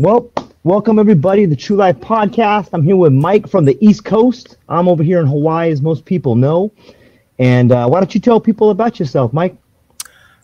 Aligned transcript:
Well, 0.00 0.32
welcome 0.64 0.98
everybody 0.98 1.42
to 1.42 1.46
the 1.46 1.54
True 1.54 1.76
Life 1.76 1.98
Podcast. 1.98 2.70
I'm 2.72 2.82
here 2.82 2.96
with 2.96 3.12
Mike 3.12 3.46
from 3.46 3.66
the 3.66 3.76
East 3.86 4.02
Coast. 4.02 4.56
I'm 4.66 4.88
over 4.88 5.02
here 5.02 5.20
in 5.20 5.26
Hawaii, 5.26 5.70
as 5.70 5.82
most 5.82 6.06
people 6.06 6.36
know. 6.36 6.72
And 7.38 7.70
uh, 7.70 7.86
why 7.86 8.00
don't 8.00 8.14
you 8.14 8.18
tell 8.18 8.40
people 8.40 8.70
about 8.70 8.98
yourself, 8.98 9.34
Mike? 9.34 9.54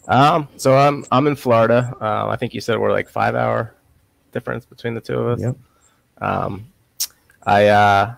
Um, 0.09 0.47
so 0.59 0.77
I'm 0.77 1.07
I'm 1.11 1.27
in 1.27 1.37
Florida. 1.37 1.91
Uh, 1.99 2.29
I 2.29 2.37
think 2.37 2.53
you 2.53 2.61
said 2.61 2.79
we're 2.79 2.93
like 2.93 3.09
five 3.09 3.35
hour 3.35 3.75
difference 4.31 4.67
between 4.67 4.93
the 4.93 5.01
two 5.01 5.19
of 5.19 5.39
us. 5.39 5.41
Yep. 5.41 5.57
Um, 6.21 6.71
I 7.47 7.69
uh, 7.69 8.15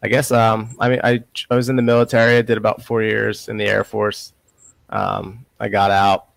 I 0.00 0.06
guess 0.06 0.30
um, 0.30 0.76
I 0.78 0.90
mean 0.90 1.00
I 1.02 1.24
I 1.50 1.56
was 1.56 1.68
in 1.68 1.74
the 1.74 1.82
military. 1.82 2.36
I 2.36 2.42
did 2.42 2.56
about 2.56 2.84
four 2.84 3.02
years 3.02 3.48
in 3.48 3.56
the 3.56 3.64
Air 3.64 3.82
Force. 3.82 4.32
Um, 4.90 5.44
I 5.58 5.66
got 5.66 5.90
out. 5.90 6.28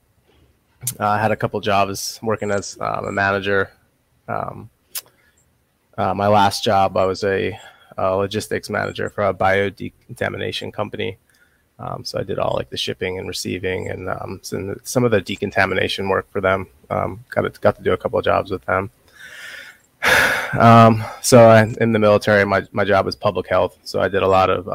Uh, 0.99 1.07
I 1.07 1.19
had 1.19 1.31
a 1.31 1.35
couple 1.35 1.59
jobs 1.59 2.19
working 2.21 2.51
as 2.51 2.77
um, 2.79 3.05
a 3.05 3.11
manager. 3.11 3.71
Um, 4.27 4.69
uh, 5.97 6.13
my 6.13 6.27
last 6.27 6.63
job, 6.63 6.95
I 6.97 7.05
was 7.05 7.23
a, 7.23 7.57
a 7.97 8.15
logistics 8.15 8.69
manager 8.69 9.09
for 9.09 9.25
a 9.25 9.33
bio 9.33 9.69
decontamination 9.69 10.71
company. 10.71 11.17
Um, 11.79 12.03
so 12.03 12.19
I 12.19 12.23
did 12.23 12.39
all 12.39 12.55
like 12.55 12.69
the 12.69 12.77
shipping 12.77 13.19
and 13.19 13.27
receiving 13.27 13.89
and 13.89 14.09
um, 14.09 14.39
some, 14.41 15.03
of 15.03 15.11
the 15.11 15.21
decontamination 15.21 16.09
work 16.09 16.29
for 16.31 16.41
them. 16.41 16.67
Um, 16.89 17.23
got 17.29 17.41
to, 17.41 17.59
got 17.59 17.75
to 17.75 17.83
do 17.83 17.93
a 17.93 17.97
couple 17.97 18.19
of 18.19 18.25
jobs 18.25 18.51
with 18.51 18.65
them. 18.65 18.89
Um, 20.53 21.03
so 21.21 21.49
I, 21.49 21.63
in 21.81 21.91
the 21.91 21.99
military, 21.99 22.45
my, 22.45 22.65
my 22.71 22.85
job 22.85 23.05
was 23.05 23.17
public 23.17 23.47
health. 23.47 23.77
So 23.83 23.99
I 23.99 24.07
did 24.07 24.23
a 24.23 24.27
lot 24.27 24.49
of 24.49 24.69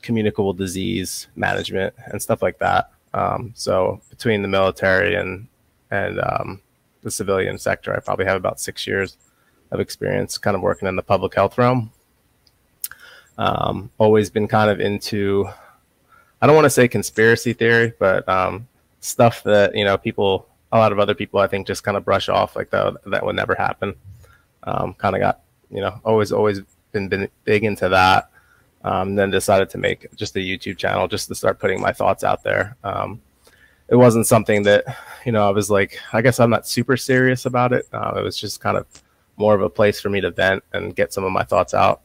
communicable 0.00 0.54
disease 0.54 1.26
management 1.36 1.94
and 2.06 2.22
stuff 2.22 2.40
like 2.40 2.58
that. 2.60 2.90
Um, 3.14 3.52
so 3.54 4.00
between 4.10 4.42
the 4.42 4.48
military 4.48 5.14
and 5.14 5.48
and 5.90 6.20
um, 6.20 6.60
the 7.02 7.10
civilian 7.10 7.58
sector, 7.58 7.94
I 7.94 8.00
probably 8.00 8.26
have 8.26 8.36
about 8.36 8.60
six 8.60 8.86
years 8.86 9.16
of 9.70 9.80
experience, 9.80 10.38
kind 10.38 10.54
of 10.54 10.62
working 10.62 10.88
in 10.88 10.96
the 10.96 11.02
public 11.02 11.34
health 11.34 11.58
realm. 11.58 11.90
Um, 13.38 13.90
always 13.98 14.30
been 14.30 14.48
kind 14.48 14.70
of 14.70 14.80
into, 14.80 15.48
I 16.42 16.46
don't 16.46 16.56
want 16.56 16.66
to 16.66 16.70
say 16.70 16.88
conspiracy 16.88 17.52
theory, 17.52 17.92
but 17.98 18.28
um, 18.28 18.66
stuff 19.00 19.42
that 19.44 19.74
you 19.74 19.84
know 19.84 19.96
people, 19.96 20.48
a 20.72 20.78
lot 20.78 20.92
of 20.92 20.98
other 20.98 21.14
people, 21.14 21.40
I 21.40 21.46
think, 21.46 21.66
just 21.66 21.84
kind 21.84 21.96
of 21.96 22.04
brush 22.04 22.28
off 22.28 22.56
like 22.56 22.70
that 22.70 22.96
that 23.06 23.24
would 23.24 23.36
never 23.36 23.54
happen. 23.54 23.94
Um, 24.64 24.94
kind 24.94 25.14
of 25.14 25.20
got, 25.20 25.40
you 25.70 25.80
know, 25.80 26.00
always 26.04 26.32
always 26.32 26.60
been 26.92 27.08
been 27.08 27.28
big 27.44 27.64
into 27.64 27.88
that. 27.88 28.30
Um, 28.84 29.16
then 29.16 29.30
decided 29.30 29.68
to 29.70 29.78
make 29.78 30.06
just 30.14 30.36
a 30.36 30.38
YouTube 30.38 30.78
channel 30.78 31.08
just 31.08 31.26
to 31.28 31.34
start 31.34 31.58
putting 31.58 31.80
my 31.80 31.92
thoughts 31.92 32.22
out 32.22 32.44
there. 32.44 32.76
Um, 32.84 33.20
it 33.88 33.96
wasn't 33.96 34.26
something 34.26 34.62
that, 34.62 34.84
you 35.26 35.32
know, 35.32 35.48
I 35.48 35.50
was 35.50 35.68
like, 35.68 35.98
I 36.12 36.22
guess 36.22 36.38
I'm 36.38 36.50
not 36.50 36.66
super 36.66 36.96
serious 36.96 37.44
about 37.44 37.72
it. 37.72 37.88
Uh, 37.92 38.14
it 38.16 38.22
was 38.22 38.38
just 38.38 38.60
kind 38.60 38.76
of 38.76 38.86
more 39.36 39.54
of 39.54 39.62
a 39.62 39.68
place 39.68 40.00
for 40.00 40.10
me 40.10 40.20
to 40.20 40.30
vent 40.30 40.62
and 40.72 40.94
get 40.94 41.12
some 41.12 41.24
of 41.24 41.32
my 41.32 41.42
thoughts 41.42 41.74
out 41.74 42.02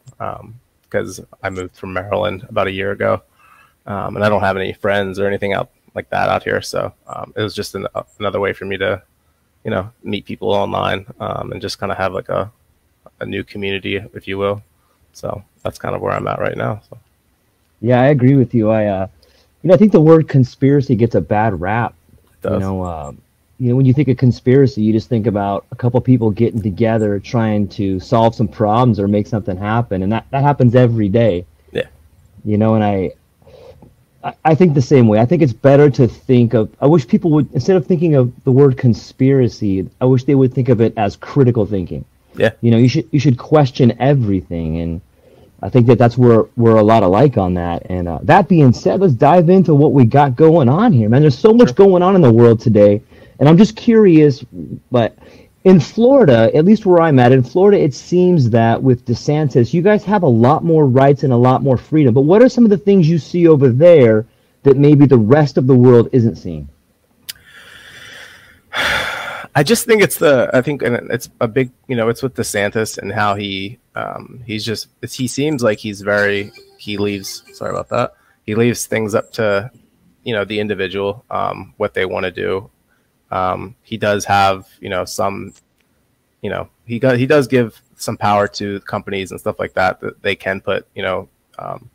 because 0.82 1.20
I 1.42 1.50
moved 1.50 1.76
from 1.76 1.92
Maryland 1.92 2.44
about 2.48 2.66
a 2.66 2.72
year 2.72 2.90
ago, 2.90 3.22
um, 3.86 4.16
and 4.16 4.24
I 4.24 4.28
don't 4.28 4.42
have 4.42 4.56
any 4.56 4.72
friends 4.72 5.20
or 5.20 5.26
anything 5.26 5.52
out 5.52 5.70
like 5.94 6.10
that 6.10 6.28
out 6.28 6.42
here. 6.42 6.60
So 6.60 6.92
um, 7.06 7.32
it 7.36 7.42
was 7.42 7.54
just 7.54 7.76
an, 7.76 7.86
another 8.18 8.40
way 8.40 8.52
for 8.52 8.64
me 8.64 8.76
to, 8.78 9.00
you 9.64 9.70
know, 9.70 9.90
meet 10.02 10.24
people 10.24 10.50
online 10.50 11.06
um, 11.20 11.52
and 11.52 11.62
just 11.62 11.78
kind 11.78 11.92
of 11.92 11.98
have 11.98 12.12
like 12.12 12.30
a, 12.30 12.50
a 13.20 13.26
new 13.26 13.44
community, 13.44 13.96
if 14.12 14.26
you 14.26 14.38
will. 14.38 14.60
So 15.14 15.42
that's 15.62 15.78
kind 15.78 15.94
of 15.94 16.02
where 16.02 16.12
I'm 16.12 16.26
at 16.26 16.38
right 16.38 16.56
now. 16.56 16.82
So. 16.90 16.98
Yeah, 17.80 18.00
I 18.00 18.06
agree 18.06 18.34
with 18.34 18.54
you. 18.54 18.70
I, 18.70 18.86
uh, 18.86 19.06
you 19.62 19.68
know, 19.68 19.74
I 19.74 19.76
think 19.78 19.92
the 19.92 20.00
word 20.00 20.28
conspiracy 20.28 20.94
gets 20.96 21.14
a 21.14 21.20
bad 21.20 21.60
rap. 21.60 21.94
Does. 22.42 22.54
You 22.54 22.58
know, 22.58 22.84
um, 22.84 23.22
you 23.58 23.70
know, 23.70 23.76
when 23.76 23.86
you 23.86 23.94
think 23.94 24.08
of 24.08 24.16
conspiracy, 24.16 24.82
you 24.82 24.92
just 24.92 25.08
think 25.08 25.26
about 25.26 25.64
a 25.70 25.76
couple 25.76 26.00
people 26.00 26.30
getting 26.30 26.60
together 26.60 27.20
trying 27.20 27.68
to 27.68 28.00
solve 28.00 28.34
some 28.34 28.48
problems 28.48 28.98
or 28.98 29.06
make 29.08 29.26
something 29.26 29.56
happen, 29.56 30.02
and 30.02 30.12
that 30.12 30.26
that 30.30 30.42
happens 30.42 30.74
every 30.74 31.08
day. 31.08 31.46
Yeah. 31.72 31.86
You 32.44 32.58
know, 32.58 32.74
and 32.74 32.82
I, 32.82 33.12
I, 34.24 34.34
I 34.44 34.54
think 34.54 34.74
the 34.74 34.82
same 34.82 35.06
way. 35.06 35.20
I 35.20 35.24
think 35.24 35.40
it's 35.40 35.52
better 35.52 35.88
to 35.90 36.08
think 36.08 36.52
of. 36.52 36.68
I 36.80 36.86
wish 36.86 37.06
people 37.06 37.30
would 37.30 37.52
instead 37.54 37.76
of 37.76 37.86
thinking 37.86 38.16
of 38.16 38.32
the 38.44 38.52
word 38.52 38.76
conspiracy, 38.76 39.88
I 40.00 40.04
wish 40.06 40.24
they 40.24 40.34
would 40.34 40.52
think 40.52 40.68
of 40.68 40.80
it 40.80 40.92
as 40.96 41.16
critical 41.16 41.64
thinking. 41.64 42.04
Yeah. 42.36 42.50
You 42.60 42.70
know, 42.70 42.78
you 42.78 42.88
should 42.88 43.08
you 43.12 43.20
should 43.20 43.38
question 43.38 43.96
everything, 44.00 44.78
and 44.80 45.00
I 45.62 45.68
think 45.70 45.86
that 45.86 45.98
that's 45.98 46.18
where 46.18 46.44
we're 46.56 46.76
a 46.76 46.82
lot 46.82 47.02
alike 47.02 47.38
on 47.38 47.54
that. 47.54 47.86
And 47.88 48.08
uh, 48.08 48.18
that 48.22 48.48
being 48.48 48.72
said, 48.72 49.00
let's 49.00 49.14
dive 49.14 49.48
into 49.48 49.74
what 49.74 49.92
we 49.92 50.04
got 50.04 50.36
going 50.36 50.68
on 50.68 50.92
here, 50.92 51.08
man. 51.08 51.22
There's 51.22 51.38
so 51.38 51.52
much 51.54 51.68
Sure. 51.68 51.74
going 51.74 52.02
on 52.02 52.16
in 52.16 52.22
the 52.22 52.32
world 52.32 52.60
today, 52.60 53.02
and 53.38 53.48
I'm 53.48 53.56
just 53.56 53.76
curious. 53.76 54.44
But 54.90 55.16
in 55.64 55.80
Florida, 55.80 56.50
at 56.54 56.64
least 56.64 56.84
where 56.86 57.00
I'm 57.00 57.18
at, 57.18 57.32
in 57.32 57.42
Florida, 57.42 57.78
it 57.80 57.94
seems 57.94 58.50
that 58.50 58.82
with 58.82 59.06
DeSantis, 59.06 59.72
you 59.72 59.80
guys 59.80 60.04
have 60.04 60.22
a 60.22 60.28
lot 60.28 60.64
more 60.64 60.86
rights 60.86 61.22
and 61.22 61.32
a 61.32 61.36
lot 61.36 61.62
more 61.62 61.78
freedom. 61.78 62.12
But 62.14 62.22
what 62.22 62.42
are 62.42 62.48
some 62.48 62.64
of 62.64 62.70
the 62.70 62.76
things 62.78 63.08
you 63.08 63.18
see 63.18 63.48
over 63.48 63.70
there 63.70 64.26
that 64.64 64.76
maybe 64.76 65.06
the 65.06 65.16
rest 65.18 65.56
of 65.56 65.66
the 65.66 65.74
world 65.74 66.08
isn't 66.12 66.36
seeing? 66.36 66.68
I 69.56 69.62
just 69.62 69.86
think 69.86 70.02
it's 70.02 70.18
the 70.18 70.50
I 70.52 70.62
think 70.62 70.82
and 70.82 71.10
it's 71.10 71.30
a 71.40 71.46
big 71.46 71.70
you 71.86 71.94
know 71.94 72.08
it's 72.08 72.22
with 72.22 72.34
DeSantis 72.34 72.98
and 72.98 73.12
how 73.12 73.34
he 73.34 73.78
um, 73.94 74.42
he's 74.46 74.64
just 74.64 74.88
he 75.08 75.28
seems 75.28 75.62
like 75.62 75.78
he's 75.78 76.00
very 76.00 76.52
he 76.76 76.96
leaves 76.96 77.44
sorry 77.52 77.70
about 77.70 77.88
that 77.90 78.14
he 78.46 78.54
leaves 78.54 78.86
things 78.86 79.14
up 79.14 79.30
to 79.32 79.70
you 80.24 80.34
know 80.34 80.44
the 80.44 80.58
individual 80.58 81.24
um, 81.30 81.74
what 81.76 81.94
they 81.94 82.04
want 82.04 82.24
to 82.24 82.32
do. 82.32 82.68
Um, 83.30 83.76
he 83.82 83.96
does 83.96 84.24
have 84.24 84.66
you 84.80 84.88
know 84.88 85.04
some 85.04 85.54
you 86.42 86.50
know 86.50 86.68
he 86.84 86.98
got 86.98 87.16
he 87.16 87.26
does 87.26 87.46
give 87.46 87.80
some 87.96 88.16
power 88.16 88.48
to 88.48 88.80
companies 88.80 89.30
and 89.30 89.38
stuff 89.38 89.60
like 89.60 89.74
that 89.74 90.00
that 90.00 90.20
they 90.22 90.34
can 90.34 90.60
put 90.60 90.86
you 90.96 91.02
know 91.02 91.28
um, 91.60 91.88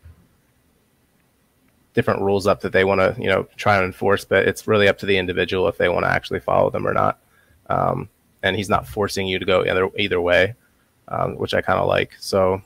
different 1.93 2.21
rules 2.21 2.47
up 2.47 2.61
that 2.61 2.71
they 2.71 2.85
want 2.85 3.01
to 3.01 3.21
you 3.21 3.27
know 3.27 3.47
try 3.57 3.75
and 3.75 3.85
enforce, 3.85 4.23
but 4.23 4.47
it's 4.47 4.65
really 4.65 4.87
up 4.87 4.97
to 4.99 5.05
the 5.05 5.17
individual 5.17 5.67
if 5.67 5.77
they 5.77 5.89
want 5.89 6.05
to 6.05 6.09
actually 6.09 6.39
follow 6.39 6.69
them 6.69 6.87
or 6.87 6.93
not 6.93 7.19
um, 7.69 8.09
and 8.43 8.55
he's 8.55 8.69
not 8.69 8.87
forcing 8.87 9.27
you 9.27 9.39
to 9.39 9.45
go 9.45 9.63
either 9.63 9.89
either 9.97 10.19
way, 10.19 10.55
um, 11.07 11.37
which 11.37 11.53
I 11.53 11.61
kind 11.61 11.79
of 11.79 11.87
like. 11.87 12.15
So, 12.19 12.61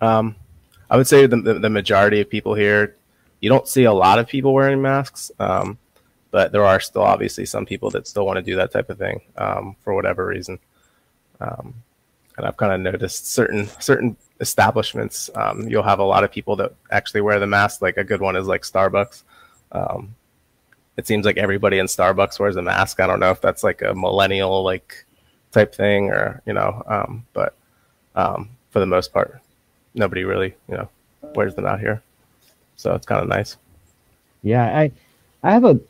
um, 0.00 0.36
I 0.90 0.96
would 0.96 1.06
say 1.06 1.26
the, 1.26 1.36
the, 1.36 1.70
majority 1.70 2.20
of 2.20 2.28
people 2.28 2.54
here, 2.54 2.96
you 3.40 3.48
don't 3.48 3.66
see 3.66 3.84
a 3.84 3.92
lot 3.92 4.18
of 4.18 4.28
people 4.28 4.52
wearing 4.52 4.82
masks, 4.82 5.30
um, 5.38 5.78
but 6.30 6.52
there 6.52 6.64
are 6.64 6.80
still 6.80 7.02
obviously 7.02 7.46
some 7.46 7.66
people 7.66 7.90
that 7.90 8.06
still 8.06 8.26
want 8.26 8.36
to 8.36 8.42
do 8.42 8.56
that 8.56 8.72
type 8.72 8.90
of 8.90 8.98
thing 8.98 9.20
um, 9.36 9.76
for 9.82 9.94
whatever 9.94 10.26
reason. 10.26 10.58
Um, 11.40 11.74
and 12.36 12.46
I've 12.46 12.56
kind 12.56 12.72
of 12.72 12.80
noticed 12.80 13.32
certain 13.32 13.66
certain 13.80 14.16
establishments, 14.40 15.30
um, 15.34 15.68
you'll 15.68 15.82
have 15.82 16.00
a 16.00 16.04
lot 16.04 16.24
of 16.24 16.32
people 16.32 16.56
that 16.56 16.74
actually 16.90 17.20
wear 17.20 17.38
the 17.38 17.46
mask. 17.46 17.80
Like 17.80 17.96
a 17.96 18.04
good 18.04 18.20
one 18.20 18.36
is 18.36 18.46
like 18.46 18.62
Starbucks. 18.62 19.22
Um, 19.70 20.14
it 20.96 21.06
seems 21.06 21.24
like 21.24 21.36
everybody 21.36 21.78
in 21.78 21.86
Starbucks 21.86 22.38
wears 22.38 22.56
a 22.56 22.62
mask. 22.62 23.00
I 23.00 23.06
don't 23.06 23.20
know 23.20 23.30
if 23.30 23.40
that's 23.40 23.64
like 23.64 23.82
a 23.82 23.94
millennial 23.94 24.62
like 24.62 25.06
type 25.50 25.74
thing 25.74 26.10
or 26.10 26.42
you 26.46 26.52
know, 26.52 26.82
um, 26.86 27.26
but 27.32 27.54
um, 28.14 28.50
for 28.70 28.80
the 28.80 28.86
most 28.86 29.12
part, 29.12 29.40
nobody 29.94 30.24
really 30.24 30.54
you 30.68 30.76
know 30.76 30.88
wears 31.34 31.54
them 31.54 31.66
out 31.66 31.80
here. 31.80 32.02
So 32.76 32.94
it's 32.94 33.06
kind 33.06 33.22
of 33.22 33.28
nice. 33.28 33.56
Yeah, 34.42 34.64
I 34.64 34.92
I 35.42 35.52
have 35.52 35.64
a 35.64 35.80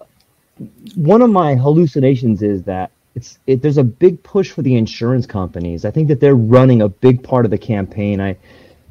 one 0.95 1.23
of 1.23 1.31
my 1.31 1.55
hallucinations 1.55 2.43
is 2.43 2.63
that 2.65 2.91
it's 3.15 3.39
it, 3.47 3.63
there's 3.63 3.79
a 3.79 3.85
big 3.85 4.23
push 4.23 4.51
for 4.51 4.63
the 4.63 4.77
insurance 4.77 5.27
companies. 5.27 5.85
I 5.85 5.91
think 5.91 6.09
that 6.09 6.21
they're 6.21 6.37
running 6.37 6.83
a 6.83 6.89
big 6.89 7.23
part 7.23 7.45
of 7.45 7.51
the 7.51 7.59
campaign. 7.59 8.21
I, 8.21 8.37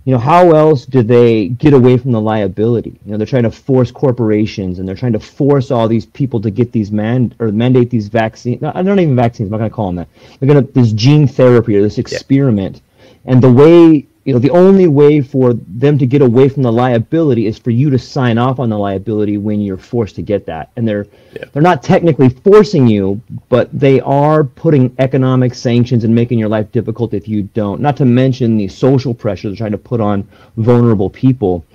you 0.04 0.12
know, 0.12 0.20
how 0.20 0.52
else 0.52 0.86
do 0.86 1.04
they 1.04 1.50
get 1.50 1.74
away 1.74 1.98
from 1.98 2.12
the 2.12 2.22
liability? 2.22 3.00
You 3.06 3.12
know, 3.12 3.18
they're 3.18 3.28
trying 3.28 3.44
to 3.44 3.52
force 3.52 3.92
corporations 3.92 4.80
and 4.80 4.88
they're 4.88 4.96
trying 4.96 5.14
to 5.14 5.20
force 5.20 5.70
all 5.70 5.88
these 5.88 6.08
people 6.08 6.42
to 6.42 6.50
get 6.50 6.72
these 6.72 6.92
man 6.92 7.36
or 7.40 7.52
mandate 7.52 7.92
these 7.92 8.08
vaccines. 8.08 8.62
No, 8.62 8.72
not 8.72 9.00
even 9.00 9.16
vaccines. 9.16 9.48
I'm 9.48 9.52
not 9.52 9.58
going 9.60 9.70
to 9.70 9.76
call 9.76 9.88
them 9.88 9.96
that. 9.98 10.08
They're 10.40 10.52
going 10.52 10.66
to 10.66 10.74
this 10.74 10.92
gene 10.94 11.28
therapy 11.28 11.76
or 11.76 11.84
this 11.84 12.00
experiment. 12.00 12.78
Yeah. 12.78 13.34
And 13.34 13.44
the 13.44 13.52
way 13.52 14.08
you 14.24 14.34
know 14.34 14.40
the 14.40 14.52
only 14.52 14.88
way 14.88 15.20
for 15.22 15.54
them 15.54 15.98
to 15.98 16.06
get 16.06 16.22
away 16.22 16.48
from 16.48 16.62
the 16.62 16.72
liability 16.72 17.48
is 17.48 17.58
for 17.58 17.72
you 17.72 17.90
to 17.90 17.98
sign 17.98 18.38
off 18.38 18.60
on 18.60 18.70
the 18.70 18.78
liability 18.78 19.38
when 19.38 19.62
you're 19.62 19.78
forced 19.78 20.16
to 20.16 20.22
get 20.22 20.46
that. 20.46 20.72
And 20.76 20.88
they're 20.88 21.08
yeah. 21.34 21.46
they're 21.52 21.62
not 21.62 21.82
technically 21.82 22.30
forcing 22.30 22.88
you 22.88 23.22
but 23.50 23.68
they 23.78 24.00
are 24.02 24.44
putting 24.44 24.94
economic 25.00 25.56
sanctions 25.56 26.04
and 26.04 26.14
making 26.14 26.38
your 26.38 26.50
life 26.50 26.72
difficult 26.72 27.14
if 27.14 27.28
you 27.28 27.44
don't. 27.44 27.82
Not 27.82 27.98
to 27.98 28.06
mention 28.06 28.58
the 28.58 28.68
social 28.68 29.14
pressure 29.14 29.50
they're 29.50 29.58
trying 29.58 29.72
to 29.72 29.78
put 29.78 30.00
on 30.00 30.28
vulnerable 30.58 31.10
people. 31.10 31.66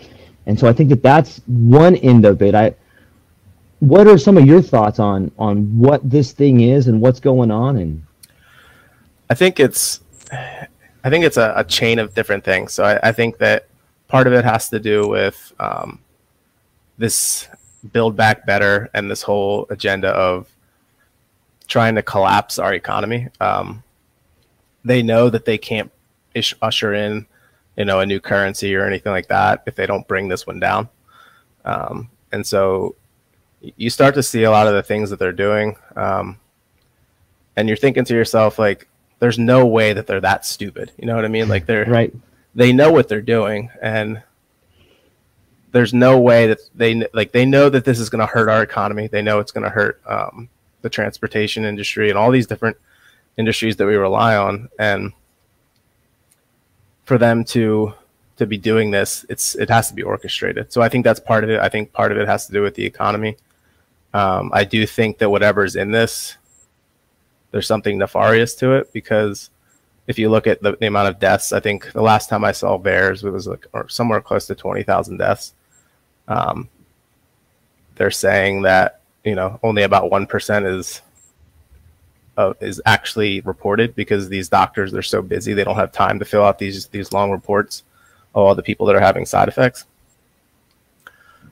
And 0.47 0.59
so 0.59 0.69
i 0.69 0.73
think 0.73 0.91
that 0.91 1.03
that's 1.03 1.41
one 1.47 1.97
end 1.97 2.25
of 2.25 2.43
it. 2.43 2.55
I 2.55 2.75
what 3.81 4.07
are 4.07 4.19
some 4.19 4.37
of 4.39 4.47
your 4.47 4.63
thoughts 4.63 5.01
on 5.01 5.33
on 5.37 5.77
what 5.77 6.09
this 6.09 6.31
thing 6.31 6.61
is 6.61 6.87
and 6.87 7.01
what's 7.01 7.19
going 7.19 7.51
on? 7.51 7.77
And 7.77 8.07
i 9.31 9.35
think 9.35 9.59
it's 9.59 10.01
I 11.07 11.09
think 11.09 11.25
it's 11.25 11.37
a, 11.37 11.53
a 11.55 11.63
chain 11.63 12.01
of 12.01 12.15
different 12.15 12.43
things. 12.43 12.73
So 12.73 12.83
I, 12.83 13.11
I, 13.11 13.13
think 13.13 13.39
that 13.39 13.69
part 14.09 14.27
of 14.27 14.33
it 14.33 14.45
has 14.45 14.69
to 14.71 14.81
do 14.81 15.07
with 15.07 15.53
um, 15.61 16.01
this 16.99 17.49
build 17.93 18.17
back 18.17 18.45
better 18.45 18.91
and 18.93 19.09
this 19.09 19.23
whole 19.23 19.69
agenda 19.71 20.09
of 20.09 20.49
trying 21.69 21.95
to 21.95 22.03
collapse 22.03 22.59
our 22.59 22.75
economy. 22.75 23.29
Um, 23.39 23.85
they 24.85 25.01
know 25.01 25.31
that 25.31 25.45
they 25.45 25.59
can't 25.59 25.93
ish, 26.35 26.53
usher 26.61 26.93
in, 26.93 27.25
you 27.77 27.85
know, 27.85 28.01
a 28.01 28.07
new 28.07 28.19
currency 28.19 28.75
or 28.75 28.85
anything 28.85 29.13
like 29.13 29.29
that 29.29 29.63
if 29.65 29.77
they 29.77 29.87
don't 29.87 30.09
bring 30.09 30.27
this 30.27 30.45
one 30.45 30.59
down. 30.59 30.89
Um, 31.65 32.11
and 32.33 32.45
so 32.45 32.97
you 33.61 33.91
start 33.91 34.17
to 34.17 34.25
see 34.25 34.43
a 34.43 34.51
lot 34.51 34.67
of 34.67 34.75
the 34.75 34.83
things 34.83 35.11
that 35.11 35.21
they're 35.21 35.31
doing, 35.31 35.77
um, 35.95 36.41
and 37.55 37.69
you're 37.69 37.77
thinking 37.77 38.05
to 38.07 38.15
yourself 38.15 38.59
like, 38.59 38.89
there's 39.19 39.39
no 39.39 39.67
way 39.67 39.93
that 39.93 40.07
they're 40.07 40.21
that 40.21 40.45
stupid. 40.45 40.93
You 40.99 41.07
know 41.07 41.17
what 41.17 41.25
I 41.25 41.29
mean? 41.29 41.49
Like 41.49 41.67
they're 41.67 41.85
right. 41.87 42.15
They 42.55 42.73
know 42.73 42.91
what 42.91 43.09
they're 43.09 43.21
doing, 43.21 43.71
and 43.83 44.23
there's 45.73 45.93
no 45.93 46.19
way 46.19 46.47
that 46.47 46.59
they 46.75 47.07
like 47.13 47.33
they 47.33 47.45
know 47.45 47.69
that 47.69 47.85
this 47.85 47.99
is 47.99 48.09
going 48.09 48.21
to 48.21 48.27
hurt 48.27 48.49
our 48.49 48.63
economy. 48.63 49.09
They 49.09 49.23
know 49.23 49.39
it's 49.39 49.53
going 49.53 49.65
to 49.65 49.71
hurt 49.71 50.01
um, 50.07 50.49
the 50.83 50.89
transportation 50.89 51.65
industry 51.65 52.09
and 52.09 52.19
all 52.19 52.31
these 52.31 52.47
different 52.47 52.77
industries 53.37 53.77
that 53.77 53.87
we 53.87 53.97
rely 53.97 54.37
on. 54.37 54.69
And 54.79 55.13
for 57.05 57.19
them 57.19 57.45
to 57.47 57.95
to 58.37 58.47
be 58.47 58.59
doing 58.59 58.91
this, 58.91 59.25
it's 59.29 59.55
it 59.55 59.69
has 59.71 59.89
to 59.89 59.95
be 59.95 60.03
orchestrated. 60.03 60.73
So 60.73 60.83
I 60.83 60.89
think 60.89 61.05
that's 61.05 61.21
part 61.21 61.45
of 61.45 61.51
it. 61.51 61.61
I 61.61 61.69
think 61.69 61.93
part 61.93 62.13
of 62.13 62.19
it 62.19 62.29
has 62.29 62.47
to 62.47 62.53
do 62.53 62.63
with 62.63 62.75
the 62.75 62.85
economy. 62.85 63.37
Um, 64.15 64.51
I 64.55 64.65
do 64.65 64.87
think 64.87 65.19
that 65.19 65.31
whatever's 65.31 65.77
in 65.77 65.91
this 65.91 66.37
there's 67.57 67.67
something 67.67 67.97
nefarious 67.97 68.55
to 68.55 68.73
it 68.73 68.93
because 68.93 69.49
if 70.07 70.19
you 70.19 70.29
look 70.29 70.47
at 70.47 70.61
the, 70.61 70.77
the 70.79 70.89
amount 70.89 71.09
of 71.09 71.19
deaths, 71.19 71.55
I 71.55 71.61
think 71.61 71.91
the 71.93 72.03
last 72.03 72.29
time 72.29 72.45
I 72.45 72.53
saw 72.53 72.77
VAERS, 72.77 73.25
it 73.25 73.31
was 73.31 73.47
like 73.47 73.67
or 73.73 73.89
somewhere 73.89 74.21
close 74.21 74.47
to 74.49 74.55
20,000 74.55 75.17
deaths. 75.17 75.55
Um, 76.29 76.69
they're 77.95 78.11
saying 78.11 78.61
that, 78.63 79.01
you 79.25 79.35
know, 79.35 79.59
only 79.63 79.85
about 79.85 80.11
1% 80.11 80.79
is 80.79 81.01
uh, 82.37 82.53
is 82.61 82.83
actually 82.85 83.41
reported 83.41 83.95
because 83.95 84.29
these 84.29 84.51
doctors 84.51 84.93
they're 84.93 85.01
so 85.01 85.23
busy 85.23 85.55
they 85.55 85.65
don't 85.65 85.77
have 85.77 85.91
time 85.91 86.19
to 86.19 86.27
fill 86.27 86.45
out 86.45 86.59
these 86.59 86.89
these 86.89 87.11
long 87.11 87.31
reports 87.31 87.85
of 88.35 88.43
all 88.43 88.55
the 88.55 88.63
people 88.63 88.85
that 88.85 88.95
are 88.95 89.01
having 89.01 89.25
side 89.25 89.49
effects. 89.49 89.87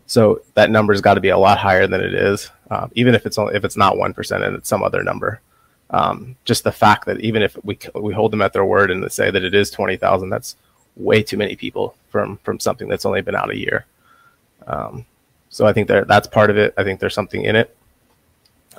So 0.04 0.42
that 0.52 0.70
number's 0.70 1.00
got 1.00 1.14
to 1.14 1.22
be 1.22 1.30
a 1.30 1.38
lot 1.38 1.56
higher 1.56 1.86
than 1.86 2.02
it 2.02 2.12
is, 2.12 2.50
um, 2.70 2.90
even 2.94 3.14
if 3.14 3.24
it's 3.24 3.38
only, 3.38 3.54
if 3.54 3.64
it's 3.64 3.78
not 3.78 3.96
one 3.96 4.12
percent 4.12 4.44
and 4.44 4.54
it's 4.54 4.68
some 4.68 4.82
other 4.82 5.02
number 5.02 5.40
um, 5.94 6.36
just 6.44 6.64
the 6.64 6.72
fact 6.72 7.06
that 7.06 7.20
even 7.20 7.40
if 7.40 7.56
we 7.64 7.78
we 7.94 8.12
hold 8.12 8.32
them 8.32 8.42
at 8.42 8.52
their 8.52 8.64
word 8.64 8.90
and 8.90 9.10
say 9.12 9.30
that 9.30 9.44
it 9.44 9.54
is 9.54 9.70
twenty 9.70 9.96
thousand, 9.96 10.28
that's 10.28 10.56
way 10.96 11.22
too 11.22 11.36
many 11.36 11.54
people 11.54 11.94
from 12.08 12.36
from 12.38 12.58
something 12.58 12.88
that's 12.88 13.06
only 13.06 13.22
been 13.22 13.36
out 13.36 13.50
a 13.50 13.56
year. 13.56 13.86
Um, 14.66 15.06
so 15.50 15.66
I 15.66 15.72
think 15.72 15.86
that 15.88 16.08
that's 16.08 16.26
part 16.26 16.50
of 16.50 16.56
it. 16.56 16.74
I 16.76 16.82
think 16.82 16.98
there's 16.98 17.14
something 17.14 17.44
in 17.44 17.54
it. 17.54 17.76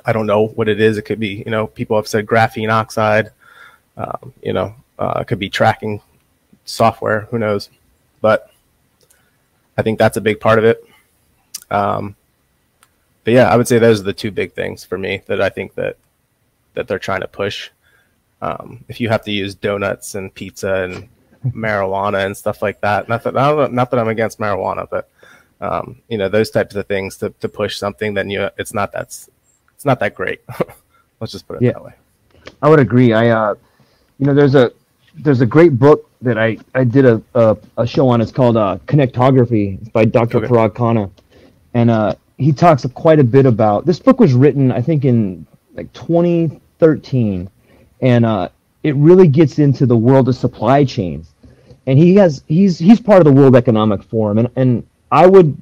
I 0.04 0.12
don't 0.12 0.26
know 0.26 0.48
what 0.48 0.68
it 0.68 0.78
is. 0.78 0.98
It 0.98 1.02
could 1.02 1.18
be, 1.18 1.42
you 1.44 1.50
know, 1.50 1.66
people 1.66 1.96
have 1.96 2.06
said 2.06 2.26
graphene 2.26 2.70
oxide. 2.70 3.30
Um, 3.96 4.34
you 4.42 4.52
know, 4.52 4.74
uh, 4.98 5.20
it 5.20 5.26
could 5.26 5.38
be 5.38 5.48
tracking 5.48 6.02
software. 6.66 7.28
Who 7.30 7.38
knows? 7.38 7.70
But 8.20 8.50
I 9.78 9.82
think 9.82 9.98
that's 9.98 10.18
a 10.18 10.20
big 10.20 10.38
part 10.38 10.58
of 10.58 10.64
it. 10.66 10.84
Um, 11.70 12.14
but 13.24 13.32
yeah, 13.32 13.48
I 13.48 13.56
would 13.56 13.66
say 13.66 13.78
those 13.78 14.00
are 14.00 14.04
the 14.04 14.12
two 14.12 14.30
big 14.30 14.52
things 14.52 14.84
for 14.84 14.98
me 14.98 15.22
that 15.26 15.40
I 15.40 15.48
think 15.48 15.74
that 15.76 15.96
that 16.76 16.86
they're 16.86 17.00
trying 17.00 17.22
to 17.22 17.28
push. 17.28 17.70
Um, 18.40 18.84
if 18.88 19.00
you 19.00 19.08
have 19.08 19.24
to 19.24 19.32
use 19.32 19.54
donuts 19.54 20.14
and 20.14 20.32
pizza 20.32 20.84
and 20.84 21.08
marijuana 21.44 22.24
and 22.24 22.36
stuff 22.36 22.62
like 22.62 22.80
that, 22.82 23.08
not 23.08 23.24
that 23.24 23.34
not 23.34 23.90
that 23.90 23.98
I'm 23.98 24.08
against 24.08 24.38
marijuana, 24.38 24.86
but 24.88 25.10
um, 25.60 26.00
you 26.08 26.18
know 26.18 26.28
those 26.28 26.50
types 26.50 26.74
of 26.74 26.86
things 26.86 27.16
to, 27.18 27.30
to 27.40 27.48
push 27.48 27.78
something, 27.78 28.14
then 28.14 28.30
you 28.30 28.48
it's 28.58 28.72
not 28.72 28.92
that 28.92 29.08
it's 29.74 29.84
not 29.84 29.98
that 30.00 30.14
great. 30.14 30.42
Let's 31.20 31.32
just 31.32 31.48
put 31.48 31.56
it 31.56 31.62
yeah. 31.62 31.72
that 31.72 31.84
way. 31.84 31.94
I 32.62 32.68
would 32.68 32.78
agree. 32.78 33.12
I 33.12 33.30
uh, 33.30 33.54
you 34.18 34.26
know 34.26 34.34
there's 34.34 34.54
a 34.54 34.70
there's 35.14 35.40
a 35.40 35.46
great 35.46 35.78
book 35.78 36.08
that 36.20 36.38
I 36.38 36.58
I 36.74 36.84
did 36.84 37.06
a 37.06 37.22
a, 37.34 37.56
a 37.78 37.86
show 37.86 38.08
on. 38.08 38.20
It's 38.20 38.32
called 38.32 38.56
uh, 38.56 38.78
Connectography. 38.86 39.78
It's 39.80 39.90
by 39.90 40.04
Dr. 40.04 40.38
Okay. 40.38 40.46
Parag 40.46 40.74
Khanna, 40.74 41.10
and 41.72 41.90
uh, 41.90 42.14
he 42.38 42.52
talks 42.52 42.84
quite 42.94 43.18
a 43.18 43.24
bit 43.24 43.46
about 43.46 43.86
this 43.86 43.98
book 43.98 44.20
was 44.20 44.34
written 44.34 44.70
I 44.70 44.82
think 44.82 45.04
in 45.04 45.46
like 45.74 45.92
20 45.92 46.60
13, 46.78 47.48
and 48.00 48.26
uh, 48.26 48.48
it 48.82 48.94
really 48.96 49.28
gets 49.28 49.58
into 49.58 49.86
the 49.86 49.96
world 49.96 50.28
of 50.28 50.36
supply 50.36 50.84
chains. 50.84 51.32
And 51.86 51.98
he 51.98 52.16
has 52.16 52.42
he's 52.48 52.78
he's 52.78 53.00
part 53.00 53.20
of 53.20 53.24
the 53.26 53.40
World 53.40 53.56
Economic 53.56 54.02
Forum, 54.02 54.38
and 54.38 54.48
and 54.56 54.86
I 55.10 55.26
would 55.26 55.60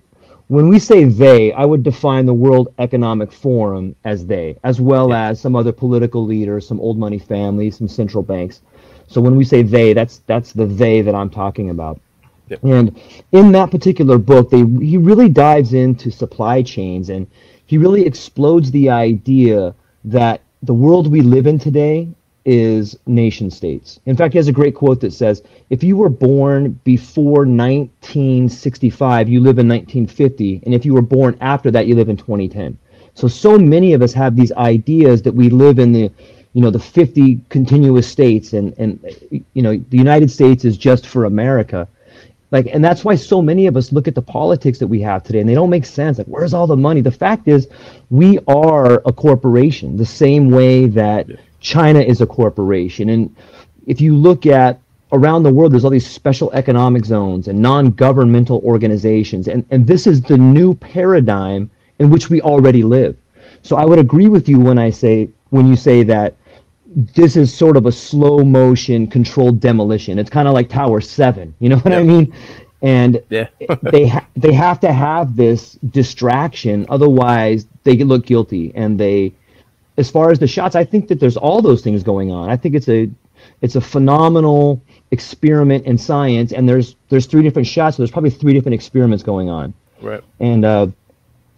when 0.49 0.69
we 0.69 0.79
say 0.79 1.05
they, 1.05 1.53
I 1.53 1.65
would 1.65 1.83
define 1.83 2.27
the 2.27 2.35
World 2.35 2.73
Economic 2.79 3.33
Forum 3.33 3.97
as 4.05 4.27
they, 4.27 4.57
as 4.63 4.81
well 4.81 5.09
yeah. 5.09 5.29
as 5.29 5.41
some 5.41 5.57
other 5.57 5.73
political 5.73 6.25
leaders, 6.25 6.67
some 6.67 6.81
old 6.81 6.99
money 6.99 7.19
families, 7.19 7.79
some 7.79 7.89
central 7.89 8.23
banks. 8.23 8.61
So 9.07 9.21
when 9.21 9.37
we 9.37 9.45
say 9.45 9.63
they, 9.63 9.93
that's 9.93 10.19
that's 10.27 10.53
the 10.53 10.67
they 10.67 11.01
that 11.03 11.15
I'm 11.15 11.31
talking 11.31 11.71
about. 11.71 12.01
Yep. 12.49 12.65
And 12.65 13.01
in 13.33 13.53
that 13.53 13.71
particular 13.71 14.19
book, 14.19 14.51
they 14.51 14.65
he 14.65 14.99
really 14.99 15.29
dives 15.29 15.73
into 15.73 16.11
supply 16.11 16.63
chains 16.63 17.09
and 17.09 17.27
he 17.67 17.79
really 17.79 18.05
explodes 18.05 18.71
the 18.71 18.91
idea 18.91 19.75
that 20.05 20.43
the 20.65 20.75
world 20.75 21.11
we 21.11 21.21
live 21.21 21.47
in 21.47 21.59
today 21.59 22.09
is 22.47 22.99
nation 23.07 23.51
states. 23.51 24.01
In 24.07 24.17
fact, 24.17 24.33
he 24.33 24.39
has 24.39 24.49
a 24.49 24.53
great 24.53 24.75
quote 24.75 25.01
that 25.01 25.13
says, 25.13 25.43
if 25.71 25.83
you 25.83 25.97
were 25.97 26.09
born 26.09 26.79
before 26.85 27.47
1965, 27.47 29.29
you 29.29 29.41
live 29.41 29.59
in 29.59 29.69
1950. 29.69 30.63
And 30.65 30.75
if 30.75 30.85
you 30.85 30.95
were 30.95 31.03
born 31.03 31.37
after 31.41 31.71
that, 31.71 31.87
you 31.87 31.95
live 31.95 32.09
in 32.09 32.17
2010. 32.17 32.79
So, 33.15 33.29
so 33.29 33.59
many 33.59 33.93
of 33.93 34.03
us 34.03 34.13
have 34.15 34.37
these 34.37 34.53
ideas 34.53 35.23
that 35.23 35.35
we 35.35 35.49
live 35.49 35.79
in 35.79 35.93
the, 35.93 36.11
you 36.53 36.63
know, 36.63 36.71
the 36.71 36.79
50 36.79 37.41
continuous 37.49 38.09
states 38.09 38.53
and, 38.53 38.75
and, 38.79 39.01
you 39.53 39.63
know, 39.63 39.77
the 39.77 39.97
United 39.97 40.31
States 40.31 40.65
is 40.65 40.77
just 40.77 41.07
for 41.07 41.25
America 41.25 41.89
like 42.55 42.69
and 42.73 42.85
that's 42.85 43.05
why 43.05 43.17
so 43.17 43.43
many 43.43 43.67
of 43.67 43.77
us 43.77 43.91
look 43.91 44.07
at 44.07 44.15
the 44.15 44.23
politics 44.23 44.79
that 44.79 44.87
we 44.87 45.01
have 45.01 45.25
today 45.25 45.41
and 45.41 45.49
they 45.49 45.55
don't 45.55 45.71
make 45.71 45.85
sense. 45.85 46.19
Like 46.19 46.29
where's 46.29 46.55
all 46.55 46.69
the 46.69 46.77
money? 46.77 47.01
The 47.01 47.11
fact 47.11 47.49
is 47.49 47.67
we 48.11 48.39
are 48.47 49.03
a 49.07 49.13
corporation 49.13 49.97
the 49.97 50.07
same 50.07 50.51
way 50.51 50.87
that 50.87 51.27
china 51.59 51.99
is 51.99 52.21
a 52.21 52.27
corporation. 52.27 53.09
And 53.09 53.35
if 53.89 54.01
you 54.01 54.15
look 54.15 54.47
at 54.47 54.81
around 55.11 55.43
the 55.43 55.53
world 55.53 55.73
there's 55.73 55.85
all 55.85 55.91
these 55.91 56.09
special 56.09 56.53
economic 56.53 57.05
zones 57.05 57.49
and 57.49 57.59
non-governmental 57.59 58.61
organizations. 58.65 59.49
And, 59.49 59.67
and 59.73 59.85
this 59.85 60.07
is 60.07 60.23
the 60.23 60.39
new 60.39 60.75
paradigm 60.75 61.69
in 61.99 62.09
which 62.09 62.31
we 62.31 62.41
already 62.41 62.85
live. 62.85 63.17
So 63.63 63.75
i 63.75 63.85
would 63.85 63.99
agree 63.99 64.29
with 64.29 64.49
you 64.49 64.61
when 64.61 64.79
i 64.79 64.91
say 64.91 65.29
when 65.51 65.67
you 65.67 65.75
say 65.75 66.05
that 66.05 66.37
this 66.95 67.37
is 67.37 67.53
sort 67.53 67.77
of 67.77 67.87
a 67.87 67.93
slow 67.93 68.45
motion 68.45 69.07
controlled 69.07 69.61
demolition 69.61 70.19
it's 70.19 70.31
kind 70.31 70.49
of 70.49 70.55
like 70.55 70.69
tower 70.69 71.01
7 71.01 71.55
you 71.59 71.69
know 71.69 71.79
what 71.79 71.93
i 71.93 72.03
mean 72.03 72.33
and 72.83 73.23
Yeah. 73.31 73.49
they 73.83 74.09
ha- 74.09 74.27
they 74.37 74.53
have 74.53 74.81
to 74.81 74.93
have 74.93 75.37
this 75.37 75.73
distraction 75.91 76.87
otherwise 76.89 77.67
they 77.85 77.97
look 77.97 78.27
guilty 78.27 78.73
and 78.75 78.99
they 78.99 79.33
as 79.97 80.11
far 80.11 80.31
as 80.31 80.39
the 80.39 80.47
shots 80.47 80.77
i 80.77 80.85
think 80.85 81.09
that 81.09 81.21
there's 81.21 81.37
all 81.37 81.63
those 81.63 81.83
things 81.83 82.03
going 82.03 82.31
on 82.31 82.51
i 82.51 82.57
think 82.57 82.75
it's 82.75 82.89
a 82.89 83.11
it's 83.61 83.77
a 83.77 83.81
phenomenal 83.81 84.81
experiment 85.11 85.85
in 85.87 85.99
science 85.99 86.53
and 86.53 86.69
there's 86.69 86.97
there's 87.09 87.27
three 87.27 87.43
different 87.43 87.67
shots 87.67 87.97
so 87.97 88.03
there's 88.03 88.11
probably 88.11 88.31
three 88.31 88.53
different 88.53 88.75
experiments 88.75 89.23
going 89.23 89.49
on 89.49 89.75
right. 90.01 90.23
and 90.41 90.65
uh, 90.65 90.87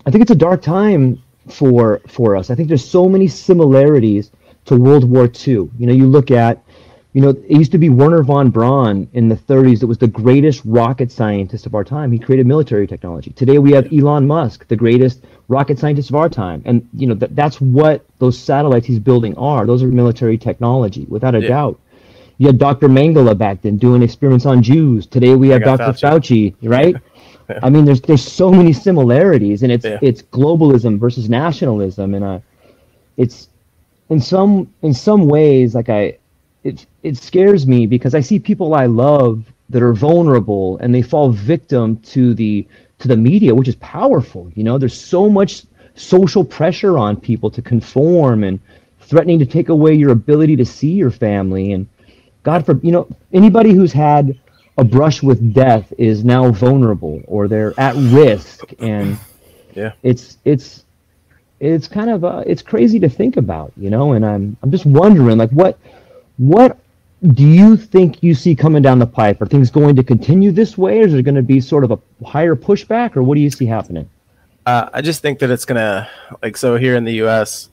I 0.06 0.10
think 0.10 0.22
it's 0.22 0.30
a 0.30 0.36
dark 0.36 0.62
time 0.62 1.20
for 1.48 2.00
for 2.06 2.36
us. 2.36 2.50
I 2.50 2.54
think 2.54 2.68
there's 2.68 2.88
so 2.88 3.08
many 3.08 3.26
similarities 3.26 4.30
to 4.66 4.76
World 4.76 5.04
War 5.08 5.24
II. 5.26 5.70
You 5.78 5.86
know, 5.86 5.92
you 5.92 6.06
look 6.06 6.30
at, 6.30 6.62
you 7.12 7.22
know, 7.22 7.30
it 7.30 7.50
used 7.50 7.72
to 7.72 7.78
be 7.78 7.88
Wernher 7.88 8.22
von 8.22 8.50
Braun 8.50 9.08
in 9.14 9.28
the 9.28 9.36
30s 9.36 9.80
that 9.80 9.86
was 9.86 9.98
the 9.98 10.06
greatest 10.06 10.62
rocket 10.64 11.10
scientist 11.10 11.66
of 11.66 11.74
our 11.74 11.84
time. 11.84 12.12
He 12.12 12.18
created 12.18 12.46
military 12.46 12.86
technology. 12.86 13.30
Today 13.30 13.58
we 13.58 13.72
have 13.72 13.90
Elon 13.92 14.26
Musk, 14.26 14.68
the 14.68 14.76
greatest 14.76 15.24
rocket 15.48 15.78
scientist 15.78 16.10
of 16.10 16.16
our 16.16 16.28
time, 16.28 16.62
and 16.66 16.86
you 16.92 17.06
know 17.06 17.14
that 17.14 17.34
that's 17.34 17.60
what 17.60 18.04
those 18.18 18.38
satellites 18.38 18.86
he's 18.86 18.98
building 18.98 19.36
are. 19.38 19.64
Those 19.66 19.82
are 19.82 19.88
military 19.88 20.36
technology, 20.36 21.06
without 21.08 21.34
a 21.34 21.40
Yeah. 21.40 21.48
doubt. 21.48 21.80
You 22.38 22.48
had 22.48 22.58
Dr. 22.58 22.88
Mengele 22.88 23.38
back 23.38 23.62
then 23.62 23.78
doing 23.78 24.02
experiments 24.02 24.44
on 24.44 24.62
Jews. 24.62 25.06
Today 25.06 25.36
we 25.36 25.48
have 25.48 25.62
Dr. 25.62 25.92
Fauci. 25.92 26.52
Fauci, 26.52 26.68
right? 26.68 26.96
I 27.62 27.70
mean, 27.70 27.84
there's 27.84 28.00
there's 28.00 28.22
so 28.26 28.50
many 28.50 28.72
similarities, 28.72 29.62
and 29.62 29.70
it's 29.72 29.84
Yeah. 29.86 29.98
it's 30.02 30.20
globalism 30.20 30.98
versus 30.98 31.30
nationalism, 31.30 32.14
and 32.14 32.24
uh, 32.24 32.38
it's 33.16 33.48
in 34.10 34.20
some 34.20 34.72
in 34.82 34.94
some 34.94 35.26
ways 35.26 35.74
like 35.74 35.88
I, 35.88 36.18
it 36.64 36.86
it 37.02 37.16
scares 37.16 37.66
me 37.66 37.86
because 37.86 38.14
I 38.14 38.20
see 38.20 38.38
people 38.38 38.74
I 38.74 38.86
love 38.86 39.44
that 39.70 39.82
are 39.82 39.94
vulnerable 39.94 40.78
and 40.78 40.94
they 40.94 41.02
fall 41.02 41.30
victim 41.30 41.96
to 41.98 42.34
the 42.34 42.66
to 42.98 43.08
the 43.08 43.16
media, 43.16 43.54
which 43.54 43.68
is 43.68 43.76
powerful. 43.76 44.50
You 44.54 44.64
know, 44.64 44.78
there's 44.78 44.98
so 44.98 45.28
much 45.28 45.64
social 45.94 46.44
pressure 46.44 46.98
on 46.98 47.16
people 47.16 47.50
to 47.50 47.62
conform 47.62 48.44
and 48.44 48.60
threatening 49.00 49.38
to 49.38 49.46
take 49.46 49.68
away 49.68 49.94
your 49.94 50.10
ability 50.12 50.56
to 50.56 50.64
see 50.64 50.92
your 50.92 51.10
family 51.10 51.72
and 51.72 51.86
God 52.42 52.64
for 52.66 52.78
you 52.82 52.92
know 52.92 53.08
anybody 53.32 53.72
who's 53.72 53.92
had 53.92 54.38
a 54.78 54.84
brush 54.84 55.22
with 55.22 55.54
death 55.54 55.92
is 55.98 56.24
now 56.24 56.50
vulnerable 56.52 57.22
or 57.26 57.48
they're 57.48 57.74
at 57.78 57.94
risk 57.96 58.72
and 58.78 59.18
Yeah. 59.74 59.92
it's 60.02 60.38
it's 60.44 60.85
it's 61.60 61.88
kind 61.88 62.10
of 62.10 62.24
uh, 62.24 62.42
it's 62.46 62.62
crazy 62.62 62.98
to 63.00 63.08
think 63.08 63.36
about 63.36 63.72
you 63.76 63.88
know 63.90 64.12
and 64.12 64.24
I'm 64.24 64.56
I'm 64.62 64.70
just 64.70 64.86
wondering 64.86 65.38
like 65.38 65.50
what 65.50 65.78
what 66.38 66.78
do 67.32 67.44
you 67.46 67.76
think 67.76 68.22
you 68.22 68.34
see 68.34 68.54
coming 68.54 68.82
down 68.82 68.98
the 68.98 69.06
pipe 69.06 69.40
are 69.40 69.46
things 69.46 69.70
going 69.70 69.96
to 69.96 70.04
continue 70.04 70.52
this 70.52 70.76
way 70.76 71.00
or 71.00 71.06
is 71.06 71.12
there 71.12 71.22
going 71.22 71.34
to 71.34 71.42
be 71.42 71.60
sort 71.60 71.82
of 71.82 71.90
a 71.90 71.98
higher 72.26 72.54
pushback 72.54 73.16
or 73.16 73.22
what 73.22 73.36
do 73.36 73.40
you 73.40 73.50
see 73.50 73.64
happening 73.66 74.08
Uh, 74.66 74.90
I 74.92 75.00
just 75.00 75.22
think 75.22 75.38
that 75.38 75.50
it's 75.50 75.64
gonna 75.64 76.08
like 76.42 76.56
so 76.56 76.76
here 76.76 76.94
in 76.96 77.04
the 77.04 77.14
U.S. 77.24 77.70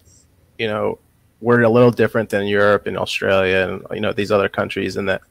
You 0.59 0.67
know, 0.67 0.99
we're 1.41 1.61
a 1.63 1.69
little 1.69 1.91
different 1.91 2.29
than 2.29 2.45
Europe 2.47 2.85
and 2.87 2.97
Australia 2.97 3.67
and 3.67 3.85
you 3.95 3.99
know 3.99 4.13
these 4.13 4.31
other 4.31 4.47
countries 4.47 4.95
in 4.95 5.05
that 5.07 5.21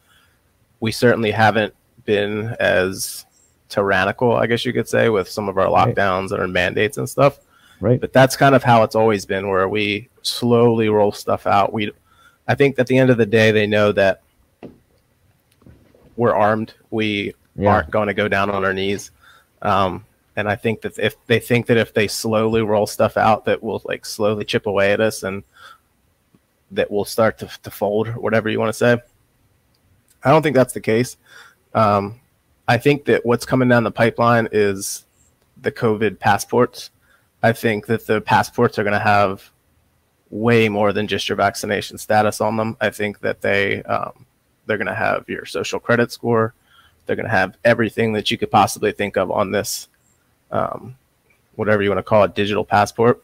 we 0.81 0.91
certainly 0.93 1.31
haven't 1.31 1.73
been 2.05 2.55
as 2.61 3.25
tyrannical, 3.69 4.33
I 4.37 4.47
guess 4.49 4.65
you 4.67 4.73
could 4.73 4.89
say, 4.89 5.09
with 5.09 5.29
some 5.29 5.49
of 5.49 5.57
our 5.57 5.71
Right. 5.71 5.95
lockdowns 5.97 6.33
and 6.33 6.41
our 6.41 6.49
mandates 6.49 6.99
and 6.99 7.09
stuff. 7.09 7.39
Right 7.83 8.01
But 8.01 8.13
that's 8.13 8.37
kind 8.37 8.55
of 8.55 8.63
how 8.63 8.83
it's 8.85 8.95
always 8.95 9.27
been, 9.27 9.49
where 9.49 9.69
we 9.69 10.09
slowly 10.23 10.89
roll 10.89 11.13
stuff 11.13 11.47
out. 11.47 11.73
We, 11.73 11.93
I 12.49 12.55
think, 12.55 12.79
at 12.79 12.87
the 12.87 12.97
end 12.97 13.11
of 13.11 13.19
the 13.19 13.27
day, 13.27 13.51
they 13.51 13.67
know 13.67 13.93
that 13.93 14.23
we're 16.17 16.35
armed. 16.35 16.75
We 16.91 17.35
Yeah. 17.57 17.71
aren't 17.71 17.91
going 17.91 18.09
to 18.09 18.15
go 18.15 18.29
down 18.29 18.49
on 18.51 18.65
our 18.65 18.73
knees. 18.73 19.11
Um, 19.61 20.05
and 20.37 20.49
I 20.49 20.57
think 20.57 20.81
that 20.83 20.99
if 20.99 21.15
they 21.27 21.39
think 21.39 21.67
that 21.67 21.77
if 21.77 21.93
they 21.93 22.09
slowly 22.09 22.63
roll 22.63 22.87
stuff 22.87 23.17
out, 23.17 23.45
that 23.45 23.63
will 23.63 23.83
like 23.85 24.07
slowly 24.07 24.45
chip 24.45 24.67
away 24.67 24.93
at 24.93 25.01
us, 25.01 25.23
and 25.23 25.43
that 26.71 26.91
we'll 26.91 27.05
start 27.05 27.37
to, 27.39 27.51
to 27.65 27.71
fold, 27.71 28.09
whatever 28.17 28.49
you 28.49 28.59
want 28.59 28.71
to 28.71 28.79
say. 28.79 28.97
I 30.25 30.31
don't 30.31 30.43
think 30.43 30.57
that's 30.57 30.73
the 30.73 30.81
case. 30.81 31.17
Um, 31.75 32.21
I 32.69 32.79
think 32.79 33.05
that 33.07 33.27
what's 33.27 33.45
coming 33.45 33.69
down 33.69 33.83
the 33.85 33.91
pipeline 33.91 34.49
is 34.53 35.05
the 35.61 35.73
COVID 35.73 36.19
passports. 36.19 36.91
I 37.43 37.53
think 37.53 37.87
that 37.87 38.07
the 38.07 38.21
passports 38.21 38.79
are 38.79 38.85
going 38.85 38.93
to 38.93 38.99
have 38.99 39.51
way 40.31 40.69
more 40.69 40.93
than 40.93 41.07
just 41.07 41.29
your 41.29 41.37
vaccination 41.37 41.99
status 41.99 42.41
on 42.41 42.57
them. 42.57 42.77
I 42.81 42.91
think 42.91 43.21
that 43.21 43.41
they 43.41 43.83
um, 43.83 44.27
they're 44.67 44.79
going 44.79 44.87
to 44.87 44.95
have 44.95 45.29
your 45.29 45.45
social 45.45 45.81
credit 45.81 46.13
score. 46.13 46.55
They're 47.07 47.17
going 47.17 47.27
to 47.27 47.33
have 47.33 47.57
everything 47.65 48.13
that 48.15 48.31
you 48.31 48.39
could 48.39 48.51
possibly 48.51 48.93
think 48.93 49.17
of 49.17 49.31
on 49.31 49.51
this, 49.51 49.89
um, 50.51 50.97
whatever 51.57 51.83
you 51.83 51.91
want 51.91 51.99
to 51.99 52.05
call 52.05 52.23
it, 52.25 52.35
digital 52.35 52.65
passport. 52.65 53.23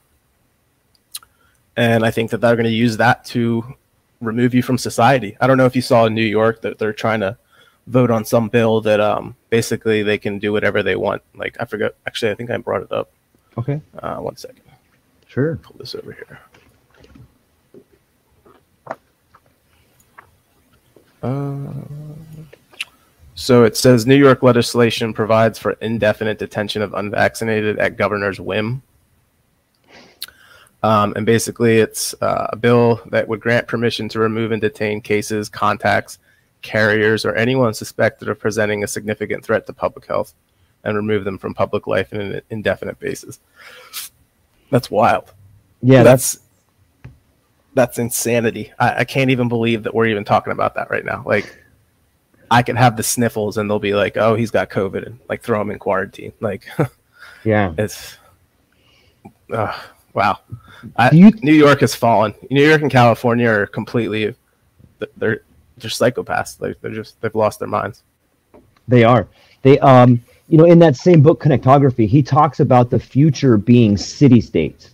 And 1.76 2.04
I 2.04 2.10
think 2.10 2.30
that 2.32 2.40
they're 2.40 2.56
going 2.56 2.64
to 2.64 2.70
use 2.70 2.96
that 2.96 3.24
to 3.26 3.76
remove 4.20 4.52
you 4.52 4.62
from 4.62 4.78
society. 4.78 5.36
I 5.40 5.46
don't 5.46 5.58
know 5.58 5.66
if 5.66 5.76
you 5.76 5.82
saw 5.82 6.06
in 6.06 6.14
New 6.14 6.22
York 6.22 6.60
that 6.62 6.78
they're 6.78 6.92
trying 6.92 7.20
to 7.20 7.38
vote 7.86 8.10
on 8.10 8.24
some 8.24 8.48
bill 8.48 8.80
that 8.80 9.00
um, 9.00 9.36
basically 9.48 10.02
they 10.02 10.18
can 10.18 10.40
do 10.40 10.52
whatever 10.52 10.82
they 10.82 10.96
want. 10.96 11.22
Like 11.34 11.56
I 11.60 11.64
forgot. 11.64 11.94
Actually, 12.06 12.32
I 12.32 12.34
think 12.34 12.50
I 12.50 12.56
brought 12.56 12.82
it 12.82 12.92
up. 12.92 13.10
Okay 13.58 13.80
Uh, 13.98 14.16
one 14.16 14.36
second. 14.36 14.62
sure 15.26 15.56
Pull 15.56 15.76
this 15.78 15.94
over 15.94 16.12
here. 16.12 16.40
Uh, 21.22 21.72
so 23.34 23.64
it 23.64 23.76
says 23.76 24.06
New 24.06 24.16
York 24.16 24.42
legislation 24.42 25.12
provides 25.12 25.58
for 25.58 25.72
indefinite 25.80 26.38
detention 26.38 26.82
of 26.82 26.94
unvaccinated 26.94 27.78
at 27.78 27.96
governor's 27.96 28.40
whim. 28.40 28.82
Um, 30.82 31.12
and 31.16 31.26
basically, 31.26 31.78
it's 31.78 32.14
uh, 32.20 32.48
a 32.50 32.56
bill 32.56 33.00
that 33.10 33.26
would 33.26 33.40
grant 33.40 33.66
permission 33.66 34.08
to 34.10 34.20
remove 34.20 34.52
and 34.52 34.60
detain 34.60 35.00
cases, 35.00 35.48
contacts, 35.48 36.20
carriers, 36.62 37.24
or 37.24 37.34
anyone 37.34 37.74
suspected 37.74 38.28
of 38.28 38.38
presenting 38.38 38.84
a 38.84 38.86
significant 38.86 39.44
threat 39.44 39.66
to 39.66 39.72
public 39.72 40.06
health 40.06 40.34
and 40.84 40.96
remove 40.96 41.24
them 41.24 41.38
from 41.38 41.54
public 41.54 41.86
life 41.86 42.12
in 42.12 42.20
an 42.20 42.40
indefinite 42.50 42.98
basis. 42.98 43.40
That's 44.70 44.90
wild 44.90 45.32
yeah 45.82 46.02
that's 46.02 46.34
that's 46.34 46.44
that's 47.74 47.98
insanity. 47.98 48.72
I, 48.78 49.00
I 49.00 49.04
can't 49.04 49.30
even 49.30 49.48
believe 49.48 49.84
that 49.84 49.94
we're 49.94 50.06
even 50.06 50.24
talking 50.24 50.52
about 50.52 50.74
that 50.74 50.90
right 50.90 51.04
now. 51.04 51.22
Like, 51.24 51.62
I 52.50 52.62
could 52.62 52.76
have 52.76 52.96
the 52.96 53.04
sniffles 53.04 53.56
and 53.56 53.70
they'll 53.70 53.78
be 53.78 53.94
like, 53.94 54.16
"Oh, 54.16 54.34
he's 54.34 54.50
got 54.50 54.68
COVID," 54.68 55.06
and 55.06 55.20
like 55.28 55.42
throw 55.42 55.60
him 55.60 55.70
in 55.70 55.78
quarantine. 55.78 56.32
Like, 56.40 56.66
yeah 57.44 57.72
it's 57.78 58.16
uh, 59.52 59.78
wow. 60.12 60.38
I, 60.96 61.10
you- 61.12 61.30
New 61.42 61.52
York 61.54 61.80
has 61.80 61.94
fallen. 61.94 62.34
New 62.50 62.66
York 62.66 62.82
and 62.82 62.90
California 62.90 63.48
are 63.48 63.66
completely 63.66 64.34
they're 64.98 65.42
they're 65.76 65.90
psychopaths. 65.90 66.58
They're, 66.58 66.74
they're 66.80 66.94
just 66.94 67.20
they've 67.20 67.34
lost 67.34 67.60
their 67.60 67.68
minds. 67.68 68.02
They 68.88 69.04
are. 69.04 69.28
They 69.62 69.78
um 69.78 70.24
you 70.48 70.58
know 70.58 70.64
in 70.64 70.78
that 70.80 70.96
same 70.96 71.22
book 71.22 71.40
Connectography, 71.40 72.06
he 72.06 72.22
talks 72.22 72.60
about 72.60 72.90
the 72.90 72.98
future 72.98 73.56
being 73.56 73.96
city 73.96 74.40
states. 74.40 74.90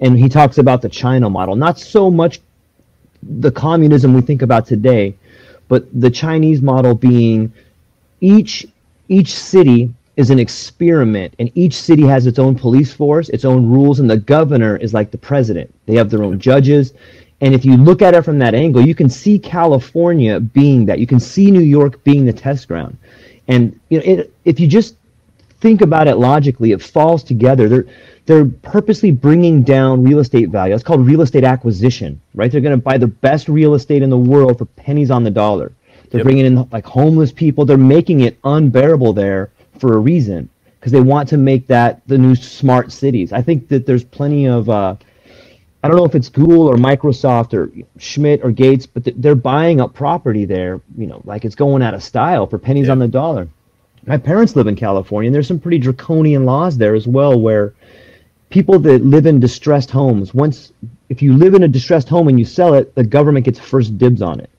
And 0.00 0.16
he 0.16 0.28
talks 0.28 0.58
about 0.58 0.80
the 0.80 0.88
China 0.88 1.28
model, 1.28 1.56
not 1.56 1.78
so 1.78 2.10
much 2.10 2.40
the 3.22 3.50
communism 3.50 4.14
we 4.14 4.20
think 4.20 4.42
about 4.42 4.64
today, 4.66 5.16
but 5.66 5.86
the 6.00 6.10
Chinese 6.10 6.62
model 6.62 6.94
being 6.94 7.52
each 8.20 8.66
each 9.08 9.34
city 9.34 9.92
is 10.16 10.30
an 10.30 10.38
experiment 10.38 11.32
and 11.38 11.50
each 11.54 11.74
city 11.74 12.02
has 12.02 12.26
its 12.26 12.38
own 12.38 12.54
police 12.54 12.92
force, 12.92 13.28
its 13.28 13.44
own 13.44 13.68
rules 13.68 14.00
and 14.00 14.10
the 14.10 14.16
governor 14.16 14.76
is 14.76 14.92
like 14.92 15.10
the 15.10 15.18
president. 15.18 15.72
They 15.86 15.94
have 15.94 16.10
their 16.10 16.24
own 16.24 16.38
judges. 16.38 16.92
And 17.40 17.54
if 17.54 17.64
you 17.64 17.76
look 17.76 18.02
at 18.02 18.14
it 18.14 18.22
from 18.22 18.38
that 18.40 18.54
angle, 18.54 18.84
you 18.84 18.96
can 18.96 19.08
see 19.08 19.38
California 19.38 20.40
being 20.40 20.84
that. 20.86 20.98
You 20.98 21.06
can 21.06 21.20
see 21.20 21.52
New 21.52 21.60
York 21.60 22.02
being 22.02 22.24
the 22.24 22.32
test 22.32 22.66
ground. 22.66 22.98
And 23.48 23.78
you 23.88 23.98
know, 23.98 24.04
it, 24.04 24.34
if 24.44 24.60
you 24.60 24.66
just 24.68 24.96
think 25.60 25.80
about 25.80 26.06
it 26.08 26.16
logically, 26.16 26.72
it 26.72 26.82
falls 26.82 27.24
together. 27.24 27.68
They're 27.68 27.86
they're 28.26 28.44
purposely 28.44 29.10
bringing 29.10 29.62
down 29.62 30.04
real 30.04 30.18
estate 30.18 30.50
value. 30.50 30.74
That's 30.74 30.84
called 30.84 31.06
real 31.06 31.22
estate 31.22 31.44
acquisition, 31.44 32.20
right? 32.34 32.52
They're 32.52 32.60
going 32.60 32.76
to 32.76 32.82
buy 32.82 32.98
the 32.98 33.06
best 33.06 33.48
real 33.48 33.74
estate 33.74 34.02
in 34.02 34.10
the 34.10 34.18
world 34.18 34.58
for 34.58 34.66
pennies 34.66 35.10
on 35.10 35.24
the 35.24 35.30
dollar. 35.30 35.72
They're 36.10 36.20
Yep. 36.20 36.24
bringing 36.24 36.46
in 36.46 36.68
like 36.70 36.84
homeless 36.86 37.32
people. 37.32 37.64
They're 37.64 37.78
making 37.78 38.20
it 38.20 38.38
unbearable 38.44 39.14
there 39.14 39.50
for 39.78 39.94
a 39.94 39.98
reason 39.98 40.48
because 40.78 40.92
they 40.92 41.00
want 41.00 41.28
to 41.30 41.36
make 41.38 41.66
that 41.68 42.02
the 42.06 42.18
new 42.18 42.34
smart 42.34 42.92
cities. 42.92 43.32
I 43.32 43.42
think 43.42 43.68
that 43.68 43.86
there's 43.86 44.04
plenty 44.04 44.46
of 44.46 44.68
uh, 44.68 44.96
I 45.82 45.88
don't 45.88 45.96
know 45.96 46.04
if 46.04 46.14
it's 46.14 46.28
Google 46.28 46.66
or 46.66 46.76
Microsoft 46.76 47.54
or 47.54 47.70
Schmidt 47.98 48.40
or 48.42 48.50
Gates, 48.50 48.84
but 48.86 49.08
they're 49.16 49.36
buying 49.36 49.80
up 49.80 49.94
property 49.94 50.44
there, 50.44 50.80
you 50.96 51.06
know, 51.06 51.20
like 51.24 51.44
it's 51.44 51.54
going 51.54 51.82
out 51.82 51.94
of 51.94 52.02
style 52.02 52.46
for 52.46 52.58
pennies 52.58 52.86
yeah. 52.86 52.92
on 52.92 52.98
the 52.98 53.06
dollar. 53.08 53.48
My 54.06 54.16
parents 54.16 54.56
live 54.56 54.66
in 54.66 54.74
California, 54.74 55.28
and 55.28 55.34
there's 55.34 55.46
some 55.46 55.60
pretty 55.60 55.78
draconian 55.78 56.44
laws 56.44 56.78
there 56.78 56.94
as 56.94 57.06
well, 57.06 57.38
where 57.38 57.74
people 58.50 58.78
that 58.80 59.04
live 59.04 59.26
in 59.26 59.38
distressed 59.38 59.90
homes, 59.90 60.34
once 60.34 60.72
if 61.08 61.22
you 61.22 61.36
live 61.36 61.54
in 61.54 61.62
a 61.62 61.68
distressed 61.68 62.08
home 62.08 62.28
and 62.28 62.38
you 62.38 62.44
sell 62.44 62.74
it, 62.74 62.94
the 62.94 63.04
government 63.04 63.44
gets 63.44 63.58
first 63.58 63.98
dibs 63.98 64.22
on 64.22 64.40
it. 64.40 64.50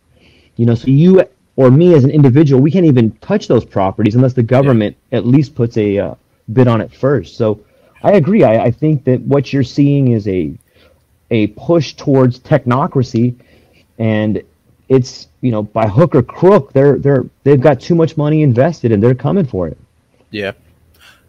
You 0.56 0.66
know, 0.66 0.76
so 0.76 0.88
you 0.88 1.24
or 1.56 1.70
me 1.70 1.94
as 1.96 2.04
an 2.06 2.12
individual, 2.12 2.62
we 2.62 2.72
can't 2.72 2.86
even 2.86 3.12
touch 3.18 3.48
those 3.48 3.66
properties 3.66 4.16
unless 4.16 4.34
the 4.34 4.44
government 4.44 4.96
yeah. 5.12 5.18
at 5.18 5.26
least 5.26 5.56
puts 5.56 5.76
a 5.78 5.98
uh, 5.98 6.16
bid 6.54 6.68
on 6.68 6.80
it 6.80 6.94
first. 6.94 7.36
So 7.36 7.60
I 8.04 8.14
agree. 8.14 8.44
I, 8.44 8.66
I 8.66 8.72
think 8.72 9.04
that 9.04 9.20
what 9.22 9.52
you're 9.52 9.64
seeing 9.64 10.12
is 10.14 10.28
a 10.28 10.54
a 11.32 11.48
push 11.48 11.94
towards 11.94 12.40
technocracy, 12.40 13.36
and 13.98 14.42
it's 14.88 15.28
you 15.42 15.52
know 15.52 15.64
by 15.64 15.88
hook 15.88 16.16
or 16.16 16.24
crook 16.24 16.74
they're 16.74 16.98
they're 16.98 17.26
they've 17.44 17.62
got 17.62 17.80
too 17.80 17.96
much 17.96 18.18
money 18.18 18.42
invested 18.42 18.92
and 18.92 19.02
they're 19.02 19.16
coming 19.16 19.46
for 19.46 19.68
it. 19.68 19.78
Yeah, 20.32 20.54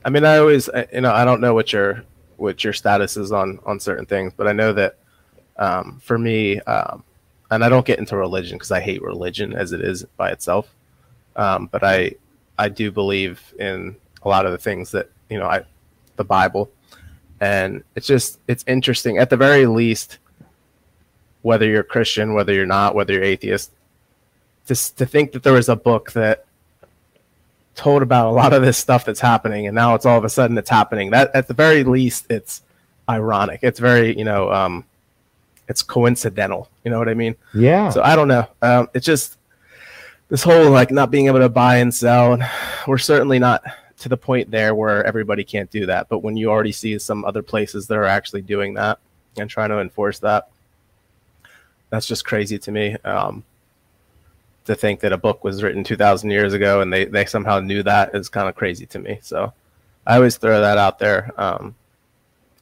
I 0.04 0.11
mean 0.11 0.25
I 0.25 0.38
always 0.38 0.69
you 0.92 1.02
know 1.02 1.12
I 1.12 1.25
don't 1.25 1.40
know 1.40 1.54
what 1.54 1.73
your 1.73 2.04
what 2.37 2.64
your 2.64 2.73
status 2.73 3.16
is 3.16 3.33
on 3.33 3.61
on 3.66 3.78
certain 3.78 4.07
things, 4.07 4.33
but 4.37 4.47
I 4.47 4.52
know 4.52 4.73
that 4.73 4.97
um, 5.59 6.00
for 6.02 6.19
me, 6.19 6.59
um, 6.61 7.04
and 7.50 7.62
I 7.62 7.69
don't 7.69 7.85
get 7.85 7.99
into 7.99 8.16
religion 8.16 8.57
because 8.57 8.71
I 8.71 8.80
hate 8.80 9.02
religion 9.02 9.52
as 9.52 9.73
it 9.73 9.83
is 9.83 10.04
by 10.16 10.30
itself, 10.30 10.75
um, 11.37 11.69
but 11.71 11.85
I 11.85 12.14
I 12.59 12.69
do 12.69 12.90
believe 12.90 13.54
in 13.59 13.97
a 14.23 14.28
lot 14.28 14.47
of 14.47 14.52
the 14.52 14.59
things 14.59 14.90
that 14.92 15.11
you 15.28 15.38
know 15.38 15.47
I 15.47 15.64
the 16.16 16.25
Bible 16.25 16.71
and 17.40 17.82
it's 17.94 18.06
just 18.06 18.38
it's 18.49 18.64
interesting. 18.66 19.18
At 19.18 19.30
the 19.30 19.37
very 19.37 19.66
least 19.66 20.18
whether 21.42 21.66
you're 21.66 21.82
christian 21.82 22.35
whether 22.35 22.52
you're 22.52 22.66
not 22.66 22.94
whether 22.94 23.14
you're 23.14 23.23
atheist 23.23 23.70
just 24.66 24.99
to 24.99 25.06
think 25.06 25.32
that 25.32 25.42
there 25.42 25.54
was 25.54 25.68
a 25.68 25.75
book 25.75 26.12
that 26.12 26.44
told 27.75 28.02
about 28.02 28.28
a 28.28 28.30
lot 28.30 28.52
of 28.52 28.62
this 28.62 28.76
stuff 28.78 29.04
that's 29.04 29.20
happening 29.20 29.66
and 29.66 29.75
now 29.75 29.94
it's 29.94 30.06
all 30.06 30.18
of 30.18 30.25
a 30.25 30.28
sudden 30.28 30.56
it's 30.59 30.70
happening. 30.70 31.11
That 31.11 31.30
at 31.35 31.49
the 31.49 31.54
very 31.54 31.82
least 31.82 32.26
it's 32.30 32.62
ironic. 33.09 33.61
It's 33.62 33.80
very 33.80 34.16
you 34.16 34.25
know 34.25 34.52
um 34.52 34.85
it's 35.68 35.82
coincidental. 35.82 36.68
You 36.85 36.90
know 36.90 36.99
what 36.99 37.09
i 37.09 37.14
mean? 37.14 37.35
Yeah. 37.54 37.90
So 37.90 38.02
i 38.02 38.14
don't 38.14 38.28
know. 38.28 38.47
Um 38.62 38.88
it's 38.94 39.06
just 39.06 39.38
this 40.28 40.42
whole 40.42 40.70
like 40.70 40.90
not 40.90 41.11
being 41.11 41.26
able 41.26 41.40
to 41.40 41.49
buy 41.49 41.78
and 41.78 41.92
sell 41.92 42.35
and 42.35 42.44
we're 42.87 42.99
certainly 42.99 43.38
not 43.38 43.62
to 44.00 44.09
the 44.09 44.16
point 44.16 44.50
there 44.50 44.75
where 44.75 45.04
everybody 45.04 45.45
can't 45.45 45.71
do 45.71 45.87
that. 45.87 46.09
But 46.09 46.19
when 46.19 46.37
you 46.37 46.50
already 46.50 46.73
see 46.73 46.99
some 46.99 47.25
other 47.25 47.42
places 47.42 47.87
that 47.87 47.97
are 47.97 48.04
actually 48.04 48.42
doing 48.42 48.75
that 48.75 48.99
and 49.37 49.49
trying 49.49 49.69
to 49.71 49.78
enforce 49.78 50.19
that, 50.21 50.49
that's 51.90 52.07
just 52.07 52.25
crazy 52.25 52.59
to 52.59 52.73
me. 52.73 52.97
Um, 53.04 53.45
to 54.66 54.75
think 54.75 55.00
that 55.00 55.12
a 55.12 55.16
book 55.16 55.42
was 55.42 55.62
written 55.62 55.83
2,000 55.83 56.30
years 56.30 56.52
ago 56.52 56.80
and 56.80 56.92
they, 56.92 57.04
they 57.04 57.25
somehow 57.25 57.61
knew 57.61 57.83
that 57.83 58.14
is 58.14 58.28
kind 58.28 58.49
of 58.49 58.54
crazy 58.54 58.87
to 58.87 58.99
me. 58.99 59.19
So 59.23 59.52
I 60.07 60.16
always 60.16 60.37
throw 60.37 60.61
that 60.61 60.78
out 60.78 60.99
there. 60.99 61.33
Um, 61.37 61.75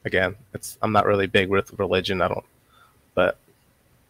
again, 0.04 0.34
it's 0.54 0.78
I'm 0.82 0.92
not 0.92 1.06
really 1.06 1.26
big 1.26 1.48
with 1.48 1.78
religion. 1.78 2.22
I 2.22 2.28
don't, 2.28 2.44
but 3.14 3.36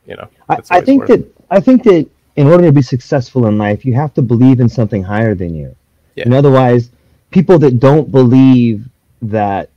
you 0.06 0.16
know, 0.16 0.28
I, 0.48 0.60
I 0.70 0.80
think 0.80 1.00
worth. 1.00 1.08
that 1.08 1.44
I 1.50 1.60
think 1.60 1.82
that 1.84 2.08
in 2.36 2.46
order 2.46 2.64
to 2.66 2.72
be 2.72 2.82
successful 2.82 3.46
in 3.46 3.58
life, 3.58 3.84
you 3.84 3.94
have 3.94 4.14
to 4.14 4.22
believe 4.22 4.60
in 4.60 4.68
something 4.68 5.02
higher 5.02 5.34
than 5.34 5.54
you. 5.54 5.74
Yeah. 6.14 6.24
And 6.24 6.34
otherwise, 6.34 6.90
people 7.30 7.58
that 7.60 7.78
don't 7.78 8.10
believe 8.10 8.88
that 9.22 9.70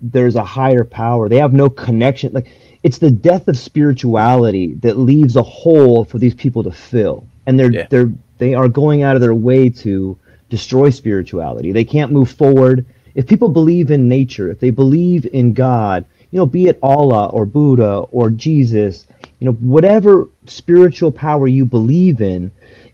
there's 0.00 0.36
a 0.36 0.44
higher 0.44 0.84
power, 0.84 1.28
they 1.28 1.36
have 1.36 1.52
no 1.52 1.70
connection. 1.70 2.32
Like 2.32 2.50
it's 2.82 2.98
the 2.98 3.10
death 3.10 3.48
of 3.48 3.56
spirituality 3.56 4.74
that 4.74 4.98
leaves 4.98 5.36
a 5.36 5.42
hole 5.42 6.04
for 6.04 6.18
these 6.18 6.34
people 6.34 6.62
to 6.64 6.72
fill, 6.72 7.26
and 7.46 7.58
they're 7.58 7.72
yeah. 7.72 7.86
they're 7.90 8.10
they 8.38 8.54
are 8.54 8.68
going 8.68 9.02
out 9.02 9.16
of 9.16 9.20
their 9.20 9.34
way 9.34 9.68
to 9.68 10.18
destroy 10.48 10.90
spirituality. 10.90 11.72
They 11.72 11.84
can't 11.84 12.12
move 12.12 12.30
forward. 12.30 12.86
If 13.14 13.26
people 13.26 13.48
believe 13.48 13.90
in 13.90 14.08
nature, 14.08 14.50
if 14.50 14.60
they 14.60 14.70
believe 14.70 15.26
in 15.26 15.52
God, 15.52 16.04
you 16.30 16.38
know, 16.38 16.46
be 16.46 16.66
it 16.66 16.78
Allah 16.82 17.26
or 17.26 17.46
Buddha 17.46 17.98
or 18.10 18.30
Jesus, 18.30 19.06
you 19.40 19.46
know, 19.46 19.52
whatever 19.52 20.28
spiritual 20.46 21.10
power 21.10 21.48
you 21.48 21.64
believe 21.64 22.20
in 22.20 22.50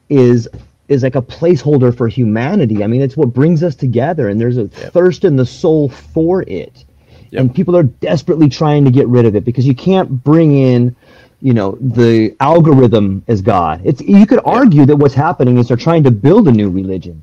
is 0.09 0.49
is 0.89 1.03
like 1.03 1.15
a 1.15 1.23
placeholder 1.23 1.97
for 1.97 2.09
humanity. 2.09 2.85
I 2.85 2.87
mean, 2.87 3.01
it's 3.01 3.17
what 3.17 3.33
brings 3.33 3.63
us 3.63 3.75
together, 3.75 4.29
and 4.29 4.41
there's 4.41 4.59
a 4.59 4.69
thirst 4.69 5.25
in 5.25 5.37
the 5.37 5.47
soul 5.47 5.89
for 5.89 6.43
it. 6.43 6.85
Yep. 7.31 7.41
And 7.41 7.55
people 7.55 7.77
are 7.77 7.83
desperately 7.83 8.49
trying 8.49 8.85
to 8.85 8.91
get 8.91 9.09
rid 9.09 9.25
of 9.25 9.35
it 9.35 9.45
because 9.45 9.67
you 9.67 9.75
can't 9.75 10.23
bring 10.23 10.57
in, 10.57 10.95
you 11.41 11.55
know, 11.55 11.77
the 11.81 12.37
algorithm 12.39 13.25
as 13.29 13.43
God. 13.43 13.81
It's 13.85 14.01
you 14.03 14.27
could 14.27 14.41
argue 14.45 14.85
that 14.87 14.97
what's 14.97 15.15
happening 15.15 15.59
is 15.59 15.69
they're 15.69 15.77
trying 15.77 16.05
to 16.05 16.11
build 16.11 16.49
a 16.49 16.53
new 16.53 16.71
religion. 16.71 17.23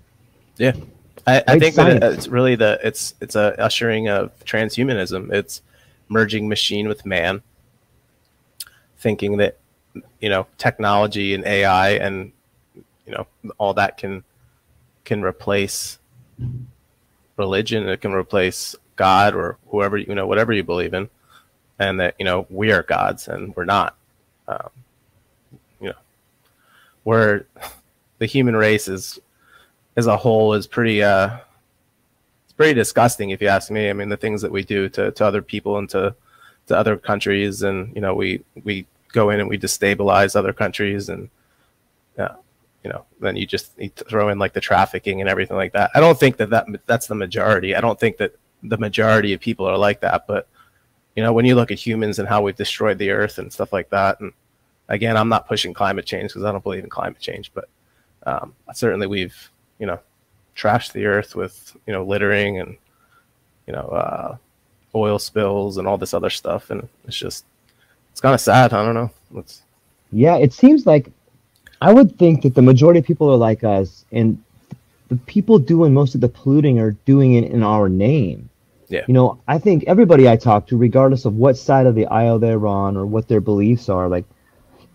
Yeah, 0.57 0.73
I, 1.25 1.43
I 1.47 1.59
think 1.59 1.75
that 1.75 2.03
it's 2.03 2.27
really 2.27 2.55
the 2.55 2.79
it's 2.83 3.13
it's 3.21 3.35
a 3.35 3.59
ushering 3.61 4.09
of 4.09 4.37
transhumanism. 4.43 5.31
It's 5.31 5.61
merging 6.09 6.49
machine 6.49 6.87
with 6.87 7.05
man, 7.05 7.41
thinking 8.97 9.37
that 9.37 9.59
you 10.19 10.29
know 10.29 10.47
technology 10.57 11.33
and 11.33 11.45
AI 11.45 11.91
and 11.91 12.31
you 13.05 13.13
know 13.13 13.27
all 13.57 13.73
that 13.73 13.97
can 13.97 14.23
can 15.03 15.21
replace 15.21 15.99
religion 17.37 17.87
it 17.87 18.01
can 18.01 18.13
replace 18.13 18.75
god 18.95 19.33
or 19.33 19.57
whoever 19.67 19.97
you 19.97 20.13
know 20.13 20.27
whatever 20.27 20.53
you 20.53 20.63
believe 20.63 20.93
in 20.93 21.09
and 21.81 21.99
that 21.99 22.15
you 22.19 22.25
know 22.25 22.45
we 22.49 22.71
are 22.71 22.83
gods 22.83 23.27
and 23.27 23.55
we're 23.55 23.65
not. 23.65 23.95
Um, 24.47 24.69
you 25.81 25.89
know 25.89 25.95
we're 27.03 27.45
the 28.19 28.27
human 28.27 28.55
race 28.55 28.87
is 28.87 29.19
as 29.97 30.05
a 30.05 30.15
whole 30.15 30.53
is 30.53 30.67
pretty 30.67 31.01
uh 31.03 31.37
it's 32.43 32.53
pretty 32.53 32.75
disgusting 32.75 33.31
if 33.31 33.41
you 33.41 33.47
ask 33.47 33.71
me. 33.71 33.89
I 33.89 33.93
mean 33.93 34.09
the 34.09 34.17
things 34.17 34.41
that 34.43 34.51
we 34.51 34.63
do 34.63 34.87
to, 34.89 35.11
to 35.11 35.25
other 35.25 35.41
people 35.41 35.77
and 35.79 35.89
to 35.89 36.15
to 36.67 36.77
other 36.77 36.95
countries 36.97 37.63
and 37.63 37.93
you 37.95 38.01
know 38.01 38.13
we 38.13 38.43
we 38.63 38.85
go 39.11 39.31
in 39.31 39.39
and 39.39 39.49
we 39.49 39.57
destabilize 39.57 40.35
other 40.35 40.53
countries 40.53 41.09
and 41.09 41.29
yeah 42.17 42.35
you 42.83 42.89
know, 42.89 43.05
then 43.19 43.35
you 43.35 43.45
just 43.45 43.71
you 43.77 43.89
throw 43.89 44.29
in 44.29 44.39
like 44.39 44.53
the 44.53 44.61
trafficking 44.61 45.21
and 45.21 45.29
everything 45.29 45.57
like 45.57 45.73
that. 45.73 45.91
I 45.93 45.99
don't 45.99 46.19
think 46.19 46.37
that, 46.37 46.49
that 46.49 46.67
that's 46.85 47.07
the 47.07 47.15
majority. 47.15 47.75
I 47.75 47.81
don't 47.81 47.99
think 47.99 48.17
that 48.17 48.35
the 48.63 48.77
majority 48.77 49.33
of 49.33 49.39
people 49.39 49.65
are 49.65 49.77
like 49.77 50.01
that. 50.01 50.25
But 50.27 50.47
you 51.15 51.23
know, 51.23 51.33
when 51.33 51.45
you 51.45 51.55
look 51.55 51.71
at 51.71 51.79
humans 51.79 52.19
and 52.19 52.27
how 52.27 52.41
we've 52.41 52.55
destroyed 52.55 52.97
the 52.97 53.11
earth 53.11 53.37
and 53.37 53.51
stuff 53.51 53.71
like 53.71 53.89
that, 53.89 54.19
and 54.19 54.33
again, 54.89 55.15
I'm 55.15 55.29
not 55.29 55.47
pushing 55.47 55.73
climate 55.73 56.05
change 56.05 56.31
because 56.31 56.43
I 56.43 56.51
don't 56.51 56.63
believe 56.63 56.83
in 56.83 56.89
climate 56.89 57.19
change, 57.19 57.51
but 57.53 57.69
um, 58.25 58.53
certainly 58.73 59.07
we've 59.07 59.51
you 59.79 59.85
know 59.85 59.99
trashed 60.55 60.93
the 60.93 61.05
earth 61.05 61.35
with 61.35 61.75
you 61.85 61.93
know 61.93 62.03
littering 62.03 62.59
and 62.59 62.77
you 63.67 63.73
know 63.73 63.87
uh, 63.87 64.37
oil 64.95 65.19
spills 65.19 65.77
and 65.77 65.87
all 65.87 65.97
this 65.97 66.13
other 66.13 66.29
stuff, 66.29 66.71
and 66.71 66.87
it's 67.05 67.17
just 67.17 67.45
it's 68.11 68.21
kind 68.21 68.33
of 68.33 68.41
sad. 68.41 68.73
I 68.73 68.83
don't 68.83 68.95
know. 68.95 69.11
It's, 69.35 69.61
yeah, 70.11 70.35
it 70.35 70.51
seems 70.51 70.85
like 70.85 71.11
I 71.81 71.91
would 71.91 72.17
think 72.17 72.43
that 72.43 72.53
the 72.53 72.61
majority 72.61 72.99
of 72.99 73.05
people 73.05 73.29
are 73.31 73.37
like 73.37 73.63
us, 73.63 74.05
and 74.11 74.41
the 75.09 75.15
people 75.15 75.59
doing 75.59 75.93
most 75.93 76.15
of 76.15 76.21
the 76.21 76.29
polluting 76.29 76.79
are 76.79 76.91
doing 77.05 77.33
it 77.33 77.51
in 77.51 77.63
our 77.63 77.89
name. 77.89 78.49
Yeah. 78.87 79.01
You 79.07 79.13
know, 79.13 79.41
I 79.47 79.57
think 79.57 79.85
everybody 79.87 80.29
I 80.29 80.35
talk 80.35 80.67
to, 80.67 80.77
regardless 80.77 81.25
of 81.25 81.35
what 81.35 81.57
side 81.57 81.87
of 81.87 81.95
the 81.95 82.05
aisle 82.07 82.39
they're 82.39 82.67
on 82.67 82.97
or 82.97 83.05
what 83.05 83.27
their 83.27 83.41
beliefs 83.41 83.89
are, 83.89 84.07
like, 84.07 84.25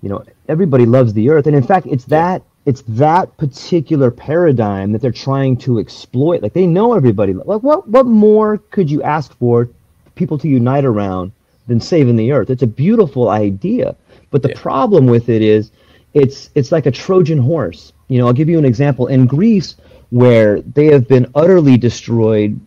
you 0.03 0.09
know, 0.09 0.23
everybody 0.49 0.87
loves 0.87 1.13
the 1.13 1.31
earth, 1.31 1.47
and 1.47 1.57
in 1.57 1.63
fact, 1.63 1.87
it's 1.87 2.05
that 2.05 2.43
it's 2.67 2.83
that 2.89 3.37
particular 3.37 4.11
paradigm 4.11 4.93
that 4.93 5.01
they're 5.01 5.13
trying 5.13 5.57
to 5.57 5.79
exploit. 5.79 6.43
Like 6.43 6.53
they 6.53 6.67
know 6.67 6.95
everybody. 6.95 7.33
Like 7.33 7.63
what 7.63 7.89
what 7.89 8.07
more 8.07 8.59
could 8.71 8.91
you 8.91 9.03
ask 9.03 9.37
for 9.39 9.69
people 10.17 10.37
to 10.39 10.49
unite 10.49 10.85
around 10.85 11.33
than 11.69 11.81
saving 11.81 12.17
the 12.17 12.33
earth? 12.33 12.51
It's 12.51 12.63
a 12.63 12.67
beautiful 12.67 13.31
idea, 13.31 13.97
but 14.31 14.43
the 14.43 14.51
yeah. 14.51 14.61
problem 14.61 15.07
with 15.07 15.29
it 15.29 15.43
is 15.43 15.71
it's 16.17 16.49
it's 16.55 16.73
like 16.73 16.87
a 16.87 16.91
Trojan 16.91 17.39
horse. 17.39 17.93
You 18.09 18.19
know, 18.19 18.27
I'll 18.27 18.33
give 18.33 18.49
you 18.49 18.59
an 18.59 18.65
example. 18.65 19.09
In 19.09 19.27
Greece, 19.27 19.77
where 20.11 20.63
they 20.63 20.87
have 20.87 21.07
been 21.07 21.31
utterly 21.35 21.77
destroyed, 21.77 22.59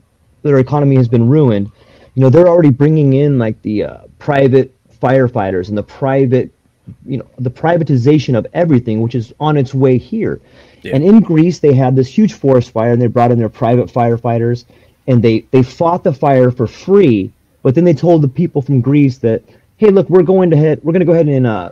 their 0.44 0.60
economy 0.60 0.96
has 0.98 1.08
been 1.08 1.28
ruined. 1.28 1.72
You 2.14 2.22
know, 2.22 2.30
they're 2.30 2.48
already 2.48 2.70
bringing 2.70 3.14
in 3.14 3.40
like 3.40 3.60
the 3.64 3.84
uh, 3.86 3.98
private 4.20 4.72
firefighters 5.02 5.70
and 5.70 5.78
the 5.78 5.84
private, 5.84 6.52
you 7.06 7.18
know, 7.18 7.28
the 7.40 7.50
privatization 7.50 8.38
of 8.38 8.46
everything, 8.54 9.02
which 9.02 9.16
is 9.16 9.34
on 9.40 9.58
its 9.58 9.74
way 9.74 9.98
here. 9.98 10.40
Yeah. 10.84 10.96
And 10.96 11.04
in 11.04 11.20
Greece, 11.20 11.58
they 11.60 11.74
had 11.74 11.96
this 11.96 12.08
huge 12.08 12.34
forest 12.34 12.70
fire, 12.70 12.92
and 12.92 13.02
they 13.02 13.08
brought 13.08 13.32
in 13.32 13.40
their 13.40 13.50
private 13.50 13.88
firefighters, 13.88 14.66
and 15.08 15.24
they 15.24 15.40
they 15.50 15.64
fought 15.64 16.04
the 16.04 16.14
fire 16.14 16.52
for 16.52 16.68
free. 16.68 17.32
But 17.64 17.74
then 17.74 17.84
they 17.84 17.96
told 17.96 18.22
the 18.22 18.28
people 18.28 18.62
from 18.62 18.80
Greece 18.80 19.18
that 19.18 19.42
hey, 19.80 19.92
look, 19.92 20.10
we're 20.10 20.24
going 20.24 20.50
to 20.50 20.58
head, 20.58 20.78
we're 20.84 20.92
going 20.92 21.00
to 21.00 21.06
go 21.06 21.13
ahead 21.13 21.30
and 21.30 21.48
uh, 21.48 21.72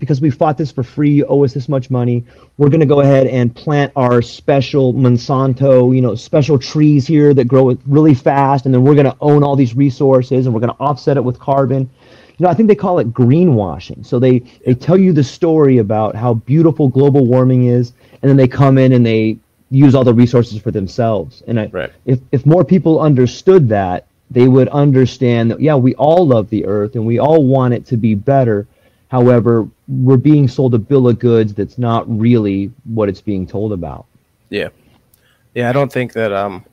because 0.00 0.20
we 0.20 0.28
fought 0.28 0.58
this 0.58 0.72
for 0.72 0.82
free, 0.82 1.10
you 1.12 1.26
owe 1.26 1.44
us 1.44 1.54
this 1.54 1.68
much 1.68 1.88
money. 1.88 2.24
We're 2.58 2.68
going 2.68 2.80
to 2.80 2.86
go 2.86 3.00
ahead 3.00 3.28
and 3.28 3.54
plant 3.54 3.92
our 3.94 4.20
special 4.22 4.92
Monsanto, 4.92 5.94
you 5.94 6.02
know, 6.02 6.16
special 6.16 6.58
trees 6.58 7.06
here 7.06 7.32
that 7.32 7.46
grow 7.46 7.78
really 7.86 8.14
fast, 8.14 8.66
and 8.66 8.74
then 8.74 8.82
we're 8.82 8.94
going 8.96 9.06
to 9.06 9.16
own 9.20 9.44
all 9.44 9.54
these 9.54 9.76
resources, 9.76 10.46
and 10.46 10.54
we're 10.54 10.60
going 10.60 10.74
to 10.74 10.80
offset 10.80 11.16
it 11.16 11.22
with 11.22 11.38
carbon. 11.38 11.88
you 12.38 12.44
know, 12.44 12.50
I 12.50 12.54
think 12.54 12.68
they 12.68 12.74
call 12.74 12.98
it 12.98 13.12
greenwashing. 13.12 14.04
So 14.04 14.18
they 14.18 14.40
they 14.66 14.74
tell 14.74 14.98
you 14.98 15.12
the 15.12 15.22
story 15.24 15.78
about 15.78 16.16
how 16.16 16.34
beautiful 16.34 16.88
global 16.88 17.24
warming 17.24 17.66
is, 17.66 17.92
and 18.20 18.28
then 18.28 18.36
they 18.36 18.48
come 18.48 18.78
in 18.78 18.92
and 18.92 19.06
they 19.06 19.38
use 19.70 19.94
all 19.94 20.04
the 20.04 20.14
resources 20.14 20.60
for 20.60 20.72
themselves. 20.72 21.42
And 21.46 21.60
I, 21.60 21.66
Right. 21.72 21.92
if 22.04 22.18
if 22.32 22.44
more 22.46 22.64
people 22.64 23.00
understood 23.00 23.68
that, 23.68 24.06
they 24.34 24.48
would 24.48 24.68
understand 24.68 25.50
that 25.50 25.60
yeah, 25.60 25.76
we 25.76 25.94
all 25.94 26.26
love 26.26 26.50
the 26.50 26.66
earth 26.66 26.94
and 26.96 27.06
we 27.06 27.18
all 27.18 27.44
want 27.44 27.72
it 27.72 27.86
to 27.86 27.96
be 27.96 28.14
better. 28.14 28.66
However, 29.08 29.68
we're 29.88 30.16
being 30.16 30.48
sold 30.48 30.74
a 30.74 30.78
bill 30.78 31.08
of 31.08 31.18
goods 31.18 31.54
that's 31.54 31.78
not 31.78 32.04
really 32.08 32.72
what 32.84 33.08
it's 33.08 33.20
being 33.20 33.46
told 33.46 33.72
about. 33.72 34.06
Yeah, 34.50 34.68
yeah. 35.54 35.70
I 35.70 35.72
don't 35.72 35.92
think 35.92 36.12
that 36.14 36.32
um, 36.32 36.64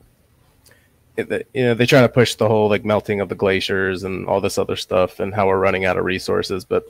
you 1.16 1.44
know, 1.54 1.74
they 1.74 1.86
try 1.86 2.00
to 2.00 2.08
push 2.08 2.34
the 2.34 2.48
whole 2.48 2.68
like 2.68 2.84
melting 2.84 3.20
of 3.20 3.28
the 3.28 3.34
glaciers 3.34 4.02
and 4.04 4.26
all 4.26 4.40
this 4.40 4.58
other 4.58 4.76
stuff 4.76 5.20
and 5.20 5.34
how 5.34 5.46
we're 5.46 5.58
running 5.58 5.84
out 5.84 5.96
of 5.96 6.04
resources, 6.04 6.64
but 6.64 6.84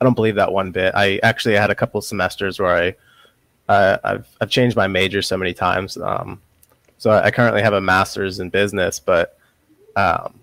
I 0.00 0.04
don't 0.04 0.14
believe 0.14 0.34
that 0.34 0.52
one 0.52 0.72
bit. 0.72 0.94
I 0.96 1.20
actually 1.22 1.54
had 1.54 1.70
a 1.70 1.74
couple 1.74 2.00
semesters 2.00 2.58
where 2.58 2.74
I, 2.74 2.94
uh, 3.72 3.98
I've 4.02 4.26
I've 4.40 4.50
changed 4.50 4.76
my 4.76 4.88
major 4.88 5.22
so 5.22 5.36
many 5.36 5.54
times. 5.54 5.96
Um, 5.96 6.40
so 6.98 7.10
I 7.10 7.30
currently 7.30 7.62
have 7.62 7.72
a 7.72 7.80
master's 7.80 8.40
in 8.40 8.50
business, 8.50 8.98
but 8.98 9.38
um, 9.96 10.40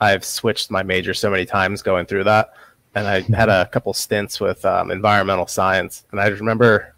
I've 0.00 0.24
switched 0.24 0.70
my 0.70 0.82
major 0.82 1.14
so 1.14 1.30
many 1.30 1.46
times 1.46 1.82
going 1.82 2.06
through 2.06 2.24
that. 2.24 2.52
And 2.94 3.06
I 3.06 3.20
had 3.20 3.48
a 3.48 3.66
couple 3.66 3.92
stints 3.92 4.40
with 4.40 4.64
um, 4.64 4.90
environmental 4.90 5.46
science, 5.46 6.06
and 6.10 6.20
I 6.20 6.28
remember 6.28 6.94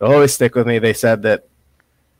it'll 0.00 0.14
always 0.14 0.32
stick 0.32 0.54
with 0.54 0.66
me. 0.66 0.78
They 0.78 0.92
said 0.92 1.22
that 1.22 1.48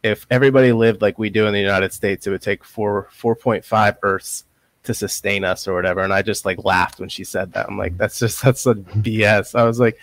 if 0.02 0.26
everybody 0.30 0.72
lived 0.72 1.00
like 1.00 1.18
we 1.18 1.30
do 1.30 1.46
in 1.46 1.52
the 1.52 1.60
United 1.60 1.92
States, 1.92 2.26
it 2.26 2.30
would 2.30 2.42
take 2.42 2.64
four 2.64 3.08
four 3.12 3.36
point 3.36 3.64
five 3.64 3.98
Earths 4.02 4.44
to 4.82 4.94
sustain 4.94 5.44
us 5.44 5.68
or 5.68 5.74
whatever. 5.74 6.00
And 6.00 6.12
I 6.12 6.22
just 6.22 6.44
like 6.44 6.64
laughed 6.64 6.98
when 6.98 7.08
she 7.08 7.22
said 7.22 7.52
that. 7.52 7.68
I'm 7.68 7.78
like, 7.78 7.96
that's 7.96 8.18
just 8.18 8.42
that's 8.42 8.66
a 8.66 8.74
BS. 8.74 9.54
I 9.54 9.64
was 9.64 9.78
like, 9.78 9.98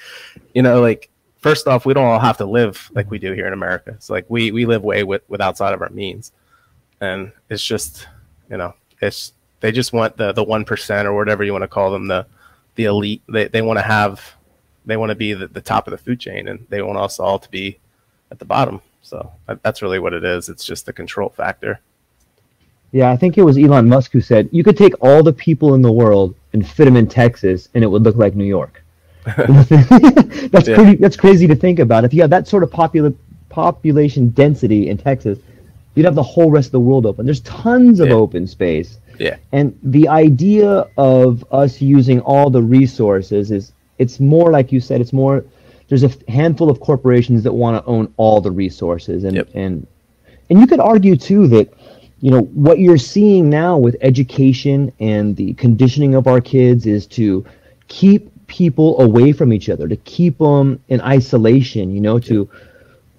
you 0.53 0.61
know, 0.61 0.81
like 0.81 1.09
first 1.39 1.67
off, 1.67 1.85
we 1.85 1.93
don't 1.93 2.05
all 2.05 2.19
have 2.19 2.37
to 2.37 2.45
live 2.45 2.89
like 2.93 3.09
we 3.09 3.19
do 3.19 3.33
here 3.33 3.47
in 3.47 3.53
America. 3.53 3.91
It's 3.91 4.09
like 4.09 4.25
we 4.29 4.51
we 4.51 4.65
live 4.65 4.83
way 4.83 5.03
with, 5.03 5.23
with 5.27 5.41
outside 5.41 5.73
of 5.73 5.81
our 5.81 5.89
means, 5.89 6.31
and 7.01 7.31
it's 7.49 7.63
just 7.63 8.07
you 8.49 8.57
know 8.57 8.73
it's 9.01 9.33
they 9.59 9.71
just 9.71 9.93
want 9.93 10.17
the 10.17 10.31
the 10.33 10.43
one 10.43 10.65
percent 10.65 11.07
or 11.07 11.15
whatever 11.15 11.43
you 11.43 11.51
want 11.51 11.63
to 11.63 11.67
call 11.67 11.91
them 11.91 12.07
the 12.07 12.25
the 12.75 12.85
elite. 12.85 13.21
They 13.29 13.47
they 13.47 13.61
want 13.61 13.77
to 13.79 13.83
have 13.83 14.35
they 14.85 14.97
want 14.97 15.09
to 15.09 15.15
be 15.15 15.33
the, 15.33 15.47
the 15.47 15.61
top 15.61 15.87
of 15.87 15.91
the 15.91 15.97
food 15.97 16.19
chain, 16.19 16.47
and 16.47 16.65
they 16.69 16.81
want 16.81 16.97
us 16.97 17.19
all 17.19 17.39
to 17.39 17.49
be 17.51 17.77
at 18.31 18.39
the 18.39 18.45
bottom. 18.45 18.81
So 19.01 19.31
uh, 19.47 19.55
that's 19.61 19.81
really 19.81 19.99
what 19.99 20.13
it 20.13 20.23
is. 20.23 20.49
It's 20.49 20.63
just 20.65 20.85
the 20.85 20.93
control 20.93 21.29
factor. 21.29 21.79
Yeah, 22.93 23.11
I 23.11 23.17
think 23.17 23.37
it 23.37 23.43
was 23.43 23.57
Elon 23.57 23.89
Musk 23.89 24.11
who 24.11 24.21
said 24.21 24.47
you 24.51 24.63
could 24.63 24.77
take 24.77 24.93
all 25.01 25.21
the 25.23 25.33
people 25.33 25.75
in 25.75 25.81
the 25.81 25.91
world 25.91 26.35
and 26.53 26.67
fit 26.67 26.85
them 26.85 26.95
in 26.95 27.07
Texas, 27.07 27.67
and 27.73 27.83
it 27.83 27.87
would 27.87 28.03
look 28.03 28.15
like 28.15 28.35
New 28.35 28.45
York. 28.45 28.81
that's 29.25 30.67
Yeah. 30.67 30.75
pretty. 30.75 30.95
That's 30.95 31.17
crazy 31.17 31.47
to 31.47 31.55
think 31.55 31.79
about. 31.79 32.05
If 32.05 32.13
you 32.13 32.21
have 32.21 32.29
that 32.29 32.47
sort 32.47 32.63
of 32.63 32.69
popula- 32.71 33.15
population 33.49 34.29
density 34.29 34.89
in 34.89 34.97
Texas, 34.97 35.37
you'd 35.97 36.05
have 36.05 36.15
the 36.15 36.23
whole 36.23 36.51
rest 36.51 36.67
of 36.67 36.71
the 36.73 36.79
world 36.79 37.05
open. 37.05 37.25
There's 37.25 37.41
tons 37.41 37.99
of 37.99 38.09
Yeah. 38.09 38.13
open 38.15 38.45
space, 38.47 38.99
Yeah, 39.19 39.35
and 39.51 39.73
the 39.83 40.07
idea 40.07 40.85
of 40.97 41.43
us 41.51 41.81
using 41.81 42.19
all 42.21 42.49
the 42.51 42.61
resources 42.61 43.51
is 43.51 43.71
it's 43.97 44.19
more 44.19 44.51
like 44.51 44.71
you 44.71 44.79
said. 44.79 45.01
It's 45.01 45.11
more. 45.13 45.43
There's 45.89 46.03
a 46.03 46.11
handful 46.27 46.69
of 46.69 46.79
corporations 46.79 47.43
that 47.43 47.53
want 47.53 47.83
to 47.83 47.89
own 47.89 48.09
all 48.17 48.41
the 48.41 48.51
resources, 48.51 49.23
and 49.23 49.35
Yep. 49.37 49.49
and 49.55 49.87
and 50.49 50.59
you 50.59 50.67
could 50.67 50.79
argue 50.79 51.15
too 51.15 51.47
that 51.47 51.67
you 52.21 52.31
know 52.31 52.41
what 52.53 52.79
you're 52.79 52.97
seeing 52.97 53.49
now 53.49 53.77
with 53.77 53.95
education 54.01 54.91
and 54.99 55.35
the 55.35 55.53
conditioning 55.53 56.15
of 56.15 56.27
our 56.27 56.41
kids 56.41 56.85
is 56.85 57.05
to 57.05 57.43
keep 57.87 58.29
people 58.47 58.99
away 59.01 59.31
from 59.31 59.51
each 59.53 59.69
other 59.69 59.87
to 59.87 59.95
keep 59.97 60.37
them 60.37 60.79
in 60.87 60.99
isolation 61.01 61.91
you 61.93 61.99
know 62.01 62.17
to 62.17 62.49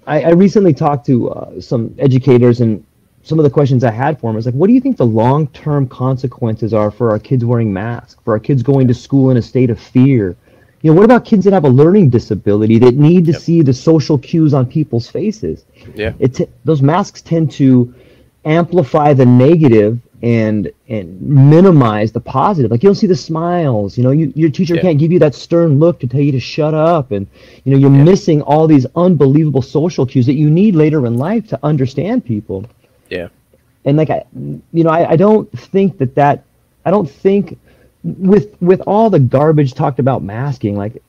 I, 0.09 0.21
I 0.23 0.29
recently 0.31 0.73
talked 0.73 1.05
to 1.05 1.29
uh, 1.29 1.61
some 1.61 1.95
educators 1.99 2.61
and 2.61 2.83
some 3.21 3.37
of 3.37 3.43
the 3.43 3.49
questions 3.49 3.83
i 3.83 3.91
had 3.91 4.19
for 4.19 4.31
them 4.31 4.37
is 4.39 4.45
like 4.45 4.55
what 4.55 4.67
do 4.67 4.73
you 4.73 4.81
think 4.81 4.97
the 4.97 5.05
long-term 5.05 5.87
consequences 5.87 6.73
are 6.73 6.89
for 6.89 7.11
our 7.11 7.19
kids 7.19 7.45
wearing 7.45 7.71
masks 7.71 8.19
for 8.25 8.33
our 8.33 8.39
kids 8.39 8.63
going 8.63 8.87
to 8.87 8.93
school 8.93 9.29
in 9.29 9.37
a 9.37 9.41
state 9.41 9.69
of 9.69 9.79
fear? 9.79 10.35
You 10.81 10.91
know 10.91 10.95
what 10.95 11.05
about 11.05 11.25
kids 11.25 11.43
that 11.43 11.53
have 11.53 11.65
a 11.65 11.69
learning 11.69 12.09
disability 12.09 12.79
that 12.79 12.95
need 12.95 13.25
to 13.25 13.33
Yep. 13.33 13.41
see 13.41 13.61
the 13.61 13.73
social 13.73 14.17
cues 14.17 14.53
on 14.53 14.65
people's 14.65 15.07
faces? 15.09 15.65
Yeah, 15.93 16.13
it 16.19 16.35
t- 16.35 16.47
those 16.63 16.81
masks 16.81 17.21
tend 17.21 17.51
to 17.51 17.93
amplify 18.45 19.13
the 19.13 19.25
negative 19.25 19.99
and 20.21 20.69
and 20.89 21.21
minimize 21.21 22.11
the 22.11 22.19
positive. 22.19 22.69
Like 22.71 22.83
you 22.83 22.89
don't 22.89 22.95
see 22.95 23.07
the 23.07 23.15
smiles. 23.15 23.97
You 23.97 24.03
know, 24.03 24.11
you, 24.11 24.33
your 24.35 24.49
teacher 24.49 24.75
Yeah. 24.75 24.81
can't 24.81 24.99
give 24.99 25.11
you 25.11 25.19
that 25.19 25.33
stern 25.33 25.79
look 25.79 25.99
to 26.01 26.07
tell 26.07 26.19
you 26.21 26.31
to 26.33 26.39
shut 26.39 26.73
up, 26.73 27.11
and 27.11 27.25
you 27.63 27.71
know 27.71 27.77
you're 27.77 27.95
Yeah. 27.95 28.03
missing 28.03 28.41
all 28.41 28.67
these 28.67 28.85
unbelievable 28.95 29.61
social 29.61 30.05
cues 30.05 30.25
that 30.25 30.33
you 30.35 30.49
need 30.49 30.75
later 30.75 31.05
in 31.05 31.17
life 31.17 31.47
to 31.49 31.59
understand 31.63 32.25
people. 32.25 32.65
yeah, 33.09 33.29
And 33.85 33.97
like 33.97 34.09
I, 34.09 34.23
you 34.73 34.83
know, 34.83 34.89
I, 34.89 35.11
I 35.11 35.15
don't 35.15 35.49
think 35.57 35.97
that 35.99 36.15
that 36.15 36.43
I 36.85 36.91
don't 36.91 37.09
think 37.09 37.57
with 38.03 38.55
with 38.61 38.81
all 38.87 39.09
the 39.09 39.19
garbage 39.19 39.73
talked 39.73 39.99
about 39.99 40.21
masking, 40.23 40.75
like 40.75 41.01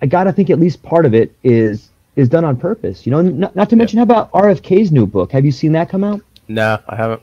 I 0.00 0.06
gotta 0.06 0.32
think 0.32 0.50
at 0.50 0.58
least 0.60 0.82
part 0.82 1.06
of 1.06 1.14
it 1.14 1.34
is 1.42 1.90
is 2.14 2.28
done 2.28 2.44
on 2.44 2.56
purpose. 2.56 3.04
You 3.06 3.10
know, 3.12 3.22
not, 3.22 3.56
not 3.56 3.70
to 3.70 3.76
mention 3.76 3.96
how 3.98 4.02
about 4.04 4.30
RFK's 4.32 4.92
new 4.92 5.06
book? 5.06 5.32
Have 5.32 5.44
you 5.44 5.50
seen 5.52 5.72
that 5.72 5.88
come 5.88 6.04
out? 6.04 6.20
no, 6.48 6.78
I 6.88 6.96
haven't. 6.96 7.22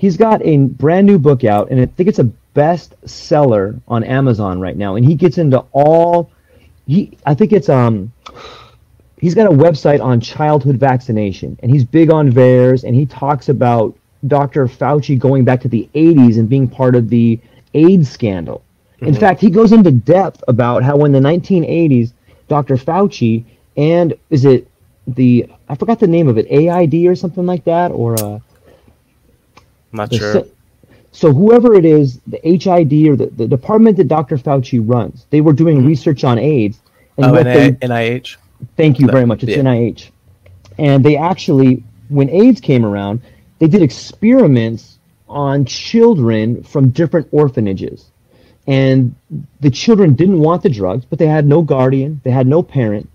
He's 0.00 0.16
got 0.16 0.40
a 0.46 0.56
brand 0.56 1.06
new 1.06 1.18
book 1.18 1.44
out, 1.44 1.70
and 1.70 1.78
I 1.78 1.84
think 1.84 2.08
it's 2.08 2.18
a 2.18 2.24
best 2.24 2.94
seller 3.06 3.78
on 3.86 4.02
Amazon 4.02 4.58
right 4.58 4.74
now. 4.74 4.96
And 4.96 5.04
he 5.04 5.14
gets 5.14 5.36
into 5.36 5.58
all 5.72 6.30
he 6.86 7.18
I 7.26 7.34
think 7.34 7.52
it's 7.52 7.68
um 7.68 8.10
he's 9.18 9.34
got 9.34 9.46
a 9.46 9.54
website 9.54 10.02
on 10.02 10.18
childhood 10.18 10.76
vaccination, 10.76 11.58
and 11.62 11.70
he's 11.70 11.84
big 11.84 12.10
on 12.10 12.32
VAERS, 12.32 12.84
and 12.84 12.96
he 12.96 13.04
talks 13.04 13.50
about 13.50 13.94
Dr. 14.26 14.66
Fauci 14.68 15.18
going 15.18 15.44
back 15.44 15.60
to 15.60 15.68
the 15.68 15.86
80s 15.94 16.38
and 16.38 16.48
being 16.48 16.66
part 16.66 16.96
of 16.96 17.10
the 17.10 17.38
AIDS 17.74 18.10
scandal. 18.10 18.62
In 19.02 19.14
fact, 19.14 19.38
he 19.38 19.50
goes 19.50 19.72
into 19.72 19.90
depth 19.90 20.42
about 20.48 20.82
how 20.82 21.04
in 21.04 21.12
the 21.12 21.20
1980s, 21.20 22.12
Dr. 22.48 22.76
Fauci 22.76 23.44
and 23.76 24.14
is 24.30 24.46
it 24.46 24.66
the 25.06 25.46
I 25.68 25.74
forgot 25.74 26.00
the 26.00 26.06
name 26.06 26.26
of 26.26 26.38
it, 26.38 26.46
AID 26.50 27.06
or 27.06 27.14
something 27.14 27.44
like 27.44 27.64
that, 27.64 27.90
or 27.90 28.18
uh, 28.18 28.38
I'm 29.92 29.96
not 29.96 30.10
the 30.10 30.18
sure. 30.18 30.44
so 31.12 31.32
whoever 31.32 31.74
it 31.74 31.84
is, 31.84 32.20
the 32.26 32.40
HID 32.42 33.08
or 33.08 33.16
the, 33.16 33.26
the 33.26 33.48
department 33.48 33.96
that 33.96 34.08
Dr. 34.08 34.36
Fauci 34.36 34.80
runs, 34.82 35.26
they 35.30 35.40
were 35.40 35.52
doing 35.52 35.78
mm-hmm. 35.78 35.88
research 35.88 36.24
on 36.24 36.38
AIDS. 36.38 36.78
And 37.16 37.26
oh, 37.26 37.42
they, 37.42 37.72
NIH. 37.72 38.36
thank 38.76 38.98
you 38.98 39.06
very 39.06 39.26
much. 39.26 39.42
It's 39.42 39.52
yeah. 39.52 39.62
NIH. 39.62 40.10
And 40.78 41.04
they 41.04 41.16
actually, 41.16 41.82
when 42.08 42.30
AIDS 42.30 42.60
came 42.60 42.86
around, 42.86 43.20
they 43.58 43.66
did 43.66 43.82
experiments 43.82 44.98
on 45.28 45.64
children 45.64 46.62
from 46.62 46.90
different 46.90 47.28
orphanages. 47.30 48.10
And 48.66 49.14
the 49.60 49.70
children 49.70 50.14
didn't 50.14 50.40
want 50.40 50.62
the 50.62 50.70
drugs, 50.70 51.04
but 51.04 51.18
they 51.18 51.26
had 51.26 51.46
no 51.46 51.62
guardian, 51.62 52.20
they 52.24 52.30
had 52.30 52.46
no 52.46 52.62
parent, 52.62 53.08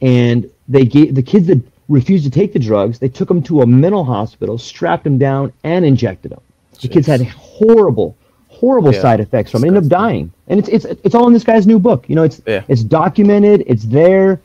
and 0.00 0.50
they 0.68 0.84
gave 0.84 1.14
the 1.14 1.22
kids 1.22 1.46
that 1.48 1.60
refused 1.88 2.24
to 2.24 2.30
take 2.30 2.52
the 2.52 2.58
drugs. 2.58 2.98
They 2.98 3.08
took 3.08 3.30
him 3.30 3.42
to 3.44 3.62
a 3.62 3.66
mental 3.66 4.04
hospital, 4.04 4.58
strapped 4.58 5.06
him 5.06 5.18
down, 5.18 5.52
and 5.64 5.84
injected 5.84 6.30
them. 6.32 6.40
The 6.80 6.88
kids 6.88 7.06
had 7.06 7.22
horrible, 7.22 8.16
horrible 8.48 8.92
Yeah, 8.92 9.00
side 9.02 9.20
effects 9.20 9.50
from 9.50 9.64
it. 9.64 9.68
Ended 9.68 9.84
up 9.84 9.88
dying, 9.90 10.32
and 10.48 10.58
it's 10.58 10.68
it's 10.68 10.84
it's 11.04 11.14
all 11.14 11.26
in 11.26 11.32
this 11.32 11.44
guy's 11.44 11.66
new 11.66 11.78
book. 11.78 12.08
You 12.08 12.16
know, 12.16 12.22
it's 12.24 12.40
Yeah. 12.46 12.62
it's 12.68 12.82
documented, 12.82 13.64
it's 13.66 13.84
there, 13.84 14.40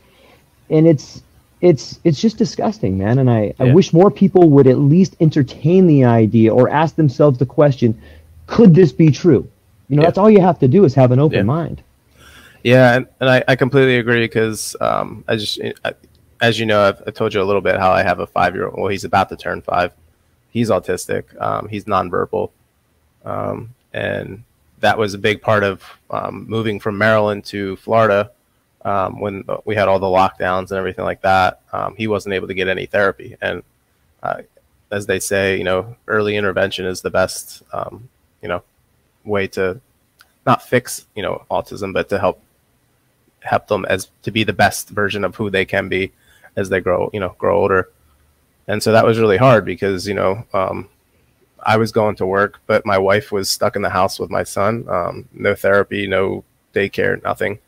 and 0.69 0.87
it's 0.87 1.21
it's 1.61 1.99
it's 2.03 2.21
just 2.21 2.37
disgusting, 2.37 2.97
man. 2.97 3.19
And 3.19 3.29
I, 3.29 3.53
I 3.59 3.65
wish 3.73 3.91
more 3.93 4.09
people 4.11 4.49
would 4.51 4.67
at 4.67 4.77
least 4.77 5.15
entertain 5.19 5.87
the 5.87 6.05
idea 6.05 6.53
or 6.53 6.69
ask 6.69 6.95
themselves 6.95 7.37
the 7.39 7.45
question, 7.45 7.99
could 8.47 8.73
this 8.75 8.91
be 8.91 9.11
true? 9.11 9.47
You 9.89 9.95
know, 9.95 10.01
Yeah. 10.01 10.07
that's 10.07 10.17
all 10.17 10.29
you 10.29 10.41
have 10.41 10.59
to 10.59 10.67
do 10.67 10.85
is 10.85 10.93
have 10.95 11.11
an 11.11 11.19
open 11.19 11.37
Yeah. 11.39 11.43
mind. 11.43 11.81
Yeah, 12.63 12.95
and, 12.97 13.07
and 13.19 13.29
I, 13.29 13.43
I 13.47 13.55
completely 13.55 13.97
agree 13.97 14.19
because 14.21 14.75
um, 14.81 15.23
I 15.29 15.37
just, 15.37 15.59
I, 15.85 15.93
as 16.41 16.59
you 16.59 16.65
know, 16.65 16.81
I've, 16.81 17.01
I 17.07 17.11
told 17.11 17.33
you 17.33 17.41
a 17.41 17.43
little 17.43 17.61
bit 17.61 17.79
how 17.79 17.91
I 17.91 18.03
have 18.03 18.19
a 18.19 18.27
five 18.27 18.55
year 18.55 18.67
old. 18.67 18.79
Well, 18.79 18.87
he's 18.87 19.03
about 19.03 19.29
to 19.29 19.35
turn 19.35 19.61
five. 19.61 19.93
He's 20.51 20.69
autistic. 20.69 21.39
Um, 21.41 21.67
he's 21.67 21.85
nonverbal, 21.85 22.51
um, 23.25 23.73
and 23.93 24.43
that 24.79 24.97
was 24.97 25.13
a 25.13 25.17
big 25.17 25.41
part 25.41 25.63
of 25.63 25.83
um, 26.09 26.45
moving 26.47 26.79
from 26.79 26.97
Maryland 26.97 27.45
to 27.45 27.75
Florida 27.77 28.31
um, 28.83 29.19
when 29.19 29.43
we 29.65 29.75
had 29.75 29.87
all 29.87 29.99
the 29.99 30.07
lockdowns 30.07 30.71
and 30.71 30.73
everything 30.73 31.05
like 31.05 31.21
that. 31.21 31.61
Um, 31.71 31.95
he 31.97 32.07
wasn't 32.07 32.33
able 32.33 32.47
to 32.47 32.53
get 32.53 32.67
any 32.67 32.85
therapy, 32.85 33.35
and 33.41 33.63
uh, 34.23 34.41
as 34.91 35.05
they 35.05 35.19
say, 35.19 35.57
you 35.57 35.63
know, 35.63 35.95
early 36.07 36.35
intervention 36.35 36.85
is 36.85 37.01
the 37.01 37.11
best, 37.11 37.61
um, 37.73 38.09
you 38.41 38.47
know, 38.47 38.63
way 39.23 39.47
to 39.47 39.79
not 40.45 40.63
fix, 40.63 41.05
you 41.15 41.21
know, 41.21 41.45
autism, 41.51 41.93
but 41.93 42.09
to 42.09 42.17
help 42.17 42.41
help 43.41 43.67
them 43.67 43.85
as 43.85 44.09
to 44.23 44.31
be 44.31 44.43
the 44.43 44.53
best 44.53 44.89
version 44.89 45.23
of 45.23 45.35
who 45.35 45.49
they 45.49 45.63
can 45.63 45.87
be 45.87 46.11
as 46.59 46.69
they 46.69 46.81
grow, 46.81 47.09
you 47.13 47.19
know, 47.19 47.35
grow 47.37 47.57
older. 47.57 47.89
And 48.67 48.83
so 48.83 48.91
that 48.91 49.05
was 49.05 49.19
really 49.19 49.37
hard 49.37 49.65
because, 49.65 50.07
you 50.07 50.13
know, 50.13 50.45
um, 50.53 50.89
I 51.63 51.77
was 51.77 51.91
going 51.91 52.15
to 52.17 52.25
work, 52.25 52.59
but 52.67 52.85
my 52.85 52.97
wife 52.97 53.31
was 53.31 53.49
stuck 53.49 53.75
in 53.75 53.81
the 53.81 53.89
house 53.89 54.19
with 54.19 54.29
my 54.29 54.43
son. 54.43 54.85
Um, 54.87 55.27
no 55.33 55.55
therapy, 55.55 56.07
no 56.07 56.43
daycare, 56.73 57.21
nothing. 57.23 57.59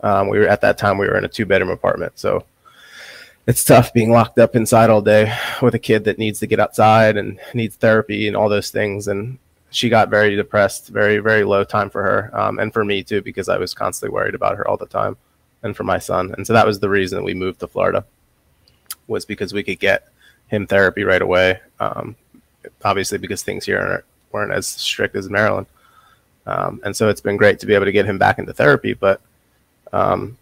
Um, 0.00 0.28
we 0.28 0.38
were 0.38 0.48
at 0.48 0.60
that 0.60 0.78
time 0.78 0.98
we 0.98 1.06
were 1.06 1.18
in 1.18 1.24
a 1.24 1.28
two 1.28 1.46
bedroom 1.46 1.70
apartment, 1.70 2.12
so 2.18 2.44
it's 3.46 3.64
tough 3.64 3.92
being 3.92 4.12
locked 4.12 4.38
up 4.38 4.54
inside 4.54 4.90
all 4.90 5.02
day 5.02 5.34
with 5.60 5.74
a 5.74 5.78
kid 5.78 6.04
that 6.04 6.18
needs 6.18 6.38
to 6.40 6.46
get 6.46 6.60
outside 6.60 7.16
and 7.16 7.40
needs 7.52 7.76
therapy 7.76 8.28
and 8.28 8.36
all 8.36 8.48
those 8.48 8.70
things. 8.70 9.08
And 9.08 9.38
she 9.70 9.88
got 9.88 10.08
very 10.08 10.36
depressed, 10.36 10.88
very 10.88 11.18
very 11.18 11.44
low 11.44 11.64
time 11.64 11.90
for 11.90 12.02
her, 12.02 12.30
um, 12.38 12.58
and 12.58 12.72
for 12.72 12.84
me 12.84 13.02
too 13.02 13.22
because 13.22 13.48
I 13.48 13.58
was 13.58 13.74
constantly 13.74 14.14
worried 14.14 14.34
about 14.34 14.56
her 14.56 14.66
all 14.68 14.76
the 14.76 14.86
time, 14.86 15.16
and 15.62 15.76
for 15.76 15.84
my 15.84 15.98
son. 15.98 16.32
And 16.36 16.46
so 16.46 16.52
that 16.52 16.66
was 16.66 16.78
the 16.78 16.88
reason 16.88 17.24
we 17.24 17.34
moved 17.34 17.60
to 17.60 17.66
Florida, 17.66 18.04
was 19.08 19.24
because 19.24 19.52
we 19.52 19.62
could 19.62 19.80
get 19.80 20.08
him 20.48 20.66
therapy 20.66 21.02
right 21.02 21.22
away. 21.22 21.60
Um, 21.80 22.16
obviously, 22.84 23.18
because 23.18 23.42
things 23.42 23.64
here 23.64 24.04
weren't 24.32 24.52
as 24.52 24.66
strict 24.66 25.16
as 25.16 25.28
Maryland. 25.28 25.66
Um, 26.46 26.80
and 26.84 26.96
so 26.96 27.08
it's 27.08 27.20
been 27.20 27.36
great 27.36 27.58
to 27.60 27.66
be 27.66 27.74
able 27.74 27.84
to 27.84 27.92
get 27.92 28.06
him 28.06 28.18
back 28.18 28.38
into 28.38 28.52
therapy. 28.52 28.94
But 28.94 29.20
um, 29.92 30.38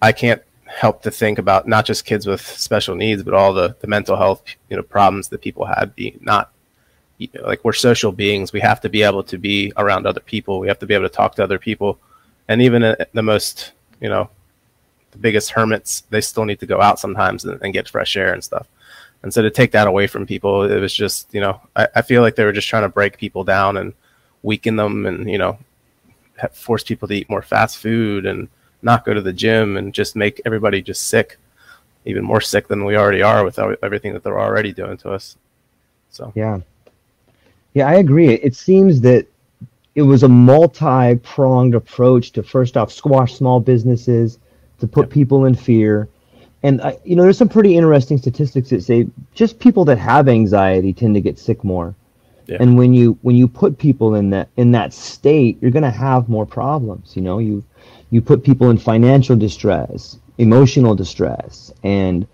I 0.00 0.12
can't 0.12 0.42
help 0.64 1.02
to 1.02 1.10
think 1.10 1.38
about 1.38 1.68
not 1.68 1.86
just 1.86 2.04
kids 2.04 2.26
with 2.26 2.40
special 2.40 2.94
needs, 2.94 3.22
but 3.22 3.34
all 3.34 3.52
the, 3.52 3.76
the 3.80 3.86
mental 3.86 4.16
health 4.16 4.42
you 4.68 4.76
know 4.76 4.82
problems 4.82 5.28
that 5.28 5.40
people 5.40 5.64
had 5.64 5.94
being 5.94 6.18
not 6.20 6.50
you 7.18 7.28
know, 7.34 7.46
like 7.46 7.64
we're 7.64 7.72
social 7.72 8.12
beings. 8.12 8.52
We 8.52 8.60
have 8.60 8.80
to 8.82 8.88
be 8.88 9.02
able 9.02 9.22
to 9.24 9.38
be 9.38 9.72
around 9.76 10.06
other 10.06 10.20
people. 10.20 10.60
We 10.60 10.68
have 10.68 10.78
to 10.80 10.86
be 10.86 10.94
able 10.94 11.08
to 11.08 11.14
talk 11.14 11.34
to 11.36 11.44
other 11.44 11.58
people. 11.58 11.98
And 12.48 12.60
even 12.62 12.96
the 13.12 13.22
most, 13.22 13.72
you 14.00 14.08
know, 14.08 14.28
the 15.16 15.22
biggest 15.22 15.50
hermits, 15.50 16.02
they 16.10 16.20
still 16.20 16.44
need 16.44 16.60
to 16.60 16.66
go 16.66 16.80
out 16.80 17.00
sometimes 17.00 17.44
and, 17.44 17.60
and 17.62 17.72
get 17.72 17.88
fresh 17.88 18.16
air 18.16 18.32
and 18.32 18.44
stuff. 18.44 18.68
And 19.22 19.32
so 19.32 19.42
to 19.42 19.50
take 19.50 19.72
that 19.72 19.88
away 19.88 20.06
from 20.06 20.26
people, 20.26 20.62
it 20.62 20.78
was 20.78 20.94
just, 20.94 21.32
you 21.32 21.40
know, 21.40 21.60
I, 21.74 21.88
I 21.96 22.02
feel 22.02 22.22
like 22.22 22.36
they 22.36 22.44
were 22.44 22.52
just 22.52 22.68
trying 22.68 22.82
to 22.82 22.88
break 22.88 23.18
people 23.18 23.44
down 23.44 23.76
and 23.78 23.92
weaken 24.42 24.76
them 24.76 25.06
and, 25.06 25.28
you 25.28 25.38
know, 25.38 25.58
force 26.52 26.84
people 26.84 27.08
to 27.08 27.14
eat 27.14 27.30
more 27.30 27.42
fast 27.42 27.78
food 27.78 28.26
and 28.26 28.48
not 28.82 29.04
go 29.04 29.14
to 29.14 29.22
the 29.22 29.32
gym 29.32 29.76
and 29.76 29.94
just 29.94 30.16
make 30.16 30.40
everybody 30.44 30.82
just 30.82 31.08
sick, 31.08 31.38
even 32.04 32.22
more 32.22 32.42
sick 32.42 32.68
than 32.68 32.84
we 32.84 32.96
already 32.96 33.22
are 33.22 33.44
with 33.44 33.58
everything 33.82 34.12
that 34.12 34.22
they're 34.22 34.38
already 34.38 34.72
doing 34.72 34.96
to 34.98 35.10
us. 35.10 35.36
So, 36.10 36.32
yeah. 36.34 36.60
Yeah, 37.74 37.88
I 37.88 37.94
agree. 37.94 38.28
It 38.28 38.54
seems 38.54 39.00
that 39.00 39.26
it 39.94 40.02
was 40.02 40.22
a 40.22 40.28
multi-pronged 40.28 41.74
approach 41.74 42.32
to 42.32 42.42
first 42.42 42.76
off 42.76 42.92
squash 42.92 43.34
small 43.34 43.60
businesses, 43.60 44.38
to 44.80 44.86
put 44.86 45.06
yep. 45.06 45.10
people 45.10 45.44
in 45.44 45.54
fear, 45.54 46.08
and 46.62 46.80
uh, 46.80 46.92
you 47.04 47.16
know, 47.16 47.22
there's 47.22 47.38
some 47.38 47.48
pretty 47.48 47.76
interesting 47.76 48.18
statistics 48.18 48.70
that 48.70 48.82
say 48.82 49.06
just 49.34 49.58
people 49.58 49.84
that 49.86 49.98
have 49.98 50.28
anxiety 50.28 50.92
tend 50.92 51.14
to 51.14 51.20
get 51.20 51.38
sick 51.38 51.62
more. 51.62 51.94
Yeah. 52.46 52.58
And 52.60 52.78
when 52.78 52.94
you 52.94 53.18
when 53.22 53.36
you 53.36 53.48
put 53.48 53.78
people 53.78 54.14
in 54.14 54.30
that 54.30 54.48
in 54.56 54.72
that 54.72 54.92
state, 54.92 55.58
you're 55.60 55.70
going 55.70 55.82
to 55.82 55.90
have 55.90 56.28
more 56.28 56.46
problems. 56.46 57.16
You 57.16 57.22
know, 57.22 57.38
you 57.38 57.64
you 58.10 58.20
put 58.20 58.44
people 58.44 58.70
in 58.70 58.78
financial 58.78 59.36
distress, 59.36 60.18
emotional 60.38 60.94
distress, 60.94 61.72
and 61.82 62.26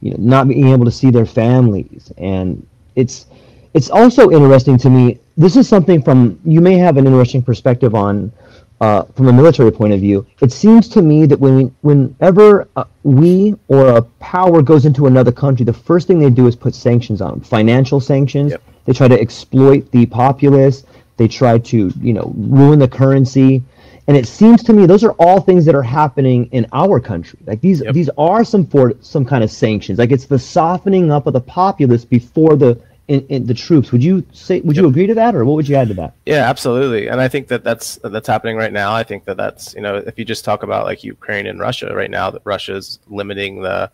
you 0.00 0.10
know, 0.10 0.16
not 0.18 0.48
being 0.48 0.68
able 0.68 0.84
to 0.84 0.90
see 0.90 1.10
their 1.10 1.26
families. 1.26 2.12
And 2.18 2.66
it's 2.96 3.26
it's 3.74 3.90
also 3.90 4.30
interesting 4.30 4.76
to 4.78 4.90
me. 4.90 5.18
This 5.36 5.56
is 5.56 5.68
something 5.68 6.02
from 6.02 6.40
you 6.44 6.60
may 6.60 6.76
have 6.76 6.96
an 6.96 7.06
interesting 7.06 7.42
perspective 7.42 7.94
on 7.94 8.32
uh, 8.80 9.02
from 9.14 9.28
a 9.28 9.32
military 9.32 9.70
point 9.70 9.92
of 9.92 10.00
view, 10.00 10.26
it 10.40 10.50
seems 10.50 10.88
to 10.88 11.02
me 11.02 11.26
that 11.26 11.38
when 11.38 11.56
we, 11.56 11.64
whenever 11.82 12.66
uh, 12.76 12.84
we 13.02 13.54
or 13.68 13.96
a 13.96 14.02
power 14.02 14.62
goes 14.62 14.86
into 14.86 15.06
another 15.06 15.32
country, 15.32 15.64
the 15.64 15.72
first 15.72 16.06
thing 16.06 16.18
they 16.18 16.30
do 16.30 16.46
is 16.46 16.56
put 16.56 16.74
sanctions 16.74 17.20
on 17.20 17.30
them, 17.32 17.40
financial 17.40 18.00
sanctions. 18.00 18.52
Yep. 18.52 18.62
They 18.86 18.92
try 18.94 19.08
to 19.08 19.20
exploit 19.20 19.90
the 19.90 20.06
populace. 20.06 20.84
They 21.18 21.28
try 21.28 21.58
to, 21.58 21.92
you 22.00 22.14
know, 22.14 22.32
ruin 22.34 22.78
the 22.78 22.88
currency. 22.88 23.62
And 24.08 24.16
it 24.16 24.26
seems 24.26 24.62
to 24.64 24.72
me 24.72 24.86
those 24.86 25.04
are 25.04 25.12
all 25.18 25.40
things 25.40 25.66
that 25.66 25.74
are 25.74 25.82
happening 25.82 26.46
in 26.46 26.66
our 26.72 26.98
country. 26.98 27.38
Like 27.46 27.60
these, 27.60 27.82
yep. 27.82 27.94
these 27.94 28.08
are 28.16 28.44
some 28.44 28.66
for 28.66 28.94
some 29.02 29.26
kind 29.26 29.44
of 29.44 29.50
sanctions. 29.50 29.98
Like 29.98 30.10
it's 30.10 30.24
the 30.24 30.38
softening 30.38 31.12
up 31.12 31.26
of 31.26 31.34
the 31.34 31.40
populace 31.40 32.04
before 32.06 32.56
the 32.56 32.80
in, 33.10 33.26
in, 33.26 33.46
the 33.46 33.54
troops. 33.54 33.90
Would 33.90 34.04
you 34.04 34.24
say? 34.32 34.60
Would 34.60 34.76
yep. 34.76 34.84
you 34.84 34.88
agree 34.88 35.08
to 35.08 35.14
that, 35.14 35.34
or 35.34 35.44
what 35.44 35.54
would 35.56 35.68
you 35.68 35.74
add 35.74 35.88
to 35.88 35.94
that? 35.94 36.14
Yeah, 36.26 36.48
absolutely. 36.48 37.08
And 37.08 37.20
I 37.20 37.26
think 37.26 37.48
that 37.48 37.64
that's 37.64 37.96
that's 38.04 38.28
happening 38.28 38.56
right 38.56 38.72
now. 38.72 38.94
I 38.94 39.02
think 39.02 39.24
that 39.24 39.36
that's 39.36 39.74
you 39.74 39.80
know 39.80 39.96
if 39.96 40.16
you 40.16 40.24
just 40.24 40.44
talk 40.44 40.62
about 40.62 40.84
like 40.84 41.02
Ukraine 41.02 41.48
and 41.48 41.58
Russia 41.58 41.92
right 41.92 42.10
now, 42.10 42.30
that 42.30 42.42
Russia's 42.44 43.00
limiting 43.08 43.62
the 43.62 43.90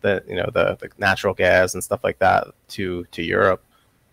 the 0.00 0.24
you 0.26 0.34
know 0.34 0.50
the, 0.52 0.76
the 0.80 0.90
natural 0.98 1.32
gas 1.32 1.74
and 1.74 1.84
stuff 1.84 2.02
like 2.02 2.18
that 2.18 2.48
to 2.70 3.06
to 3.12 3.22
Europe, 3.22 3.62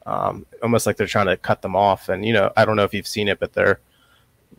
um, 0.06 0.46
almost 0.62 0.86
like 0.86 0.98
they're 0.98 1.08
trying 1.08 1.26
to 1.26 1.38
cut 1.38 1.64
them 1.64 1.76
off. 1.76 2.08
And 2.08 2.24
you 2.24 2.34
know 2.34 2.54
I 2.56 2.64
don't 2.64 2.76
know 2.76 2.84
if 2.84 2.94
you've 2.94 3.08
seen 3.08 3.30
it, 3.30 3.40
but 3.40 3.54
they're 3.54 3.80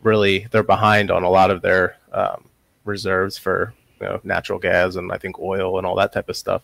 really 0.02 0.48
they're 0.50 0.64
behind 0.64 1.12
on 1.12 1.22
a 1.22 1.30
lot 1.30 1.52
of 1.52 1.62
their 1.62 1.98
um, 2.12 2.48
reserves 2.84 3.38
for 3.38 3.72
you 4.00 4.06
know 4.08 4.20
natural 4.24 4.58
gas 4.58 4.96
and 4.96 5.12
I 5.12 5.18
think 5.18 5.38
oil 5.38 5.78
and 5.78 5.86
all 5.86 5.94
that 5.96 6.12
type 6.12 6.28
of 6.28 6.36
stuff 6.36 6.62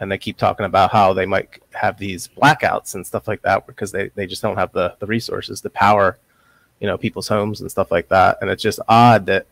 and 0.00 0.10
they 0.10 0.18
keep 0.18 0.36
talking 0.36 0.66
about 0.66 0.90
how 0.90 1.12
they 1.12 1.26
might 1.26 1.62
have 1.72 1.98
these 1.98 2.26
blackouts 2.26 2.94
and 2.94 3.06
stuff 3.06 3.28
like 3.28 3.42
that 3.42 3.66
because 3.66 3.92
they, 3.92 4.08
they 4.14 4.26
just 4.26 4.42
don't 4.42 4.56
have 4.56 4.72
the, 4.72 4.96
the 4.98 5.06
resources 5.06 5.60
to 5.60 5.70
power 5.70 6.18
you 6.80 6.86
know 6.86 6.98
people's 6.98 7.28
homes 7.28 7.60
and 7.60 7.70
stuff 7.70 7.92
like 7.92 8.08
that. 8.08 8.38
And 8.40 8.50
it's 8.50 8.62
just 8.62 8.80
odd 8.88 9.26
that 9.26 9.46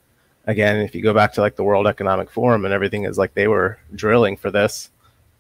again 0.46 0.76
if 0.76 0.94
you 0.94 1.02
go 1.02 1.14
back 1.14 1.32
to 1.34 1.40
like 1.40 1.56
the 1.56 1.62
world 1.62 1.87
economic 1.87 2.30
forum 2.30 2.64
and 2.64 2.74
everything 2.74 3.04
is 3.04 3.18
like 3.18 3.34
they 3.34 3.46
were 3.46 3.78
drilling 3.94 4.37
for 4.37 4.50
this 4.50 4.90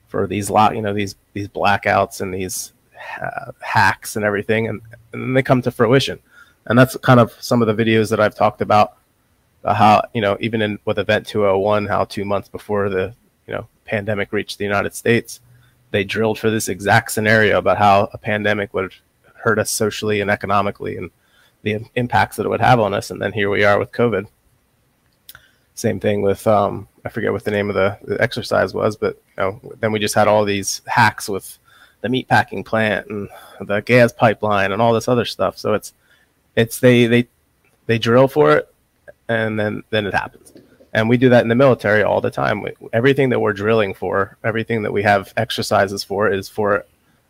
for 0.06 0.26
these 0.26 0.50
lot 0.50 0.76
you 0.76 0.82
know 0.82 0.92
these 0.92 1.16
these 1.32 1.48
blackouts 1.48 2.20
and 2.20 2.32
these 2.32 2.72
uh, 3.22 3.52
hacks 3.60 4.16
and 4.16 4.24
everything 4.24 4.68
and, 4.68 4.82
and 5.12 5.22
then 5.22 5.34
they 5.34 5.42
come 5.42 5.62
to 5.62 5.70
fruition. 5.70 6.18
And 6.66 6.78
that's 6.78 6.96
kind 6.98 7.18
of 7.18 7.32
some 7.40 7.62
of 7.62 7.68
the 7.74 7.82
videos 7.82 8.10
that 8.10 8.20
i've 8.20 8.34
talked 8.34 8.60
about 8.60 8.98
uh, 9.64 9.72
how 9.72 10.02
you 10.12 10.20
know 10.20 10.36
even 10.38 10.60
in 10.60 10.78
with 10.84 10.98
event 10.98 11.26
201 11.26 11.86
how 11.86 12.04
two 12.04 12.26
months 12.26 12.50
before 12.50 12.90
the 12.90 13.14
pandemic 13.88 14.32
reached 14.32 14.58
the 14.58 14.64
United 14.64 14.94
States, 14.94 15.40
they 15.90 16.04
drilled 16.04 16.38
for 16.38 16.50
this 16.50 16.68
exact 16.68 17.12
scenario 17.12 17.58
about 17.58 17.78
how 17.78 18.08
a 18.12 18.18
pandemic 18.18 18.74
would 18.74 18.92
hurt 19.34 19.58
us 19.58 19.70
socially 19.70 20.20
and 20.20 20.30
economically 20.30 20.96
and 20.96 21.10
the 21.62 21.80
impacts 21.94 22.36
that 22.36 22.46
it 22.46 22.48
would 22.48 22.60
have 22.60 22.80
on 22.80 22.94
us. 22.94 23.10
And 23.10 23.20
then 23.20 23.32
here 23.32 23.50
we 23.50 23.64
are 23.64 23.78
with 23.78 23.92
COVID. 23.92 24.26
Same 25.74 26.00
thing 26.00 26.22
with 26.22 26.46
um, 26.46 26.88
I 27.04 27.08
forget 27.08 27.32
what 27.32 27.44
the 27.44 27.50
name 27.50 27.68
of 27.68 27.74
the, 27.74 27.98
the 28.04 28.20
exercise 28.20 28.74
was, 28.74 28.96
but 28.96 29.14
you 29.14 29.42
know, 29.42 29.60
then 29.80 29.92
we 29.92 29.98
just 29.98 30.14
had 30.14 30.28
all 30.28 30.44
these 30.44 30.82
hacks 30.86 31.28
with 31.28 31.58
the 32.00 32.08
meat 32.08 32.28
packing 32.28 32.64
plant 32.64 33.08
and 33.08 33.28
the 33.60 33.80
gas 33.80 34.12
pipeline 34.12 34.72
and 34.72 34.82
all 34.82 34.92
this 34.92 35.08
other 35.08 35.24
stuff. 35.24 35.56
So 35.56 35.74
it's 35.74 35.94
it's 36.56 36.80
they 36.80 37.06
they 37.06 37.28
they 37.86 37.98
drill 37.98 38.28
for 38.28 38.56
it 38.56 38.72
and 39.28 39.58
then 39.58 39.82
then 39.90 40.06
it 40.06 40.14
happens 40.14 40.52
and 40.92 41.08
we 41.08 41.16
do 41.16 41.28
that 41.28 41.42
in 41.42 41.48
the 41.48 41.54
military 41.54 42.02
all 42.02 42.20
the 42.20 42.30
time. 42.30 42.64
Everything 42.92 43.28
that 43.30 43.40
we're 43.40 43.52
drilling 43.52 43.94
for, 43.94 44.36
everything 44.44 44.82
that 44.82 44.92
we 44.92 45.02
have 45.02 45.32
exercises 45.36 46.02
for, 46.02 46.30
is 46.30 46.48
for 46.48 46.84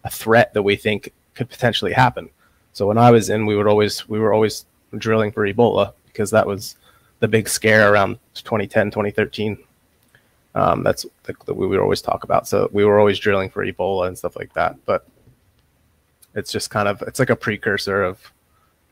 a 0.05 0.11
threat 0.11 0.55
that 0.55 0.63
we 0.63 0.77
think 0.77 1.13
could 1.35 1.49
potentially 1.49 1.93
happen. 1.93 2.31
So 2.73 2.87
when 2.87 2.99
I 2.99 3.11
was 3.11 3.31
in, 3.31 3.47
we 3.47 3.57
would 3.57 3.67
always 3.67 4.09
we 4.09 4.19
were 4.19 4.33
always 4.33 4.65
drilling 4.97 5.33
for 5.33 5.47
Ebola 5.47 5.93
because 6.07 6.31
that 6.31 6.47
was 6.47 6.77
the 7.21 7.29
big 7.29 7.49
scare 7.49 7.93
around 7.93 8.19
2010, 8.35 8.91
2013. 8.91 9.59
Um, 10.55 10.83
that's 10.83 11.05
the, 11.25 11.35
that 11.47 11.55
we 11.55 11.67
would 11.67 11.81
always 11.81 12.01
talk 12.01 12.25
about. 12.25 12.49
So 12.49 12.69
we 12.73 12.85
were 12.85 12.99
always 12.99 13.19
drilling 13.19 13.51
for 13.51 13.65
Ebola 13.65 14.07
and 14.07 14.17
stuff 14.17 14.37
like 14.37 14.53
that. 14.55 14.77
But 14.87 15.07
it's 16.35 16.53
just 16.53 16.71
kind 16.71 16.89
of 16.89 17.03
it's 17.03 17.19
like 17.19 17.31
a 17.31 17.37
precursor 17.37 18.03
of 18.03 18.33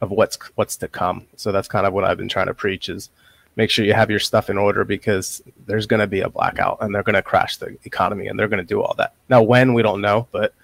of 0.00 0.10
what's 0.10 0.36
what's 0.56 0.76
to 0.78 0.88
come. 0.88 1.26
So 1.36 1.52
that's 1.52 1.68
kind 1.68 1.86
of 1.86 1.92
what 1.92 2.04
I've 2.04 2.18
been 2.18 2.28
trying 2.28 2.46
to 2.46 2.54
preach 2.54 2.88
is 2.88 3.10
make 3.56 3.70
sure 3.70 3.84
you 3.84 3.94
have 3.94 4.10
your 4.10 4.20
stuff 4.20 4.50
in 4.50 4.58
order 4.58 4.84
because 4.84 5.42
there's 5.66 5.86
going 5.86 6.00
to 6.00 6.06
be 6.06 6.20
a 6.20 6.28
blackout 6.28 6.78
and 6.80 6.94
they're 6.94 7.02
going 7.02 7.14
to 7.14 7.22
crash 7.22 7.56
the 7.56 7.76
economy 7.84 8.28
and 8.28 8.38
they're 8.38 8.48
going 8.48 8.62
to 8.62 8.68
do 8.68 8.82
all 8.82 8.94
that. 8.98 9.14
Now, 9.28 9.42
when 9.42 9.72
we 9.72 9.82
don't 9.82 10.02
know, 10.02 10.28
but 10.30 10.54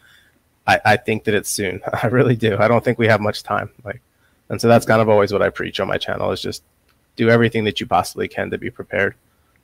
I, 0.67 0.81
I 0.85 0.97
think 0.97 1.25
that 1.25 1.35
it's 1.35 1.51
soon. 1.51 1.81
I 2.03 2.07
really 2.09 2.37
do. 2.37 2.57
I 2.59 2.69
don't 2.69 2.85
think 2.85 2.99
we 2.99 3.09
have 3.09 3.21
much 3.21 3.43
time. 3.43 3.71
Like, 3.83 4.03
and 4.51 4.61
so 4.61 4.69
that's 4.69 4.87
kind 4.87 5.01
of 5.01 5.09
always 5.09 5.33
what 5.33 5.43
I 5.43 5.49
preach 5.49 5.81
on 5.81 5.89
my 5.89 5.97
channel 5.97 6.31
is 6.31 6.43
just 6.43 6.63
do 7.17 7.31
everything 7.31 7.65
that 7.65 7.81
you 7.81 7.87
possibly 7.87 8.29
can 8.29 8.51
to 8.51 8.59
be 8.59 8.71
prepared. 8.71 9.15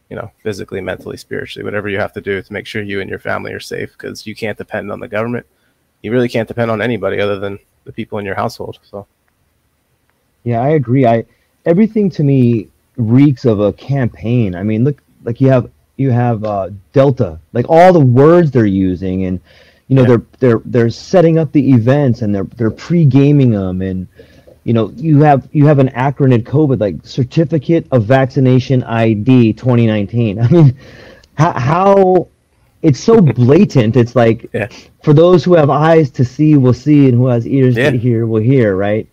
You 0.08 0.16
know, 0.16 0.30
physically, 0.42 0.80
mentally, 0.80 1.18
spiritually, 1.18 1.64
whatever 1.64 1.86
you 1.90 1.98
have 1.98 2.14
to 2.14 2.22
do 2.22 2.40
to 2.40 2.52
make 2.52 2.66
sure 2.66 2.82
you 2.82 3.02
and 3.02 3.10
your 3.10 3.18
family 3.18 3.52
are 3.52 3.60
safe 3.60 3.92
because 3.92 4.26
you 4.26 4.34
can't 4.34 4.56
depend 4.56 4.90
on 4.90 5.00
the 5.00 5.08
government. 5.08 5.44
You 6.00 6.12
really 6.12 6.30
can't 6.30 6.48
depend 6.48 6.70
on 6.70 6.80
anybody 6.80 7.20
other 7.20 7.38
than 7.38 7.58
the 7.84 7.92
people 7.92 8.18
in 8.18 8.24
your 8.24 8.34
household. 8.34 8.78
So, 8.84 9.06
yeah, 10.44 10.62
I 10.62 10.70
agree. 10.70 11.04
I 11.04 11.26
everything 11.66 12.08
to 12.10 12.24
me 12.24 12.68
reeks 12.98 13.44
of 13.46 13.60
a 13.60 13.72
campaign. 13.72 14.54
I 14.54 14.62
mean, 14.62 14.84
look, 14.84 15.02
like 15.24 15.40
you 15.40 15.48
have 15.48 15.70
you 15.96 16.10
have 16.10 16.44
uh, 16.44 16.70
Delta, 16.92 17.40
like 17.52 17.66
all 17.68 17.92
the 17.92 18.00
words 18.00 18.50
they're 18.50 18.66
using, 18.66 19.24
and 19.24 19.40
you 19.88 19.96
know 19.96 20.02
yeah. 20.02 20.08
they're 20.08 20.22
they're 20.38 20.62
they're 20.66 20.90
setting 20.90 21.38
up 21.38 21.52
the 21.52 21.70
events 21.70 22.22
and 22.22 22.34
they're 22.34 22.44
they're 22.44 22.70
pre 22.70 23.04
gaming 23.04 23.50
them, 23.50 23.80
and 23.82 24.06
you 24.64 24.72
know 24.72 24.92
you 24.96 25.20
have 25.22 25.48
you 25.52 25.66
have 25.66 25.78
an 25.78 25.88
acronym 25.90 26.42
COVID 26.42 26.80
like 26.80 26.96
Certificate 27.04 27.86
of 27.90 28.04
Vaccination 28.04 28.82
ID 28.84 29.54
2019. 29.54 30.38
I 30.42 30.48
mean, 30.48 30.78
how, 31.36 31.52
how 31.58 32.28
it's 32.82 33.00
so 33.00 33.20
blatant. 33.20 33.96
It's 33.96 34.14
like 34.14 34.48
Yeah. 34.52 34.68
for 35.02 35.12
those 35.12 35.42
who 35.44 35.54
have 35.54 35.70
eyes 35.70 36.10
to 36.10 36.24
see 36.24 36.56
will 36.56 36.74
see, 36.74 37.08
and 37.08 37.14
who 37.14 37.26
has 37.26 37.46
ears 37.46 37.76
Yeah. 37.76 37.90
to 37.90 37.98
hear 37.98 38.26
will 38.26 38.42
hear. 38.42 38.76
Right. 38.76 39.08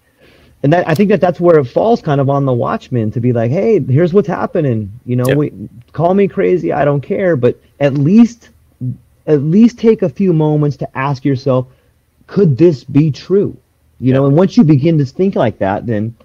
And 0.65 0.73
that 0.73 0.89
I 0.89 0.95
think 0.95 1.10
that 1.10 1.21
that's 1.21 1.39
where 1.39 1.60
it 1.60 1.65
falls 1.65 2.01
kind 2.01 2.19
of 2.19 2.28
on 2.28 2.45
the 2.45 2.51
Watchmen 2.54 3.12
to 3.12 3.19
be 3.19 3.34
like, 3.34 3.51
hey, 3.51 3.80
here's 3.80 4.15
what's 4.15 4.28
happening. 4.28 4.91
You 5.06 5.15
know, 5.15 5.28
Yep. 5.28 5.38
we 5.38 5.54
call 5.93 6.15
me 6.15 6.28
crazy, 6.28 6.73
I 6.73 6.84
don't 6.84 7.01
care, 7.01 7.36
but 7.36 7.60
at 7.80 7.93
least 7.93 8.49
at 9.28 9.43
least 9.43 9.78
take 9.78 10.01
a 10.01 10.10
few 10.10 10.34
moments 10.34 10.78
to 10.78 10.97
ask 10.97 11.23
yourself, 11.23 11.67
could 12.25 12.58
this 12.58 12.84
be 12.84 13.12
true? 13.12 13.56
You 13.99 14.13
know, 14.13 14.25
and 14.25 14.36
once 14.36 14.58
you 14.58 14.63
begin 14.63 14.97
to 14.97 15.06
think 15.06 15.36
like 15.36 15.60
that, 15.60 15.86
then 15.86 16.15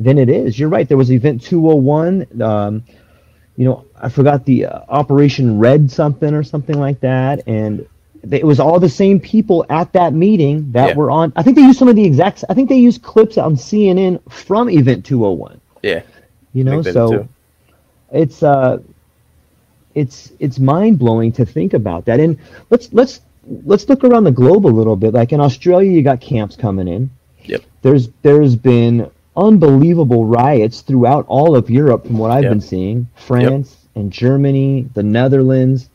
then 0.00 0.18
it 0.18 0.28
is. 0.28 0.58
You're 0.58 0.70
right. 0.70 0.88
There 0.88 0.96
was 0.98 1.12
Event 1.12 1.42
201. 1.42 2.42
Um, 2.42 2.82
you 3.56 3.64
know, 3.64 3.84
I 3.96 4.08
forgot 4.08 4.44
the 4.44 4.66
uh, 4.66 4.80
Operation 4.88 5.60
Red 5.60 5.88
something 5.88 6.34
or 6.34 6.42
something 6.42 6.80
like 6.80 6.98
that, 7.02 7.46
and 7.46 7.86
it 8.30 8.44
was 8.44 8.60
all 8.60 8.78
the 8.80 8.88
same 8.88 9.20
people 9.20 9.64
at 9.68 9.92
that 9.92 10.12
meeting 10.14 10.70
that 10.72 10.90
Yeah. 10.90 10.94
were 10.96 11.10
on. 11.10 11.32
I 11.36 11.42
think 11.42 11.56
they 11.56 11.62
used 11.62 11.78
some 11.78 11.88
of 11.88 11.96
the 11.96 12.04
exact. 12.04 12.44
I 12.48 12.54
think 12.54 12.68
they 12.68 12.76
used 12.78 13.02
clips 13.02 13.38
on 13.38 13.56
CNN 13.56 14.20
from 14.30 14.70
Event 14.70 15.04
201. 15.04 15.60
Yeah. 15.82 16.02
You 16.52 16.64
know, 16.64 16.82
think 16.82 16.84
they 16.84 16.90
did 16.90 16.94
so 16.94 17.28
it's 18.12 18.42
uh, 18.42 18.78
it's 19.94 20.32
it's 20.38 20.58
mind 20.58 20.98
blowing 20.98 21.32
to 21.32 21.44
think 21.44 21.74
about 21.74 22.04
that. 22.06 22.20
And 22.20 22.38
let's 22.70 22.92
let's 22.92 23.20
let's 23.64 23.88
look 23.88 24.04
around 24.04 24.24
the 24.24 24.32
globe 24.32 24.66
a 24.66 24.68
little 24.68 24.96
bit. 24.96 25.14
Like 25.14 25.32
in 25.32 25.40
Australia, 25.40 25.90
you 25.90 26.02
got 26.02 26.20
camps 26.20 26.56
coming 26.56 26.88
in. 26.88 27.10
Yep. 27.44 27.62
There's 27.82 28.08
there's 28.22 28.56
been 28.56 29.10
unbelievable 29.36 30.24
riots 30.26 30.80
throughout 30.80 31.26
all 31.28 31.56
of 31.56 31.68
Europe 31.68 32.06
from 32.06 32.18
what 32.18 32.30
I've 32.30 32.44
Yep. 32.44 32.52
been 32.52 32.60
seeing. 32.60 33.08
France 33.14 33.76
and 33.94 34.10
Germany, 34.12 34.88
the 34.94 35.02
Netherlands. 35.02 35.88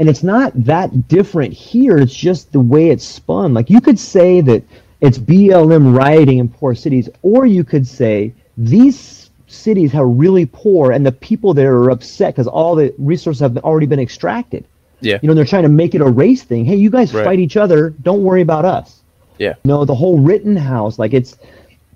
And 0.00 0.08
it's 0.08 0.22
not 0.22 0.52
that 0.64 1.08
different 1.08 1.52
here. 1.52 1.98
It's 1.98 2.14
just 2.14 2.52
the 2.52 2.58
way 2.60 2.88
it's 2.88 3.04
spun. 3.04 3.52
Like 3.54 3.68
you 3.70 3.80
could 3.82 3.98
say 3.98 4.40
that 4.40 4.64
it's 5.02 5.18
BLM 5.18 5.94
rioting 5.96 6.38
in 6.38 6.48
poor 6.48 6.74
cities, 6.74 7.08
or 7.22 7.44
you 7.46 7.62
could 7.64 7.86
say 7.86 8.32
these 8.56 9.30
cities 9.46 9.94
are 9.94 10.06
really 10.06 10.46
poor 10.46 10.92
and 10.92 11.04
the 11.04 11.12
people 11.12 11.52
there 11.52 11.76
are 11.76 11.90
upset 11.90 12.34
because 12.34 12.46
all 12.46 12.74
the 12.74 12.94
resources 12.98 13.40
have 13.40 13.56
already 13.58 13.86
been 13.86 14.00
extracted. 14.00 14.64
Yeah. 15.00 15.18
You 15.22 15.28
know, 15.28 15.34
they're 15.34 15.44
trying 15.44 15.64
to 15.64 15.68
make 15.68 15.94
it 15.94 16.00
a 16.00 16.06
race 16.08 16.42
thing. 16.44 16.64
Hey, 16.64 16.76
you 16.76 16.88
guys 16.90 17.12
Right. 17.12 17.24
fight 17.24 17.38
each 17.38 17.56
other. 17.56 17.90
Don't 18.02 18.22
worry 18.22 18.40
about 18.42 18.64
us. 18.64 19.02
Yeah. 19.38 19.54
You 19.64 19.68
know, 19.68 19.84
the 19.84 19.94
whole 19.94 20.18
Rittenhouse, 20.18 20.98
like 20.98 21.12
it's 21.14 21.36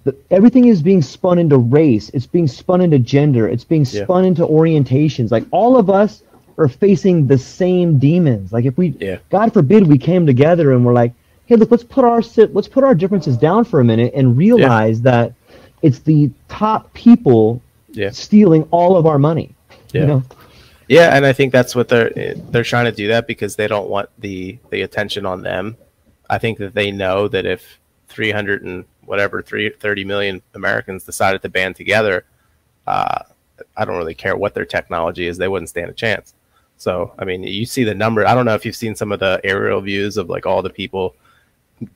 the, 0.04 0.14
everything 0.30 0.66
is 0.66 0.82
being 0.82 1.00
spun 1.00 1.38
into 1.38 1.56
race. 1.56 2.10
It's 2.12 2.26
being 2.26 2.46
spun 2.48 2.82
into 2.82 2.98
gender. 2.98 3.48
It's 3.48 3.64
being 3.64 3.86
Yeah. 3.90 4.04
spun 4.04 4.24
into 4.26 4.46
orientations. 4.46 5.30
Like 5.30 5.44
all 5.50 5.76
of 5.78 5.88
us 5.88 6.22
are 6.58 6.68
facing 6.68 7.26
the 7.26 7.38
same 7.38 7.98
demons. 7.98 8.52
Like 8.52 8.64
if 8.64 8.76
we, 8.78 8.94
Yeah. 9.00 9.18
God 9.30 9.52
forbid, 9.52 9.86
we 9.86 9.98
came 9.98 10.26
together 10.26 10.72
and 10.72 10.84
we're 10.84 10.92
like, 10.92 11.12
hey, 11.46 11.56
look, 11.56 11.70
let's 11.70 11.84
put 11.84 12.04
our 12.04 12.22
let's 12.52 12.68
put 12.68 12.84
our 12.84 12.94
differences 12.94 13.36
down 13.36 13.64
for 13.64 13.80
a 13.80 13.84
minute 13.84 14.12
and 14.14 14.36
realize 14.36 15.02
that 15.02 15.32
it's 15.82 15.98
the 16.00 16.30
top 16.48 16.92
people 16.94 17.60
Yeah. 17.92 18.10
stealing 18.10 18.66
all 18.70 18.96
of 18.96 19.06
our 19.06 19.18
money. 19.18 19.54
Yeah. 19.92 20.00
You 20.00 20.06
know? 20.06 20.22
Yeah, 20.88 21.16
and 21.16 21.24
I 21.24 21.32
think 21.32 21.52
that's 21.52 21.74
what 21.74 21.88
they're 21.88 22.10
they're 22.50 22.62
trying 22.62 22.84
to 22.84 22.92
do 22.92 23.08
that 23.08 23.26
because 23.26 23.56
they 23.56 23.66
don't 23.68 23.88
want 23.88 24.10
the 24.18 24.58
the 24.70 24.82
attention 24.82 25.24
on 25.24 25.42
them. 25.42 25.76
I 26.28 26.38
think 26.38 26.58
that 26.58 26.74
they 26.74 26.90
know 26.90 27.28
that 27.28 27.46
if 27.46 27.78
300 28.08 28.62
and 28.64 28.84
whatever 29.06 29.42
3 29.42 29.70
30 29.70 30.04
million 30.04 30.42
Americans 30.54 31.04
decided 31.04 31.42
to 31.42 31.48
band 31.48 31.76
together, 31.76 32.24
uh, 32.86 33.20
I 33.76 33.84
don't 33.84 33.96
really 33.96 34.14
care 34.14 34.36
what 34.36 34.54
their 34.54 34.64
technology 34.64 35.26
is, 35.26 35.38
they 35.38 35.48
wouldn't 35.48 35.68
stand 35.70 35.90
a 35.90 35.94
chance. 35.94 36.34
So, 36.84 37.14
I 37.18 37.24
mean, 37.24 37.42
you 37.42 37.64
see 37.64 37.82
the 37.82 37.94
number. 37.94 38.26
I 38.26 38.34
don't 38.34 38.44
know 38.44 38.54
if 38.54 38.66
you've 38.66 38.76
seen 38.76 38.94
some 38.94 39.10
of 39.10 39.18
the 39.18 39.40
aerial 39.42 39.80
views 39.80 40.18
of 40.18 40.28
like 40.28 40.44
all 40.44 40.60
the 40.60 40.68
people 40.68 41.16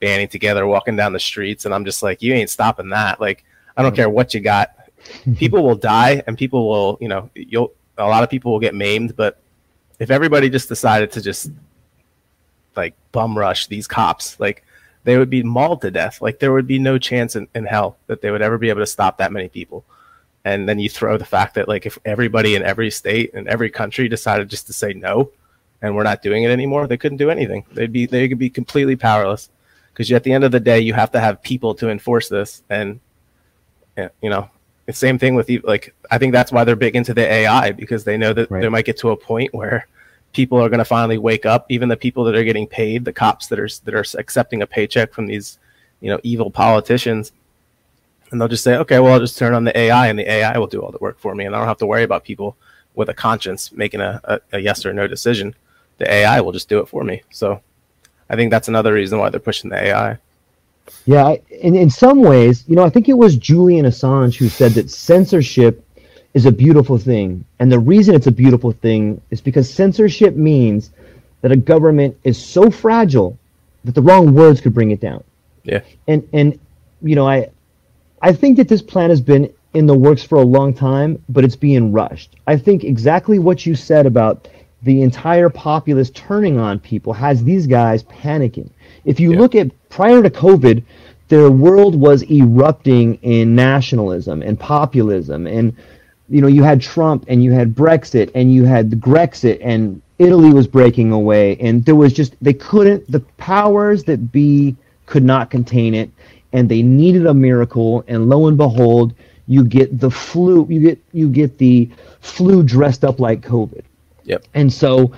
banding 0.00 0.28
together, 0.28 0.66
walking 0.66 0.96
down 0.96 1.12
the 1.12 1.20
streets, 1.20 1.66
and 1.66 1.74
I'm 1.74 1.84
just 1.84 2.02
like, 2.02 2.22
you 2.22 2.32
ain't 2.32 2.48
stopping 2.48 2.88
that. 2.88 3.20
Like, 3.20 3.44
I 3.76 3.82
don't 3.82 3.90
mm-hmm. 3.90 3.96
care 3.96 4.08
what 4.08 4.32
you 4.32 4.40
got. 4.40 4.74
People 5.36 5.62
will 5.62 5.76
die, 5.76 6.22
and 6.26 6.38
people 6.38 6.66
will, 6.70 6.96
you 7.02 7.08
know, 7.08 7.28
you'll 7.34 7.74
a 7.98 8.06
lot 8.06 8.22
of 8.22 8.30
people 8.30 8.50
will 8.50 8.60
get 8.60 8.74
maimed, 8.74 9.14
but 9.14 9.38
if 9.98 10.10
everybody 10.10 10.48
just 10.48 10.68
decided 10.68 11.12
to 11.12 11.20
just 11.20 11.50
like 12.76 12.94
bum 13.12 13.36
rush 13.36 13.66
these 13.66 13.86
cops, 13.86 14.40
like 14.40 14.64
they 15.04 15.18
would 15.18 15.28
be 15.28 15.42
mauled 15.42 15.82
to 15.82 15.90
death. 15.90 16.22
Like 16.22 16.38
there 16.38 16.52
would 16.52 16.66
be 16.66 16.78
no 16.78 16.96
chance 16.96 17.36
in, 17.36 17.46
in 17.54 17.66
hell 17.66 17.98
that 18.06 18.22
they 18.22 18.30
would 18.30 18.42
ever 18.42 18.56
be 18.56 18.70
able 18.70 18.80
to 18.80 18.86
stop 18.86 19.18
that 19.18 19.32
many 19.32 19.48
people. 19.48 19.84
And 20.48 20.66
then 20.66 20.78
you 20.78 20.88
throw 20.88 21.18
the 21.18 21.26
fact 21.26 21.54
that 21.56 21.68
like 21.68 21.84
if 21.84 21.98
everybody 22.06 22.54
in 22.54 22.62
every 22.62 22.90
state 22.90 23.34
and 23.34 23.46
every 23.48 23.68
country 23.68 24.08
decided 24.08 24.48
just 24.48 24.66
to 24.68 24.72
say 24.72 24.94
no, 24.94 25.30
and 25.82 25.94
we're 25.94 26.04
not 26.04 26.22
doing 26.22 26.44
it 26.44 26.50
anymore, 26.50 26.86
they 26.86 26.96
couldn't 26.96 27.18
do 27.18 27.30
anything. 27.30 27.64
They'd 27.72 27.92
be 27.92 28.06
they 28.06 28.28
could 28.28 28.38
be 28.38 28.48
completely 28.48 28.96
powerless 28.96 29.50
because 29.92 30.10
at 30.10 30.24
the 30.24 30.32
end 30.32 30.44
of 30.44 30.52
the 30.52 30.60
day, 30.60 30.80
you 30.80 30.94
have 30.94 31.12
to 31.12 31.20
have 31.20 31.42
people 31.42 31.74
to 31.74 31.90
enforce 31.90 32.28
this, 32.30 32.62
and 32.70 32.98
you 33.96 34.30
know 34.30 34.48
the 34.86 34.92
same 34.94 35.18
thing 35.18 35.34
with 35.34 35.50
like 35.64 35.94
I 36.10 36.16
think 36.16 36.32
that's 36.32 36.50
why 36.50 36.64
they're 36.64 36.76
big 36.76 36.96
into 36.96 37.12
the 37.12 37.26
AI 37.26 37.72
because 37.72 38.04
they 38.04 38.16
know 38.16 38.32
that 38.32 38.50
Right. 38.50 38.62
they 38.62 38.70
might 38.70 38.86
get 38.86 38.96
to 38.98 39.10
a 39.10 39.16
point 39.16 39.52
where 39.52 39.86
people 40.32 40.58
are 40.58 40.70
going 40.70 40.78
to 40.78 40.84
finally 40.84 41.18
wake 41.18 41.44
up. 41.44 41.66
Even 41.68 41.90
the 41.90 41.96
people 41.96 42.24
that 42.24 42.34
are 42.34 42.44
getting 42.44 42.66
paid, 42.66 43.04
the 43.04 43.12
cops 43.12 43.48
that 43.48 43.60
are 43.60 43.68
that 43.84 43.94
are 43.94 44.04
accepting 44.18 44.62
a 44.62 44.66
paycheck 44.66 45.12
from 45.12 45.26
these 45.26 45.58
you 46.00 46.08
know 46.10 46.18
evil 46.22 46.50
politicians, 46.50 47.32
and 48.30 48.40
they'll 48.40 48.48
just 48.48 48.64
say, 48.64 48.76
okay, 48.76 48.98
well 48.98 49.14
I'll 49.14 49.20
just 49.20 49.38
turn 49.38 49.54
on 49.54 49.64
the 49.64 49.76
AI 49.76 50.08
and 50.08 50.18
the 50.18 50.30
AI 50.30 50.56
will 50.58 50.66
do 50.66 50.80
all 50.82 50.90
the 50.90 50.98
work 50.98 51.18
for 51.18 51.34
me, 51.34 51.44
and 51.44 51.54
I 51.54 51.58
don't 51.58 51.68
have 51.68 51.78
to 51.78 51.86
worry 51.86 52.02
about 52.02 52.24
people 52.24 52.56
with 52.94 53.08
a 53.08 53.14
conscience 53.14 53.72
making 53.72 54.00
a, 54.00 54.20
a, 54.24 54.40
a 54.52 54.58
yes 54.58 54.84
or 54.84 54.92
no 54.92 55.06
decision. 55.06 55.54
The 55.98 56.10
AI 56.10 56.40
will 56.40 56.52
just 56.52 56.68
do 56.68 56.78
it 56.80 56.88
for 56.88 57.04
me. 57.04 57.22
So 57.30 57.60
I 58.30 58.36
think 58.36 58.50
that's 58.50 58.68
another 58.68 58.92
reason 58.92 59.18
why 59.18 59.30
they're 59.30 59.40
pushing 59.40 59.70
the 59.70 59.82
AI. 59.82 60.18
Yeah, 61.06 61.36
in 61.50 61.74
in 61.74 61.90
some 61.90 62.22
ways, 62.22 62.64
you 62.66 62.76
know, 62.76 62.84
I 62.84 62.90
think 62.90 63.08
it 63.08 63.14
was 63.14 63.36
Julian 63.36 63.86
Assange 63.86 64.36
who 64.36 64.48
said 64.48 64.72
that 64.72 64.90
censorship 64.90 65.84
is 66.34 66.46
a 66.46 66.52
beautiful 66.52 66.98
thing, 66.98 67.44
and 67.58 67.70
the 67.70 67.78
reason 67.78 68.14
it's 68.14 68.26
a 68.26 68.32
beautiful 68.32 68.72
thing 68.72 69.20
is 69.30 69.40
because 69.40 69.72
censorship 69.72 70.34
means 70.34 70.90
that 71.42 71.52
a 71.52 71.56
government 71.56 72.16
is 72.24 72.42
so 72.42 72.70
fragile 72.70 73.38
that 73.84 73.94
the 73.94 74.02
wrong 74.02 74.34
words 74.34 74.60
could 74.60 74.74
bring 74.74 74.90
it 74.90 75.00
down. 75.00 75.22
Yeah. 75.64 75.82
And 76.06 76.28
and 76.32 76.58
you 77.02 77.14
know, 77.14 77.28
I 77.28 77.48
I 78.22 78.32
think 78.32 78.56
that 78.56 78.68
this 78.68 78.82
plan 78.82 79.10
has 79.10 79.20
been 79.20 79.52
in 79.74 79.86
the 79.86 79.96
works 79.96 80.22
for 80.22 80.36
a 80.38 80.44
long 80.44 80.74
time, 80.74 81.22
but 81.28 81.44
it's 81.44 81.56
being 81.56 81.92
rushed. 81.92 82.36
I 82.46 82.56
think 82.56 82.84
exactly 82.84 83.38
what 83.38 83.66
you 83.66 83.74
said 83.74 84.06
about 84.06 84.48
the 84.82 85.02
entire 85.02 85.50
populace 85.50 86.10
turning 86.10 86.58
on 86.58 86.78
people 86.78 87.12
has 87.12 87.42
these 87.42 87.66
guys 87.66 88.04
panicking. 88.04 88.70
If 89.04 89.20
you 89.20 89.32
Yeah. 89.32 89.38
look 89.40 89.54
at 89.54 89.70
prior 89.88 90.22
to 90.22 90.30
COVID, 90.30 90.82
their 91.28 91.50
world 91.50 91.94
was 91.94 92.22
erupting 92.30 93.18
in 93.22 93.54
nationalism 93.54 94.42
and 94.42 94.58
populism 94.58 95.46
and 95.46 95.74
you 96.30 96.40
know 96.40 96.46
you 96.46 96.62
had 96.62 96.80
Trump 96.80 97.24
and 97.28 97.42
you 97.42 97.52
had 97.52 97.74
Brexit 97.74 98.30
and 98.34 98.52
you 98.52 98.64
had 98.64 98.90
the 98.90 98.96
Grexit 98.96 99.58
and 99.62 100.00
Italy 100.18 100.52
was 100.52 100.66
breaking 100.66 101.12
away 101.12 101.56
and 101.60 101.84
there 101.84 101.94
was 101.94 102.12
just 102.12 102.34
they 102.40 102.52
couldn't 102.54 103.10
the 103.10 103.20
powers 103.36 104.04
that 104.04 104.32
be 104.32 104.74
could 105.06 105.24
not 105.24 105.50
contain 105.50 105.94
it 105.94 106.10
and 106.52 106.68
they 106.68 106.82
needed 106.82 107.26
a 107.26 107.34
miracle 107.34 108.04
and 108.08 108.28
lo 108.28 108.46
and 108.46 108.56
behold 108.56 109.14
you 109.46 109.64
get 109.64 109.98
the 110.00 110.10
flu 110.10 110.66
you 110.68 110.80
get 110.80 110.98
you 111.12 111.28
get 111.28 111.58
the 111.58 111.88
flu 112.20 112.62
dressed 112.62 113.04
up 113.04 113.18
like 113.20 113.40
COVID 113.40 113.82
Yep. 114.24 114.44
and 114.54 114.72
so 114.72 115.12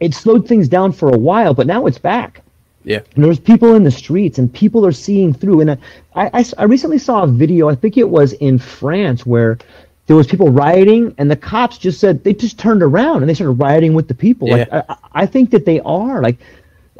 it 0.00 0.14
slowed 0.14 0.46
things 0.46 0.68
down 0.68 0.92
for 0.92 1.08
a 1.12 1.18
while 1.18 1.54
but 1.54 1.66
now 1.66 1.86
it's 1.86 1.98
back 1.98 2.42
Yeah. 2.84 3.00
and 3.14 3.24
there's 3.24 3.38
people 3.40 3.74
in 3.74 3.84
the 3.84 3.90
streets 3.90 4.38
and 4.38 4.52
people 4.52 4.84
are 4.86 4.92
seeing 4.92 5.32
through 5.32 5.60
and 5.60 5.70
I, 5.72 5.78
I, 6.14 6.44
I 6.58 6.64
recently 6.64 6.98
saw 6.98 7.22
a 7.22 7.26
video 7.26 7.68
i 7.68 7.74
think 7.74 7.96
it 7.96 8.08
was 8.08 8.32
in 8.34 8.58
france 8.58 9.24
where 9.24 9.58
there 10.06 10.16
was 10.16 10.26
people 10.26 10.50
rioting 10.50 11.14
and 11.18 11.30
the 11.30 11.36
cops 11.36 11.78
just 11.78 11.98
said 11.98 12.22
they 12.24 12.34
just 12.34 12.58
turned 12.58 12.82
around 12.82 13.22
and 13.22 13.28
they 13.28 13.34
started 13.34 13.52
rioting 13.52 13.94
with 13.94 14.08
the 14.08 14.14
people 14.14 14.48
Yeah. 14.48 14.64
I, 14.72 14.82
I- 14.92 14.96
I 15.18 15.24
think 15.26 15.50
that 15.52 15.64
they 15.64 15.80
are 15.80 16.20
like 16.20 16.36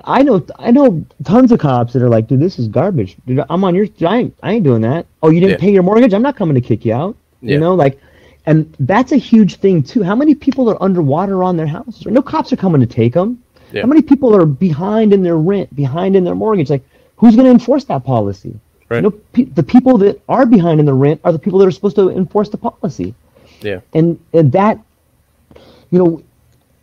i 0.07 0.23
know 0.23 0.45
i 0.59 0.71
know 0.71 1.05
tons 1.25 1.53
of 1.53 1.59
cops 1.59 1.93
that 1.93 2.03
are 2.03 2.09
like 2.09 2.27
dude 2.29 2.41
this 2.41 2.59
is 2.59 2.69
garbage 2.69 3.17
dude 3.27 3.43
i'm 3.51 3.65
on 3.65 3.75
your 3.75 3.87
i 4.07 4.17
ain't, 4.19 4.39
I 4.43 4.53
ain't 4.53 4.65
doing 4.65 4.83
that 4.83 5.07
oh 5.23 5.31
you 5.31 5.41
didn't 5.41 5.59
Yeah. 5.61 5.65
pay 5.67 5.73
your 5.73 5.83
mortgage 5.83 6.13
i'm 6.15 6.23
not 6.23 6.37
coming 6.37 6.55
to 6.55 6.61
kick 6.61 6.85
you 6.85 6.95
out 6.95 7.17
Yeah. 7.43 7.55
you 7.55 7.61
know 7.61 7.75
like 7.75 8.01
and 8.47 8.73
that's 8.81 9.13
a 9.13 9.17
huge 9.17 9.57
thing 9.57 9.83
too 9.83 10.03
how 10.03 10.15
many 10.15 10.35
people 10.35 10.71
are 10.71 10.81
underwater 10.83 11.43
on 11.43 11.57
their 11.57 11.67
houses 11.67 12.07
no 12.07 12.23
cops 12.23 12.53
are 12.53 12.57
coming 12.57 12.81
to 12.81 12.87
take 12.87 13.15
them 13.15 13.43
Yeah. 13.73 13.83
how 13.83 13.89
many 13.89 14.03
people 14.03 14.35
are 14.35 14.47
behind 14.47 15.13
in 15.13 15.23
their 15.23 15.37
rent, 15.37 15.75
behind 15.75 16.15
in 16.15 16.23
their 16.25 16.37
mortgage? 16.37 16.71
Like, 16.71 16.85
who's 17.17 17.35
going 17.35 17.47
to 17.47 17.51
enforce 17.51 17.85
that 17.87 18.05
policy? 18.05 18.55
Right. 18.89 18.99
You 18.99 19.03
know, 19.03 19.11
pe- 19.33 19.51
the 19.59 19.63
people 19.65 19.99
that 19.99 20.21
are 20.29 20.47
behind 20.47 20.79
in 20.79 20.87
the 20.87 20.95
rent 20.95 21.21
are 21.25 21.33
the 21.33 21.39
people 21.41 21.59
that 21.59 21.67
are 21.67 21.73
supposed 21.73 21.97
to 21.97 22.11
enforce 22.11 22.49
the 22.49 22.59
policy. 22.59 23.13
Yeah. 23.61 23.81
And, 23.93 24.21
and 24.33 24.53
that, 24.53 24.79
you 25.91 25.99
know, 25.99 26.23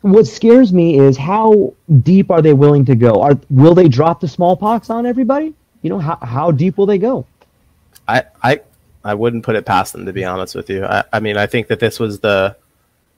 what 0.03 0.27
scares 0.27 0.73
me 0.73 0.99
is 0.99 1.15
how 1.15 1.73
deep 2.01 2.29
are 2.29 2.41
they 2.41 2.53
willing 2.53 2.83
to 2.85 2.95
go? 2.95 3.21
Are 3.21 3.39
will 3.49 3.73
they 3.73 3.87
drop 3.87 4.19
the 4.19 4.27
smallpox 4.27 4.89
on 4.89 5.05
everybody? 5.05 5.53
You 5.81 5.89
know, 5.89 5.99
how 5.99 6.17
how 6.21 6.51
deep 6.51 6.77
will 6.77 6.85
they 6.85 6.97
go? 6.97 7.25
I, 8.07 8.23
I 8.43 8.61
I 9.05 9.13
wouldn't 9.13 9.43
put 9.45 9.55
it 9.55 9.65
past 9.65 9.93
them 9.93 10.05
to 10.05 10.13
be 10.13 10.25
honest 10.25 10.55
with 10.55 10.69
you. 10.69 10.85
I, 10.85 11.03
I 11.13 11.19
mean, 11.21 11.37
I 11.37 11.47
think 11.47 11.67
that 11.67 11.79
this 11.79 11.99
was 11.99 12.19
the, 12.19 12.55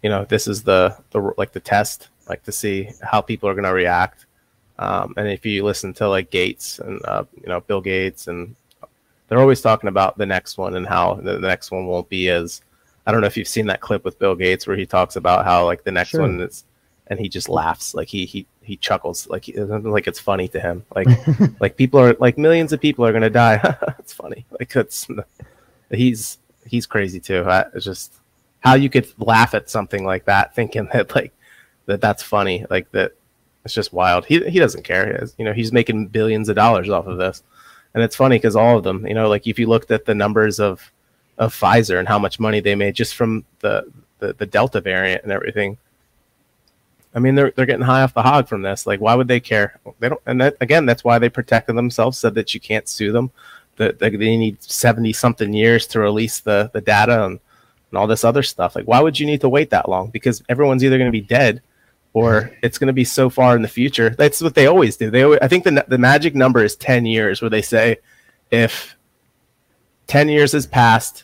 you 0.03 0.09
know, 0.09 0.25
this 0.25 0.47
is 0.47 0.61
the 0.61 0.95
the 1.09 1.33
like 1.37 1.53
the 1.53 1.59
test 1.59 2.09
like 2.29 2.43
to 2.43 2.51
see 2.51 2.89
how 3.01 3.19
people 3.19 3.49
are 3.49 3.55
going 3.55 3.65
to 3.65 3.73
react. 3.73 4.27
Um, 4.77 5.13
and 5.17 5.27
if 5.27 5.45
you 5.45 5.63
listen 5.63 5.93
to 5.95 6.07
like 6.07 6.29
Gates 6.29 6.79
and 6.79 7.03
uh, 7.05 7.23
you 7.41 7.47
know 7.47 7.61
Bill 7.61 7.81
Gates, 7.81 8.27
and 8.27 8.55
they're 9.27 9.39
always 9.39 9.61
talking 9.61 9.87
about 9.87 10.19
the 10.19 10.25
next 10.25 10.59
one 10.59 10.75
and 10.75 10.85
how 10.85 11.15
the, 11.15 11.33
the 11.39 11.47
next 11.47 11.71
one 11.71 11.87
won't 11.87 12.09
be 12.09 12.29
as. 12.29 12.61
I 13.07 13.11
don't 13.11 13.21
know 13.21 13.27
if 13.27 13.37
you've 13.37 13.47
seen 13.47 13.67
that 13.67 13.81
clip 13.81 14.03
with 14.03 14.17
Bill 14.17 14.35
Gates 14.35 14.65
where 14.65 14.75
he 14.75 14.85
talks 14.85 15.15
about 15.15 15.45
how 15.45 15.65
like 15.65 15.83
the 15.83 15.91
next 15.91 16.09
Sure. 16.09 16.21
one 16.21 16.41
is, 16.41 16.63
and 17.07 17.19
he 17.19 17.29
just 17.29 17.49
laughs 17.49 17.93
like 17.93 18.07
he 18.07 18.25
he 18.25 18.47
he 18.61 18.77
chuckles 18.77 19.27
like 19.29 19.45
he, 19.45 19.53
like 19.59 20.07
it's 20.07 20.19
funny 20.19 20.47
to 20.47 20.59
him 20.59 20.83
like 20.95 21.07
like 21.59 21.77
people 21.77 21.99
are 21.99 22.15
like 22.19 22.37
millions 22.37 22.73
of 22.73 22.81
people 22.81 23.05
are 23.05 23.13
gonna 23.13 23.29
die. 23.29 23.59
it's 23.99 24.13
funny 24.13 24.45
like 24.59 24.75
it's 24.75 25.07
he's 25.91 26.39
he's 26.65 26.85
crazy 26.85 27.19
too. 27.19 27.43
I, 27.43 27.65
it's 27.73 27.85
just 27.85 28.13
how 28.59 28.73
you 28.73 28.89
could 28.89 29.07
laugh 29.19 29.53
at 29.53 29.69
something 29.69 30.03
like 30.03 30.25
that, 30.25 30.55
thinking 30.55 30.89
that 30.93 31.13
like 31.15 31.31
that 31.85 32.01
that's 32.01 32.23
funny. 32.23 32.65
Like 32.69 32.91
that, 32.91 33.13
it's 33.63 33.73
just 33.73 33.93
wild. 33.93 34.25
He 34.25 34.43
he 34.49 34.59
doesn't 34.59 34.83
care. 34.83 35.19
He 35.21 35.31
you 35.37 35.45
know, 35.45 35.53
he's 35.53 35.71
making 35.71 36.07
billions 36.07 36.49
of 36.49 36.55
dollars 36.55 36.89
off 36.89 37.07
of 37.07 37.17
this, 37.17 37.43
and 37.93 38.03
it's 38.03 38.15
funny 38.15 38.37
because 38.37 38.55
all 38.55 38.77
of 38.77 38.83
them, 38.83 39.05
you 39.07 39.13
know, 39.13 39.29
like 39.29 39.47
if 39.47 39.59
you 39.59 39.67
looked 39.67 39.91
at 39.91 40.05
the 40.05 40.15
numbers 40.15 40.59
of 40.59 40.91
of 41.37 41.53
Pfizer 41.53 41.99
and 41.99 42.07
how 42.07 42.17
much 42.17 42.39
money 42.39 42.59
they 42.59 42.75
made 42.75 42.95
just 42.95 43.15
from 43.15 43.45
the 43.59 43.85
the, 44.19 44.33
the 44.33 44.45
Delta 44.45 44.81
variant 44.81 45.23
and 45.23 45.31
everything. 45.31 45.77
I 47.15 47.19
mean, 47.19 47.35
they're 47.35 47.51
they're 47.51 47.65
getting 47.65 47.85
high 47.85 48.03
off 48.03 48.13
the 48.13 48.21
hog 48.21 48.47
from 48.47 48.61
this. 48.61 48.85
Like, 48.85 48.99
why 48.99 49.15
would 49.15 49.29
they 49.29 49.39
care? 49.39 49.79
They 49.99 50.09
don't. 50.09 50.21
And 50.25 50.41
that 50.41 50.57
again, 50.59 50.85
that's 50.85 51.03
why 51.03 51.17
they 51.17 51.29
protected 51.29 51.77
themselves, 51.77 52.17
said 52.17 52.35
that 52.35 52.53
you 52.53 52.59
can't 52.59 52.87
sue 52.89 53.11
them. 53.11 53.31
That 53.77 53.99
that 53.99 54.11
they 54.19 54.37
need 54.37 54.61
seventy 54.61 55.13
something 55.13 55.53
years 55.53 55.87
to 55.87 55.99
release 55.99 56.41
the 56.41 56.69
the 56.73 56.81
data 56.81 57.25
and 57.25 57.39
and 57.89 57.97
all 57.97 58.07
this 58.07 58.25
other 58.25 58.43
stuff. 58.43 58.75
Like, 58.75 58.85
why 58.85 58.99
would 58.99 59.19
you 59.19 59.25
need 59.25 59.41
to 59.41 59.49
wait 59.49 59.69
that 59.69 59.87
long? 59.87 60.09
Because 60.09 60.43
everyone's 60.49 60.83
either 60.83 60.97
going 60.97 61.11
to 61.11 61.17
be 61.17 61.21
dead 61.21 61.61
or 62.13 62.51
it's 62.61 62.77
going 62.77 62.87
to 62.87 62.93
be 62.93 63.03
so 63.05 63.29
far 63.29 63.55
in 63.55 63.61
the 63.61 63.67
future. 63.67 64.09
That's 64.09 64.41
what 64.41 64.55
they 64.55 64.67
always 64.67 64.97
do. 64.97 65.09
They 65.09 65.23
always, 65.23 65.39
I 65.41 65.47
think 65.47 65.63
the 65.63 65.85
the 65.87 65.97
magic 65.97 66.35
number 66.35 66.63
is 66.63 66.75
10 66.75 67.05
years 67.05 67.41
where 67.41 67.49
they 67.49 67.61
say 67.61 67.97
if 68.51 68.97
10 70.07 70.29
years 70.29 70.51
has 70.51 70.67
passed 70.67 71.23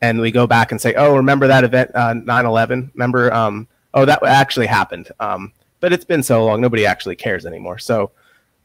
and 0.00 0.20
we 0.20 0.30
go 0.30 0.46
back 0.46 0.72
and 0.72 0.80
say, 0.80 0.94
"Oh, 0.94 1.16
remember 1.16 1.46
that 1.46 1.64
event 1.64 1.92
uh 1.94 2.14
9/11? 2.14 2.92
Remember 2.94 3.32
um 3.32 3.68
oh 3.96 4.04
that 4.04 4.22
actually 4.22 4.66
happened." 4.66 5.10
Um 5.18 5.52
but 5.80 5.92
it's 5.92 6.04
been 6.04 6.22
so 6.22 6.44
long 6.44 6.60
nobody 6.60 6.86
actually 6.86 7.16
cares 7.16 7.44
anymore. 7.44 7.78
So 7.78 8.12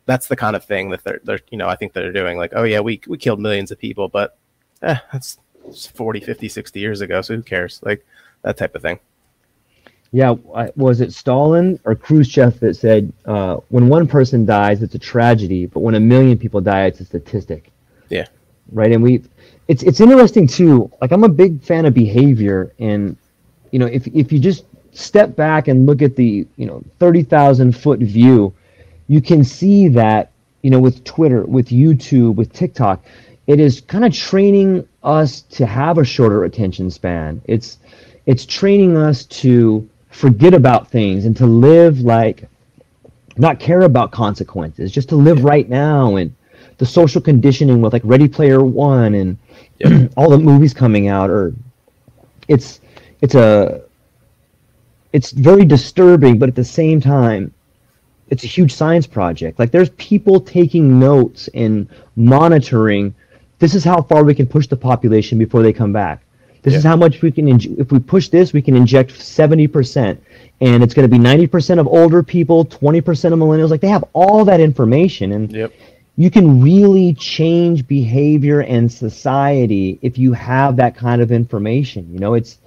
that's 0.05 0.27
the 0.27 0.35
kind 0.35 0.55
of 0.55 0.63
thing 0.65 0.89
that 0.89 1.03
they're, 1.03 1.21
they're 1.23 1.39
you 1.51 1.57
know, 1.57 1.67
I 1.67 1.75
think 1.75 1.93
they're 1.93 2.11
doing 2.11 2.37
like, 2.37 2.53
"Oh 2.55 2.63
yeah, 2.63 2.79
we 2.79 3.01
we 3.07 3.17
killed 3.17 3.39
millions 3.39 3.71
of 3.71 3.79
people, 3.79 4.07
but 4.07 4.37
eh, 4.81 4.97
that's 5.11 5.37
it's 5.67 5.87
40, 5.87 6.19
50, 6.21 6.49
60 6.49 6.79
years 6.79 7.01
ago, 7.01 7.21
so 7.21 7.35
who 7.35 7.43
cares?" 7.43 7.79
Like 7.83 8.05
that 8.41 8.57
type 8.57 8.75
of 8.75 8.81
thing. 8.81 8.99
Yeah, 10.13 10.35
was 10.75 10.99
it 10.99 11.13
Stalin 11.13 11.79
or 11.85 11.95
Khrushchev 11.95 12.59
that 12.59 12.75
said, 12.75 13.13
uh, 13.25 13.57
"When 13.69 13.87
one 13.87 14.07
person 14.07 14.45
dies, 14.45 14.83
it's 14.83 14.95
a 14.95 14.99
tragedy, 14.99 15.67
but 15.67 15.79
when 15.79 15.95
a 15.95 15.99
million 15.99 16.37
people 16.37 16.59
die, 16.59 16.85
it's 16.85 16.99
a 16.99 17.05
statistic." 17.05 17.71
Yeah. 18.09 18.25
Right, 18.73 18.91
and 18.91 19.01
we, 19.01 19.23
it's 19.67 19.83
it's 19.83 20.01
interesting 20.01 20.47
too. 20.47 20.91
Like 21.01 21.11
I'm 21.11 21.23
a 21.23 21.29
big 21.29 21.61
fan 21.61 21.85
of 21.85 21.93
behavior, 21.93 22.73
and 22.79 23.15
you 23.71 23.79
know, 23.79 23.85
if 23.85 24.07
if 24.07 24.31
you 24.31 24.39
just 24.39 24.65
step 24.93 25.35
back 25.35 25.67
and 25.67 25.85
look 25.85 26.01
at 26.01 26.15
the 26.15 26.45
you 26.57 26.65
know 26.65 26.83
thirty 26.99 27.23
thousand 27.23 27.75
foot 27.75 27.99
view, 27.99 28.53
you 29.07 29.21
can 29.21 29.43
see 29.43 29.87
that 29.89 30.31
you 30.61 30.69
know 30.69 30.79
with 30.79 31.03
Twitter, 31.03 31.43
with 31.43 31.69
YouTube, 31.69 32.35
with 32.35 32.51
TikTok, 32.53 33.03
it 33.47 33.59
is 33.59 33.81
kind 33.81 34.05
of 34.05 34.13
training 34.13 34.87
us 35.03 35.41
to 35.41 35.65
have 35.65 35.97
a 35.97 36.03
shorter 36.03 36.43
attention 36.43 36.89
span. 36.91 37.41
It's 37.45 37.79
it's 38.25 38.45
training 38.45 38.97
us 38.97 39.25
to 39.25 39.87
forget 40.09 40.53
about 40.53 40.89
things 40.89 41.25
and 41.25 41.35
to 41.37 41.45
live 41.45 41.99
like 42.01 42.47
not 43.37 43.59
care 43.59 43.81
about 43.81 44.11
consequences, 44.11 44.91
just 44.91 45.09
to 45.09 45.15
live 45.15 45.43
right 45.43 45.67
now 45.69 46.15
and 46.17 46.33
the 46.77 46.85
social 46.85 47.21
conditioning 47.21 47.81
with 47.81 47.93
like 47.93 48.01
Ready 48.03 48.27
Player 48.27 48.63
One 48.63 49.13
and 49.13 50.11
all 50.17 50.29
the 50.29 50.37
movies 50.37 50.73
coming 50.73 51.07
out 51.07 51.29
or 51.29 51.53
it's 52.47 52.81
it's 53.21 53.35
a 53.35 53.83
it's 55.13 55.31
very 55.31 55.65
disturbing, 55.65 56.39
but 56.39 56.49
at 56.49 56.55
the 56.55 56.63
same 56.63 57.01
time, 57.01 57.53
it's 58.29 58.43
a 58.43 58.47
huge 58.47 58.73
science 58.73 59.05
project. 59.05 59.59
Like 59.59 59.71
there's 59.71 59.89
people 59.91 60.39
taking 60.39 60.99
notes 60.99 61.49
and 61.53 61.87
monitoring. 62.15 63.13
This 63.59 63.75
is 63.75 63.83
how 63.83 64.01
far 64.01 64.23
we 64.23 64.33
can 64.33 64.47
push 64.47 64.67
the 64.67 64.77
population 64.77 65.37
before 65.37 65.61
they 65.61 65.73
come 65.73 65.91
back. 65.91 66.21
This 66.63 66.75
is 66.75 66.83
how 66.83 66.95
much 66.95 67.21
we 67.23 67.31
can. 67.31 67.47
Inj- 67.47 67.77
if 67.79 67.91
we 67.91 67.99
push 67.99 68.29
this, 68.29 68.53
we 68.53 68.61
can 68.61 68.75
inject 68.75 69.19
seventy 69.19 69.67
percent, 69.67 70.21
and 70.61 70.83
it's 70.83 70.93
going 70.93 71.09
to 71.09 71.11
be 71.11 71.17
ninety 71.17 71.47
percent 71.47 71.79
of 71.79 71.87
older 71.87 72.21
people, 72.21 72.63
twenty 72.65 73.01
percent 73.01 73.33
of 73.33 73.39
millennials. 73.39 73.71
Like 73.71 73.81
they 73.81 73.87
have 73.89 74.05
all 74.13 74.45
that 74.45 74.59
information, 74.59 75.31
and 75.31 75.51
Yep. 75.51 75.73
you 76.17 76.29
can 76.29 76.61
really 76.61 77.15
change 77.15 77.87
behavior 77.87 78.61
and 78.61 78.91
society 78.91 79.97
if 80.03 80.19
you 80.19 80.33
have 80.33 80.75
that 80.75 80.95
kind 80.95 81.19
of 81.19 81.31
information. 81.31 82.07
You 82.13 82.19
know, 82.19 82.35
it's 82.35 82.59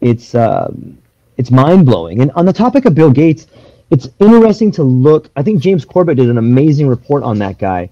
it's 0.00 0.34
um, 0.34 0.96
it's 1.36 1.50
mind 1.50 1.86
blowing. 1.86 2.20
And 2.20 2.30
on 2.32 2.46
the 2.46 2.52
topic 2.52 2.84
of 2.84 2.94
Bill 2.94 3.10
Gates, 3.10 3.46
it's 3.90 4.08
interesting 4.18 4.70
to 4.72 4.82
look. 4.82 5.30
I 5.36 5.42
think 5.42 5.60
James 5.60 5.84
Corbett 5.84 6.16
did 6.16 6.28
an 6.28 6.38
amazing 6.38 6.88
report 6.88 7.22
on 7.22 7.38
that 7.38 7.58
guy, 7.58 7.88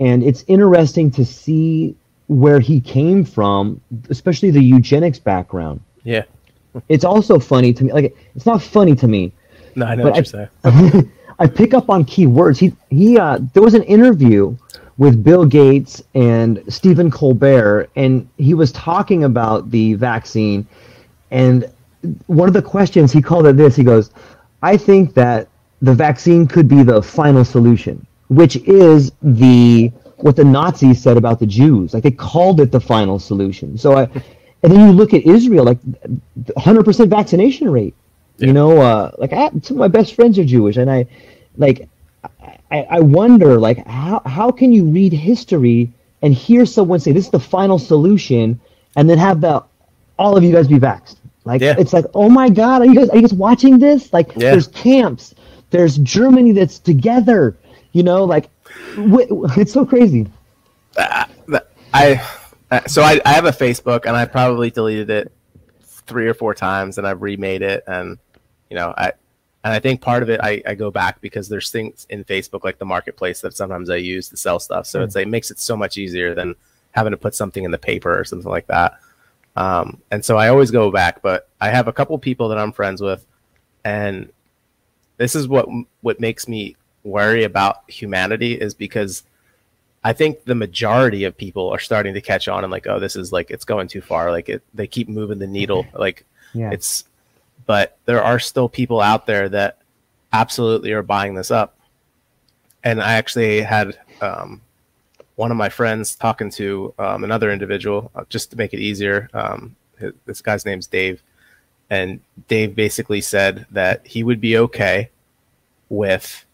and 0.00 0.22
it's 0.22 0.44
interesting 0.46 1.10
to 1.12 1.24
see 1.24 1.94
where 2.28 2.60
he 2.60 2.80
came 2.80 3.24
from, 3.24 3.80
especially 4.08 4.50
the 4.50 4.62
eugenics 4.62 5.18
background. 5.18 5.80
Yeah. 6.04 6.22
It's 6.88 7.04
also 7.04 7.38
funny 7.38 7.72
to 7.74 7.84
me. 7.84 7.92
Like 7.92 8.16
it's 8.34 8.46
not 8.46 8.62
funny 8.62 8.94
to 8.96 9.06
me. 9.06 9.32
No, 9.76 9.86
I 9.86 9.94
know 9.94 10.04
But 10.04 10.12
what 10.14 10.34
I- 10.64 10.70
you're 10.70 10.90
saying. 10.94 11.10
I 11.38 11.48
pick 11.48 11.74
up 11.74 11.90
on 11.90 12.04
key 12.04 12.26
words. 12.26 12.58
He 12.60 12.72
he 12.90 13.18
uh, 13.18 13.38
there 13.52 13.62
was 13.62 13.74
an 13.74 13.82
interview 13.82 14.56
with 14.98 15.22
Bill 15.24 15.44
Gates 15.44 16.00
and 16.14 16.62
Stephen 16.68 17.10
Colbert, 17.10 17.90
and 17.96 18.28
he 18.38 18.54
was 18.54 18.70
talking 18.72 19.24
about 19.24 19.70
the 19.70 19.94
vaccine. 19.94 20.66
And 21.32 21.68
one 22.26 22.48
of 22.48 22.54
the 22.54 22.62
questions 22.62 23.12
he 23.12 23.22
called 23.22 23.46
it 23.46 23.56
this. 23.56 23.76
He 23.76 23.84
goes, 23.84 24.10
"I 24.62 24.76
think 24.76 25.14
that 25.14 25.48
the 25.82 25.94
vaccine 25.94 26.46
could 26.46 26.68
be 26.68 26.82
the 26.82 27.02
final 27.02 27.44
solution, 27.44 28.06
which 28.28 28.56
is 28.56 29.12
the 29.22 29.92
what 30.16 30.36
the 30.36 30.44
Nazis 30.44 31.02
said 31.02 31.16
about 31.16 31.38
the 31.40 31.46
Jews. 31.46 31.92
Like 31.94 32.02
they 32.02 32.10
called 32.10 32.60
it 32.60 32.72
the 32.72 32.80
final 32.80 33.18
solution. 33.18 33.76
So 33.76 33.98
I, 33.98 34.02
and 34.62 34.72
then 34.72 34.80
you 34.80 34.92
look 34.92 35.12
at 35.12 35.24
Israel, 35.26 35.64
like 35.64 35.78
100% 35.82 37.08
vaccination 37.08 37.70
rate. 37.70 37.94
You 38.38 38.52
know, 38.52 38.80
uh, 38.80 39.12
like 39.18 39.32
I, 39.32 39.50
some 39.62 39.76
of 39.76 39.80
my 39.80 39.88
best 39.88 40.14
friends 40.14 40.38
are 40.38 40.44
Jewish, 40.44 40.76
and 40.76 40.90
I, 40.90 41.06
like, 41.56 41.88
I, 42.70 42.80
I 42.90 43.00
wonder, 43.00 43.60
like, 43.60 43.86
how 43.86 44.22
how 44.26 44.50
can 44.50 44.72
you 44.72 44.86
read 44.86 45.12
history 45.12 45.92
and 46.20 46.34
hear 46.34 46.66
someone 46.66 46.98
say 46.98 47.12
this 47.12 47.26
is 47.26 47.30
the 47.30 47.38
final 47.38 47.78
solution, 47.78 48.60
and 48.96 49.08
then 49.08 49.18
have 49.18 49.40
the 49.40 49.62
all 50.18 50.36
of 50.36 50.42
you 50.42 50.50
guys 50.50 50.66
be 50.66 50.80
vaxxed? 50.80 51.16
Like, 51.44 51.60
Yeah. 51.60 51.74
it's 51.78 51.92
like, 51.92 52.06
oh 52.14 52.28
my 52.28 52.48
God, 52.48 52.82
are 52.82 52.86
you 52.86 52.94
guys 52.94 53.08
are 53.10 53.16
you 53.16 53.22
guys 53.22 53.34
watching 53.34 53.78
this? 53.78 54.12
Like, 54.12 54.28
Yeah. 54.36 54.50
there's 54.52 54.68
camps, 54.68 55.34
there's 55.70 55.98
Germany 55.98 56.52
that's 56.52 56.78
together. 56.78 57.56
You 57.92 58.02
know, 58.02 58.24
like, 58.24 58.50
wh- 58.96 59.28
it's 59.58 59.72
so 59.72 59.84
crazy. 59.84 60.26
I 61.92 62.20
uh, 62.70 62.80
so 62.86 63.02
I, 63.02 63.20
I 63.24 63.32
have 63.32 63.44
a 63.44 63.50
Facebook 63.52 64.06
and 64.06 64.16
I 64.16 64.24
probably 64.24 64.70
deleted 64.70 65.10
it 65.10 65.32
three 65.82 66.26
or 66.28 66.34
four 66.34 66.54
times 66.54 66.98
and 66.98 67.06
I've 67.06 67.22
remade 67.22 67.62
it 67.62 67.84
and 67.86 68.18
you 68.68 68.76
know 68.76 68.92
I 68.96 69.12
and 69.62 69.72
I 69.72 69.78
think 69.78 70.00
part 70.00 70.22
of 70.22 70.28
it 70.30 70.40
I, 70.42 70.62
I 70.66 70.74
go 70.74 70.90
back 70.90 71.20
because 71.20 71.48
there's 71.48 71.70
things 71.70 72.06
in 72.10 72.24
Facebook 72.24 72.64
like 72.64 72.78
the 72.78 72.84
marketplace 72.84 73.40
that 73.42 73.56
sometimes 73.56 73.90
I 73.90 73.96
use 73.96 74.28
to 74.30 74.36
sell 74.36 74.58
stuff 74.58 74.86
so 74.86 75.02
it's 75.02 75.14
like, 75.14 75.26
it 75.26 75.28
makes 75.30 75.50
it 75.50 75.58
so 75.60 75.76
much 75.76 75.96
easier 75.98 76.34
than 76.34 76.54
having 76.92 77.12
to 77.12 77.16
put 77.16 77.34
something 77.34 77.64
in 77.64 77.70
the 77.70 77.78
paper 77.78 78.18
or 78.18 78.24
something 78.24 78.50
like 78.50 78.66
that 78.66 78.98
um, 79.56 80.00
and 80.10 80.24
so 80.24 80.36
I 80.36 80.48
always 80.48 80.70
go 80.70 80.90
back 80.90 81.22
but 81.22 81.48
I 81.60 81.70
have 81.70 81.88
a 81.88 81.92
couple 81.92 82.18
people 82.18 82.48
that 82.48 82.58
I'm 82.58 82.72
friends 82.72 83.00
with 83.00 83.24
and 83.84 84.30
this 85.16 85.34
is 85.34 85.46
what 85.46 85.68
what 86.00 86.20
makes 86.20 86.48
me 86.48 86.76
worry 87.04 87.44
about 87.44 87.88
humanity 87.88 88.54
is 88.54 88.74
because 88.74 89.22
I 90.02 90.12
think 90.12 90.44
the 90.44 90.54
majority 90.54 91.24
of 91.24 91.36
people 91.36 91.70
are 91.70 91.78
starting 91.78 92.12
to 92.14 92.20
catch 92.20 92.46
on 92.46 92.62
and 92.62 92.70
like, 92.70 92.86
oh, 92.86 93.00
this 93.00 93.16
is 93.16 93.32
like 93.32 93.50
it's 93.50 93.64
going 93.64 93.88
too 93.88 94.02
far. 94.02 94.30
Like 94.30 94.50
it, 94.50 94.62
they 94.74 94.86
keep 94.86 95.08
moving 95.08 95.38
the 95.38 95.46
needle. 95.46 95.86
Like 95.94 96.26
Yeah. 96.52 96.70
it's, 96.72 97.04
but 97.64 97.96
there 98.04 98.22
are 98.22 98.38
still 98.38 98.68
people 98.68 99.00
out 99.00 99.24
there 99.24 99.48
that 99.48 99.78
absolutely 100.32 100.92
are 100.92 101.02
buying 101.02 101.34
this 101.34 101.50
up. 101.50 101.78
And 102.82 103.00
I 103.00 103.14
actually 103.14 103.62
had 103.62 103.98
um, 104.20 104.60
one 105.36 105.50
of 105.50 105.56
my 105.56 105.68
friends 105.68 106.14
talking 106.14 106.50
to 106.50 106.94
um, 106.98 107.24
another 107.24 107.50
individual 107.50 108.10
uh, 108.14 108.24
just 108.28 108.50
to 108.50 108.56
make 108.56 108.72
it 108.72 108.80
easier. 108.80 109.28
Um, 109.34 109.76
hi- 110.00 110.12
this 110.26 110.40
guy's 110.40 110.64
name's 110.64 110.86
Dave, 110.86 111.22
and 111.90 112.20
Dave 112.48 112.74
basically 112.74 113.20
said 113.20 113.66
that 113.70 114.06
he 114.06 114.22
would 114.22 114.40
be 114.40 114.56
okay 114.58 115.10
with 115.88 116.44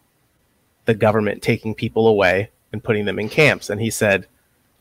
the 0.85 0.93
government 0.93 1.41
taking 1.41 1.75
people 1.75 2.07
away 2.07 2.49
and 2.73 2.83
putting 2.83 3.05
them 3.05 3.19
in 3.19 3.29
camps. 3.29 3.69
And 3.69 3.79
he 3.79 3.89
said, 3.89 4.27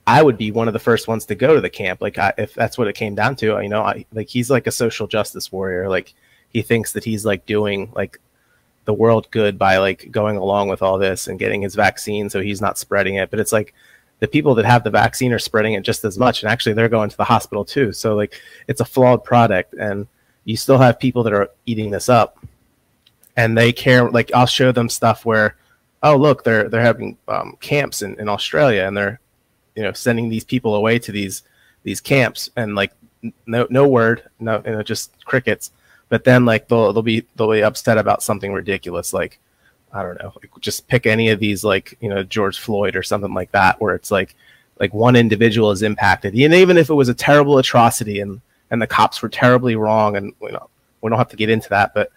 I 0.06 0.22
would 0.22 0.38
be 0.38 0.50
one 0.50 0.66
of 0.66 0.72
the 0.72 0.80
first 0.80 1.06
ones 1.06 1.26
to 1.26 1.34
go 1.34 1.54
to 1.54 1.60
the 1.60 1.70
camp. 1.70 2.00
Like, 2.00 2.18
I, 2.18 2.32
if 2.38 2.54
that's 2.54 2.78
what 2.78 2.88
it 2.88 2.94
came 2.94 3.14
down 3.14 3.36
to, 3.36 3.60
you 3.62 3.68
know, 3.68 3.82
I, 3.82 4.06
like 4.12 4.28
he's 4.28 4.50
like 4.50 4.66
a 4.66 4.72
social 4.72 5.06
justice 5.06 5.52
warrior. 5.52 5.88
Like, 5.88 6.14
he 6.48 6.62
thinks 6.62 6.92
that 6.92 7.04
he's 7.04 7.24
like 7.24 7.46
doing 7.46 7.92
like 7.94 8.18
the 8.86 8.94
world 8.94 9.30
good 9.30 9.58
by 9.58 9.76
like 9.76 10.10
going 10.10 10.36
along 10.36 10.68
with 10.68 10.82
all 10.82 10.98
this 10.98 11.28
and 11.28 11.38
getting 11.38 11.62
his 11.62 11.74
vaccine 11.74 12.28
so 12.28 12.40
he's 12.40 12.60
not 12.60 12.78
spreading 12.78 13.16
it. 13.16 13.30
But 13.30 13.40
it's 13.40 13.52
like 13.52 13.72
the 14.20 14.28
people 14.28 14.54
that 14.54 14.66
have 14.66 14.84
the 14.84 14.90
vaccine 14.90 15.32
are 15.32 15.38
spreading 15.38 15.72
it 15.72 15.82
just 15.82 16.04
as 16.04 16.18
much, 16.18 16.42
and 16.42 16.52
actually 16.52 16.74
they're 16.74 16.88
going 16.88 17.10
to 17.10 17.16
the 17.16 17.24
hospital 17.24 17.64
too. 17.64 17.92
So 17.92 18.14
like 18.14 18.40
it's 18.68 18.80
a 18.80 18.84
flawed 18.84 19.24
product, 19.24 19.74
and 19.74 20.06
you 20.44 20.56
still 20.56 20.78
have 20.78 21.00
people 21.00 21.22
that 21.24 21.32
are 21.32 21.50
eating 21.66 21.90
this 21.90 22.08
up, 22.08 22.38
and 23.36 23.56
they 23.56 23.72
care. 23.72 24.08
Like 24.10 24.30
I'll 24.34 24.46
show 24.46 24.72
them 24.72 24.88
stuff 24.88 25.24
where, 25.24 25.56
oh 26.02 26.16
look, 26.16 26.44
they're 26.44 26.68
they're 26.68 26.82
having 26.82 27.16
um, 27.28 27.56
camps 27.60 28.02
in, 28.02 28.18
in 28.20 28.28
Australia, 28.28 28.84
and 28.84 28.96
they're 28.96 29.20
you 29.74 29.82
know 29.82 29.92
sending 29.92 30.28
these 30.28 30.44
people 30.44 30.74
away 30.74 30.98
to 30.98 31.12
these 31.12 31.42
these 31.82 32.00
camps, 32.00 32.50
and 32.56 32.74
like 32.74 32.92
no 33.46 33.66
no 33.70 33.88
word, 33.88 34.28
no 34.38 34.62
you 34.66 34.72
know 34.72 34.82
just 34.82 35.24
crickets. 35.24 35.72
But 36.10 36.24
then 36.24 36.44
like 36.44 36.68
they'll 36.68 36.92
they'll 36.92 37.02
be 37.02 37.26
they'll 37.36 37.50
be 37.50 37.62
upset 37.62 37.96
about 37.96 38.22
something 38.22 38.52
ridiculous 38.52 39.14
like 39.14 39.38
I 39.92 40.02
don't 40.02 40.22
know, 40.22 40.32
like 40.36 40.50
just 40.60 40.86
pick 40.88 41.06
any 41.06 41.30
of 41.30 41.40
these 41.40 41.64
like 41.64 41.96
you 42.00 42.08
know 42.08 42.22
George 42.22 42.58
Floyd 42.58 42.96
or 42.96 43.02
something 43.02 43.34
like 43.34 43.50
that, 43.52 43.80
where 43.80 43.94
it's 43.94 44.10
like 44.10 44.34
like 44.78 44.94
one 44.94 45.16
individual 45.16 45.70
is 45.70 45.82
impacted, 45.82 46.34
and 46.34 46.54
even 46.54 46.78
if 46.78 46.90
it 46.90 46.94
was 46.94 47.08
a 47.08 47.14
terrible 47.14 47.58
atrocity 47.58 48.20
and 48.20 48.40
and 48.70 48.80
the 48.80 48.86
cops 48.86 49.20
were 49.20 49.28
terribly 49.28 49.76
wrong, 49.76 50.16
and 50.16 50.32
you 50.40 50.52
know 50.52 50.68
we 51.00 51.10
don't 51.10 51.18
have 51.18 51.28
to 51.30 51.36
get 51.36 51.50
into 51.50 51.68
that, 51.70 51.92
but 51.94 52.12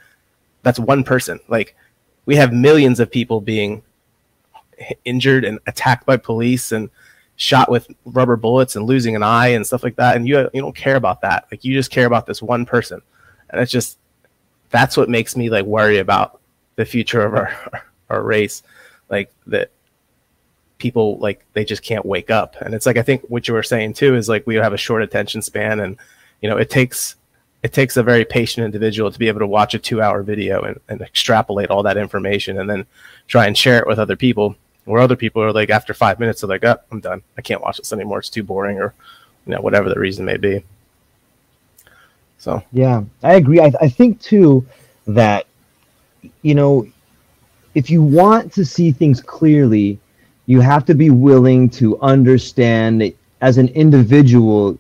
that's 0.61 0.79
one 0.79 1.03
person. 1.03 1.39
Like 1.47 1.75
we 2.25 2.35
have 2.35 2.53
millions 2.53 2.99
of 2.99 3.11
people 3.11 3.41
being 3.41 3.81
injured 5.05 5.43
and 5.43 5.59
attacked 5.67 6.05
by 6.05 6.17
police 6.17 6.71
and 6.71 6.89
shot 7.35 7.69
with 7.69 7.87
rubber 8.05 8.35
bullets 8.35 8.75
and 8.75 8.85
losing 8.85 9.15
an 9.15 9.23
eye 9.23 9.47
and 9.47 9.65
stuff 9.65 9.83
like 9.83 9.95
that, 9.95 10.15
and 10.15 10.27
you 10.27 10.49
you 10.53 10.61
don't 10.61 10.75
care 10.75 10.95
about 10.95 11.21
that. 11.21 11.47
Like 11.51 11.65
you 11.65 11.73
just 11.73 11.91
care 11.91 12.05
about 12.05 12.25
this 12.25 12.41
one 12.41 12.65
person, 12.65 13.01
and 13.49 13.59
it's 13.59 13.71
just 13.71 13.97
that's 14.69 14.95
what 14.95 15.09
makes 15.09 15.35
me 15.35 15.49
like 15.49 15.65
worry 15.65 15.97
about 15.99 16.39
the 16.75 16.85
future 16.85 17.21
of 17.21 17.33
our 17.33 17.83
our 18.09 18.21
race, 18.21 18.63
like 19.09 19.31
that 19.47 19.71
people 20.77 21.17
like 21.19 21.45
they 21.53 21.63
just 21.63 21.81
can't 21.81 22.05
wake 22.05 22.29
up. 22.29 22.55
And 22.61 22.73
it's 22.73 22.85
like 22.85 22.97
I 22.97 23.01
think 23.01 23.23
what 23.29 23.47
you 23.47 23.53
were 23.53 23.63
saying 23.63 23.93
too 23.93 24.15
is 24.15 24.27
like 24.29 24.45
we 24.45 24.55
have 24.55 24.73
a 24.73 24.77
short 24.77 25.01
attention 25.01 25.41
span, 25.41 25.79
and 25.79 25.97
you 26.41 26.49
know 26.49 26.57
it 26.57 26.69
takes 26.69 27.15
it 27.63 27.71
takes 27.71 27.95
a 27.95 28.03
very 28.03 28.25
patient 28.25 28.65
individual 28.65 29.09
to 29.09 29.17
be 29.17 29.29
able 29.29 29.39
to 29.39 29.47
watch 29.47 29.73
a 29.73 29.79
two 29.79 30.01
hour 30.01 30.21
video 30.21 30.61
and, 30.61 30.79
and 30.89 31.01
extrapolate 31.01 31.69
all 31.69 31.83
that 31.83 31.97
information 31.97 32.59
and 32.59 32.69
then 32.69 32.85
try 33.27 33.47
and 33.47 33.57
share 33.57 33.79
it 33.79 33.87
with 33.87 33.97
other 33.97 34.17
people. 34.17 34.55
Where 34.85 35.01
other 35.01 35.15
people 35.15 35.41
are 35.41 35.53
like 35.53 35.69
after 35.69 35.93
five 35.93 36.19
minutes 36.19 36.41
they're 36.41 36.49
like, 36.49 36.65
oh, 36.65 36.75
I'm 36.91 36.99
done. 36.99 37.23
I 37.37 37.41
can't 37.41 37.61
watch 37.61 37.77
this 37.77 37.93
anymore. 37.93 38.19
It's 38.19 38.29
too 38.29 38.43
boring, 38.43 38.77
or 38.79 38.93
you 39.47 39.55
know 39.55 39.61
whatever 39.61 39.87
the 39.87 39.99
reason 39.99 40.25
may 40.25 40.35
be. 40.35 40.65
So 42.37 42.61
yeah, 42.73 43.03
I 43.23 43.35
agree. 43.35 43.61
I, 43.61 43.71
I 43.79 43.87
think 43.87 44.19
too 44.19 44.67
that 45.07 45.47
you 46.41 46.55
know, 46.55 46.87
if 47.75 47.89
you 47.89 48.01
want 48.01 48.53
to 48.53 48.65
see 48.65 48.91
things 48.91 49.21
clearly, 49.21 49.99
you 50.45 50.59
have 50.61 50.85
to 50.85 50.93
be 50.93 51.09
willing 51.09 51.69
to 51.69 51.99
understand 52.01 53.01
that 53.01 53.15
as 53.41 53.57
an 53.57 53.69
individual, 53.69 54.77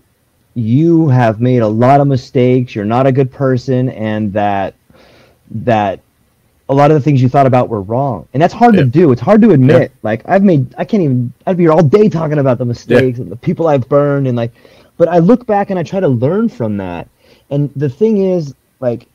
you 0.55 1.07
have 1.09 1.41
made 1.41 1.59
a 1.59 1.67
lot 1.67 2.01
of 2.01 2.07
mistakes. 2.07 2.75
You're 2.75 2.85
not 2.85 3.07
a 3.07 3.11
good 3.11 3.31
person, 3.31 3.89
and 3.89 4.31
that 4.33 4.75
that 5.51 5.99
a 6.69 6.73
lot 6.73 6.91
of 6.91 6.95
the 6.95 7.01
things 7.01 7.21
you 7.21 7.29
thought 7.29 7.45
about 7.45 7.69
were 7.69 7.81
wrong, 7.81 8.27
and 8.33 8.41
that's 8.41 8.53
hard 8.53 8.75
yeah. 8.75 8.81
to 8.81 8.87
do. 8.87 9.11
It's 9.11 9.21
hard 9.21 9.41
to 9.41 9.51
admit. 9.51 9.91
Yeah. 9.91 9.97
Like 10.03 10.21
I've 10.27 10.43
made, 10.43 10.73
I 10.77 10.85
can't 10.85 11.03
even. 11.03 11.33
I'd 11.47 11.57
be 11.57 11.63
here 11.63 11.71
all 11.71 11.83
day 11.83 12.09
talking 12.09 12.39
about 12.39 12.57
the 12.57 12.65
mistakes 12.65 13.17
yeah. 13.17 13.23
and 13.23 13.31
the 13.31 13.35
people 13.35 13.67
I've 13.67 13.87
burned, 13.89 14.27
and 14.27 14.37
like, 14.37 14.51
but 14.97 15.07
I 15.07 15.19
look 15.19 15.45
back 15.45 15.69
and 15.69 15.79
I 15.79 15.83
try 15.83 15.99
to 15.99 16.07
learn 16.07 16.49
from 16.49 16.77
that. 16.77 17.07
And 17.49 17.71
the 17.75 17.89
thing 17.89 18.17
is, 18.17 18.55
like, 18.79 19.07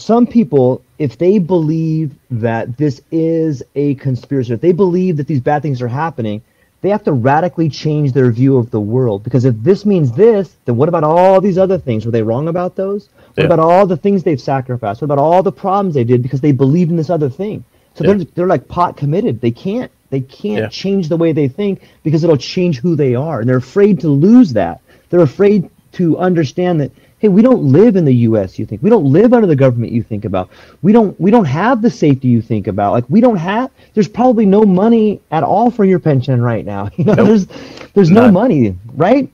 some 0.00 0.26
people, 0.26 0.82
if 0.98 1.18
they 1.18 1.38
believe 1.38 2.14
that 2.30 2.76
this 2.76 3.00
is 3.10 3.62
a 3.74 3.94
conspiracy, 3.96 4.52
if 4.52 4.60
they 4.60 4.72
believe 4.72 5.16
that 5.16 5.26
these 5.26 5.40
bad 5.40 5.62
things 5.62 5.82
are 5.82 5.88
happening, 5.88 6.42
they 6.82 6.90
have 6.90 7.04
to 7.04 7.12
radically 7.12 7.68
change 7.68 8.12
their 8.12 8.30
view 8.30 8.56
of 8.56 8.70
the 8.70 8.80
world. 8.80 9.24
Because 9.24 9.44
if 9.44 9.54
this 9.62 9.84
means 9.84 10.12
this, 10.12 10.54
then 10.64 10.76
what 10.76 10.88
about 10.88 11.04
all 11.04 11.40
these 11.40 11.58
other 11.58 11.78
things? 11.78 12.04
Were 12.04 12.12
they 12.12 12.22
wrong 12.22 12.48
about 12.48 12.76
those? 12.76 13.08
What 13.34 13.42
yeah. 13.42 13.46
about 13.46 13.58
all 13.58 13.86
the 13.86 13.96
things 13.96 14.22
they've 14.22 14.40
sacrificed? 14.40 15.00
What 15.00 15.06
about 15.06 15.18
all 15.18 15.42
the 15.42 15.52
problems 15.52 15.94
they 15.94 16.04
did 16.04 16.22
because 16.22 16.40
they 16.40 16.52
believed 16.52 16.90
in 16.90 16.96
this 16.96 17.10
other 17.10 17.28
thing? 17.28 17.64
So 17.94 18.04
yeah. 18.04 18.14
they're 18.14 18.26
they're 18.34 18.46
like 18.46 18.68
pot 18.68 18.96
committed. 18.96 19.40
They 19.40 19.50
can't 19.50 19.90
they 20.10 20.20
can't 20.20 20.62
yeah. 20.64 20.68
change 20.68 21.08
the 21.08 21.16
way 21.16 21.32
they 21.32 21.48
think 21.48 21.82
because 22.02 22.22
it'll 22.22 22.36
change 22.36 22.78
who 22.78 22.94
they 22.94 23.14
are, 23.14 23.40
and 23.40 23.48
they're 23.48 23.56
afraid 23.56 24.00
to 24.00 24.08
lose 24.08 24.52
that. 24.52 24.80
They're 25.08 25.20
afraid 25.20 25.70
to 25.92 26.18
understand 26.18 26.80
that 26.80 26.92
hey 27.18 27.28
we 27.28 27.42
don't 27.42 27.62
live 27.62 27.96
in 27.96 28.04
the 28.04 28.12
us 28.12 28.58
you 28.58 28.66
think. 28.66 28.82
We 28.82 28.90
don't 28.90 29.04
live 29.06 29.32
under 29.32 29.46
the 29.46 29.56
government 29.56 29.92
you 29.92 30.02
think 30.02 30.24
about. 30.24 30.50
We 30.82 30.92
don't 30.92 31.18
we 31.20 31.30
don't 31.30 31.44
have 31.46 31.82
the 31.82 31.90
safety 31.90 32.28
you 32.28 32.42
think 32.42 32.66
about. 32.66 32.92
Like 32.92 33.04
we 33.08 33.20
don't 33.20 33.36
have 33.36 33.70
there's 33.94 34.08
probably 34.08 34.46
no 34.46 34.62
money 34.62 35.20
at 35.30 35.42
all 35.42 35.70
for 35.70 35.84
your 35.84 35.98
pension 35.98 36.42
right 36.42 36.64
now. 36.64 36.90
You 36.96 37.04
know 37.04 37.14
nope. 37.14 37.26
there's 37.26 37.46
there's 37.94 38.10
None. 38.10 38.26
no 38.26 38.32
money 38.32 38.76
right? 38.94 39.30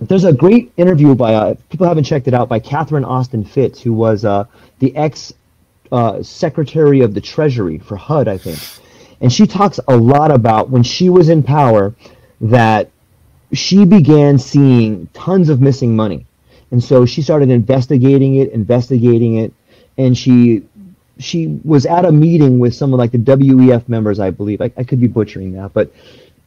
There's 0.00 0.24
a 0.24 0.32
great 0.32 0.72
interview 0.76 1.14
by 1.16 1.34
uh, 1.34 1.54
people 1.70 1.86
haven't 1.86 2.04
checked 2.04 2.28
it 2.28 2.34
out 2.34 2.48
by 2.48 2.60
catherine 2.60 3.04
austin 3.04 3.44
fitts 3.44 3.80
who 3.80 3.92
was 3.92 4.24
uh, 4.24 4.44
the 4.78 4.94
ex 4.96 5.32
uh, 5.90 6.22
secretary 6.22 7.00
of 7.00 7.14
the 7.14 7.20
treasury 7.20 7.78
for 7.78 7.96
hud 7.96 8.28
i 8.28 8.38
think. 8.38 8.58
And 9.20 9.32
she 9.32 9.46
talks 9.48 9.80
a 9.88 9.96
lot 9.96 10.30
about 10.30 10.70
when 10.70 10.84
she 10.84 11.08
was 11.08 11.28
in 11.28 11.42
power 11.42 11.94
that 12.40 12.90
she 13.52 13.84
began 13.84 14.38
seeing 14.38 15.08
tons 15.12 15.48
of 15.48 15.60
missing 15.60 15.96
money 15.96 16.27
and 16.70 16.82
so 16.82 17.06
she 17.06 17.22
started 17.22 17.50
investigating 17.50 18.36
it, 18.36 18.52
investigating 18.52 19.36
it, 19.36 19.52
and 19.96 20.16
she 20.16 20.64
she 21.18 21.60
was 21.64 21.86
at 21.86 22.04
a 22.04 22.12
meeting 22.12 22.58
with 22.58 22.74
some 22.74 22.92
of 22.92 22.98
like 22.98 23.10
the 23.10 23.18
WEF 23.18 23.88
members, 23.88 24.20
I 24.20 24.30
believe. 24.30 24.60
I, 24.60 24.70
I 24.76 24.84
could 24.84 25.00
be 25.00 25.08
butchering 25.08 25.52
that, 25.52 25.72
but 25.72 25.92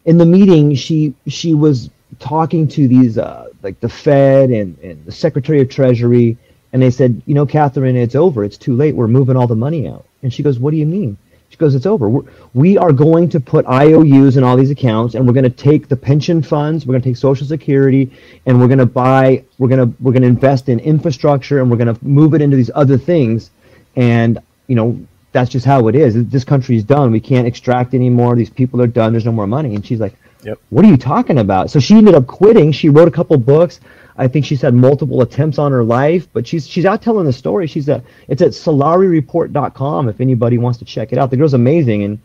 in 0.05 0.17
the 0.17 0.26
meeting, 0.26 0.76
she 0.76 1.13
she 1.28 1.53
was 1.53 1.89
talking 2.19 2.67
to 2.69 2.88
these 2.88 3.17
uh, 3.17 3.49
like 3.63 3.80
the 3.80 3.89
Fed 3.89 4.49
and, 4.49 4.78
and 4.80 5.03
the 5.05 5.11
Secretary 5.11 5.61
of 5.61 5.69
Treasury, 5.69 6.38
and 6.74 6.82
they 6.82 6.91
said, 6.91 7.22
you 7.26 7.34
know, 7.34 7.45
Catherine, 7.45 7.95
it's 7.95 8.15
over. 8.15 8.43
It's 8.43 8.57
too 8.57 8.76
late. 8.76 8.95
We're 8.95 9.07
moving 9.07 9.36
all 9.36 9.47
the 9.47 9.55
money 9.55 9.88
out. 9.88 10.05
And 10.24 10.34
she 10.34 10.43
goes, 10.43 10.59
what 10.59 10.72
do 10.72 10.78
you 10.78 10.86
mean? 10.86 11.17
She 11.52 11.58
goes, 11.58 11.76
it's 11.76 11.86
over. 11.86 12.10
We're, 12.10 12.24
we 12.54 12.78
are 12.78 12.91
going 12.91 13.30
to 13.30 13.39
put 13.39 13.66
IOUs 13.68 14.38
in 14.38 14.43
all 14.43 14.58
these 14.58 14.72
accounts, 14.72 15.16
and 15.16 15.28
we're 15.28 15.34
going 15.34 15.43
to 15.43 15.49
take 15.49 15.89
the 15.89 15.97
pension 15.97 16.41
funds, 16.41 16.86
we're 16.86 16.93
going 16.93 17.04
to 17.04 17.10
take 17.10 17.18
Social 17.18 17.45
Security, 17.45 18.12
and 18.45 18.60
we're 18.60 18.68
going 18.68 18.80
to 18.80 18.86
buy, 18.86 19.43
we're 19.60 19.68
going 19.68 19.91
to 19.91 19.97
we're 20.02 20.14
going 20.14 20.24
to 20.24 20.30
invest 20.30 20.70
in 20.70 20.80
infrastructure, 20.80 21.60
and 21.60 21.70
we're 21.70 21.78
going 21.78 21.93
to 21.93 22.06
move 22.06 22.34
it 22.34 22.41
into 22.41 22.56
these 22.56 22.72
other 22.74 22.97
things. 22.97 23.52
And 23.95 24.39
you 24.68 24.76
know, 24.76 24.99
that's 25.34 25.49
just 25.49 25.66
how 25.66 25.88
it 25.89 25.95
is. 25.95 26.26
This 26.30 26.45
country 26.45 26.78
is 26.78 26.84
done. 26.84 27.12
We 27.12 27.20
can't 27.20 27.45
extract 27.45 27.93
anymore. 27.93 28.36
These 28.36 28.49
people 28.49 28.82
are 28.82 28.88
done. 28.88 29.12
There's 29.12 29.26
no 29.26 29.32
more 29.32 29.47
money. 29.47 29.76
And 29.76 29.86
she's 29.86 29.99
like, 29.99 30.16
Yep. 30.43 30.60
What 30.70 30.86
are 30.86 30.88
you 30.88 30.97
talking 30.97 31.38
about? 31.39 31.70
So 31.70 31.80
she 31.80 31.95
ended 31.95 32.16
up 32.16 32.28
quitting. 32.28 32.72
She 32.72 32.89
wrote 32.89 33.08
a 33.08 33.12
couple 33.12 33.38
books. 33.38 33.80
I 34.22 34.28
think 34.28 34.45
she's 34.45 34.61
had 34.61 34.76
multiple 34.76 35.24
attempts 35.24 35.57
on 35.57 35.72
her 35.72 35.84
life, 35.84 36.28
but 36.32 36.45
she's 36.45 36.67
she's 36.67 36.86
out 36.86 37.01
telling 37.01 37.26
the 37.26 37.34
story. 37.34 37.65
She's 37.65 37.89
a 37.89 38.03
it's 38.28 38.43
at 38.43 38.51
solarireport.com 38.51 40.09
if 40.09 40.22
anybody 40.22 40.59
wants 40.59 40.78
to 40.78 40.86
check 40.86 41.11
it 41.11 41.17
out. 41.17 41.32
The 41.32 41.38
girl's 41.38 41.55
amazing 41.55 42.03
and 42.03 42.19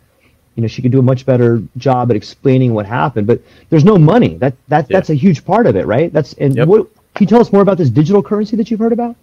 you 0.57 0.61
know 0.61 0.69
she 0.69 0.83
could 0.83 0.93
do 0.93 0.99
a 0.99 1.03
much 1.03 1.25
better 1.25 1.63
job 1.79 2.11
at 2.11 2.17
explaining 2.17 2.75
what 2.75 2.85
happened, 2.85 3.27
but 3.27 3.41
there's 3.71 3.85
no 3.85 3.97
money. 3.97 4.37
That 4.37 4.55
that 4.69 4.91
yeah. 4.91 4.99
that's 4.99 5.09
a 5.09 5.15
huge 5.15 5.43
part 5.47 5.67
of 5.67 5.75
it, 5.75 5.87
right? 5.87 6.13
That's 6.13 6.35
and 6.35 6.55
yep. 6.55 6.69
what 6.69 6.87
can 7.15 7.25
you 7.25 7.29
tell 7.29 7.41
us 7.41 7.51
more 7.51 7.63
about 7.63 7.79
this 7.79 7.89
digital 7.89 8.23
currency 8.23 8.57
that 8.57 8.71
you've 8.71 8.81
heard 8.81 8.93
about? 8.93 9.17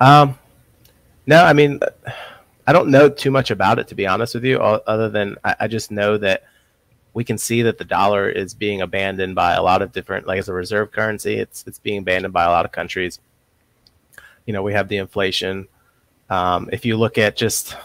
Um 0.00 0.36
no, 1.24 1.44
I 1.44 1.52
mean 1.52 1.78
I 2.66 2.72
don't 2.72 2.88
know 2.88 3.08
too 3.08 3.30
much 3.30 3.52
about 3.52 3.78
it 3.78 3.86
to 3.88 3.94
be 3.94 4.08
honest 4.08 4.34
with 4.34 4.44
you, 4.44 4.58
other 4.58 5.08
than 5.08 5.36
I, 5.44 5.54
I 5.60 5.68
just 5.68 5.92
know 5.92 6.18
that 6.18 6.42
we 7.14 7.22
can 7.22 7.38
see 7.38 7.62
that 7.62 7.78
the 7.78 7.84
dollar 7.84 8.28
is 8.28 8.52
being 8.52 8.82
abandoned 8.82 9.36
by 9.36 9.54
a 9.54 9.62
lot 9.62 9.82
of 9.82 9.92
different, 9.92 10.26
like 10.26 10.38
as 10.40 10.48
a 10.48 10.52
reserve 10.52 10.90
currency, 10.90 11.34
it's 11.34 11.64
it's 11.66 11.78
being 11.78 12.00
abandoned 12.00 12.34
by 12.34 12.44
a 12.44 12.50
lot 12.50 12.64
of 12.64 12.72
countries. 12.72 13.20
You 14.46 14.52
know, 14.52 14.62
we 14.62 14.72
have 14.72 14.88
the 14.88 14.98
inflation. 14.98 15.68
Um, 16.28 16.68
if 16.72 16.84
you 16.84 16.96
look 16.96 17.16
at 17.16 17.36
just, 17.36 17.76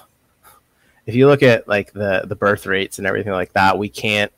if 1.05 1.13
you 1.13 1.27
look 1.27 1.43
at 1.43 1.67
like 1.67 1.93
the 1.93 2.23
the 2.25 2.35
birth 2.35 2.65
rates 2.65 2.97
and 2.97 3.05
everything 3.05 3.31
like 3.31 3.53
that, 3.53 3.77
we 3.77 3.87
can't, 3.87 4.31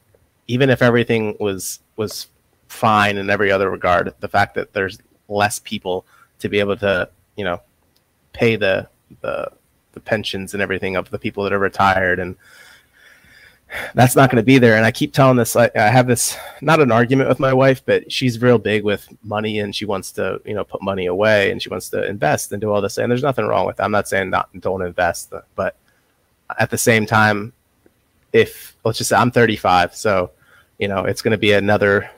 even 0.47 0.69
if 0.69 0.81
everything 0.81 1.37
was 1.39 1.79
was 1.95 2.27
fine 2.67 3.17
in 3.17 3.29
every 3.29 3.51
other 3.51 3.71
regard, 3.71 4.13
the 4.19 4.27
fact 4.27 4.55
that 4.55 4.73
there's 4.73 4.99
less 5.29 5.59
people 5.59 6.05
to 6.39 6.49
be 6.49 6.59
able 6.59 6.75
to, 6.75 7.09
you 7.37 7.45
know, 7.45 7.61
pay 8.33 8.57
the 8.57 8.89
the 9.21 9.49
the 9.93 10.01
pensions 10.01 10.53
and 10.53 10.61
everything 10.61 10.97
of 10.97 11.09
the 11.11 11.19
people 11.19 11.43
that 11.45 11.53
are 11.53 11.59
retired 11.59 12.19
and 12.19 12.35
that's 13.93 14.15
not 14.15 14.29
going 14.29 14.37
to 14.37 14.45
be 14.45 14.57
there. 14.57 14.75
And 14.75 14.85
I 14.85 14.91
keep 14.91 15.13
telling 15.13 15.37
this, 15.37 15.55
I, 15.55 15.69
I, 15.75 15.87
have 15.87 16.07
this, 16.07 16.37
not 16.61 16.79
an 16.79 16.91
argument 16.91 17.29
with 17.29 17.39
my 17.39 17.53
wife, 17.53 17.81
but 17.85 18.11
she's 18.11 18.41
real 18.41 18.57
big 18.57 18.83
with 18.83 19.07
money 19.23 19.59
and 19.59 19.75
she 19.75 19.85
wants 19.85 20.11
to, 20.13 20.41
you 20.45 20.53
know, 20.53 20.63
put 20.63 20.81
money 20.81 21.05
away 21.05 21.51
and 21.51 21.61
she 21.61 21.69
wants 21.69 21.89
to 21.89 22.05
invest 22.05 22.51
and 22.51 22.61
do 22.61 22.71
all 22.71 22.81
this. 22.81 22.97
And 22.97 23.11
there's 23.11 23.23
nothing 23.23 23.45
wrong 23.45 23.65
with 23.65 23.77
that. 23.77 23.83
I'm 23.83 23.91
not 23.91 24.07
saying 24.07 24.29
not, 24.29 24.49
don't 24.59 24.81
invest, 24.81 25.33
but 25.55 25.75
at 26.59 26.69
the 26.69 26.77
same 26.77 27.05
time, 27.05 27.53
if 28.33 28.75
let's 28.83 28.97
just 28.97 29.09
say 29.09 29.15
I'm 29.15 29.31
35, 29.31 29.95
so, 29.95 30.31
you 30.77 30.87
know, 30.87 31.05
it's 31.05 31.21
going 31.21 31.31
to 31.31 31.37
be 31.37 31.53
another, 31.53 32.09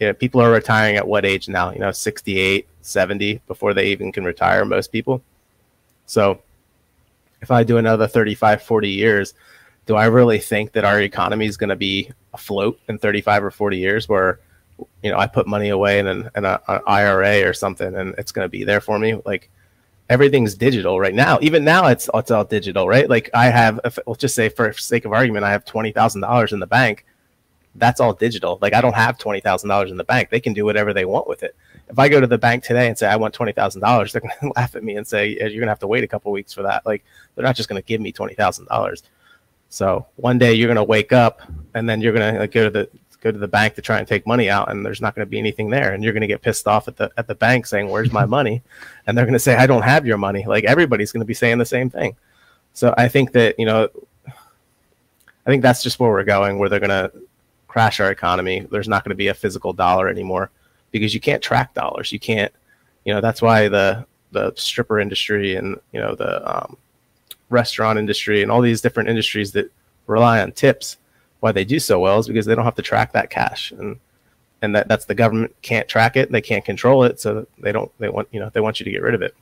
you 0.00 0.06
know, 0.06 0.14
people 0.14 0.40
are 0.40 0.50
retiring 0.50 0.96
at 0.96 1.06
what 1.06 1.24
age 1.24 1.48
now? 1.48 1.72
You 1.72 1.80
know, 1.80 1.90
68, 1.90 2.66
70 2.82 3.40
before 3.46 3.74
they 3.74 3.88
even 3.88 4.12
can 4.12 4.24
retire, 4.24 4.64
most 4.64 4.92
people. 4.92 5.22
So 6.06 6.40
if 7.40 7.50
I 7.50 7.62
do 7.62 7.76
another 7.76 8.06
35, 8.06 8.62
40 8.62 8.88
years, 8.88 9.34
do 9.88 9.96
I 9.96 10.04
really 10.04 10.38
think 10.38 10.72
that 10.72 10.84
our 10.84 11.00
economy 11.00 11.46
is 11.46 11.56
going 11.56 11.70
to 11.70 11.76
be 11.76 12.10
afloat 12.34 12.78
in 12.88 12.98
35 12.98 13.44
or 13.44 13.50
40 13.50 13.78
years 13.78 14.06
where, 14.06 14.38
you 15.02 15.10
know, 15.10 15.18
I 15.18 15.26
put 15.26 15.46
money 15.46 15.70
away 15.70 15.98
in 15.98 16.06
an, 16.06 16.30
in 16.36 16.44
a, 16.44 16.60
an 16.68 16.82
IRA 16.86 17.48
or 17.48 17.54
something 17.54 17.96
and 17.96 18.14
it's 18.18 18.30
going 18.30 18.44
to 18.44 18.50
be 18.50 18.64
there 18.64 18.82
for 18.82 18.98
me? 18.98 19.18
Like 19.24 19.48
everything's 20.10 20.54
digital 20.54 21.00
right 21.00 21.14
now. 21.14 21.38
Even 21.40 21.64
now, 21.64 21.86
it's, 21.86 22.10
it's 22.12 22.30
all 22.30 22.44
digital, 22.44 22.86
right? 22.86 23.08
Like 23.08 23.30
I 23.32 23.46
have, 23.46 23.80
if, 23.82 23.98
let's 24.06 24.20
just 24.20 24.34
say 24.34 24.50
for 24.50 24.74
sake 24.74 25.06
of 25.06 25.14
argument, 25.14 25.46
I 25.46 25.52
have 25.52 25.64
$20,000 25.64 26.52
in 26.52 26.60
the 26.60 26.66
bank. 26.66 27.06
That's 27.74 27.98
all 27.98 28.12
digital. 28.12 28.58
Like 28.60 28.74
I 28.74 28.82
don't 28.82 28.94
have 28.94 29.16
$20,000 29.16 29.90
in 29.90 29.96
the 29.96 30.04
bank. 30.04 30.28
They 30.28 30.40
can 30.40 30.52
do 30.52 30.66
whatever 30.66 30.92
they 30.92 31.06
want 31.06 31.28
with 31.28 31.42
it 31.42 31.56
if 31.90 31.98
I 31.98 32.08
go 32.08 32.20
to 32.20 32.26
the 32.26 32.38
bank 32.38 32.64
today 32.64 32.88
and 32.88 32.98
say 32.98 33.06
I 33.06 33.16
want 33.16 33.34
twenty 33.34 33.52
thousand 33.52 33.80
dollars, 33.80 34.12
they're 34.12 34.20
going 34.20 34.34
to 34.40 34.52
laugh 34.56 34.76
at 34.76 34.84
me 34.84 34.96
and 34.96 35.06
say 35.06 35.28
you're 35.30 35.48
going 35.48 35.62
to 35.62 35.68
have 35.68 35.78
to 35.80 35.86
wait 35.86 36.04
a 36.04 36.08
couple 36.08 36.32
weeks 36.32 36.52
for 36.52 36.62
that. 36.62 36.84
Like 36.84 37.04
they're 37.34 37.44
not 37.44 37.56
just 37.56 37.68
going 37.68 37.80
to 37.80 37.86
give 37.86 38.00
me 38.00 38.12
twenty 38.12 38.34
thousand 38.34 38.66
dollars. 38.66 39.02
So 39.68 40.06
one 40.16 40.38
day 40.38 40.54
you're 40.54 40.68
going 40.68 40.76
to 40.76 40.84
wake 40.84 41.12
up 41.12 41.42
and 41.74 41.88
then 41.88 42.00
you're 42.00 42.12
going 42.12 42.34
to 42.34 42.40
like, 42.40 42.52
go 42.52 42.64
to 42.64 42.70
the 42.70 42.88
go 43.20 43.32
to 43.32 43.38
the 43.38 43.48
bank 43.48 43.74
to 43.74 43.82
try 43.82 43.98
and 43.98 44.06
take 44.06 44.26
money 44.26 44.48
out, 44.48 44.70
and 44.70 44.86
there's 44.86 45.00
not 45.00 45.14
going 45.14 45.26
to 45.26 45.30
be 45.30 45.38
anything 45.38 45.70
there, 45.70 45.92
and 45.92 46.04
you're 46.04 46.12
going 46.12 46.20
to 46.20 46.28
get 46.28 46.40
pissed 46.40 46.68
off 46.68 46.88
at 46.88 46.96
the 46.96 47.10
at 47.16 47.26
the 47.26 47.34
bank 47.34 47.66
saying 47.66 47.88
where's 47.88 48.12
my 48.12 48.24
money, 48.38 48.62
and 49.06 49.16
they're 49.16 49.24
going 49.24 49.32
to 49.32 49.38
say 49.38 49.56
I 49.56 49.66
don't 49.66 49.82
have 49.82 50.06
your 50.06 50.18
money. 50.18 50.44
Like 50.46 50.64
everybody's 50.64 51.12
going 51.12 51.22
to 51.22 51.26
be 51.26 51.34
saying 51.34 51.58
the 51.58 51.66
same 51.66 51.90
thing. 51.90 52.16
So 52.74 52.94
I 52.96 53.08
think 53.08 53.32
that 53.32 53.58
you 53.58 53.66
know, 53.66 53.88
I 54.26 55.46
think 55.46 55.62
that's 55.62 55.82
just 55.82 55.98
where 55.98 56.10
we're 56.10 56.24
going, 56.24 56.58
where 56.58 56.68
they're 56.68 56.80
going 56.80 56.90
to 56.90 57.12
crash 57.66 58.00
our 58.00 58.10
economy. 58.10 58.66
There's 58.70 58.88
not 58.88 59.04
going 59.04 59.10
to 59.10 59.16
be 59.16 59.28
a 59.28 59.34
physical 59.34 59.72
dollar 59.72 60.08
anymore 60.08 60.50
because 60.90 61.12
you 61.12 61.20
can't 61.20 61.42
track 61.42 61.74
dollars. 61.74 62.12
You 62.12 62.20
can't, 62.20 62.52
you 63.04 63.12
know, 63.12 63.20
that's 63.20 63.42
why 63.42 63.68
the 63.68 64.06
the 64.32 64.52
stripper 64.56 65.00
industry 65.00 65.56
and 65.56 65.78
you 65.92 66.00
know 66.00 66.14
the 66.14 66.56
um, 66.56 66.76
restaurant 67.50 67.98
industry 67.98 68.42
and 68.42 68.50
all 68.50 68.60
these 68.60 68.80
different 68.80 69.08
industries 69.08 69.52
that 69.52 69.70
rely 70.06 70.40
on 70.40 70.52
tips, 70.52 70.96
why 71.40 71.52
they 71.52 71.64
do 71.64 71.78
so 71.78 72.00
well 72.00 72.18
is 72.18 72.26
because 72.26 72.46
they 72.46 72.54
don't 72.54 72.64
have 72.64 72.74
to 72.74 72.82
track 72.82 73.12
that 73.12 73.30
cash 73.30 73.70
and 73.72 73.98
and 74.60 74.74
that 74.74 74.88
that's 74.88 75.04
the 75.04 75.14
government 75.14 75.54
can't 75.62 75.86
track 75.86 76.16
it, 76.16 76.32
they 76.32 76.40
can't 76.40 76.64
control 76.64 77.04
it, 77.04 77.20
so 77.20 77.46
they 77.58 77.70
don't 77.72 77.90
they 77.98 78.08
want 78.08 78.28
you 78.32 78.40
know 78.40 78.50
they 78.52 78.60
want 78.60 78.80
you 78.80 78.84
to 78.84 78.90
get 78.90 79.02
rid 79.02 79.14
of 79.14 79.22
it. 79.22 79.34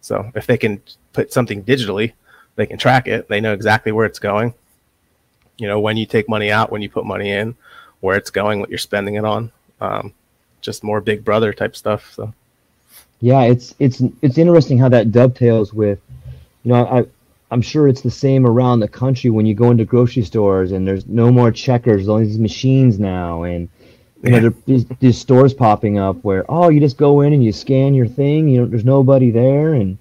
So 0.00 0.30
if 0.34 0.46
they 0.46 0.58
can 0.58 0.82
put 1.12 1.32
something 1.32 1.62
digitally, 1.62 2.12
they 2.56 2.66
can 2.66 2.78
track 2.78 3.06
it. 3.06 3.28
They 3.28 3.40
know 3.40 3.52
exactly 3.52 3.92
where 3.92 4.06
it's 4.06 4.18
going. 4.18 4.54
You 5.56 5.68
know 5.68 5.78
when 5.78 5.96
you 5.96 6.06
take 6.06 6.28
money 6.28 6.50
out, 6.50 6.72
when 6.72 6.82
you 6.82 6.90
put 6.90 7.06
money 7.06 7.30
in, 7.30 7.54
where 8.00 8.16
it's 8.16 8.30
going, 8.30 8.58
what 8.60 8.70
you're 8.70 8.78
spending 8.78 9.14
it 9.14 9.24
on. 9.24 9.52
Um, 9.80 10.12
just 10.60 10.82
more 10.82 11.00
Big 11.00 11.24
Brother 11.24 11.52
type 11.52 11.76
stuff. 11.76 12.12
So 12.12 12.32
yeah, 13.20 13.42
it's 13.42 13.74
it's 13.78 14.02
it's 14.22 14.38
interesting 14.38 14.78
how 14.78 14.88
that 14.88 15.12
dovetails 15.12 15.72
with, 15.72 16.00
you 16.64 16.72
know, 16.72 16.86
I 16.86 17.06
I'm 17.50 17.62
sure 17.62 17.86
it's 17.86 18.00
the 18.00 18.10
same 18.10 18.46
around 18.46 18.80
the 18.80 18.88
country 18.88 19.30
when 19.30 19.46
you 19.46 19.54
go 19.54 19.70
into 19.70 19.84
grocery 19.84 20.24
stores 20.24 20.72
and 20.72 20.88
there's 20.88 21.06
no 21.06 21.30
more 21.30 21.52
checkers, 21.52 21.98
there's 21.98 22.08
only 22.08 22.26
these 22.26 22.38
machines 22.38 22.98
now, 22.98 23.44
and 23.44 23.68
you 24.22 24.30
know, 24.30 24.54
there's 24.66 24.86
these 24.98 25.18
stores 25.18 25.52
popping 25.54 25.98
up 25.98 26.16
where 26.24 26.44
oh, 26.48 26.70
you 26.70 26.80
just 26.80 26.96
go 26.96 27.20
in 27.20 27.32
and 27.32 27.44
you 27.44 27.52
scan 27.52 27.94
your 27.94 28.08
thing, 28.08 28.48
you 28.48 28.60
know, 28.60 28.66
there's 28.66 28.84
nobody 28.84 29.30
there, 29.30 29.74
and 29.74 29.98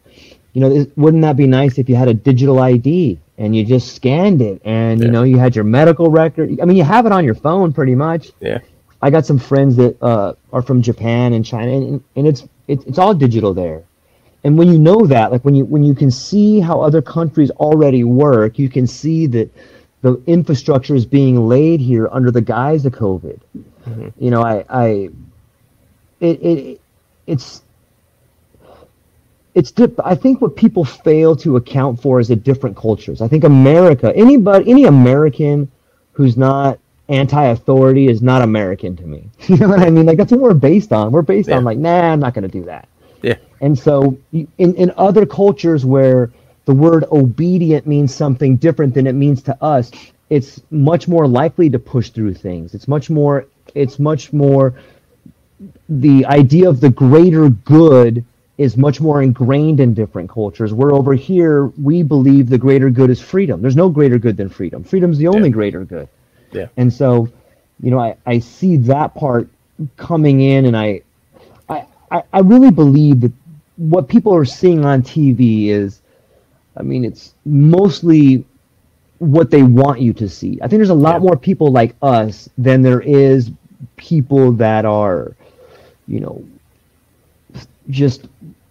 you 0.53 0.61
know, 0.61 0.85
wouldn't 0.95 1.21
that 1.23 1.35
be 1.35 1.47
nice 1.47 1.77
if 1.77 1.89
you 1.89 1.95
had 1.95 2.07
a 2.07 2.13
digital 2.13 2.59
ID 2.59 3.19
and 3.37 3.55
you 3.55 3.65
just 3.65 3.95
scanned 3.95 4.41
it 4.41 4.61
and 4.63 4.99
yeah. 4.99 5.05
you 5.05 5.11
know 5.11 5.23
you 5.23 5.37
had 5.37 5.55
your 5.55 5.65
medical 5.65 6.09
record? 6.09 6.59
I 6.61 6.65
mean, 6.65 6.77
you 6.77 6.83
have 6.83 7.05
it 7.05 7.11
on 7.11 7.25
your 7.25 7.35
phone 7.35 7.73
pretty 7.73 7.95
much. 7.95 8.31
Yeah. 8.39 8.59
I 9.01 9.09
got 9.09 9.25
some 9.25 9.37
friends 9.37 9.75
that 9.75 10.01
uh, 10.01 10.33
are 10.53 10.61
from 10.61 10.81
Japan 10.81 11.33
and 11.33 11.45
China, 11.45 11.71
and, 11.73 12.03
and 12.15 12.25
it's 12.25 12.47
it, 12.67 12.87
it's 12.87 12.97
all 12.97 13.13
digital 13.13 13.53
there. 13.53 13.83
And 14.43 14.57
when 14.57 14.71
you 14.71 14.77
know 14.77 15.05
that, 15.05 15.31
like 15.31 15.45
when 15.45 15.55
you 15.55 15.65
when 15.65 15.83
you 15.83 15.95
can 15.95 16.11
see 16.11 16.59
how 16.59 16.81
other 16.81 17.01
countries 17.01 17.49
already 17.51 18.03
work, 18.03 18.59
you 18.59 18.69
can 18.69 18.85
see 18.85 19.25
that 19.27 19.49
the 20.01 20.21
infrastructure 20.27 20.95
is 20.95 21.05
being 21.05 21.47
laid 21.47 21.79
here 21.79 22.09
under 22.11 22.29
the 22.29 22.41
guise 22.41 22.85
of 22.85 22.91
COVID. 22.93 23.39
Mm-hmm. 23.87 24.09
You 24.17 24.31
know, 24.31 24.43
I, 24.43 24.65
I 24.69 25.09
it, 26.19 26.43
it 26.43 26.81
it's 27.25 27.61
it's 29.55 29.71
dip, 29.71 29.97
I 30.03 30.15
think 30.15 30.41
what 30.41 30.55
people 30.55 30.83
fail 30.83 31.35
to 31.37 31.55
account 31.55 32.01
for 32.01 32.19
is 32.19 32.27
the 32.27 32.35
different 32.35 32.75
cultures. 32.75 33.21
I 33.21 33.27
think 33.27 33.43
America, 33.43 34.11
anybody, 34.15 34.69
any 34.69 34.85
American 34.85 35.71
who's 36.11 36.35
not 36.37 36.79
anti-authority 37.09 38.07
is 38.07 38.21
not 38.21 38.41
American 38.41 38.95
to 38.97 39.03
me. 39.03 39.29
you 39.47 39.57
know 39.57 39.69
what 39.69 39.79
I 39.79 39.89
mean? 39.89 40.05
Like 40.05 40.17
that's 40.17 40.31
what 40.31 40.41
we're 40.41 40.53
based 40.53 40.91
on. 40.91 41.11
We're 41.11 41.21
based 41.21 41.49
yeah. 41.49 41.57
on 41.57 41.63
like, 41.63 41.77
nah, 41.77 42.11
I'm 42.11 42.19
not 42.19 42.33
going 42.33 42.43
to 42.43 42.49
do 42.49 42.65
that. 42.65 42.87
Yeah. 43.23 43.37
And 43.61 43.77
so 43.77 44.17
in 44.31 44.75
in 44.75 44.91
other 44.97 45.25
cultures 45.25 45.85
where 45.85 46.31
the 46.65 46.73
word 46.73 47.05
obedient 47.11 47.87
means 47.87 48.13
something 48.13 48.57
different 48.57 48.93
than 48.93 49.07
it 49.07 49.13
means 49.13 49.41
to 49.43 49.63
us, 49.63 49.91
it's 50.29 50.61
much 50.69 51.07
more 51.07 51.27
likely 51.27 51.69
to 51.71 51.79
push 51.79 52.09
through 52.09 52.35
things. 52.35 52.75
It's 52.75 52.87
much 52.87 53.09
more 53.09 53.47
it's 53.73 53.97
much 53.97 54.31
more 54.31 54.75
the 55.89 56.25
idea 56.25 56.69
of 56.69 56.81
the 56.81 56.89
greater 56.89 57.49
good 57.49 58.23
is 58.57 58.77
much 58.77 59.01
more 59.01 59.21
ingrained 59.21 59.79
in 59.79 59.93
different 59.93 60.29
cultures. 60.29 60.73
Where 60.73 60.91
over 60.91 61.13
here 61.13 61.65
we 61.81 62.03
believe 62.03 62.49
the 62.49 62.57
greater 62.57 62.89
good 62.89 63.09
is 63.09 63.19
freedom. 63.19 63.61
There's 63.61 63.75
no 63.75 63.89
greater 63.89 64.19
good 64.19 64.37
than 64.37 64.49
freedom. 64.49 64.83
Freedom's 64.83 65.17
the 65.17 65.27
only 65.27 65.49
yeah. 65.49 65.53
greater 65.53 65.85
good. 65.85 66.07
Yeah. 66.51 66.67
And 66.77 66.93
so, 66.93 67.29
you 67.81 67.89
know, 67.89 67.99
I, 67.99 68.15
I 68.25 68.39
see 68.39 68.77
that 68.77 69.15
part 69.15 69.47
coming 69.97 70.41
in 70.41 70.65
and 70.65 70.77
I, 70.77 71.01
I, 72.13 72.23
I 72.31 72.39
really 72.39 72.71
believe 72.71 73.21
that 73.21 73.31
what 73.77 74.07
people 74.07 74.33
are 74.33 74.45
seeing 74.45 74.85
on 74.85 75.01
TV 75.01 75.67
is, 75.67 76.01
I 76.77 76.83
mean, 76.83 77.03
it's 77.03 77.33
mostly 77.43 78.45
what 79.17 79.49
they 79.49 79.63
want 79.63 79.99
you 79.99 80.13
to 80.13 80.29
see. 80.29 80.59
I 80.61 80.67
think 80.67 80.79
there's 80.79 80.89
a 80.89 80.93
lot 80.93 81.15
yeah. 81.15 81.27
more 81.27 81.37
people 81.37 81.71
like 81.71 81.95
us 82.01 82.47
than 82.57 82.81
there 82.81 83.01
is 83.01 83.51
people 83.97 84.51
that 84.53 84.85
are, 84.85 85.35
you 86.07 86.19
know, 86.19 86.45
just 87.89 88.27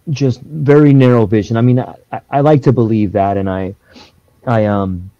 just 0.09 0.41
very 0.41 0.93
narrow 0.93 1.25
vision. 1.25 1.55
I 1.55 1.61
mean, 1.61 1.79
I, 1.79 2.21
I 2.29 2.41
like 2.41 2.61
to 2.63 2.73
believe 2.73 3.13
that, 3.13 3.37
and 3.37 3.49
I, 3.49 3.75
I 4.45 4.65
um, 4.65 5.11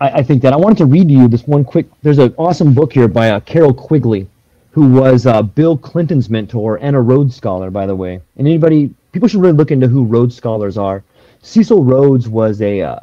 I, 0.00 0.10
I, 0.10 0.22
think 0.22 0.42
that 0.42 0.52
I 0.52 0.56
wanted 0.56 0.78
to 0.78 0.86
read 0.86 1.08
to 1.08 1.14
you 1.14 1.28
this 1.28 1.46
one 1.46 1.64
quick. 1.64 1.86
There's 2.02 2.18
an 2.18 2.34
awesome 2.38 2.72
book 2.72 2.92
here 2.92 3.08
by 3.08 3.30
uh, 3.30 3.40
Carroll 3.40 3.74
Quigley, 3.74 4.26
who 4.72 4.88
was 4.88 5.26
uh, 5.26 5.42
Bill 5.42 5.76
Clinton's 5.76 6.30
mentor 6.30 6.78
and 6.80 6.94
a 6.94 7.00
Rhodes 7.00 7.34
Scholar, 7.34 7.70
by 7.70 7.86
the 7.86 7.96
way. 7.96 8.20
And 8.36 8.46
anybody, 8.46 8.94
people 9.12 9.28
should 9.28 9.40
really 9.40 9.56
look 9.56 9.70
into 9.70 9.88
who 9.88 10.04
Rhodes 10.04 10.36
Scholars 10.36 10.78
are. 10.78 11.02
Cecil 11.42 11.84
Rhodes 11.84 12.28
was 12.28 12.60
a 12.62 12.82
uh, 12.82 13.00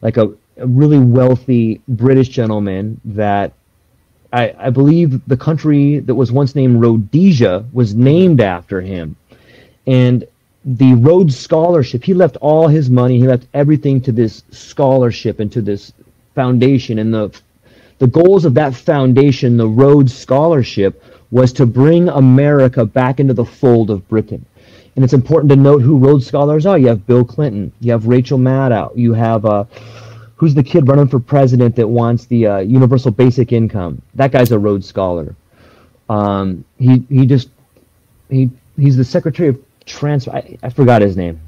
like 0.00 0.16
a, 0.16 0.32
a, 0.56 0.66
really 0.66 0.98
wealthy 0.98 1.80
British 1.88 2.28
gentleman 2.28 3.00
that 3.04 3.52
I, 4.32 4.54
I 4.58 4.70
believe 4.70 5.26
the 5.26 5.36
country 5.36 5.98
that 5.98 6.14
was 6.14 6.32
once 6.32 6.54
named 6.54 6.80
Rhodesia 6.80 7.66
was 7.72 7.94
named 7.94 8.40
after 8.40 8.80
him. 8.80 9.16
And 9.86 10.24
the 10.64 10.94
Rhodes 10.94 11.36
Scholarship, 11.36 12.04
he 12.04 12.14
left 12.14 12.36
all 12.36 12.68
his 12.68 12.88
money, 12.88 13.18
he 13.18 13.26
left 13.26 13.46
everything 13.52 14.00
to 14.02 14.12
this 14.12 14.44
scholarship 14.50 15.40
and 15.40 15.50
to 15.52 15.60
this 15.60 15.92
foundation 16.34 16.98
and 16.98 17.12
the 17.12 17.40
the 18.02 18.08
goals 18.08 18.44
of 18.44 18.54
that 18.54 18.74
foundation, 18.74 19.56
the 19.56 19.68
Rhodes 19.68 20.12
Scholarship, 20.12 21.04
was 21.30 21.52
to 21.52 21.64
bring 21.64 22.08
America 22.08 22.84
back 22.84 23.20
into 23.20 23.32
the 23.32 23.44
fold 23.44 23.90
of 23.90 24.08
Britain. 24.08 24.44
And 24.96 25.04
it's 25.04 25.12
important 25.12 25.50
to 25.50 25.54
note 25.56 25.82
who 25.82 25.98
Rhodes 25.98 26.26
Scholars 26.26 26.66
are. 26.66 26.76
You 26.76 26.88
have 26.88 27.06
Bill 27.06 27.24
Clinton, 27.24 27.70
you 27.78 27.92
have 27.92 28.08
Rachel 28.08 28.38
Maddow, 28.38 28.90
you 28.96 29.12
have 29.12 29.44
uh, 29.44 29.66
who's 30.34 30.52
the 30.52 30.64
kid 30.64 30.88
running 30.88 31.06
for 31.06 31.20
president 31.20 31.76
that 31.76 31.86
wants 31.86 32.26
the 32.26 32.44
uh, 32.44 32.58
universal 32.58 33.12
basic 33.12 33.52
income? 33.52 34.02
That 34.16 34.32
guy's 34.32 34.50
a 34.50 34.58
Rhodes 34.58 34.88
Scholar. 34.88 35.36
Um, 36.08 36.64
he 36.80 37.06
he 37.08 37.24
just 37.24 37.50
he 38.28 38.50
he's 38.76 38.96
the 38.96 39.04
Secretary 39.04 39.50
of 39.50 39.62
Transfer. 39.86 40.32
I, 40.32 40.58
I 40.60 40.70
forgot 40.70 41.02
his 41.02 41.16
name. 41.16 41.40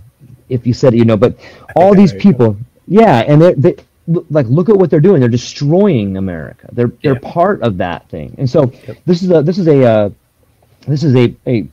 If 0.49 0.69
you 0.69 0.73
said 0.73 0.95
it, 0.95 0.99
you 0.99 1.05
know, 1.05 1.17
but 1.17 1.37
all 1.75 1.97
these 1.97 2.13
people, 2.13 2.57
yeah, 2.87 3.25
and 3.27 3.43
they, 3.43 3.55
they 3.55 3.77
like 4.07 4.47
look 4.47 4.69
at 4.69 4.77
what 4.77 4.91
they're 4.91 5.01
doing. 5.01 5.21
They're 5.21 5.29
destroying 5.29 6.17
America. 6.17 6.69
They're 6.73 6.93
they're 7.03 7.19
part 7.19 7.63
of 7.63 7.79
that 7.79 8.09
thing. 8.09 8.35
And 8.39 8.49
so 8.49 8.71
yep. 8.87 8.99
this 9.07 9.23
is 9.23 9.31
a 9.31 9.43
this 9.43 9.59
is 9.59 9.67
a 9.67 9.85
uh, 9.85 10.11
this 10.87 11.03
is 11.03 11.15
a, 11.15 11.35
a 11.47 11.67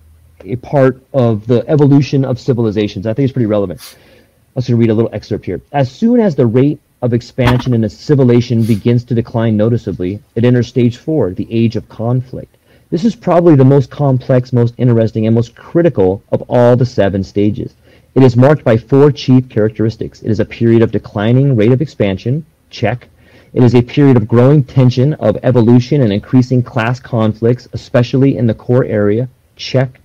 a 0.44 0.56
part 0.58 1.02
of 1.14 1.46
the 1.48 1.68
evolution 1.68 2.26
of 2.26 2.40
civilizations. 2.40 3.06
I 3.06 3.14
think 3.14 3.26
it's 3.26 3.34
pretty 3.34 3.48
relevant. 3.48 3.98
Let's 4.56 4.70
read 4.70 4.90
a 4.90 4.94
little 4.94 5.12
excerpt 5.14 5.46
here. 5.46 5.62
As 5.72 5.92
soon 5.92 6.20
as 6.20 6.36
the 6.36 6.46
rate 6.46 6.80
of 7.02 7.14
expansion 7.14 7.74
in 7.74 7.84
a 7.84 7.90
civilization 7.90 8.64
begins 8.64 9.04
to 9.06 9.16
decline 9.16 9.58
noticeably, 9.58 10.22
it 10.36 10.44
enters 10.44 10.68
stage 10.68 10.98
four, 10.98 11.32
the 11.32 11.48
age 11.50 11.76
of 11.76 11.88
conflict. 11.90 12.58
This 12.90 13.06
is 13.06 13.16
probably 13.16 13.56
the 13.56 13.64
most 13.64 13.90
complex, 13.90 14.52
most 14.52 14.74
interesting, 14.78 15.26
and 15.26 15.34
most 15.34 15.56
critical 15.56 16.22
of 16.32 16.44
all 16.50 16.76
the 16.76 16.86
seven 16.86 17.24
stages. 17.24 17.74
It 18.14 18.24
is 18.24 18.36
marked 18.36 18.66
by 18.66 18.76
four 18.76 19.10
chief 19.10 19.48
characteristics. 19.48 20.22
It 20.22 20.30
is 20.30 20.42
a 20.42 20.46
period 20.46 20.82
of 20.82 20.92
declining 20.92 21.56
rate 21.56 21.72
of 21.72 21.82
expansion, 21.82 22.46
check. 22.70 23.08
It 23.54 23.64
is 23.64 23.74
a 23.74 23.82
period 23.82 24.18
of 24.18 24.28
growing 24.28 24.66
tension 24.66 25.14
of 25.14 25.38
evolution 25.44 26.02
and 26.02 26.12
increasing 26.12 26.62
class 26.62 27.00
conflicts, 27.00 27.70
especially 27.72 28.38
in 28.38 28.48
the 28.48 28.54
core 28.54 28.84
area, 28.84 29.30
check. 29.56 30.02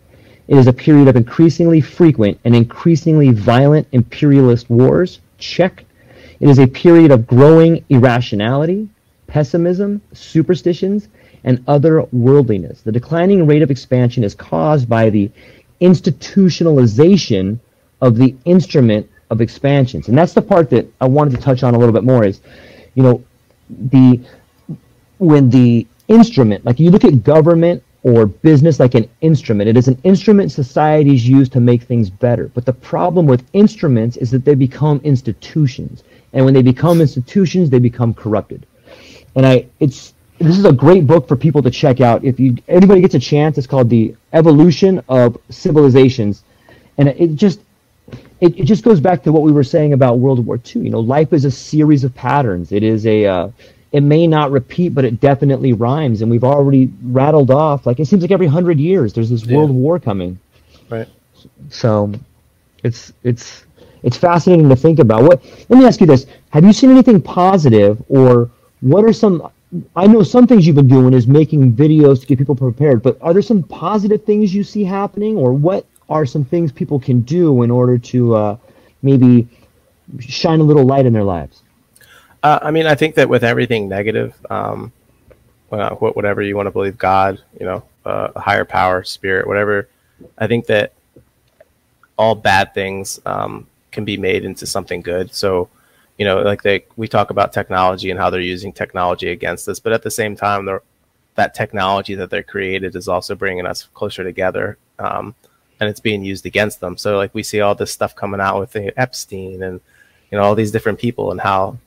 It 0.47 0.57
is 0.57 0.69
a 0.69 0.73
period 0.73 1.09
of 1.09 1.17
increasingly 1.17 1.81
frequent 1.81 2.39
and 2.45 2.55
increasingly 2.55 3.33
violent 3.33 3.89
imperialist 3.91 4.71
wars, 4.71 5.19
check. 5.39 5.85
It 6.39 6.49
is 6.49 6.61
a 6.61 6.67
period 6.69 7.11
of 7.11 7.27
growing 7.27 7.85
irrationality, 7.89 8.89
pessimism, 9.27 10.01
superstitions, 10.13 11.09
and 11.43 11.61
other 11.67 12.03
worldliness. 12.13 12.83
The 12.83 12.93
declining 12.93 13.49
rate 13.49 13.63
of 13.63 13.73
expansion 13.73 14.23
is 14.23 14.37
caused 14.37 14.89
by 14.89 15.11
the 15.11 15.29
institutionalization 15.81 17.59
of 18.01 18.17
the 18.17 18.35
instrument 18.45 19.09
of 19.31 19.41
expansions. 19.41 20.09
And 20.09 20.17
that's 20.17 20.35
the 20.35 20.43
part 20.43 20.71
that 20.71 20.87
I 21.01 21.07
wanted 21.07 21.37
to 21.37 21.43
touch 21.43 21.63
on 21.63 21.75
a 21.75 21.79
little 21.79 21.93
bit 21.93 22.05
more 22.05 22.25
is, 22.25 22.41
you 22.95 23.03
know, 23.03 23.25
the 23.69 24.21
when 25.19 25.51
the 25.51 25.87
instrument, 26.09 26.65
like 26.65 26.79
you 26.79 26.91
look 26.91 27.05
at 27.05 27.25
government 27.25 27.83
or 28.03 28.27
business 28.27 28.79
like 28.79 28.95
an 28.95 29.09
instrument, 29.23 29.69
it 29.69 29.77
is 29.77 29.89
an 29.89 29.99
instrument 30.05 30.53
societies 30.53 31.27
use 31.27 31.49
to 31.49 31.59
make 31.59 31.83
things 31.83 32.11
better. 32.11 32.49
But 32.49 32.65
the 32.65 32.73
problem 32.73 33.27
with 33.27 33.45
instruments 33.53 34.17
is 34.17 34.31
that 34.31 34.45
they 34.45 34.55
become 34.55 35.01
institutions. 35.03 36.05
And 36.33 36.45
when 36.45 36.55
they 36.55 36.63
become 36.63 37.01
institutions, 37.01 37.71
they 37.71 37.79
become 37.79 38.15
corrupted. 38.15 38.67
And 39.35 39.47
I 39.47 39.67
it's 39.81 40.15
this 40.39 40.59
is 40.59 40.67
a 40.67 40.73
great 40.73 41.07
book 41.07 41.27
for 41.27 41.35
people 41.35 41.63
to 41.63 41.71
check 41.71 42.01
out. 42.01 42.23
If 42.25 42.39
you 42.39 42.57
anybody 42.69 43.01
gets 43.01 43.15
a 43.15 43.19
chance, 43.19 43.59
it's 43.59 43.67
called 43.67 43.89
The 43.89 44.15
Evolution 44.33 45.03
of 45.09 45.39
Civilizations. 45.49 46.45
And 46.99 47.09
it 47.09 47.35
just 47.35 47.61
it, 48.41 48.59
it 48.59 48.65
just 48.65 48.85
goes 48.85 49.01
back 49.01 49.23
to 49.23 49.33
what 49.33 49.43
we 49.43 49.53
were 49.53 49.65
saying 49.65 49.93
about 49.93 50.19
World 50.19 50.45
War 50.45 50.57
II. 50.57 50.83
You 50.83 50.91
know, 50.91 51.01
life 51.01 51.33
is 51.33 51.45
a 51.45 51.51
series 51.51 52.05
of 52.05 52.15
patterns. 52.15 52.73
It 52.73 52.83
is 52.83 53.07
a, 53.07 53.27
uh, 53.27 53.51
it 53.93 54.03
may 54.03 54.27
not 54.27 54.51
repeat, 54.51 54.91
but 54.91 55.05
it 55.05 55.21
definitely 55.21 55.73
rhymes. 55.73 56.21
And 56.21 56.31
we've 56.31 56.45
already 56.45 56.93
rattled 57.03 57.51
off, 57.51 57.87
like, 57.87 57.99
it 57.99 58.07
seems 58.07 58.23
like 58.23 58.31
every 58.31 58.47
hundred 58.47 58.79
years 58.79 59.15
there's 59.15 59.31
this 59.31 59.45
yeah. 59.45 59.57
world 59.57 59.71
war 59.71 59.99
coming. 59.99 60.39
Right. 60.91 61.09
So 61.71 62.13
it's, 62.83 63.13
it's, 63.23 63.65
it's 64.03 64.17
fascinating 64.17 64.69
to 64.69 64.77
think 64.77 64.99
about. 64.99 65.23
What, 65.23 65.43
let 65.69 65.79
me 65.79 65.87
ask 65.87 66.01
you 66.01 66.07
this. 66.07 66.27
Have 66.51 66.65
you 66.65 66.73
seen 66.73 66.91
anything 66.91 67.23
positive 67.23 68.03
or 68.09 68.51
what 68.81 69.05
are 69.05 69.13
some, 69.13 69.51
I 69.95 70.07
know 70.07 70.23
some 70.23 70.47
things 70.47 70.67
you've 70.67 70.77
been 70.77 70.89
doing 70.89 71.15
is 71.15 71.27
making 71.27 71.73
videos 71.73 72.21
to 72.21 72.27
get 72.27 72.39
people 72.39 72.55
prepared, 72.55 73.03
but 73.03 73.17
are 73.23 73.33
there 73.33 73.43
some 73.43 73.63
positive 73.63 74.25
things 74.25 74.55
you 74.55 74.63
see 74.63 74.85
happening 74.85 75.37
or 75.37 75.53
what 75.53 75.87
are 76.09 76.27
some 76.27 76.45
things 76.45 76.73
people 76.73 77.01
can 77.01 77.21
do 77.21 77.63
in 77.63 77.71
order 77.71 77.99
to 77.99 78.35
uh, 78.35 78.57
maybe 79.03 79.49
shine 80.21 80.61
a 80.61 80.63
little 80.63 80.85
light 80.85 81.07
in 81.07 81.13
their 81.13 81.25
lives? 81.25 81.63
Uh, 82.43 82.59
I 82.63 82.71
mean, 82.71 82.87
I 82.87 82.95
think 82.95 83.17
that 83.17 83.29
with 83.29 83.43
everything 83.43 83.89
negative, 83.89 84.35
um, 84.51 84.93
whatever 85.69 86.43
you 86.43 86.57
want 86.57 86.67
to 86.67 86.71
believe, 86.71 86.97
God, 86.97 87.43
you 87.59 87.67
know, 87.67 87.83
uh, 88.05 88.29
a 88.37 88.41
higher 88.41 88.65
power, 88.65 89.03
spirit, 89.03 89.49
whatever, 89.49 89.89
I 90.39 90.47
think 90.47 90.67
that 90.67 90.93
all 92.17 92.35
bad 92.35 92.73
things 92.73 93.21
um, 93.27 93.67
can 93.91 94.05
be 94.05 94.17
made 94.17 94.45
into 94.45 94.65
something 94.65 95.03
good. 95.03 95.35
So, 95.35 95.69
you 96.19 96.25
know, 96.25 96.41
like 96.41 96.63
they, 96.63 96.85
we 96.97 97.09
talk 97.09 97.31
about 97.31 97.53
technology 97.53 98.11
and 98.11 98.19
how 98.19 98.31
they're 98.31 98.41
using 98.41 98.73
technology 98.73 99.31
against 99.31 99.69
us, 99.69 99.81
but 99.81 99.93
at 99.93 100.03
the 100.03 100.11
same 100.11 100.37
time, 100.37 100.69
that 101.35 101.55
technology 101.55 102.15
that 102.15 102.31
they're 102.31 102.43
created 102.43 102.97
is 102.97 103.09
also 103.09 103.35
bringing 103.35 103.67
us 103.67 103.89
closer 103.93 104.25
together. 104.25 104.79
Um, 104.99 105.35
and 105.81 105.89
it's 105.89 106.01
being 106.01 106.25
used 106.25 106.47
against 106.47 106.81
them. 106.81 106.97
So 106.97 107.17
like 107.17 107.35
we 107.35 107.43
see 107.43 107.61
all 107.61 107.75
this 107.75 107.93
stuff 107.93 108.15
coming 108.15 108.41
out 108.41 108.59
with 108.59 108.77
Epstein 108.97 109.63
and 109.63 109.81
you 110.31 110.39
know 110.39 110.45
all 110.45 110.55
these 110.55 110.73
different 110.73 110.99
people 110.99 111.31
and 111.31 111.41
how 111.41 111.79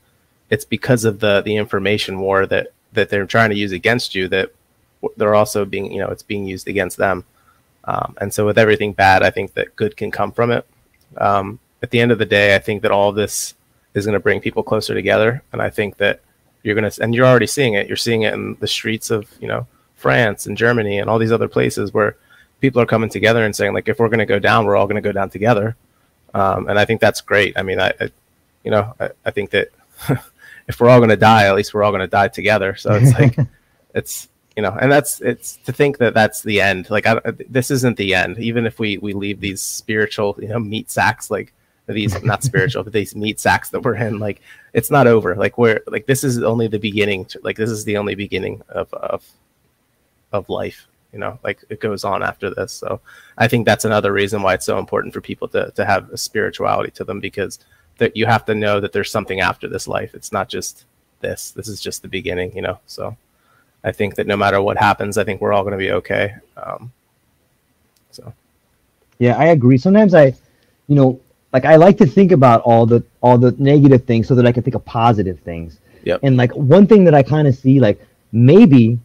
it's 0.50 0.66
because 0.66 1.06
of 1.06 1.20
the 1.20 1.42
the 1.42 1.56
information 1.56 2.20
war 2.20 2.46
that 2.46 2.68
that 2.94 3.10
they're 3.10 3.26
trying 3.26 3.50
to 3.50 3.56
use 3.56 3.72
against 3.72 4.16
you 4.16 4.28
that 4.28 4.52
they're 5.18 5.36
also 5.36 5.66
being 5.66 5.92
you 5.92 6.00
know 6.00 6.10
it's 6.10 6.24
being 6.24 6.46
used 6.46 6.68
against 6.68 6.98
them. 6.98 7.24
Um, 7.86 8.16
and 8.22 8.34
so 8.34 8.46
with 8.46 8.58
everything 8.58 8.94
bad, 8.94 9.24
I 9.24 9.32
think 9.32 9.54
that 9.54 9.76
good 9.76 9.98
can 9.98 10.12
come 10.12 10.32
from 10.32 10.52
it. 10.52 10.68
Um, 11.18 11.60
at 11.82 11.92
the 11.92 12.00
end 12.00 12.12
of 12.12 12.20
the 12.20 12.26
day, 12.26 12.56
I 12.56 12.60
think 12.60 12.82
that 12.82 12.92
all 12.92 13.12
this 13.12 13.56
is 13.94 14.06
going 14.06 14.14
to 14.14 14.20
bring 14.20 14.42
people 14.42 14.64
closer 14.64 14.94
together, 14.94 15.42
and 15.52 15.62
I 15.62 15.70
think 15.70 15.98
that 15.98 16.22
you're 16.62 16.76
going 16.76 16.90
to 16.90 17.02
and 17.02 17.16
you're 17.16 17.26
already 17.26 17.48
seeing 17.48 17.74
it. 17.74 17.88
You're 17.88 17.98
seeing 17.98 18.24
it 18.24 18.34
in 18.34 18.58
the 18.60 18.68
streets 18.68 19.10
of 19.10 19.30
you 19.40 19.48
know 19.48 19.66
France 19.96 20.46
and 20.46 20.58
Germany 20.58 21.00
and 21.00 21.10
all 21.10 21.20
these 21.20 21.32
other 21.32 21.48
places 21.48 21.94
where 21.94 22.16
people 22.60 22.82
are 22.82 22.86
coming 22.86 23.10
together 23.10 23.46
and 23.46 23.56
saying 23.56 23.74
like 23.74 23.88
if 23.88 24.00
we're 24.00 24.10
going 24.10 24.20
to 24.20 24.26
go 24.26 24.40
down 24.40 24.66
we're 24.66 24.76
all 24.76 24.88
going 24.88 24.96
to 24.96 25.02
go 25.02 25.12
down 25.12 25.30
together. 25.30 25.76
Um, 26.34 26.70
and 26.70 26.78
i 26.78 26.86
think 26.86 27.02
that's 27.02 27.22
great. 27.22 27.58
I 27.58 27.64
mean 27.64 27.80
i, 27.80 27.92
I 28.00 28.12
you 28.64 28.72
know 28.72 28.94
I, 29.00 29.10
I, 29.26 29.32
think 29.32 29.52
that 29.52 29.70
if 30.68 30.80
we're 30.80 30.90
all 30.90 31.00
going 31.00 31.10
to 31.10 31.18
die 31.18 31.48
at 31.48 31.56
least 31.56 31.74
we're 31.74 31.84
all 31.84 31.92
going 31.92 32.02
to 32.02 32.08
die 32.08 32.28
together. 32.28 32.76
So 32.76 32.94
it's 32.94 33.18
like 33.18 33.38
it's 33.96 34.30
you 34.56 34.64
know 34.64 34.78
and 34.80 34.92
that's 34.92 35.22
it's 35.22 35.58
to 35.58 35.72
think 35.72 35.98
that 36.00 36.14
that's 36.14 36.42
the 36.42 36.62
end. 36.62 36.90
Like 36.90 37.06
I, 37.06 37.20
this 37.50 37.72
isn't 37.72 37.98
the 37.98 38.14
end. 38.14 38.38
Even 38.40 38.66
if 38.66 38.80
we 38.80 38.98
we 38.98 39.14
leave 39.14 39.40
these 39.40 39.62
spiritual 39.62 40.36
you 40.40 40.50
know 40.50 40.60
meat 40.60 40.92
sacks 40.92 41.32
like 41.32 41.54
these 41.88 42.22
not 42.24 42.44
spiritual 42.44 42.84
but 42.84 42.94
these 42.94 43.16
meat 43.16 43.40
sacks 43.40 43.70
that 43.70 43.82
we're 43.82 43.96
in 43.96 44.20
like 44.20 44.42
it's 44.74 44.92
not 44.92 45.08
over. 45.08 45.36
Like 45.36 45.58
we're 45.58 45.82
like 45.88 46.06
this 46.06 46.24
is 46.24 46.44
only 46.44 46.68
the 46.68 46.78
beginning 46.78 47.26
to, 47.26 47.40
like 47.44 47.58
this 47.58 47.70
is 47.70 47.84
the 47.86 47.98
only 47.98 48.16
beginning 48.16 48.62
of 48.70 48.94
of 48.94 49.26
of 50.32 50.50
life 50.50 50.88
you 51.14 51.20
know 51.20 51.40
like 51.44 51.64
it 51.70 51.80
goes 51.80 52.04
on 52.04 52.24
after 52.24 52.54
this. 52.54 52.72
So 52.72 53.02
i 53.38 53.48
think 53.48 53.66
that's 53.66 53.86
another 53.86 54.12
reason 54.14 54.42
why 54.42 54.54
it's 54.54 54.66
so 54.66 54.78
important 54.80 55.14
for 55.14 55.22
people 55.22 55.48
to, 55.50 55.72
to 55.72 55.86
have 55.86 56.10
a 56.12 56.18
spirituality 56.18 56.92
to 56.92 57.04
them 57.04 57.20
because 57.20 57.60
that 57.98 58.16
you 58.16 58.26
have 58.26 58.46
to 58.46 58.56
know 58.56 58.80
that 58.80 58.94
there's 58.94 59.12
something 59.12 59.42
after 59.42 59.68
this 59.68 59.88
life. 59.88 60.16
It's 60.16 60.32
not 60.32 60.48
just 60.48 60.86
this. 61.20 61.52
This 61.52 61.68
is 61.68 61.82
just 61.82 62.02
the 62.02 62.08
beginning 62.08 62.56
you 62.56 62.62
know? 62.62 62.80
So 62.86 63.16
i 63.84 63.92
think 63.92 64.16
that 64.16 64.28
no 64.28 64.36
matter 64.36 64.62
what 64.62 64.78
happens 64.78 65.18
i 65.18 65.24
think 65.24 65.40
we're 65.40 65.54
all 65.54 65.64
going 65.64 65.78
to 65.80 65.86
be 65.86 65.92
okay. 65.92 66.36
Um, 66.58 66.92
so. 68.12 68.34
Yeah 69.20 69.36
i 69.38 69.46
agree. 69.46 69.78
Sometimes 69.78 70.14
i 70.14 70.34
you 70.88 70.96
know 70.96 71.20
like 71.54 71.66
i 71.66 71.76
like 71.76 71.98
to 71.98 72.06
think 72.06 72.32
about 72.32 72.62
all 72.62 72.86
the 72.86 73.04
all 73.22 73.38
the 73.38 73.52
negative 73.58 74.06
things 74.06 74.28
so 74.28 74.36
that 74.36 74.46
i 74.46 74.52
can 74.52 74.64
think 74.64 74.76
of 74.76 74.86
positive 74.86 75.40
things. 75.40 75.80
Yep. 76.06 76.22
and 76.24 76.38
like 76.38 76.56
one 76.56 76.88
thing 76.88 77.04
that 77.04 77.14
i 77.14 77.22
kind 77.22 77.46
of 77.46 77.54
see 77.54 77.82
like 77.82 78.00
maybe 78.32 78.98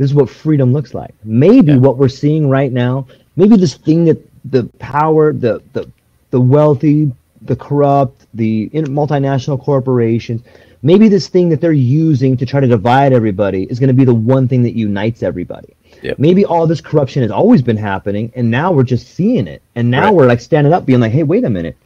this 0.00 0.08
is 0.08 0.14
what 0.14 0.30
freedom 0.30 0.72
looks 0.72 0.94
like. 0.94 1.14
Maybe 1.24 1.72
yeah. 1.72 1.78
what 1.78 1.98
we're 1.98 2.08
seeing 2.08 2.48
right 2.48 2.72
now, 2.72 3.06
maybe 3.36 3.58
this 3.58 3.74
thing 3.74 4.06
that 4.06 4.18
the 4.50 4.64
power, 4.78 5.34
the 5.34 5.62
the 5.74 5.90
the 6.30 6.40
wealthy, 6.40 7.12
the 7.42 7.54
corrupt, 7.54 8.26
the 8.32 8.70
multinational 8.70 9.62
corporations, 9.62 10.40
maybe 10.80 11.10
this 11.10 11.28
thing 11.28 11.50
that 11.50 11.60
they're 11.60 11.72
using 11.72 12.34
to 12.38 12.46
try 12.46 12.60
to 12.60 12.66
divide 12.66 13.12
everybody 13.12 13.64
is 13.64 13.78
going 13.78 13.88
to 13.88 13.94
be 13.94 14.06
the 14.06 14.14
one 14.14 14.48
thing 14.48 14.62
that 14.62 14.72
unites 14.72 15.22
everybody. 15.22 15.76
Yep. 16.00 16.18
Maybe 16.18 16.46
all 16.46 16.66
this 16.66 16.80
corruption 16.80 17.20
has 17.20 17.30
always 17.30 17.60
been 17.60 17.76
happening, 17.76 18.32
and 18.34 18.50
now 18.50 18.72
we're 18.72 18.84
just 18.84 19.06
seeing 19.06 19.46
it. 19.46 19.60
And 19.74 19.90
now 19.90 20.04
right. 20.04 20.14
we're 20.14 20.26
like 20.26 20.40
standing 20.40 20.72
up, 20.72 20.86
being 20.86 21.00
like, 21.00 21.12
"Hey, 21.12 21.24
wait 21.24 21.44
a 21.44 21.50
minute! 21.50 21.76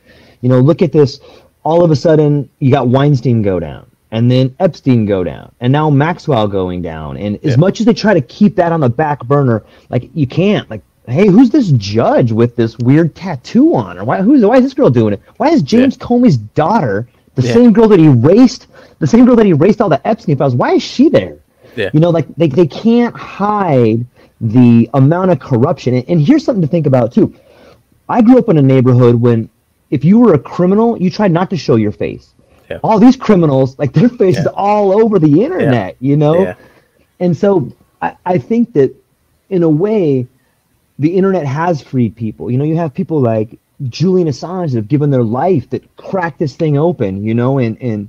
You 0.41 0.51
know, 0.51 0.61
look 0.61 0.83
at 0.83 0.93
this. 0.93 1.19
All 1.65 1.83
of 1.83 1.91
a 1.91 1.97
sudden, 1.97 2.49
you 2.61 2.71
got 2.71 2.87
Weinstein 2.87 3.43
go 3.43 3.59
down 3.59 3.91
and 4.15 4.31
then 4.31 4.55
Epstein 4.61 5.07
go 5.07 5.25
down, 5.25 5.51
and 5.59 5.73
now 5.73 5.91
Maxwell 5.91 6.47
going 6.47 6.83
down. 6.83 7.17
And 7.17 7.45
as 7.45 7.59
much 7.59 7.81
as 7.81 7.87
they 7.87 7.93
try 7.93 8.15
to 8.15 8.21
keep 8.21 8.55
that 8.55 8.71
on 8.71 8.79
the 8.79 8.89
back 8.89 9.25
burner, 9.25 9.65
like 9.91 10.09
you 10.15 10.25
can't. 10.25 10.71
Like, 10.71 10.83
hey, 11.09 11.27
who's 11.27 11.51
this 11.51 11.73
judge 11.73 12.31
with 12.31 12.55
this 12.55 12.79
weird 12.79 13.17
tattoo 13.17 13.75
on 13.75 13.97
her? 13.97 14.05
Why 14.05 14.23
who's 14.23 14.45
why 14.45 14.59
is 14.59 14.63
this 14.63 14.73
girl 14.73 14.89
doing 14.89 15.15
it? 15.15 15.23
Why 15.39 15.49
is 15.49 15.63
James 15.63 15.97
yeah. 15.99 16.07
Comey's 16.07 16.37
daughter 16.37 17.09
the 17.35 17.43
yeah. 17.43 17.55
same 17.55 17.73
girl 17.73 17.89
that 17.89 17.99
he 17.99 18.07
erased 18.07 18.69
the 19.01 19.07
same 19.09 19.25
girl 19.25 19.35
that 19.35 19.47
he 19.47 19.51
erased 19.51 19.81
all 19.81 19.89
the 19.89 20.07
Epstein 20.07 20.37
files? 20.37 20.55
Why 20.55 20.75
is 20.75 20.83
she 20.85 21.09
there? 21.09 21.37
Yeah. 21.75 21.91
You 21.93 21.99
know, 21.99 22.11
like 22.11 22.33
they 22.37 22.47
they 22.47 22.69
can't 22.69 23.17
hide 23.17 24.07
the 24.41 24.89
amount 24.95 25.33
of 25.33 25.41
corruption. 25.41 25.93
And, 25.95 26.09
and 26.09 26.21
here's 26.23 26.45
something 26.45 26.63
to 26.63 26.69
think 26.69 26.87
about 26.87 27.13
too. 27.13 27.35
I 28.09 28.23
grew 28.23 28.39
up 28.39 28.49
in 28.49 28.59
a 28.59 28.63
neighborhood 28.63 29.17
when 29.17 29.51
if 29.91 30.05
you 30.05 30.21
were 30.21 30.35
a 30.35 30.39
criminal, 30.39 30.97
you 31.03 31.11
tried 31.11 31.33
not 31.33 31.51
to 31.51 31.57
show 31.57 31.75
your 31.75 31.91
face 31.91 32.34
yeah. 32.71 32.79
all 32.83 32.99
these 32.99 33.17
criminals, 33.17 33.79
like 33.79 33.93
their 33.93 34.09
faces 34.09 34.45
yeah. 34.45 34.53
all 34.55 34.93
over 34.93 35.19
the 35.19 35.43
internet, 35.43 35.97
yeah. 36.01 36.09
you 36.09 36.17
know? 36.17 36.55
And 37.21 37.37
so 37.37 37.73
I, 38.01 38.17
I 38.25 38.39
think 38.39 38.73
that 38.75 38.95
in 39.51 39.63
a 39.63 39.69
way, 39.69 40.27
the 40.99 41.17
internet 41.17 41.47
has 41.47 41.83
freed 41.83 42.17
people. 42.17 42.51
You 42.51 42.59
know, 42.59 42.65
you 42.65 42.77
have 42.77 42.95
people 42.95 43.21
like 43.21 43.59
Julian 43.89 44.29
Assange 44.29 44.71
that 44.71 44.77
have 44.77 44.89
given 44.89 45.11
their 45.11 45.23
life 45.23 45.71
that 45.71 45.97
cracked 45.97 46.39
this 46.39 46.57
thing 46.57 46.79
open, 46.79 47.25
you 47.25 47.35
know, 47.35 47.59
and, 47.59 47.81
and 47.83 48.09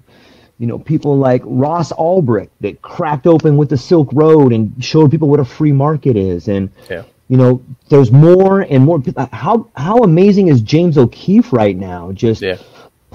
you 0.59 0.67
know, 0.67 0.79
people 0.79 1.17
like 1.17 1.41
Ross 1.45 1.91
Ulbricht 1.93 2.49
that 2.61 2.81
cracked 2.81 3.27
open 3.27 3.57
with 3.57 3.69
the 3.69 3.77
Silk 3.77 4.09
Road 4.13 4.53
and 4.53 4.83
showed 4.83 5.11
people 5.11 5.27
what 5.27 5.39
a 5.39 5.45
free 5.45 5.71
market 5.71 6.15
is. 6.15 6.47
And, 6.47 6.69
yeah. 6.89 7.03
you 7.27 7.37
know, 7.37 7.61
there's 7.89 8.11
more 8.11 8.61
and 8.61 8.85
more. 8.85 9.03
How, 9.33 9.69
how 9.75 9.97
amazing 9.97 10.47
is 10.47 10.61
James 10.61 10.97
O'Keefe 10.97 11.51
right 11.51 11.75
now? 11.75 12.11
Just 12.11 12.41
yeah 12.41 12.57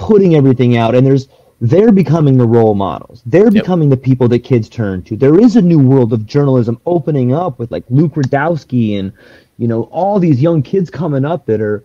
putting 0.00 0.34
everything 0.34 0.78
out 0.78 0.94
and 0.94 1.06
there's 1.06 1.28
they're 1.60 1.92
becoming 1.92 2.38
the 2.38 2.46
role 2.46 2.74
models. 2.74 3.22
They're 3.26 3.52
yep. 3.52 3.52
becoming 3.52 3.90
the 3.90 3.96
people 3.96 4.28
that 4.28 4.38
kids 4.38 4.66
turn 4.66 5.02
to. 5.02 5.14
There 5.14 5.38
is 5.38 5.56
a 5.56 5.60
new 5.60 5.78
world 5.78 6.14
of 6.14 6.24
journalism 6.24 6.80
opening 6.86 7.34
up 7.34 7.58
with 7.58 7.70
like 7.70 7.84
Luke 7.90 8.14
Rudkowski 8.14 8.98
and 8.98 9.12
you 9.58 9.68
know 9.68 9.82
all 9.92 10.18
these 10.18 10.40
young 10.40 10.62
kids 10.62 10.88
coming 10.88 11.26
up 11.26 11.44
that 11.46 11.60
are 11.60 11.84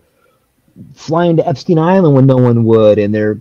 flying 0.94 1.36
to 1.36 1.46
Epstein 1.46 1.78
Island 1.78 2.14
when 2.14 2.26
no 2.26 2.38
one 2.38 2.64
would 2.64 2.98
and 2.98 3.14
they're 3.14 3.38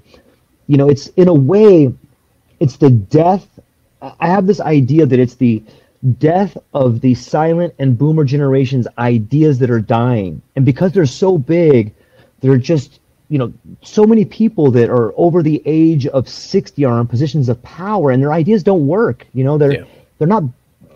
you 0.67 0.75
know 0.75 0.89
it's 0.89 1.07
in 1.15 1.29
a 1.29 1.33
way 1.33 1.93
it's 2.59 2.75
the 2.75 2.89
death 2.89 3.47
I 4.01 4.27
have 4.27 4.45
this 4.45 4.59
idea 4.59 5.05
that 5.05 5.19
it's 5.19 5.35
the 5.35 5.63
death 6.19 6.57
of 6.73 6.99
the 6.99 7.15
silent 7.15 7.73
and 7.79 7.97
boomer 7.97 8.25
generations 8.25 8.87
ideas 8.97 9.57
that 9.59 9.69
are 9.69 9.79
dying 9.79 10.41
and 10.57 10.65
because 10.65 10.91
they're 10.91 11.05
so 11.05 11.37
big 11.37 11.93
they're 12.41 12.57
just 12.57 12.99
you 13.29 13.37
know, 13.37 13.51
so 13.81 14.05
many 14.05 14.25
people 14.25 14.71
that 14.71 14.89
are 14.89 15.13
over 15.17 15.41
the 15.41 15.61
age 15.65 16.05
of 16.07 16.29
60 16.29 16.83
are 16.85 16.99
in 17.01 17.07
positions 17.07 17.49
of 17.49 17.61
power 17.63 18.11
and 18.11 18.21
their 18.21 18.31
ideas 18.33 18.63
don't 18.63 18.85
work. 18.87 19.25
You 19.33 19.43
know, 19.43 19.57
they're, 19.57 19.73
Yeah. 19.73 19.83
they're 20.19 20.27
not, 20.27 20.43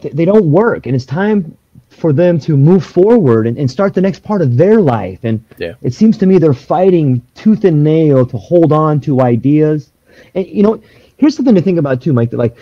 they 0.01 0.25
don't 0.25 0.51
work. 0.51 0.85
And 0.85 0.95
it's 0.95 1.05
time 1.05 1.57
for 1.89 2.13
them 2.13 2.39
to 2.39 2.55
move 2.55 2.85
forward 2.85 3.47
and, 3.47 3.57
and 3.57 3.69
start 3.69 3.93
the 3.93 4.01
next 4.01 4.23
part 4.23 4.41
of 4.41 4.57
their 4.57 4.79
life. 4.79 5.19
And 5.23 5.43
Yeah. 5.57 5.73
it 5.81 5.93
seems 5.93 6.17
to 6.19 6.25
me 6.25 6.37
they're 6.37 6.53
fighting 6.53 7.21
tooth 7.35 7.65
and 7.65 7.83
nail 7.83 8.25
to 8.27 8.37
hold 8.37 8.71
on 8.71 8.99
to 9.01 9.21
ideas. 9.21 9.89
And, 10.35 10.45
you 10.47 10.63
know, 10.63 10.79
here's 11.17 11.35
something 11.35 11.55
to 11.55 11.61
think 11.61 11.79
about 11.79 12.01
too, 12.01 12.13
Mike, 12.13 12.29
that 12.31 12.37
like, 12.37 12.55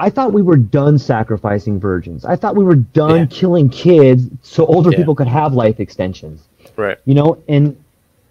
I 0.00 0.10
thought 0.10 0.32
we 0.32 0.42
were 0.42 0.56
done 0.56 0.96
sacrificing 0.98 1.78
virgins. 1.80 2.24
I 2.24 2.36
thought 2.36 2.54
we 2.56 2.64
were 2.64 2.76
done 2.76 3.18
Yeah. 3.20 3.26
killing 3.26 3.68
kids 3.68 4.28
so 4.42 4.64
older 4.66 4.90
people 4.92 5.14
could 5.14 5.26
have 5.28 5.52
life 5.54 5.78
extensions 5.80 6.42
Right. 6.76 6.98
you 7.04 7.14
know 7.14 7.38
and 7.48 7.76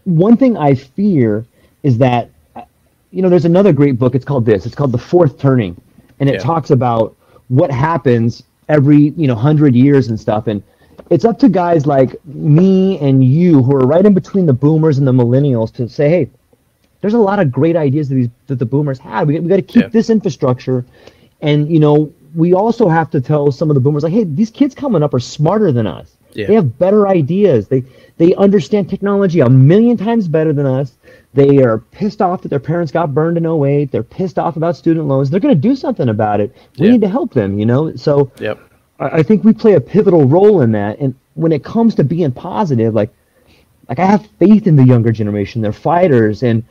one 0.08 0.38
thing 0.38 0.58
i 0.58 0.74
fear 0.74 1.46
is 1.84 1.98
that 1.98 2.32
you 3.12 3.22
know 3.22 3.30
there's 3.30 3.46
another 3.46 3.74
great 3.74 3.98
book. 4.00 4.16
It's 4.16 4.26
called 4.26 4.46
this. 4.46 4.66
It's 4.66 4.76
called 4.76 4.92
the 4.92 4.98
fourth 4.98 5.38
turning. 5.40 5.80
And 6.20 6.30
it 6.30 6.36
Yeah. 6.36 6.40
talks 6.40 6.72
about 6.72 7.16
what 7.50 7.72
happens 7.72 8.44
every 8.70 9.14
you 9.18 9.28
know 9.28 9.36
100 9.36 9.76
years 9.76 10.08
and 10.10 10.20
stuff. 10.20 10.48
And 10.48 10.64
it's 11.10 11.26
up 11.26 11.40
to 11.40 11.50
guys 11.50 11.86
like 11.86 12.16
me 12.26 13.00
and 13.00 13.24
you 13.24 13.64
who 13.64 13.76
are 13.76 13.88
right 13.88 14.06
in 14.06 14.14
between 14.14 14.46
the 14.46 14.54
boomers 14.54 14.98
and 14.98 15.08
the 15.08 15.12
millennials 15.14 15.74
to 15.74 15.88
say 15.90 16.10
hey 16.10 16.30
there's 17.02 17.14
a 17.14 17.20
lot 17.20 17.40
of 17.40 17.52
great 17.52 17.76
ideas 17.76 18.10
that, 18.10 18.16
these, 18.16 18.30
that 18.48 18.60
the 18.60 18.66
boomers 18.66 19.00
had 19.00 19.28
we, 19.28 19.40
we 19.40 19.48
got 19.50 19.58
to 19.58 19.62
keep 19.62 19.86
Yeah. 19.86 19.88
this 19.92 20.10
infrastructure. 20.10 20.86
And 21.42 21.70
you 21.72 21.80
know 21.80 22.14
we 22.36 22.54
also 22.54 22.90
have 22.90 23.10
to 23.12 23.22
tell 23.22 23.52
some 23.52 23.70
of 23.70 23.76
the 23.76 23.82
boomers 23.82 24.04
like 24.04 24.14
hey 24.14 24.24
these 24.26 24.52
kids 24.52 24.76
coming 24.76 25.04
up 25.04 25.14
are 25.14 25.20
smarter 25.20 25.72
than 25.72 25.88
us 25.88 26.17
Yeah. 26.38 26.48
they 26.48 26.54
have 26.54 26.78
better 26.80 27.08
ideas 27.08 27.68
they 27.68 27.84
they 28.18 28.34
understand 28.36 28.90
technology 28.90 29.40
a 29.42 29.50
million 29.50 29.98
times 29.98 30.28
better 30.28 30.54
than 30.54 30.66
us 30.66 30.94
they 31.34 31.64
are 31.64 31.80
pissed 31.80 32.22
off 32.22 32.42
that 32.44 32.50
their 32.50 32.60
parents 32.60 32.92
got 32.92 33.14
burned 33.14 33.38
in 33.38 33.46
08 33.46 33.92
they're 33.92 34.04
pissed 34.04 34.40
off 34.40 34.56
about 34.56 34.78
student 34.78 35.08
loans 35.08 35.30
they're 35.30 35.40
going 35.42 35.54
to 35.54 35.60
do 35.70 35.76
something 35.76 36.10
about 36.10 36.40
it 36.40 36.56
we 36.80 36.86
Yeah. 36.86 36.92
need 36.94 37.02
to 37.02 37.10
help 37.10 37.34
them 37.34 37.60
you 37.60 37.66
know 37.66 37.96
so 37.96 38.32
Yep. 38.40 38.60
I 39.00 39.06
I 39.20 39.24
think 39.24 39.44
we 39.44 39.54
play 39.54 39.74
a 39.74 39.82
pivotal 39.82 40.26
role 40.28 40.62
in 40.62 40.72
that. 40.72 41.00
And 41.00 41.14
when 41.36 41.52
it 41.52 41.64
comes 41.64 41.94
to 41.96 42.04
being 42.04 42.32
positive, 42.32 42.94
like 42.96 43.12
like 43.90 44.00
I 44.00 44.06
have 44.06 44.26
faith 44.40 44.68
in 44.68 44.76
the 44.76 44.84
younger 44.84 45.12
generation. 45.12 45.62
They're 45.62 45.72
fighters, 45.72 46.44
and 46.44 46.64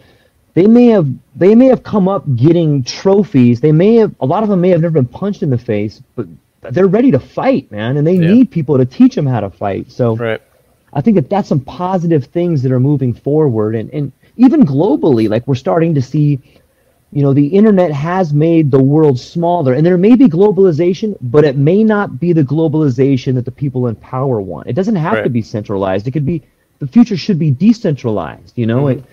they 0.55 0.67
may 0.67 0.87
have 0.89 1.09
they 1.37 1.55
may 1.55 1.67
have 1.67 1.83
come 1.83 2.09
up 2.09 2.25
getting 2.35 2.83
trophies. 2.83 3.61
They 3.61 3.73
may 3.73 3.95
have 3.97 4.13
a 4.21 4.27
lot 4.27 4.43
of 4.43 4.49
them 4.49 4.61
may 4.61 4.71
have 4.71 4.81
never 4.81 4.95
been 4.95 5.07
punched 5.07 5.43
in 5.43 5.51
the 5.51 5.59
face, 5.59 6.03
but 6.17 6.27
they're 6.63 6.87
ready 6.87 7.11
to 7.13 7.19
fight, 7.19 7.71
man. 7.71 7.97
And 7.97 8.07
they 8.07 8.17
Yeah. 8.17 8.33
need 8.33 8.51
people 8.51 8.79
to 8.79 8.85
teach 8.85 9.15
them 9.15 9.27
how 9.27 9.41
to 9.41 9.51
fight. 9.51 9.91
So 9.91 10.17
Right. 10.17 10.41
I 10.93 11.01
think 11.01 11.17
that 11.17 11.29
that's 11.29 11.49
some 11.49 11.61
positive 11.61 12.25
things 12.25 12.63
that 12.63 12.73
are 12.73 12.81
moving 12.81 13.13
forward, 13.13 13.75
and 13.75 13.91
and 13.93 14.13
even 14.37 14.65
globally, 14.65 15.29
like 15.29 15.47
we're 15.47 15.55
starting 15.55 15.95
to 15.95 16.03
see, 16.03 16.39
you 17.13 17.23
know, 17.23 17.33
the 17.33 17.47
internet 17.47 17.93
has 17.93 18.33
made 18.33 18.71
the 18.71 18.83
world 18.83 19.19
smaller, 19.19 19.73
and 19.75 19.85
there 19.85 19.99
may 19.99 20.17
be 20.17 20.27
globalization, 20.27 21.17
but 21.21 21.45
it 21.45 21.57
may 21.57 21.85
not 21.85 22.19
be 22.19 22.33
the 22.33 22.43
globalization 22.43 23.35
that 23.35 23.45
the 23.45 23.51
people 23.51 23.87
in 23.89 23.95
power 23.97 24.41
want. 24.41 24.69
It 24.69 24.75
doesn't 24.75 24.97
have 24.97 25.23
to 25.25 25.31
be 25.31 25.43
centralized. 25.43 26.07
It 26.07 26.13
could 26.13 26.27
be 26.27 26.43
the 26.79 26.87
future 26.87 27.17
should 27.17 27.39
be 27.39 27.51
decentralized. 27.51 28.57
You 28.57 28.67
know, 28.67 28.85
mm-hmm. 28.85 29.01
it, 29.01 29.05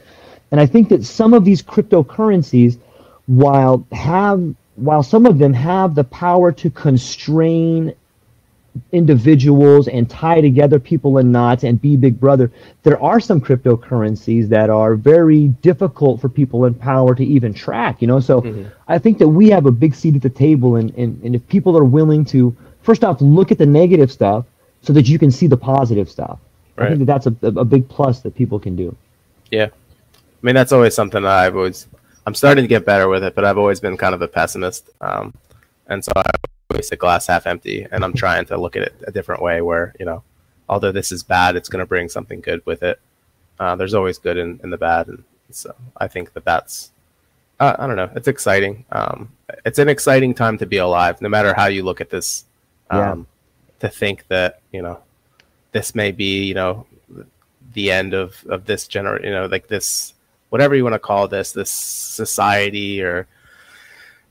and 0.52 0.62
I 0.62 0.66
think 0.66 0.90
that 0.90 1.04
some 1.04 1.34
of 1.34 1.44
these 1.44 1.62
cryptocurrencies, 1.62 2.78
while 3.26 3.86
have 3.92 4.56
while 4.76 5.04
some 5.04 5.26
of 5.26 5.38
them 5.38 5.54
have 5.54 5.96
the 5.96 6.04
power 6.04 6.52
to 6.52 6.70
constrain 6.70 7.94
individuals 8.92 9.88
and 9.88 10.10
tie 10.10 10.42
together 10.42 10.80
people 10.80 11.20
in 11.20 11.32
knots 11.32 11.64
and 11.64 11.80
be 11.80 11.96
big 11.96 12.20
brother 12.20 12.52
there 12.82 13.00
are 13.00 13.20
some 13.20 13.40
cryptocurrencies 13.40 14.50
that 14.50 14.72
are 14.72 14.96
very 14.96 15.50
difficult 15.62 16.20
for 16.20 16.28
people 16.28 16.66
in 16.66 16.74
power 16.74 17.14
to 17.14 17.24
even 17.24 17.54
track 17.54 18.02
you 18.02 18.08
know? 18.08 18.20
So 18.20 18.42
mm-hmm. 18.42 18.68
i 18.88 18.98
think 18.98 19.20
that 19.20 19.28
we 19.28 19.50
have 19.52 19.68
a 19.68 19.72
big 19.72 19.94
seat 19.94 20.16
at 20.16 20.24
the 20.24 20.30
table 20.30 20.78
and, 20.78 20.92
and, 20.96 21.22
and 21.24 21.36
if 21.36 21.48
people 21.48 21.78
are 21.78 21.84
willing 21.84 22.26
to 22.26 22.56
first 22.82 23.04
off 23.04 23.22
look 23.22 23.52
at 23.52 23.60
the 23.60 23.66
negative 23.68 24.12
stuff 24.12 24.46
so 24.84 24.94
that 24.94 25.08
you 25.08 25.18
can 25.18 25.32
see 25.32 25.48
the 25.48 25.58
positive 25.58 26.10
stuff. 26.10 26.40
I 26.78 26.88
think 26.88 27.00
that 27.00 27.06
that's 27.06 27.28
a, 27.28 27.36
a 27.42 27.62
a 27.62 27.66
big 27.66 27.88
plus 27.88 28.20
that 28.22 28.36
people 28.36 28.60
can 28.60 28.76
do. 28.76 28.96
Yeah. 29.52 29.68
I 29.68 30.46
mean, 30.46 30.56
that's 30.56 30.72
always 30.72 30.94
something 30.94 31.24
that 31.24 31.32
I've 31.32 31.56
always, 31.56 31.88
I'm 32.26 32.36
starting 32.36 32.64
to 32.64 32.68
get 32.68 32.86
better 32.86 33.08
with 33.08 33.24
it, 33.24 33.36
but 33.36 33.46
I've 33.46 33.58
always 33.58 33.80
been 33.80 33.98
kind 33.98 34.16
of 34.16 34.22
a 34.22 34.28
pessimist. 34.28 34.90
Um, 35.02 35.34
and 35.88 36.04
so 36.04 36.12
I 36.16 36.24
always 36.72 36.88
say 36.88 36.96
glass 36.96 37.28
half 37.28 37.46
empty, 37.46 37.88
and 37.92 38.04
I'm 38.04 38.14
trying 38.14 38.46
to 38.46 38.58
look 38.58 38.76
at 38.76 38.84
it 38.84 38.96
a 39.06 39.12
different 39.12 39.42
way 39.42 39.62
where, 39.62 39.94
you 40.00 40.06
know, 40.06 40.24
although 40.70 40.92
this 40.92 41.12
is 41.12 41.24
bad, 41.24 41.56
it's 41.56 41.70
going 41.70 41.82
to 41.82 41.86
bring 41.86 42.10
something 42.10 42.40
good 42.40 42.66
with 42.66 42.84
it. 42.84 43.00
Uh, 43.60 43.76
there's 43.76 43.94
always 43.94 44.18
good 44.18 44.38
in, 44.38 44.60
in 44.64 44.70
the 44.70 44.78
bad. 44.78 45.08
And 45.08 45.24
so 45.52 45.76
I 45.98 46.08
think 46.08 46.34
that 46.34 46.46
that's, 46.46 46.92
uh, 47.60 47.76
I 47.78 47.88
don't 47.88 47.98
know, 47.98 48.10
it's 48.16 48.28
exciting. 48.28 48.86
Um, 48.92 49.32
it's 49.66 49.80
an 49.80 49.90
exciting 49.90 50.34
time 50.34 50.58
to 50.60 50.66
be 50.66 50.78
alive, 50.78 51.22
no 51.22 51.30
matter 51.30 51.54
how 51.54 51.68
you 51.68 51.84
look 51.84 52.02
at 52.02 52.10
this. 52.10 52.46
Um, 52.90 53.00
Yeah. 53.00 53.24
To 53.80 53.90
think 53.90 54.28
that, 54.30 54.62
you 54.72 54.82
know, 54.82 55.00
this 55.74 55.94
may 55.94 56.14
be, 56.14 56.46
you 56.46 56.54
know, 56.54 56.88
the 57.74 57.92
end 57.92 58.14
of 58.14 58.44
of 58.48 58.66
this 58.66 58.88
gener 58.88 59.24
you 59.24 59.32
know 59.32 59.46
like 59.48 59.68
this 59.68 60.13
whatever 60.54 60.76
you 60.76 60.84
want 60.84 60.94
to 60.94 61.00
call 61.00 61.28
this 61.28 61.52
this 61.52 61.72
society 61.72 63.02
or 63.02 63.28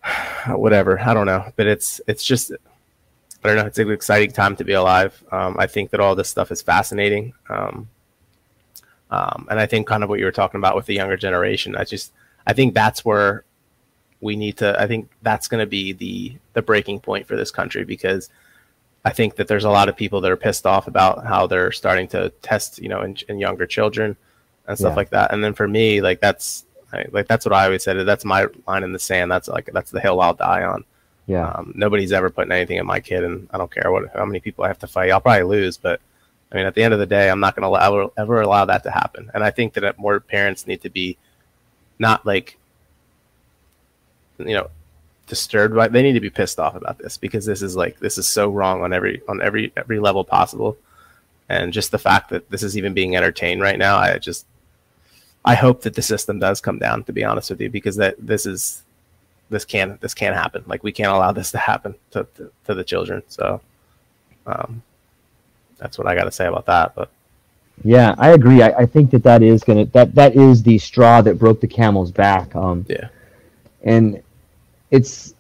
whatever 0.47 1.01
i 1.01 1.13
don't 1.13 1.27
know. 1.27 1.53
But 1.57 1.67
it's 1.67 2.01
it's 2.07 2.23
just 2.23 2.53
i 2.53 3.49
don't 3.49 3.57
know 3.57 3.67
it's 3.67 3.81
an 3.81 3.91
exciting 3.91 4.31
time 4.31 4.55
to 4.55 4.65
be 4.65 4.75
alive. 4.75 5.21
Um, 5.33 5.57
i 5.59 5.67
think 5.67 5.91
that 5.91 5.99
all 5.99 6.15
this 6.15 6.29
stuff 6.29 6.53
is 6.53 6.63
fascinating. 6.63 7.35
Um, 7.51 7.89
um, 9.11 9.49
and 9.51 9.59
i 9.59 9.67
think 9.67 9.89
kind 9.89 10.05
of 10.05 10.09
what 10.09 10.21
you 10.21 10.25
were 10.25 10.39
talking 10.41 10.59
about 10.59 10.77
with 10.77 10.87
the 10.87 10.95
younger 10.95 11.17
generation 11.17 11.75
i 11.75 11.83
just 11.83 12.13
i 12.47 12.53
think 12.53 12.73
that's 12.73 13.05
where 13.05 13.43
we 14.21 14.37
need 14.37 14.57
to 14.59 14.81
i 14.81 14.87
think 14.87 15.11
that's 15.23 15.49
going 15.49 15.59
to 15.61 15.67
be 15.67 15.93
the 15.93 16.37
the 16.53 16.63
breaking 16.63 17.01
point 17.01 17.27
for 17.27 17.35
this 17.35 17.51
country 17.51 17.85
because 17.85 18.31
I 19.05 19.11
think 19.11 19.35
that 19.35 19.49
there's 19.49 19.65
a 19.65 19.71
lot 19.71 19.89
of 19.89 19.97
people 19.97 20.21
that 20.21 20.31
are 20.31 20.37
pissed 20.37 20.65
off 20.65 20.87
about 20.87 21.27
how 21.27 21.49
they're 21.49 21.73
starting 21.73 22.07
to 22.15 22.29
test, 22.41 22.79
you 22.79 22.89
know, 22.89 23.03
in, 23.03 23.17
in 23.29 23.41
younger 23.41 23.67
children 23.67 24.17
and 24.67 24.79
stuff 24.79 24.93
Yeah. 24.93 24.97
like 24.97 25.11
that. 25.11 25.33
And 25.33 25.43
then 25.43 25.55
for 25.55 25.67
me, 25.69 26.01
like 26.01 26.21
that's 26.21 26.65
like 27.13 27.27
that's 27.29 27.45
what 27.47 27.53
I 27.55 27.65
always 27.65 27.83
said. 27.83 27.97
That's 28.07 28.25
my 28.25 28.47
line 28.67 28.83
in 28.85 28.93
the 28.93 28.99
sand. 28.99 29.31
That's 29.31 29.49
like 29.49 29.71
that's 29.73 29.91
the 29.91 30.01
hill 30.01 30.21
I'll 30.21 30.35
die 30.35 30.63
on. 30.65 30.85
yeah 31.27 31.49
Um, 31.49 31.73
nobody's 31.75 32.13
ever 32.13 32.29
putting 32.31 32.53
anything 32.53 32.79
in 32.79 32.87
my 32.87 33.01
kid, 33.01 33.25
and 33.25 33.49
I 33.53 33.59
don't 33.59 33.71
care 33.73 33.91
what 33.91 34.11
how 34.15 34.25
many 34.27 34.41
people 34.41 34.65
I 34.65 34.69
have 34.69 34.79
to 34.81 34.87
fight. 34.87 35.11
I'll 35.11 35.21
probably 35.21 35.45
lose, 35.45 35.77
but 35.79 36.01
I 36.51 36.57
mean, 36.57 36.67
at 36.67 36.75
the 36.75 36.83
end 36.83 36.93
of 36.93 37.01
the 37.01 37.07
day, 37.07 37.31
I'm 37.31 37.41
not 37.41 37.57
going 37.57 37.65
to 37.73 38.13
ever 38.19 38.41
allow 38.43 38.67
that 38.67 38.83
to 38.83 38.91
happen. 38.91 39.31
And 39.33 39.43
I 39.43 39.51
think 39.51 39.73
that 39.73 39.99
more 39.99 40.21
parents 40.21 40.67
need 40.67 40.83
to 40.83 40.91
be 40.91 41.17
not 41.99 42.27
like 42.27 42.59
you 44.39 44.55
know 44.55 44.69
disturbed 45.29 45.75
by 45.75 45.89
they 45.89 46.03
need 46.03 46.13
to 46.15 46.21
be 46.21 46.31
pissed 46.31 46.59
off 46.59 46.75
about 46.75 46.99
this 46.99 47.17
because 47.17 47.47
this 47.47 47.63
is 47.63 47.77
like 47.77 47.99
this 48.01 48.19
is 48.19 48.27
so 48.29 48.51
wrong 48.51 48.83
on 48.83 48.93
every 48.93 49.23
on 49.29 49.41
every 49.41 49.73
every 49.77 49.99
level 50.01 50.25
possible 50.25 50.77
and 51.49 51.73
just 51.73 51.91
the 51.91 51.99
fact 51.99 52.31
that 52.31 52.51
this 52.51 52.63
is 52.63 52.77
even 52.77 52.93
being 52.93 53.15
entertained 53.17 53.61
right 53.63 53.79
now 53.79 53.97
i 53.97 54.19
just 54.19 54.47
i 55.45 55.55
hope 55.55 55.83
that 55.83 55.95
the 55.95 56.03
system 56.03 56.39
does 56.39 56.61
come 56.61 56.79
down 56.79 57.03
to 57.05 57.13
be 57.13 57.25
honest 57.25 57.51
with 57.51 57.61
you 57.61 57.69
because 57.71 57.97
that 57.97 58.15
this 58.19 58.47
is 58.47 58.83
this 59.53 59.65
can't 59.65 60.01
this 60.01 60.15
can't 60.15 60.35
happen. 60.35 60.65
Like 60.67 60.83
we 60.83 60.91
can't 60.91 61.13
allow 61.13 61.31
this 61.31 61.53
to 61.53 61.59
happen 61.59 61.95
to, 62.11 62.27
to, 62.37 62.51
to 62.65 62.75
the 62.75 62.83
children. 62.83 63.23
So 63.29 63.61
um 64.47 64.83
that's 65.79 65.99
what 65.99 66.07
i 66.09 66.15
got 66.15 66.25
to 66.25 66.33
say 66.33 66.47
about 66.47 66.67
that 66.67 66.95
but 66.95 67.11
yeah 67.85 68.15
i 68.19 68.31
agree. 68.31 68.61
I, 68.63 68.71
I 68.83 68.87
think 68.87 69.11
that 69.13 69.23
that 69.23 69.43
is 69.43 69.63
gonna 69.63 69.85
that 69.87 70.15
that 70.17 70.35
is 70.35 70.63
the 70.63 70.79
straw 70.79 71.23
that 71.23 71.39
broke 71.39 71.61
the 71.61 71.69
camel's 71.69 72.11
back 72.11 72.55
um 72.57 72.85
yeah. 72.89 73.09
and 73.83 74.21
it's 74.91 75.35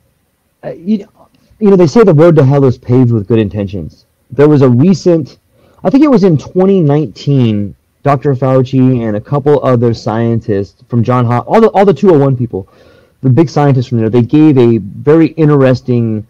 uh, 0.64 0.70
you, 0.70 0.98
know- 0.98 1.28
you 1.58 1.70
know 1.70 1.76
they 1.76 1.86
say 1.86 2.02
the 2.04 2.14
road 2.14 2.36
to 2.36 2.44
hell 2.44 2.64
is 2.64 2.78
paved 2.78 3.12
with 3.12 3.28
good 3.28 3.38
intentions. 3.38 4.06
There 4.30 4.48
was 4.48 4.62
a 4.62 4.68
recent 4.68 5.38
i 5.84 5.90
think 5.90 6.04
it 6.04 6.10
was 6.10 6.22
in 6.24 6.36
2019 6.36 7.74
dr 8.02 8.34
fauci 8.34 9.06
and 9.06 9.16
a 9.16 9.20
couple 9.20 9.62
other 9.64 9.94
scientists 9.94 10.82
from 10.88 11.02
john 11.02 11.24
Hop- 11.24 11.46
all 11.46 11.60
the 11.60 11.68
all 11.70 11.84
the 11.84 11.94
201 11.94 12.36
people 12.36 12.68
the 13.22 13.30
big 13.30 13.48
scientists 13.48 13.86
from 13.86 13.98
there 13.98 14.10
they 14.10 14.22
gave 14.22 14.58
a 14.58 14.78
very 14.78 15.28
interesting 15.28 16.26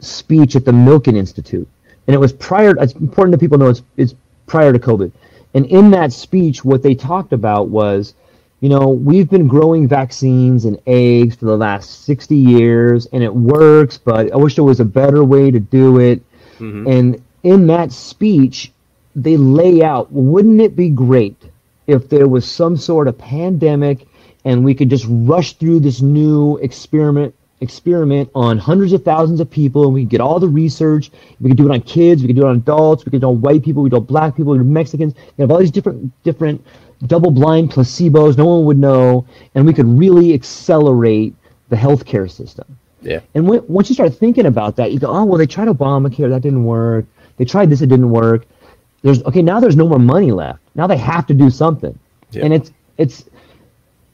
speech 0.00 0.56
at 0.56 0.64
the 0.64 0.72
milken 0.72 1.16
institute 1.16 1.68
and 2.06 2.14
it 2.14 2.18
was 2.18 2.32
prior 2.32 2.74
it's 2.82 2.94
important 2.94 3.32
that 3.32 3.38
people 3.40 3.58
know 3.58 3.68
it's, 3.68 3.82
it's 3.96 4.14
prior 4.46 4.72
to 4.72 4.78
covid 4.78 5.10
and 5.54 5.66
in 5.66 5.90
that 5.90 6.12
speech 6.12 6.64
what 6.64 6.82
they 6.82 6.94
talked 6.94 7.32
about 7.32 7.68
was 7.68 8.14
you 8.60 8.68
know, 8.68 8.88
we've 8.90 9.30
been 9.30 9.48
growing 9.48 9.88
vaccines 9.88 10.66
and 10.66 10.78
eggs 10.86 11.34
for 11.34 11.46
the 11.46 11.56
last 11.56 12.04
60 12.04 12.36
years 12.36 13.06
and 13.06 13.22
it 13.22 13.34
works, 13.34 13.96
but 13.96 14.30
I 14.32 14.36
wish 14.36 14.54
there 14.54 14.64
was 14.64 14.80
a 14.80 14.84
better 14.84 15.24
way 15.24 15.50
to 15.50 15.58
do 15.58 15.98
it. 15.98 16.20
Mhm. 16.58 16.86
And 16.98 17.22
in 17.42 17.66
that 17.68 17.90
speech, 17.90 18.70
they 19.14 19.36
lay 19.36 19.82
out 19.82 20.10
wouldn't 20.12 20.60
it 20.60 20.76
be 20.76 20.88
great 20.88 21.36
if 21.86 22.08
there 22.08 22.28
was 22.28 22.50
some 22.50 22.76
sort 22.76 23.08
of 23.08 23.18
pandemic 23.18 24.06
and 24.44 24.64
we 24.64 24.74
could 24.74 24.88
just 24.88 25.06
rush 25.08 25.54
through 25.54 25.80
this 25.80 26.00
new 26.00 26.56
experiment 26.58 27.34
experiment 27.60 28.30
on 28.34 28.56
hundreds 28.58 28.92
of 28.92 29.04
thousands 29.04 29.40
of 29.40 29.50
people 29.50 29.84
and 29.84 29.94
we 29.94 30.02
could 30.02 30.10
get 30.10 30.20
all 30.20 30.40
the 30.40 30.48
research. 30.48 31.10
We 31.40 31.50
could 31.50 31.58
do 31.58 31.70
it 31.70 31.74
on 31.74 31.82
kids, 31.82 32.22
we 32.22 32.28
could 32.28 32.36
do 32.36 32.46
it 32.46 32.48
on 32.48 32.56
adults, 32.56 33.04
we 33.04 33.10
could 33.10 33.20
do 33.20 33.26
it 33.26 33.30
on 33.30 33.40
white 33.40 33.62
people, 33.62 33.82
we 33.82 33.90
could 33.90 33.96
do 33.96 33.98
it 33.98 34.00
on 34.00 34.06
black 34.06 34.36
people, 34.36 34.52
we 34.52 34.58
could 34.58 34.64
do 34.64 34.72
Mexicans. 34.72 35.14
We 35.36 35.42
have 35.42 35.50
all 35.50 35.58
these 35.58 35.70
different 35.70 36.10
different 36.22 36.64
double 37.06 37.30
blind 37.30 37.70
placebos, 37.70 38.36
no 38.36 38.46
one 38.46 38.64
would 38.64 38.78
know, 38.78 39.26
and 39.54 39.66
we 39.66 39.72
could 39.72 39.86
really 39.86 40.34
accelerate 40.34 41.34
the 41.68 41.76
healthcare 41.76 42.30
system. 42.30 42.78
Yeah. 43.02 43.20
And 43.34 43.48
when, 43.48 43.66
once 43.66 43.88
you 43.88 43.94
start 43.94 44.14
thinking 44.14 44.46
about 44.46 44.76
that, 44.76 44.92
you 44.92 44.98
go, 44.98 45.08
oh 45.08 45.24
well, 45.24 45.38
they 45.38 45.46
tried 45.46 45.68
Obamacare, 45.68 46.30
that 46.30 46.42
didn't 46.42 46.64
work. 46.64 47.06
They 47.36 47.44
tried 47.44 47.70
this, 47.70 47.80
it 47.80 47.88
didn't 47.88 48.10
work. 48.10 48.46
There's 49.02 49.22
okay, 49.24 49.42
now 49.42 49.60
there's 49.60 49.76
no 49.76 49.88
more 49.88 49.98
money 49.98 50.32
left. 50.32 50.60
Now 50.74 50.86
they 50.86 50.96
have 50.98 51.26
to 51.28 51.34
do 51.34 51.50
something, 51.50 51.98
Yeah. 52.32 52.44
and 52.44 52.54
it's 52.54 52.70
it's 52.98 53.24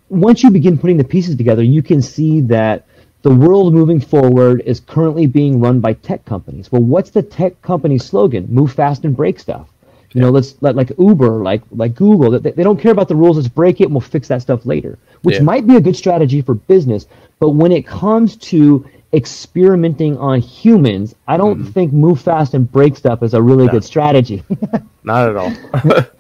once 0.08 0.42
you 0.42 0.50
begin 0.50 0.78
putting 0.78 0.96
the 0.96 1.04
pieces 1.04 1.36
together, 1.36 1.62
you 1.62 1.82
can 1.82 2.00
see 2.00 2.40
that 2.42 2.84
the 3.22 3.34
world 3.34 3.74
moving 3.74 3.98
forward 3.98 4.62
is 4.64 4.78
currently 4.78 5.26
being 5.26 5.60
run 5.60 5.80
by 5.80 5.94
tech 5.94 6.24
companies. 6.24 6.70
Well, 6.70 6.82
what's 6.82 7.10
the 7.10 7.22
tech 7.22 7.60
company 7.62 7.98
slogan? 7.98 8.46
Move 8.48 8.72
fast 8.72 9.04
and 9.04 9.16
break 9.16 9.40
stuff. 9.40 9.68
You 10.12 10.20
know, 10.20 10.30
let's 10.30 10.54
let 10.62 10.76
like 10.76 10.92
Uber, 10.98 11.42
like 11.42 11.62
like 11.72 11.94
Google, 11.94 12.38
they, 12.38 12.52
they 12.52 12.62
don't 12.62 12.80
care 12.80 12.92
about 12.92 13.08
the 13.08 13.16
rules. 13.16 13.36
Let's 13.36 13.48
break 13.48 13.80
it 13.80 13.84
and 13.84 13.92
we'll 13.92 14.00
fix 14.00 14.28
that 14.28 14.40
stuff 14.42 14.64
later, 14.64 14.98
which 15.22 15.36
Yeah. 15.36 15.42
might 15.42 15.66
be 15.66 15.76
a 15.76 15.80
good 15.80 15.96
strategy 15.96 16.40
for 16.40 16.54
business. 16.54 17.06
But 17.40 17.50
when 17.50 17.72
it 17.72 17.86
comes 17.86 18.36
to 18.36 18.86
experimenting 19.16 20.16
on 20.18 20.40
humans, 20.40 21.14
I 21.26 21.36
don't 21.36 21.58
mm-hmm. 21.58 21.72
think 21.72 21.92
move 21.92 22.20
fast 22.20 22.54
and 22.54 22.70
break 22.70 22.96
stuff 22.96 23.22
is 23.22 23.34
a 23.34 23.42
really 23.42 23.66
good 23.66 23.82
strategy. 23.82 24.44
Not 25.02 25.30
at 25.30 25.36
all. 25.36 26.06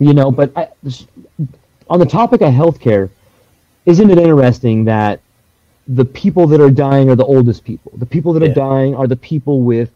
you 0.00 0.14
know 0.14 0.32
but 0.32 0.50
I, 0.56 0.68
on 1.88 2.00
the 2.00 2.06
topic 2.06 2.40
of 2.40 2.52
healthcare 2.52 3.10
isn't 3.86 4.10
it 4.10 4.18
interesting 4.18 4.84
that 4.86 5.20
the 5.86 6.04
people 6.04 6.46
that 6.48 6.60
are 6.60 6.70
dying 6.70 7.10
are 7.10 7.16
the 7.16 7.24
oldest 7.24 7.62
people 7.62 7.92
the 7.96 8.06
people 8.06 8.32
that 8.32 8.42
are 8.42 8.52
dying 8.52 8.96
are 8.96 9.06
the 9.06 9.16
people 9.16 9.60
with 9.60 9.90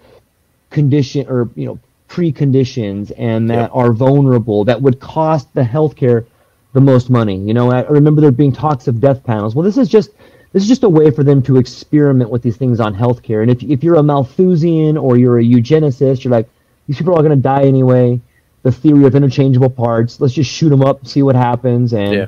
condition 0.71 1.27
or 1.29 1.49
you 1.57 1.67
know 1.67 1.79
preconditions 2.09 3.11
and 3.17 3.51
that 3.51 3.55
Yep. 3.55 3.71
are 3.73 3.93
vulnerable 3.93 4.65
that 4.65 4.81
would 4.81 5.01
cost 5.01 5.53
the 5.55 5.63
healthcare 5.63 6.27
the 6.75 6.81
most 6.81 7.11
money 7.11 7.37
you 7.37 7.55
know 7.55 7.73
I 7.73 7.83
remember 7.83 8.21
there 8.21 8.31
being 8.31 8.53
talks 8.53 8.87
of 8.87 9.01
death 9.01 9.25
panels 9.25 9.55
well 9.55 9.65
this 9.65 9.79
is 9.79 9.89
just 9.89 10.11
this 10.55 10.63
is 10.63 10.69
just 10.69 10.85
a 10.85 10.89
way 10.89 11.11
for 11.11 11.25
them 11.25 11.43
to 11.43 11.59
experiment 11.59 12.31
with 12.31 12.43
these 12.43 12.57
things 12.57 12.81
on 12.81 12.95
healthcare. 12.95 13.43
And 13.43 13.51
if, 13.51 13.63
if 13.65 13.85
you're 13.85 13.97
a 13.97 14.03
malthusian 14.03 14.97
or 14.97 15.19
you're 15.19 15.41
a 15.41 15.45
eugenicist 15.45 16.25
you're 16.25 16.31
like 16.33 16.49
these 16.87 16.97
people 16.97 17.15
are 17.15 17.23
going 17.23 17.37
to 17.37 17.43
die 17.43 17.65
anyway. 17.65 18.21
The 18.63 18.73
theory 18.73 19.05
of 19.05 19.15
interchangeable 19.15 19.71
parts 19.71 20.21
let's 20.21 20.33
just 20.35 20.51
shoot 20.51 20.71
them 20.71 20.83
up 20.83 21.07
see 21.07 21.23
what 21.23 21.37
happens. 21.37 21.93
And 21.93 22.13
Yeah. 22.15 22.27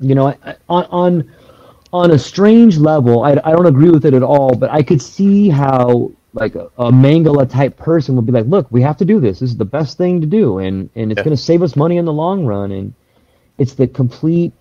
you 0.00 0.14
know 0.14 0.34
on 0.68 0.84
on 0.92 1.32
on 1.92 2.12
a 2.12 2.18
strange 2.18 2.78
level 2.78 3.24
I, 3.24 3.32
I 3.32 3.50
don't 3.52 3.66
agree 3.66 3.90
with 3.90 4.04
it 4.06 4.14
at 4.14 4.22
all 4.22 4.54
but 4.54 4.70
i 4.70 4.82
could 4.82 5.02
see 5.02 5.48
how 5.48 6.12
like 6.34 6.54
a, 6.54 6.66
a 6.78 6.92
Mengele 6.92 7.50
type 7.50 7.76
person 7.76 8.14
would 8.16 8.26
be 8.26 8.32
like 8.32 8.46
look 8.46 8.70
we 8.70 8.82
have 8.82 8.96
to 8.98 9.04
do 9.04 9.18
this. 9.18 9.40
This 9.40 9.50
is 9.50 9.56
the 9.56 9.64
best 9.64 9.98
thing 9.98 10.20
to 10.20 10.26
do 10.28 10.58
and 10.58 10.88
and 10.94 11.10
it's 11.10 11.18
Yeah. 11.18 11.24
going 11.24 11.36
to 11.36 11.42
save 11.42 11.62
us 11.62 11.74
money 11.74 11.96
in 11.96 12.04
the 12.04 12.12
long 12.12 12.46
run. 12.46 12.70
And 12.70 12.94
it's 13.58 13.74
the 13.74 13.88
complete 13.88 14.52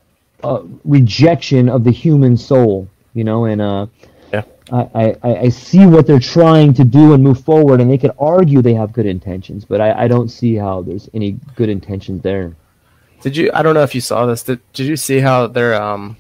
uh, 0.44 0.62
rejection 0.84 1.70
of 1.70 1.84
the 1.84 1.92
human 1.92 2.38
soul 2.38 2.88
you 3.14 3.24
know 3.24 3.46
and 3.46 3.62
uh 3.62 3.86
yeah. 4.32 4.44
I, 4.72 5.16
I, 5.24 5.36
I 5.38 5.50
see 5.50 5.88
what 5.88 6.06
they're 6.06 6.20
trying 6.20 6.76
to 6.76 6.84
do 6.84 7.14
and 7.14 7.24
move 7.24 7.44
forward, 7.44 7.82
and 7.82 7.90
they 7.90 7.98
could 7.98 8.12
argue 8.20 8.62
they 8.62 8.76
have 8.76 8.94
good 8.94 9.08
intentions, 9.08 9.66
but 9.66 9.82
I, 9.82 10.04
I 10.04 10.08
don't 10.08 10.30
see 10.30 10.54
how 10.54 10.84
there's 10.84 11.10
any 11.16 11.40
good 11.56 11.70
intentions 11.70 12.22
there. 12.22 12.56
Did 13.22 13.36
you? 13.36 13.50
I 13.54 13.64
don't 13.64 13.74
know 13.74 13.82
if 13.82 13.96
you 13.96 14.02
saw 14.02 14.28
this. 14.28 14.44
Did, 14.44 14.60
did 14.74 14.86
you 14.86 14.96
see 14.96 15.20
how 15.20 15.48
they're? 15.48 15.74
Um, 15.74 16.18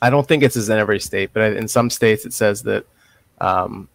I 0.00 0.10
don't 0.10 0.26
think 0.26 0.42
it's 0.42 0.56
as 0.56 0.68
in 0.68 0.78
every 0.78 1.00
state, 1.00 1.30
but 1.32 1.52
in 1.54 1.68
some 1.68 1.90
states 1.90 2.24
it 2.24 2.32
says 2.32 2.62
that 2.62 2.86
um, 3.40 3.88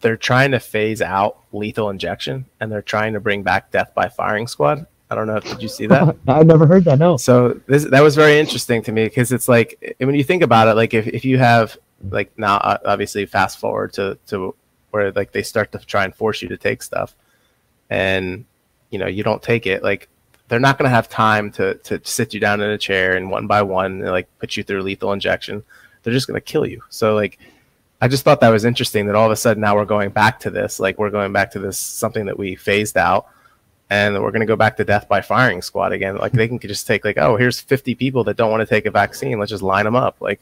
they're 0.00 0.16
trying 0.16 0.50
to 0.50 0.60
phase 0.60 1.00
out 1.00 1.38
lethal 1.52 1.88
injection 1.88 2.44
and 2.60 2.70
they're 2.70 2.82
trying 2.82 3.14
to 3.14 3.20
bring 3.20 3.42
back 3.42 3.70
death 3.70 3.92
by 3.94 4.08
firing 4.08 4.46
squad. 4.46 4.86
I 5.12 5.14
don't 5.14 5.26
know. 5.26 5.36
if 5.36 5.44
Did 5.44 5.62
you 5.62 5.68
see 5.68 5.86
that? 5.88 6.16
I've 6.26 6.46
never 6.46 6.66
heard 6.66 6.84
that. 6.84 6.98
No. 6.98 7.18
So 7.18 7.60
this 7.66 7.84
that 7.84 8.00
was 8.00 8.16
very 8.16 8.38
interesting 8.38 8.82
to 8.84 8.92
me 8.92 9.04
because 9.04 9.30
it's 9.30 9.46
like 9.46 9.94
when 9.98 10.14
you 10.14 10.24
think 10.24 10.42
about 10.42 10.68
it, 10.68 10.74
like 10.74 10.94
if, 10.94 11.06
if 11.06 11.22
you 11.22 11.36
have 11.36 11.76
like 12.08 12.32
now 12.38 12.78
obviously 12.86 13.26
fast 13.26 13.58
forward 13.58 13.92
to 13.92 14.18
to 14.28 14.54
where 14.90 15.12
like 15.12 15.32
they 15.32 15.42
start 15.42 15.70
to 15.72 15.78
try 15.80 16.06
and 16.06 16.14
force 16.14 16.40
you 16.40 16.48
to 16.48 16.56
take 16.56 16.82
stuff, 16.82 17.14
and 17.90 18.46
you 18.88 18.98
know 18.98 19.06
you 19.06 19.22
don't 19.22 19.42
take 19.42 19.66
it, 19.66 19.82
like 19.82 20.08
they're 20.48 20.58
not 20.58 20.78
going 20.78 20.88
to 20.88 20.94
have 20.94 21.10
time 21.10 21.52
to 21.52 21.74
to 21.74 22.00
sit 22.04 22.32
you 22.32 22.40
down 22.40 22.62
in 22.62 22.70
a 22.70 22.78
chair 22.78 23.14
and 23.14 23.30
one 23.30 23.46
by 23.46 23.60
one 23.60 24.00
like 24.00 24.28
put 24.38 24.56
you 24.56 24.62
through 24.62 24.80
lethal 24.80 25.12
injection. 25.12 25.62
They're 26.02 26.14
just 26.14 26.26
going 26.26 26.40
to 26.40 26.52
kill 26.52 26.66
you. 26.66 26.82
So 26.88 27.14
like. 27.14 27.38
I 28.00 28.08
just 28.08 28.24
thought 28.24 28.40
that 28.40 28.48
was 28.48 28.64
interesting 28.64 29.06
that 29.06 29.14
all 29.14 29.26
of 29.26 29.30
a 29.30 29.36
sudden 29.36 29.60
now 29.60 29.76
we're 29.76 29.84
going 29.84 30.10
back 30.10 30.40
to 30.40 30.50
this, 30.50 30.80
like 30.80 30.98
we're 30.98 31.08
going 31.08 31.32
back 31.32 31.52
to 31.52 31.60
this 31.60 31.78
something 31.78 32.26
that 32.26 32.36
we 32.36 32.56
phased 32.56 32.96
out, 32.96 33.28
and 33.92 34.14
we're 34.22 34.30
going 34.30 34.40
to 34.40 34.46
go 34.46 34.56
back 34.56 34.74
to 34.78 34.84
death 34.84 35.06
by 35.06 35.20
firing 35.20 35.60
squad 35.60 35.92
again. 35.92 36.16
Like 36.16 36.32
they 36.32 36.48
can 36.48 36.58
just 36.58 36.86
take 36.86 37.04
like, 37.04 37.18
oh, 37.18 37.36
here's 37.36 37.60
50 37.60 37.94
people 37.94 38.24
that 38.24 38.38
don't 38.38 38.50
want 38.50 38.62
to 38.62 38.66
take 38.66 38.86
a 38.86 38.90
vaccine. 38.90 39.38
Let's 39.38 39.50
just 39.50 39.62
line 39.62 39.84
them 39.84 39.94
up. 39.94 40.16
Like, 40.18 40.40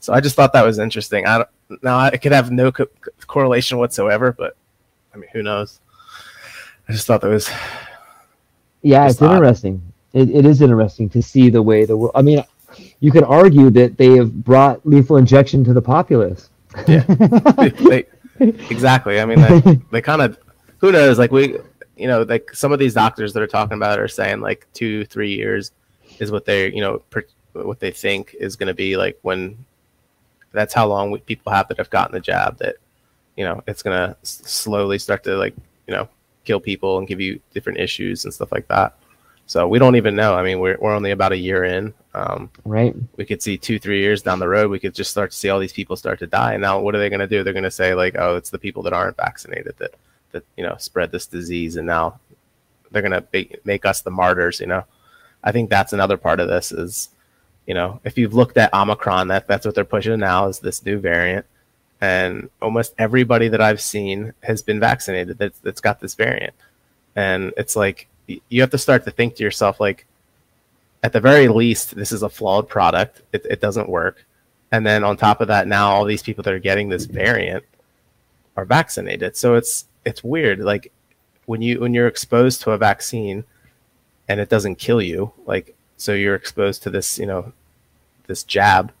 so 0.00 0.12
I 0.12 0.20
just 0.20 0.34
thought 0.34 0.52
that 0.54 0.64
was 0.64 0.80
interesting. 0.80 1.24
I 1.24 1.38
don't, 1.38 1.82
now 1.84 2.06
it 2.06 2.18
could 2.20 2.32
have 2.32 2.50
no 2.50 2.72
co- 2.72 2.88
correlation 3.28 3.78
whatsoever, 3.78 4.32
but 4.32 4.56
I 5.14 5.18
mean, 5.18 5.30
who 5.32 5.44
knows? 5.44 5.78
I 6.88 6.92
just 6.92 7.06
thought 7.06 7.20
that 7.20 7.28
was 7.28 7.48
Yeah, 8.82 9.08
it's 9.08 9.22
odd. 9.22 9.36
interesting. 9.36 9.80
It, 10.12 10.30
it 10.30 10.44
is 10.44 10.60
interesting 10.60 11.08
to 11.10 11.22
see 11.22 11.50
the 11.50 11.62
way 11.62 11.84
the 11.84 11.96
world. 11.96 12.12
I 12.16 12.22
mean, 12.22 12.42
you 12.98 13.12
could 13.12 13.24
argue 13.24 13.70
that 13.70 13.96
they 13.96 14.16
have 14.16 14.42
brought 14.42 14.84
lethal 14.84 15.18
injection 15.18 15.62
to 15.64 15.72
the 15.72 15.82
populace. 15.82 16.50
yeah, 16.88 17.04
they, 17.88 18.06
exactly. 18.40 19.20
I 19.20 19.24
mean, 19.24 19.40
they, 19.62 19.80
they 19.92 20.00
kind 20.02 20.20
of 20.20 20.36
who 20.78 20.90
knows? 20.90 21.16
Like 21.18 21.30
we, 21.30 21.58
you 21.98 22.06
know, 22.06 22.22
like 22.22 22.54
some 22.54 22.72
of 22.72 22.78
these 22.78 22.94
doctors 22.94 23.32
that 23.32 23.42
are 23.42 23.46
talking 23.46 23.76
about 23.76 23.98
are 23.98 24.08
saying 24.08 24.40
like 24.40 24.66
two, 24.72 25.04
three 25.06 25.34
years 25.34 25.72
is 26.18 26.30
what 26.30 26.44
they, 26.44 26.72
you 26.72 26.80
know, 26.80 26.98
per, 27.10 27.24
what 27.52 27.80
they 27.80 27.90
think 27.90 28.34
is 28.38 28.56
going 28.56 28.68
to 28.68 28.74
be 28.74 28.96
like 28.96 29.18
when 29.22 29.56
that's 30.52 30.72
how 30.72 30.86
long 30.86 31.10
we, 31.10 31.18
people 31.20 31.52
have 31.52 31.68
that 31.68 31.78
have 31.78 31.90
gotten 31.90 32.12
the 32.14 32.20
jab 32.20 32.56
that 32.58 32.76
you 33.36 33.44
know 33.44 33.62
it's 33.66 33.82
going 33.82 33.96
to 33.96 34.16
s- 34.22 34.40
slowly 34.44 34.98
start 34.98 35.22
to 35.24 35.36
like 35.36 35.54
you 35.86 35.94
know 35.94 36.08
kill 36.44 36.60
people 36.60 36.98
and 36.98 37.06
give 37.06 37.20
you 37.20 37.38
different 37.52 37.78
issues 37.78 38.24
and 38.24 38.32
stuff 38.32 38.50
like 38.52 38.66
that. 38.68 38.96
So 39.46 39.66
we 39.66 39.78
don't 39.78 39.96
even 39.96 40.14
know. 40.14 40.34
I 40.34 40.42
mean, 40.42 40.60
we're 40.60 40.76
we're 40.80 40.94
only 40.94 41.10
about 41.10 41.32
a 41.32 41.36
year 41.36 41.64
in. 41.64 41.94
Um, 42.14 42.50
Right. 42.64 42.94
we 43.16 43.24
could 43.24 43.42
see 43.42 43.56
two, 43.56 43.78
three 43.78 44.00
years 44.00 44.22
down 44.22 44.38
the 44.40 44.48
road, 44.48 44.70
we 44.70 44.78
could 44.78 44.94
just 44.94 45.10
start 45.10 45.30
to 45.30 45.36
see 45.36 45.48
all 45.50 45.58
these 45.60 45.72
people 45.72 45.96
start 45.96 46.18
to 46.18 46.26
die. 46.26 46.52
And 46.54 46.62
now, 46.62 46.80
what 46.80 46.94
are 46.94 46.98
they 46.98 47.08
going 47.10 47.20
to 47.20 47.26
do? 47.28 47.42
They're 47.44 47.52
going 47.52 47.62
to 47.64 47.70
say 47.70 47.94
like, 47.94 48.14
"Oh, 48.18 48.36
it's 48.36 48.50
the 48.50 48.58
people 48.58 48.82
that 48.84 48.92
aren't 48.92 49.16
vaccinated 49.16 49.74
that 49.78 49.94
that 50.32 50.44
you 50.56 50.64
know 50.64 50.76
spread 50.78 51.12
this 51.12 51.26
disease," 51.26 51.76
and 51.76 51.86
now 51.86 52.20
they're 52.90 53.02
going 53.02 53.22
to 53.22 53.58
make 53.64 53.84
us 53.84 54.00
the 54.00 54.10
martyrs. 54.10 54.60
You 54.60 54.66
know, 54.66 54.84
I 55.42 55.52
think 55.52 55.70
that's 55.70 55.92
another 55.92 56.16
part 56.16 56.40
of 56.40 56.48
this 56.48 56.72
is, 56.72 57.10
you 57.66 57.74
know, 57.74 58.00
if 58.04 58.16
you've 58.16 58.34
looked 58.34 58.56
at 58.56 58.72
Omicron, 58.72 59.28
that 59.28 59.46
that's 59.46 59.66
what 59.66 59.74
they're 59.74 59.84
pushing 59.84 60.18
now 60.20 60.48
is 60.48 60.58
this 60.58 60.84
new 60.84 60.98
variant, 60.98 61.46
and 62.00 62.50
almost 62.62 62.94
everybody 62.98 63.48
that 63.48 63.60
I've 63.60 63.80
seen 63.80 64.32
has 64.42 64.62
been 64.62 64.80
vaccinated 64.80 65.38
that's 65.38 65.58
that's 65.60 65.80
got 65.80 66.00
this 66.00 66.14
variant, 66.14 66.54
and 67.16 67.52
it's 67.56 67.76
like 67.76 68.08
you 68.26 68.60
have 68.60 68.70
to 68.70 68.78
start 68.78 69.04
to 69.04 69.10
think 69.10 69.36
to 69.36 69.42
yourself 69.42 69.80
like 69.80 70.06
at 71.02 71.12
the 71.12 71.20
very 71.20 71.48
least, 71.48 71.94
this 71.94 72.12
is 72.12 72.22
a 72.22 72.28
flawed 72.28 72.68
product. 72.68 73.22
It, 73.32 73.46
it 73.48 73.60
doesn't 73.60 73.88
work. 73.88 74.24
And 74.72 74.86
then 74.86 75.04
on 75.04 75.16
top 75.16 75.40
of 75.40 75.48
that, 75.48 75.66
now 75.66 75.90
all 75.90 76.04
these 76.04 76.22
people 76.22 76.42
that 76.44 76.52
are 76.52 76.58
getting 76.58 76.88
this 76.88 77.06
variant 77.06 77.64
are 78.56 78.64
vaccinated. 78.64 79.36
So 79.36 79.54
it's 79.54 79.86
it's 80.04 80.24
weird. 80.24 80.60
Like 80.60 80.92
when 81.46 81.62
you 81.62 81.80
when 81.80 81.94
you're 81.94 82.06
exposed 82.06 82.62
to 82.62 82.72
a 82.72 82.78
vaccine 82.78 83.44
and 84.28 84.40
it 84.40 84.48
doesn't 84.48 84.76
kill 84.76 85.00
you, 85.00 85.32
like 85.46 85.74
so 85.96 86.14
you're 86.14 86.34
exposed 86.34 86.82
to 86.84 86.90
this, 86.90 87.18
you 87.18 87.26
know, 87.26 87.52
this 88.26 88.44
jab 88.44 88.92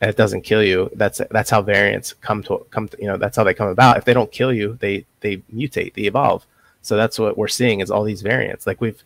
and 0.00 0.08
it 0.08 0.16
doesn't 0.16 0.42
kill 0.42 0.62
you. 0.62 0.90
That's 0.94 1.20
that's 1.30 1.50
how 1.50 1.62
variants 1.62 2.12
come 2.14 2.42
to 2.44 2.66
come 2.70 2.88
to, 2.88 2.96
you 3.00 3.06
know, 3.06 3.16
that's 3.16 3.36
how 3.36 3.44
they 3.44 3.54
come 3.54 3.68
about. 3.68 3.96
If 3.96 4.04
they 4.04 4.14
don't 4.14 4.30
kill 4.30 4.52
you, 4.52 4.78
they 4.80 5.04
they 5.20 5.38
mutate, 5.54 5.94
they 5.94 6.02
evolve. 6.02 6.46
So 6.82 6.96
that's 6.96 7.18
what 7.18 7.36
we're 7.36 7.48
seeing 7.48 7.80
is 7.80 7.90
all 7.90 8.04
these 8.04 8.22
variants. 8.22 8.66
Like 8.66 8.80
we've 8.80 9.02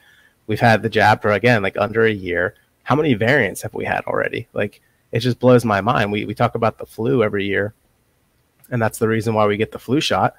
we've 0.47 0.61
had 0.61 0.83
the 0.83 0.91
jab 0.91 1.23
for 1.23 1.33
again 1.33 1.63
like 1.63 1.77
under 1.77 2.05
a 2.05 2.13
year. 2.13 2.55
How 2.85 2.97
many 2.97 3.15
variants 3.15 3.63
have 3.63 3.75
we 3.75 3.85
had 3.85 4.05
already? 4.07 4.49
Like 4.53 4.81
it 5.13 5.21
just 5.21 5.39
blows 5.39 5.65
my 5.65 5.81
mind. 5.81 6.13
We 6.13 6.25
we 6.25 6.35
talk 6.35 6.55
about 6.55 6.79
the 6.79 6.87
flu 6.87 7.23
every 7.23 7.47
year, 7.47 7.75
and 8.71 8.83
that's 8.83 8.99
the 8.99 9.09
reason 9.09 9.35
why 9.35 9.47
we 9.47 9.57
get 9.57 9.73
the 9.73 9.79
flu 9.79 10.01
shot 10.01 10.35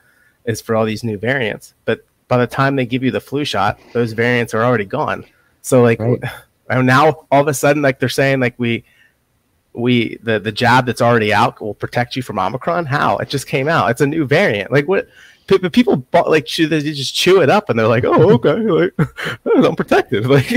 is 0.45 0.61
for 0.61 0.75
all 0.75 0.85
these 0.85 1.03
new 1.03 1.17
variants. 1.17 1.73
But 1.85 2.05
by 2.27 2.37
the 2.37 2.47
time 2.47 2.75
they 2.75 2.85
give 2.85 3.03
you 3.03 3.11
the 3.11 3.21
flu 3.21 3.45
shot, 3.45 3.79
those 3.93 4.13
variants 4.13 4.53
are 4.53 4.63
already 4.63 4.85
gone. 4.85 5.25
So 5.61 5.81
like 5.81 5.99
Right. 5.99 6.19
and 6.69 6.87
now 6.87 7.25
all 7.31 7.41
of 7.41 7.47
a 7.47 7.53
sudden 7.53 7.81
like 7.81 7.99
they're 7.99 8.09
saying 8.09 8.39
like 8.39 8.55
we 8.57 8.83
we 9.73 10.17
the 10.23 10.39
the 10.39 10.51
jab 10.51 10.85
that's 10.85 11.01
already 11.01 11.33
out 11.33 11.59
will 11.61 11.73
protect 11.73 12.15
you 12.15 12.21
from 12.21 12.39
Omicron. 12.39 12.85
How 12.85 13.17
it 13.17 13.29
just 13.29 13.47
came 13.47 13.67
out. 13.67 13.89
It's 13.91 14.01
a 14.01 14.07
new 14.07 14.25
variant. 14.25 14.71
Like 14.71 14.87
what? 14.87 15.07
People 15.73 15.97
bought, 15.97 16.29
like 16.29 16.45
chew, 16.45 16.67
they 16.67 16.79
just 16.79 17.13
chew 17.13 17.41
it 17.41 17.49
up 17.49 17.69
and 17.69 17.77
they're 17.77 17.87
like, 17.87 18.05
oh 18.05 18.31
okay, 18.35 18.53
like 18.55 18.93
I'm 19.67 19.75
protected. 19.75 20.25
Like, 20.25 20.49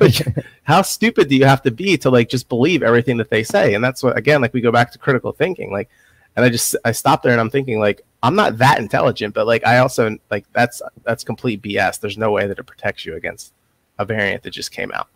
like 0.00 0.46
how 0.62 0.80
stupid 0.80 1.28
do 1.28 1.36
you 1.36 1.44
have 1.44 1.60
to 1.62 1.70
be 1.70 1.98
to 1.98 2.08
like 2.08 2.30
just 2.30 2.48
believe 2.48 2.82
everything 2.82 3.18
that 3.18 3.28
they 3.28 3.44
say? 3.44 3.74
And 3.74 3.84
that's 3.84 4.02
what 4.02 4.16
again, 4.16 4.40
like 4.40 4.54
we 4.54 4.62
go 4.62 4.72
back 4.72 4.90
to 4.92 4.98
critical 4.98 5.32
thinking. 5.32 5.70
Like, 5.70 5.90
and 6.34 6.44
I 6.44 6.48
just 6.48 6.76
I 6.84 6.92
stopped 6.92 7.24
there 7.24 7.32
and 7.32 7.40
I'm 7.40 7.50
thinking 7.50 7.78
like 7.78 8.06
I'm 8.26 8.34
not 8.34 8.58
that 8.58 8.78
intelligent, 8.78 9.34
but 9.34 9.46
like 9.46 9.64
I 9.64 9.78
also 9.78 10.16
like 10.30 10.44
that's 10.52 10.82
that's 11.04 11.22
complete 11.22 11.62
BS. 11.62 12.00
There's 12.00 12.18
no 12.18 12.32
way 12.32 12.48
that 12.48 12.58
it 12.58 12.64
protects 12.64 13.06
you 13.06 13.14
against 13.14 13.52
a 13.98 14.04
variant 14.04 14.42
that 14.42 14.50
just 14.50 14.72
came 14.72 14.90
out. 14.92 15.08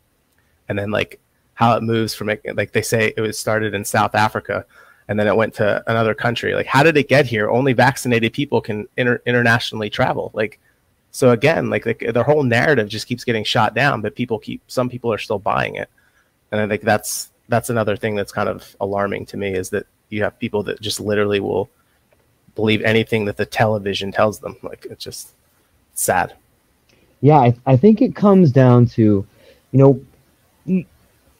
And 0.69 0.79
then 0.79 0.93
like 0.93 1.19
how 1.55 1.77
it 1.77 1.83
moves 1.83 2.15
from 2.15 2.31
it, 2.31 2.41
like 2.55 2.71
they 2.71 2.83
say 2.83 3.13
it 3.17 3.21
was 3.21 3.37
started 3.37 3.75
in 3.75 3.85
South 3.85 4.15
Africa 4.15 4.65
and 5.09 5.19
then 5.19 5.27
it 5.27 5.35
went 5.35 5.55
to 5.55 5.83
another 5.89 6.15
country. 6.15 6.55
Like 6.55 6.67
how 6.67 6.85
did 6.85 6.97
it 6.97 7.09
get 7.09 7.27
here? 7.27 7.51
Only 7.51 7.73
vaccinated 7.73 8.33
people 8.33 8.61
can 8.61 8.87
inter- 8.97 9.21
internationally 9.27 9.91
travel. 9.91 10.31
Like 10.33 10.61
so 11.11 11.31
again, 11.31 11.69
like 11.69 11.83
the, 11.83 12.13
the 12.13 12.23
whole 12.23 12.45
narrative 12.45 12.89
just 12.89 13.09
keeps 13.09 13.25
getting 13.25 13.43
shot 13.43 13.75
down, 13.75 14.03
but 14.03 14.15
people 14.15 14.39
keep 14.39 14.63
some 14.69 14.89
people 14.89 15.13
are 15.13 15.19
still 15.19 15.41
buying 15.41 15.75
it. 15.75 15.91
And 16.53 16.61
I 16.61 16.69
think 16.69 16.83
that's 16.83 17.33
that's 17.49 17.71
another 17.71 17.97
thing 17.97 18.15
that's 18.15 18.31
kind 18.31 18.49
of 18.49 18.77
alarming 18.81 19.27
to 19.27 19.37
me 19.37 19.53
is 19.53 19.71
that 19.71 19.87
you 20.11 20.23
have 20.23 20.39
people 20.39 20.63
that 20.63 20.81
just 20.81 21.01
literally 21.01 21.41
will 21.41 21.69
believe 22.55 22.83
anything 22.83 23.25
that 23.27 23.37
the 23.37 23.47
television 23.47 24.13
tells 24.13 24.39
them. 24.39 24.57
Like 24.63 24.87
it's 24.91 25.05
just 25.05 25.35
sad. 25.95 26.35
Yeah, 27.21 27.39
I, 27.39 27.55
I 27.67 27.77
think 27.77 28.01
it 28.01 28.15
comes 28.15 28.51
down 28.51 28.87
to, 28.87 29.27
you 29.73 29.79
know, 29.79 30.01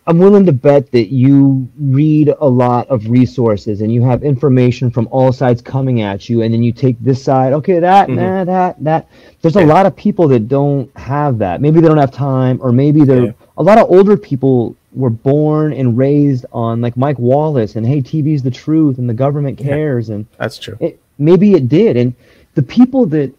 I'm 0.07 0.19
willing 0.19 0.45
to 0.47 0.53
bet 0.53 0.91
that 0.93 1.13
you 1.13 1.69
read 1.79 2.35
a 2.41 2.47
lot 2.47 2.89
of 2.89 3.09
resources 3.09 3.81
and 3.81 3.93
you 3.93 4.03
have 4.03 4.25
information 4.25 4.91
from 4.91 5.09
all 5.11 5.33
sides 5.33 5.63
coming 5.63 6.01
at 6.03 6.29
you, 6.29 6.43
and 6.43 6.53
then 6.53 6.63
you 6.63 6.73
take 6.73 6.99
this 7.01 7.23
side, 7.23 7.53
okay, 7.53 7.79
that, 7.79 8.09
mm-hmm. 8.09 8.17
nah, 8.17 8.45
that, 8.45 8.83
that. 8.83 9.09
There's 9.41 9.55
yeah. 9.55 9.65
a 9.65 9.67
lot 9.67 9.87
of 9.87 9.95
people 9.95 10.27
that 10.29 10.49
don't 10.49 10.95
have 10.97 11.39
that. 11.39 11.61
Maybe 11.61 11.81
they 11.81 11.89
don't 11.89 11.99
have 11.99 12.13
time, 12.13 12.59
or 12.61 12.73
maybe 12.73 13.05
they're 13.05 13.27
yeah. 13.27 13.33
a 13.57 13.63
lot 13.63 13.79
of 13.79 13.89
older 13.91 14.17
people 14.17 14.75
were 14.93 15.11
born 15.11 15.73
and 15.73 15.97
raised 15.97 16.47
on 16.53 16.81
like 16.81 16.97
Mike 16.97 17.19
Wallace 17.19 17.77
and 17.77 17.87
hey, 17.87 18.01
TV's 18.01 18.43
the 18.43 18.51
truth 18.51 18.99
and 18.99 19.09
the 19.09 19.15
government 19.15 19.59
cares 19.59 20.09
yeah. 20.09 20.17
and 20.17 20.27
that's 20.37 20.59
true. 20.59 20.77
It, 20.81 21.01
maybe 21.19 21.55
it 21.55 21.69
did, 21.69 21.97
and 21.97 22.15
the 22.55 22.63
people 22.63 23.07
that 23.07 23.33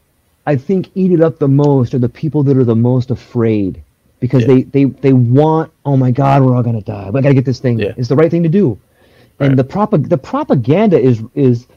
I 0.45 0.55
think 0.55 0.89
eat 0.95 1.11
it 1.11 1.21
up 1.21 1.39
the 1.39 1.47
most 1.47 1.93
are 1.93 1.99
the 1.99 2.09
people 2.09 2.43
that 2.43 2.57
are 2.57 2.63
the 2.63 2.75
most 2.75 3.11
afraid 3.11 3.81
because 4.21 4.43
yeah. 4.43 4.47
they, 4.47 4.61
they 4.63 4.85
they 4.85 5.13
want 5.13 5.71
oh 5.85 5.97
my 5.97 6.11
god 6.11 6.41
we're 6.41 6.55
all 6.55 6.63
gonna 6.63 6.81
die 6.81 7.09
we 7.09 7.21
gotta 7.21 7.33
get 7.33 7.43
this 7.43 7.59
thing 7.59 7.77
yeah. 7.79 7.93
it's 7.97 8.07
the 8.07 8.15
right 8.15 8.31
thing 8.31 8.43
to 8.43 8.49
do 8.49 8.79
and 9.39 9.57
the 9.57 9.63
prop 9.63 9.91
the 9.91 10.17
propaganda 10.17 10.97
is 10.97 11.21
is 11.35 11.67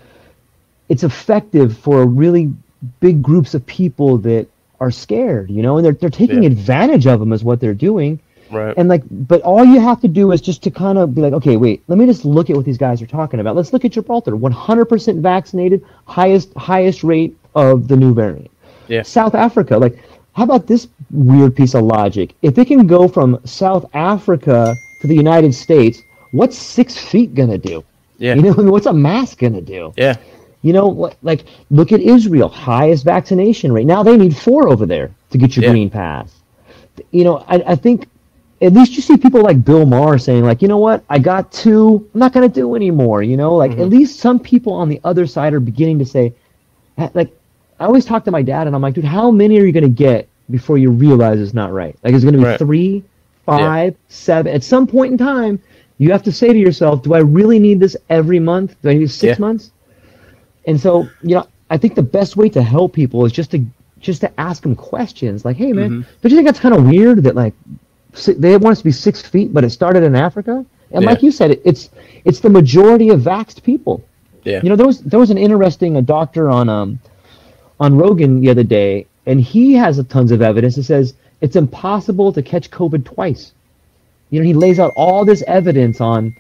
it's 0.89 1.03
effective 1.03 1.77
for 1.77 2.07
really 2.07 2.53
big 3.01 3.23
groups 3.23 3.55
of 3.55 3.65
people 3.67 4.19
that 4.19 4.47
are 4.79 4.91
scared 4.91 5.51
you 5.51 5.63
know 5.63 5.79
and 5.79 5.85
they're, 5.85 5.95
they're 5.95 6.11
taking 6.11 6.45
advantage 6.45 7.07
of 7.07 7.19
them 7.19 7.33
is 7.33 7.43
what 7.43 7.59
they're 7.59 7.75
doing 7.75 8.21
right 8.55 8.75
and 8.77 8.89
like 8.89 9.03
but 9.11 9.41
all 9.43 9.65
you 9.65 9.81
have 9.81 10.01
to 10.01 10.09
do 10.09 10.33
is 10.33 10.41
just 10.41 10.63
to 10.63 10.71
kind 10.71 10.99
of 10.99 11.15
be 11.15 11.21
like 11.21 11.33
okay 11.33 11.57
wait 11.57 11.83
let 11.89 11.99
me 11.99 12.07
just 12.07 12.25
look 12.25 12.51
at 12.51 12.57
what 12.57 12.65
these 12.65 12.79
guys 12.79 13.03
are 13.03 13.07
talking 13.07 13.41
about 13.41 13.57
let's 13.57 13.73
look 13.73 13.85
at 13.85 13.93
gibraltar 13.93 14.33
100% 14.33 15.21
vaccinated 15.21 15.85
highest 16.07 16.53
highest 16.55 17.05
rate 17.05 17.37
of 17.55 17.89
the 17.89 17.97
new 17.97 18.15
variant 18.15 18.51
yeah 18.89 19.03
south 19.03 19.35
africa 19.35 19.77
like 19.77 19.99
how 20.35 20.43
about 20.43 20.67
this 20.67 20.89
weird 21.11 21.55
piece 21.57 21.75
of 21.75 21.85
logic? 21.85 22.35
If 22.43 22.59
it 22.59 22.67
can 22.67 22.87
go 22.87 23.09
from 23.09 23.41
South 23.45 23.87
Africa 23.95 24.75
to 25.01 25.07
the 25.07 25.15
United 25.15 25.55
States, 25.55 26.03
what's 26.33 26.59
six 26.59 26.99
feet 26.99 27.35
gonna 27.35 27.59
do? 27.59 27.85
Yeah. 28.19 28.35
You 28.35 28.43
know, 28.43 28.53
I 28.53 28.57
mean, 28.59 28.71
what's 28.71 28.87
a 28.87 28.93
mask 28.93 29.39
gonna 29.39 29.61
do? 29.61 29.95
Yeah. 29.97 30.17
You 30.63 30.73
know, 30.73 31.13
like 31.23 31.45
look 31.71 31.93
at 31.93 32.01
Israel, 32.01 32.49
highest 32.49 33.05
vaccination 33.05 33.73
rate. 33.73 33.87
Now 33.87 34.03
they 34.03 34.17
need 34.17 34.37
four 34.37 34.69
over 34.69 34.87
there 34.87 35.15
to 35.31 35.39
get 35.39 35.57
your 35.57 35.65
yeah. 35.65 35.71
green 35.71 35.91
pass. 35.91 36.35
You 37.13 37.25
know, 37.25 37.45
I, 37.49 37.63
I 37.73 37.77
think 37.77 38.09
at 38.65 38.73
least 38.73 38.97
you 38.97 39.03
see 39.03 39.17
people 39.17 39.43
like 39.43 39.65
Bill 39.65 39.85
Maher 39.85 40.19
saying, 40.19 40.45
like, 40.45 40.63
you 40.63 40.69
know 40.69 40.79
what, 40.79 41.05
I 41.11 41.19
got 41.19 41.53
two, 41.53 42.09
I'm 42.15 42.19
not 42.19 42.33
gonna 42.33 42.49
do 42.49 42.75
anymore. 42.75 43.23
You 43.23 43.37
know, 43.37 43.55
like 43.55 43.73
mm-hmm. 43.73 43.83
at 43.83 43.89
least 43.89 44.21
some 44.21 44.39
people 44.39 44.73
on 44.73 44.89
the 44.89 45.01
other 45.05 45.27
side 45.27 45.53
are 45.53 45.61
beginning 45.61 45.99
to 45.99 46.07
say, 46.07 46.35
like, 47.13 47.31
I 47.79 47.87
always 47.87 48.05
talk 48.05 48.25
to 48.25 48.31
my 48.31 48.43
dad, 48.43 48.67
and 48.67 48.75
I'm 48.75 48.83
like, 48.83 48.95
dude, 48.95 49.05
how 49.05 49.31
many 49.31 49.59
are 49.59 49.65
you 49.65 49.73
going 49.73 49.85
to 49.85 49.89
get 49.89 50.29
before 50.51 50.79
you 50.79 50.91
realize 50.91 51.41
it's 51.41 51.55
not 51.55 51.73
right? 51.73 51.97
Like, 52.03 52.15
it's 52.15 52.25
going 52.25 52.35
to 52.35 52.39
be 52.39 52.45
right. 52.45 52.59
three, 52.59 53.05
five, 53.45 53.93
yeah. 53.93 53.99
seven. 54.09 54.55
At 54.55 54.63
some 54.63 54.87
point 54.87 55.13
in 55.13 55.19
time, 55.19 55.61
you 55.99 56.13
have 56.13 56.23
to 56.23 56.33
say 56.33 56.53
to 56.53 56.59
yourself, 56.59 57.03
do 57.03 57.15
I 57.15 57.19
really 57.19 57.59
need 57.59 57.81
this 57.81 57.97
every 58.11 58.39
month? 58.39 58.77
Do 58.83 58.91
I 58.91 58.95
need 58.95 59.11
six 59.11 59.39
yeah. 59.39 59.41
months? 59.41 59.73
And 60.67 60.81
so, 60.81 61.09
you 61.23 61.35
know, 61.35 61.47
I 61.69 61.77
think 61.77 61.95
the 61.95 62.03
best 62.03 62.37
way 62.37 62.49
to 62.51 62.63
help 62.63 62.93
people 62.93 63.25
is 63.25 63.33
just 63.33 63.51
to 63.51 63.65
just 64.01 64.21
to 64.21 64.41
ask 64.41 64.63
them 64.63 64.77
questions 64.77 65.45
like, 65.45 65.57
hey, 65.57 65.73
man, 65.73 65.91
mm-hmm. 65.91 66.11
don't 66.21 66.31
you 66.31 66.37
think 66.37 66.47
that's 66.47 66.61
kind 66.61 66.75
of 66.75 66.85
weird 66.85 67.23
that 67.25 67.35
like 67.35 67.55
they 68.27 68.57
want 68.57 68.73
us 68.73 68.79
to 68.79 68.85
be 68.85 68.93
six 68.93 69.23
feet, 69.23 69.53
but 69.53 69.65
it 69.65 69.71
started 69.71 70.03
in 70.03 70.15
Africa? 70.15 70.65
And 70.91 71.03
yeah. 71.03 71.11
like 71.11 71.23
you 71.23 71.31
said, 71.31 71.61
it's 71.65 71.91
it's 72.25 72.41
the 72.41 72.51
majority 72.51 73.11
of 73.11 73.21
vaxxed 73.21 73.63
people. 73.63 74.05
Yeah. 74.45 74.61
You 74.63 74.69
know, 74.69 74.77
there 74.77 74.87
was 74.87 75.01
there 75.01 75.19
was 75.19 75.31
an 75.31 75.39
interesting 75.39 75.97
a 75.97 76.03
doctor 76.03 76.49
on 76.49 76.69
um 76.69 77.01
on 77.81 77.97
Rogan 77.97 78.41
the 78.41 78.51
other 78.51 78.63
day, 78.63 79.07
and 79.27 79.41
he 79.41 79.75
has 79.75 79.99
a 79.99 80.05
tons 80.05 80.31
of 80.31 80.43
evidence 80.43 80.77
that 80.77 80.85
says 80.85 81.15
it's 81.41 81.57
impossible 81.57 82.33
to 82.33 82.43
catch 82.43 82.71
COVID 82.71 83.05
twice. 83.05 83.53
You 84.31 84.41
know, 84.41 84.47
he 84.47 84.55
lays 84.55 84.79
out 84.79 84.93
all 84.97 85.25
this 85.25 85.43
evidence 85.47 86.01
on 86.01 86.37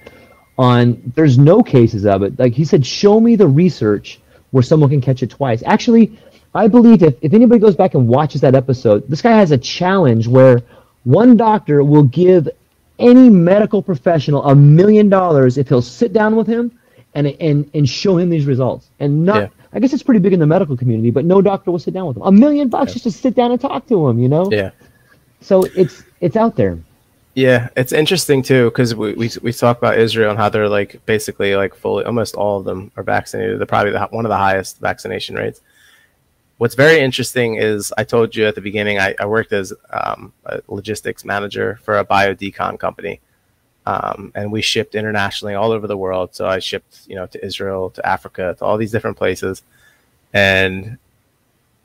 on 0.57 1.13
there's 1.15 1.39
no 1.39 1.63
cases 1.63 2.07
of 2.07 2.23
it. 2.23 2.39
Like 2.39 2.53
he 2.53 2.65
said, 2.65 2.87
show 2.87 3.19
me 3.21 3.37
the 3.37 3.49
research 3.49 4.21
where 4.51 4.63
someone 4.63 4.91
can 4.91 5.01
catch 5.01 5.23
it 5.23 5.31
twice. 5.31 5.63
Actually, 5.67 6.17
I 6.55 6.69
believe 6.69 7.03
if, 7.03 7.17
if 7.23 7.35
anybody 7.35 7.59
goes 7.59 7.75
back 7.75 7.95
and 7.95 8.07
watches 8.07 8.41
that 8.43 8.55
episode, 8.55 9.09
this 9.09 9.21
guy 9.21 9.33
has 9.33 9.51
a 9.51 9.59
challenge 9.59 10.29
where 10.29 10.63
one 11.05 11.37
doctor 11.37 11.85
will 11.85 12.05
give 12.05 12.49
any 12.99 13.31
medical 13.31 13.83
professional 13.83 14.45
a 14.45 14.55
million 14.55 15.09
dollars 15.09 15.59
if 15.59 15.69
he'll 15.69 15.83
sit 15.83 16.13
down 16.13 16.37
with 16.37 16.47
him 16.47 16.71
and 17.15 17.29
and 17.41 17.71
and 17.75 17.89
show 17.89 18.17
him 18.19 18.31
these 18.31 18.47
results 18.47 18.91
and 19.01 19.25
not 19.25 19.43
yeah. 19.43 19.49
I 19.73 19.81
guess 19.81 19.93
it's 19.93 20.05
pretty 20.05 20.21
big 20.21 20.33
in 20.33 20.39
the 20.39 20.47
medical 20.47 20.77
community, 20.77 21.11
but 21.11 21.25
no 21.25 21.43
doctor 21.43 21.73
will 21.73 21.81
sit 21.81 21.95
down 21.95 22.07
with 22.07 22.17
him. 22.17 22.23
A 22.23 22.31
million 22.31 22.69
bucks 22.69 22.91
yeah. 22.91 22.95
just 22.95 23.05
to 23.05 23.11
sit 23.11 23.35
down 23.35 23.51
and 23.51 23.61
talk 23.61 23.89
to 23.89 24.07
him, 24.07 24.21
you 24.21 24.29
know? 24.29 24.49
Yeah. 24.51 24.71
So 25.41 25.65
it's 25.77 26.05
it's 26.21 26.37
out 26.37 26.57
there. 26.57 26.79
Yeah, 27.35 27.69
it's 27.77 27.93
interesting 27.93 28.43
too 28.43 28.67
because 28.67 28.95
we, 28.95 29.15
we 29.15 29.31
we 29.43 29.53
talk 29.53 29.79
about 29.79 29.99
Israel 29.99 30.31
and 30.31 30.39
how 30.39 30.49
they're 30.49 30.69
like 30.69 31.05
basically 31.05 31.57
like 31.57 31.75
fully 31.75 32.05
almost 32.05 32.37
all 32.37 32.61
of 32.61 32.65
them 32.65 32.93
are 32.97 33.03
vaccinated. 33.03 33.59
They're 33.59 33.67
probably 33.67 33.93
the, 33.93 34.07
one 34.07 34.25
of 34.25 34.31
the 34.31 34.37
highest 34.37 34.79
vaccination 34.79 35.35
rates. 35.35 35.61
What's 36.59 36.77
very 36.77 37.01
interesting 37.01 37.57
is 37.57 37.93
I 37.99 38.05
told 38.05 38.37
you 38.37 38.47
at 38.47 38.55
the 38.55 38.61
beginning 38.61 38.99
I, 38.99 39.15
I 39.19 39.27
worked 39.27 39.53
as 39.53 39.73
um, 39.91 40.33
a 40.47 40.61
logistics 40.69 41.25
manager 41.25 41.81
for 41.83 41.99
a 41.99 42.05
biodecon 42.05 42.79
company, 42.79 43.21
um, 43.87 44.31
and 44.37 44.53
we 44.53 44.63
shipped 44.63 44.95
internationally 44.95 45.55
all 45.55 45.73
over 45.73 45.89
the 45.89 45.97
world. 45.97 46.35
So 46.35 46.47
I 46.47 46.61
shipped, 46.61 47.07
you 47.09 47.17
know, 47.17 47.27
to 47.27 47.45
Israel, 47.45 47.91
to 47.91 48.07
Africa, 48.07 48.55
to 48.59 48.65
all 48.65 48.79
these 48.79 48.93
different 48.93 49.17
places. 49.17 49.65
And 50.33 50.99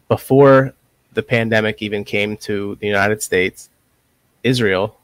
before 0.07 0.74
the 1.13 1.24
pandemic 1.24 1.82
even 1.82 2.03
came 2.03 2.38
to 2.38 2.76
the 2.80 2.88
United 2.88 3.24
States, 3.24 3.70
Israel 4.43 4.97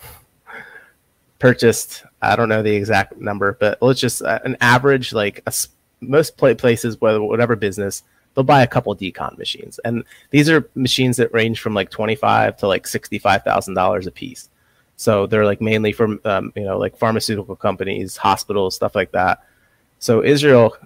purchased, 1.40 2.04
I 2.22 2.36
don't 2.36 2.48
know 2.48 2.62
the 2.62 2.74
exact 2.74 3.16
number, 3.16 3.56
but 3.58 3.82
let's 3.82 4.00
just 4.00 4.22
uh, 4.22 4.38
an 4.44 4.56
average, 4.60 5.12
like 5.12 5.42
a, 5.44 5.52
most 6.00 6.36
places, 6.36 7.00
whatever 7.00 7.56
business, 7.56 8.04
they'll 8.38 8.44
buy 8.44 8.62
a 8.62 8.68
couple 8.68 8.94
decon 8.94 9.36
machines. 9.36 9.80
And 9.80 10.04
these 10.30 10.48
are 10.48 10.70
machines 10.76 11.16
that 11.16 11.34
range 11.34 11.60
from 11.60 11.74
like 11.74 11.90
25 11.90 12.56
to 12.58 12.68
like 12.68 12.84
$65,000 12.84 14.06
a 14.06 14.10
piece. 14.12 14.48
So 14.94 15.26
they're 15.26 15.44
like 15.44 15.60
mainly 15.60 15.90
from 15.90 16.20
um, 16.24 16.52
you 16.54 16.62
know 16.62 16.78
like 16.78 16.96
pharmaceutical 16.96 17.56
companies, 17.56 18.16
hospitals, 18.16 18.76
stuff 18.76 18.94
like 18.94 19.10
that. 19.10 19.44
So 19.98 20.22
Israel, 20.22 20.76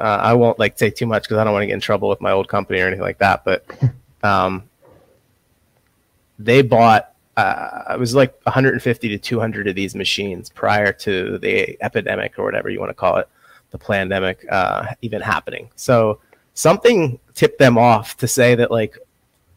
uh, 0.00 0.18
I 0.22 0.34
won't 0.34 0.58
like 0.58 0.76
say 0.76 0.90
too 0.90 1.06
much 1.06 1.22
because 1.22 1.38
I 1.38 1.44
don't 1.44 1.52
want 1.52 1.62
to 1.62 1.68
get 1.68 1.74
in 1.74 1.80
trouble 1.80 2.08
with 2.08 2.20
my 2.20 2.32
old 2.32 2.48
company 2.48 2.80
or 2.80 2.88
anything 2.88 3.02
like 3.02 3.18
that. 3.18 3.44
But 3.44 3.64
um, 4.24 4.64
they 6.40 6.62
bought 6.62 7.14
uh, 7.36 7.84
it 7.92 7.98
was 8.00 8.12
like 8.12 8.34
150 8.42 9.08
to 9.08 9.18
200 9.18 9.68
of 9.68 9.76
these 9.76 9.94
machines 9.94 10.50
prior 10.50 10.92
to 10.92 11.38
the 11.38 11.80
epidemic 11.80 12.40
or 12.40 12.44
whatever 12.44 12.70
you 12.70 12.80
want 12.80 12.90
to 12.90 12.94
call 12.94 13.18
it, 13.18 13.28
the 13.70 13.78
pandemic 13.78 14.44
uh, 14.50 14.86
even 15.00 15.20
happening. 15.20 15.70
So 15.76 16.18
something 16.54 17.18
tipped 17.34 17.58
them 17.58 17.78
off 17.78 18.16
to 18.18 18.28
say 18.28 18.54
that 18.54 18.70
like 18.70 18.98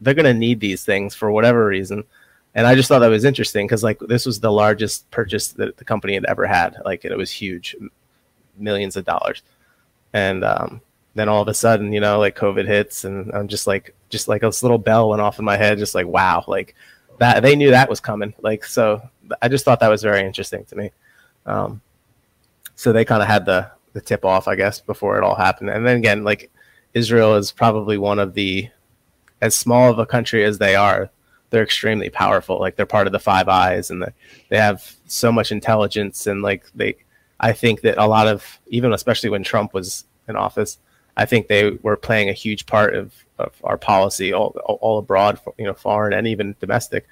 they're 0.00 0.14
going 0.14 0.24
to 0.24 0.34
need 0.34 0.60
these 0.60 0.84
things 0.84 1.14
for 1.14 1.30
whatever 1.30 1.66
reason 1.66 2.04
and 2.56 2.66
I 2.66 2.74
just 2.74 2.88
thought 2.88 3.00
that 3.00 3.08
was 3.08 3.26
interesting 3.26 3.66
because 3.66 3.84
like 3.84 4.00
this 4.00 4.24
was 4.24 4.40
the 4.40 4.50
largest 4.50 5.08
purchase 5.10 5.48
that 5.48 5.76
the 5.76 5.84
company 5.84 6.14
had 6.14 6.24
ever 6.24 6.46
had. 6.46 6.78
Like 6.86 7.04
it 7.04 7.14
was 7.14 7.30
huge, 7.30 7.76
millions 8.56 8.96
of 8.96 9.04
dollars, 9.04 9.42
and 10.14 10.42
um, 10.42 10.80
then 11.14 11.28
all 11.28 11.42
of 11.42 11.48
a 11.48 11.54
sudden, 11.54 11.92
you 11.92 12.00
know, 12.00 12.18
like 12.18 12.34
COVID 12.34 12.66
hits, 12.66 13.04
and 13.04 13.30
I'm 13.32 13.46
just 13.46 13.66
like, 13.66 13.94
just 14.08 14.26
like 14.26 14.40
this 14.40 14.62
little 14.62 14.78
bell 14.78 15.10
went 15.10 15.20
off 15.20 15.38
in 15.38 15.44
my 15.44 15.58
head, 15.58 15.76
just 15.76 15.94
like 15.94 16.06
wow, 16.06 16.44
like 16.48 16.74
that 17.18 17.42
they 17.42 17.56
knew 17.56 17.72
that 17.72 17.90
was 17.90 18.00
coming. 18.00 18.32
Like 18.40 18.64
so, 18.64 19.06
I 19.42 19.48
just 19.48 19.66
thought 19.66 19.80
that 19.80 19.90
was 19.90 20.02
very 20.02 20.22
interesting 20.22 20.64
to 20.64 20.76
me. 20.76 20.90
Um, 21.44 21.82
so 22.74 22.90
they 22.90 23.04
kind 23.04 23.20
of 23.20 23.28
had 23.28 23.44
the 23.44 23.70
the 23.92 24.00
tip 24.00 24.24
off, 24.24 24.48
I 24.48 24.56
guess, 24.56 24.80
before 24.80 25.18
it 25.18 25.24
all 25.24 25.34
happened. 25.34 25.68
And 25.68 25.86
then 25.86 25.98
again, 25.98 26.24
like 26.24 26.50
Israel 26.96 27.34
is 27.36 27.52
probably 27.52 27.98
one 27.98 28.18
of 28.18 28.32
the 28.32 28.70
as 29.42 29.54
small 29.54 29.90
of 29.90 29.98
a 29.98 30.06
country 30.06 30.44
as 30.44 30.56
they 30.56 30.74
are, 30.74 31.10
they're 31.50 31.62
extremely 31.62 32.08
powerful. 32.08 32.58
Like 32.58 32.76
they're 32.76 32.86
part 32.86 33.06
of 33.06 33.12
the 33.12 33.18
Five 33.18 33.48
Eyes, 33.48 33.90
and 33.90 34.00
the, 34.00 34.14
they 34.48 34.56
have 34.56 34.96
so 35.06 35.30
much 35.30 35.52
intelligence, 35.52 36.26
and 36.26 36.40
like 36.40 36.64
they, 36.74 36.96
I 37.38 37.52
think 37.52 37.82
that 37.82 37.98
a 37.98 38.06
lot 38.06 38.26
of 38.26 38.58
even 38.68 38.94
especially 38.94 39.28
when 39.28 39.44
Trump 39.44 39.74
was 39.74 40.06
in 40.26 40.36
office, 40.36 40.78
I 41.18 41.26
think 41.26 41.48
they 41.48 41.72
were 41.82 41.98
playing 41.98 42.30
a 42.30 42.32
huge 42.32 42.64
part 42.64 42.94
of, 42.94 43.12
of 43.38 43.52
our 43.62 43.76
policy 43.76 44.32
all, 44.32 44.56
all 44.64 44.98
abroad, 44.98 45.38
you 45.58 45.66
know, 45.66 45.74
foreign 45.74 46.14
and 46.14 46.26
even 46.26 46.56
domestic, 46.60 47.06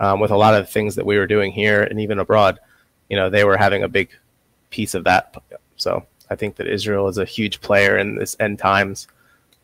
um, 0.00 0.18
with 0.18 0.32
a 0.32 0.36
lot 0.36 0.54
of 0.54 0.68
things 0.68 0.96
that 0.96 1.06
we 1.06 1.16
were 1.18 1.26
doing 1.28 1.52
here 1.52 1.84
and 1.84 2.00
even 2.00 2.18
abroad. 2.18 2.58
You 3.08 3.16
know, 3.16 3.30
they 3.30 3.44
were 3.44 3.56
having 3.56 3.84
a 3.84 3.88
big 3.88 4.10
piece 4.70 4.94
of 4.94 5.04
that. 5.04 5.36
So 5.76 6.04
I 6.30 6.34
think 6.34 6.56
that 6.56 6.66
Israel 6.66 7.06
is 7.06 7.18
a 7.18 7.24
huge 7.24 7.60
player 7.60 7.96
in 7.96 8.16
this 8.16 8.36
end 8.40 8.58
times, 8.58 9.08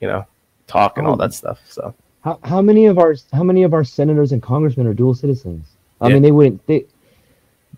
you 0.00 0.08
know, 0.08 0.24
talk 0.66 0.98
and 0.98 1.06
all 1.06 1.16
that 1.16 1.32
stuff. 1.34 1.60
So 1.68 1.94
how, 2.22 2.38
how 2.42 2.60
many 2.62 2.86
of 2.86 2.98
our 2.98 3.14
how 3.32 3.42
many 3.42 3.62
of 3.62 3.72
our 3.74 3.84
senators 3.84 4.32
and 4.32 4.42
congressmen 4.42 4.86
are 4.86 4.94
dual 4.94 5.14
citizens? 5.14 5.66
I 6.00 6.08
Yeah. 6.08 6.14
mean, 6.14 6.22
they 6.22 6.32
wouldn't. 6.32 6.66
They, 6.66 6.84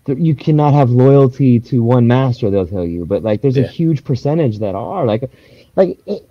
you 0.07 0.33
cannot 0.33 0.73
have 0.73 0.89
loyalty 0.89 1.59
to 1.59 1.83
one 1.83 2.07
master. 2.07 2.49
They'll 2.49 2.65
tell 2.65 2.85
you, 2.85 3.05
but 3.05 3.21
like, 3.21 3.41
there's 3.41 3.57
a 3.57 3.67
huge 3.67 4.03
percentage 4.03 4.57
that 4.59 4.73
are 4.73 5.05
like, 5.05 5.29
like, 5.75 5.99
eh, 6.07 6.13
it, 6.15 6.29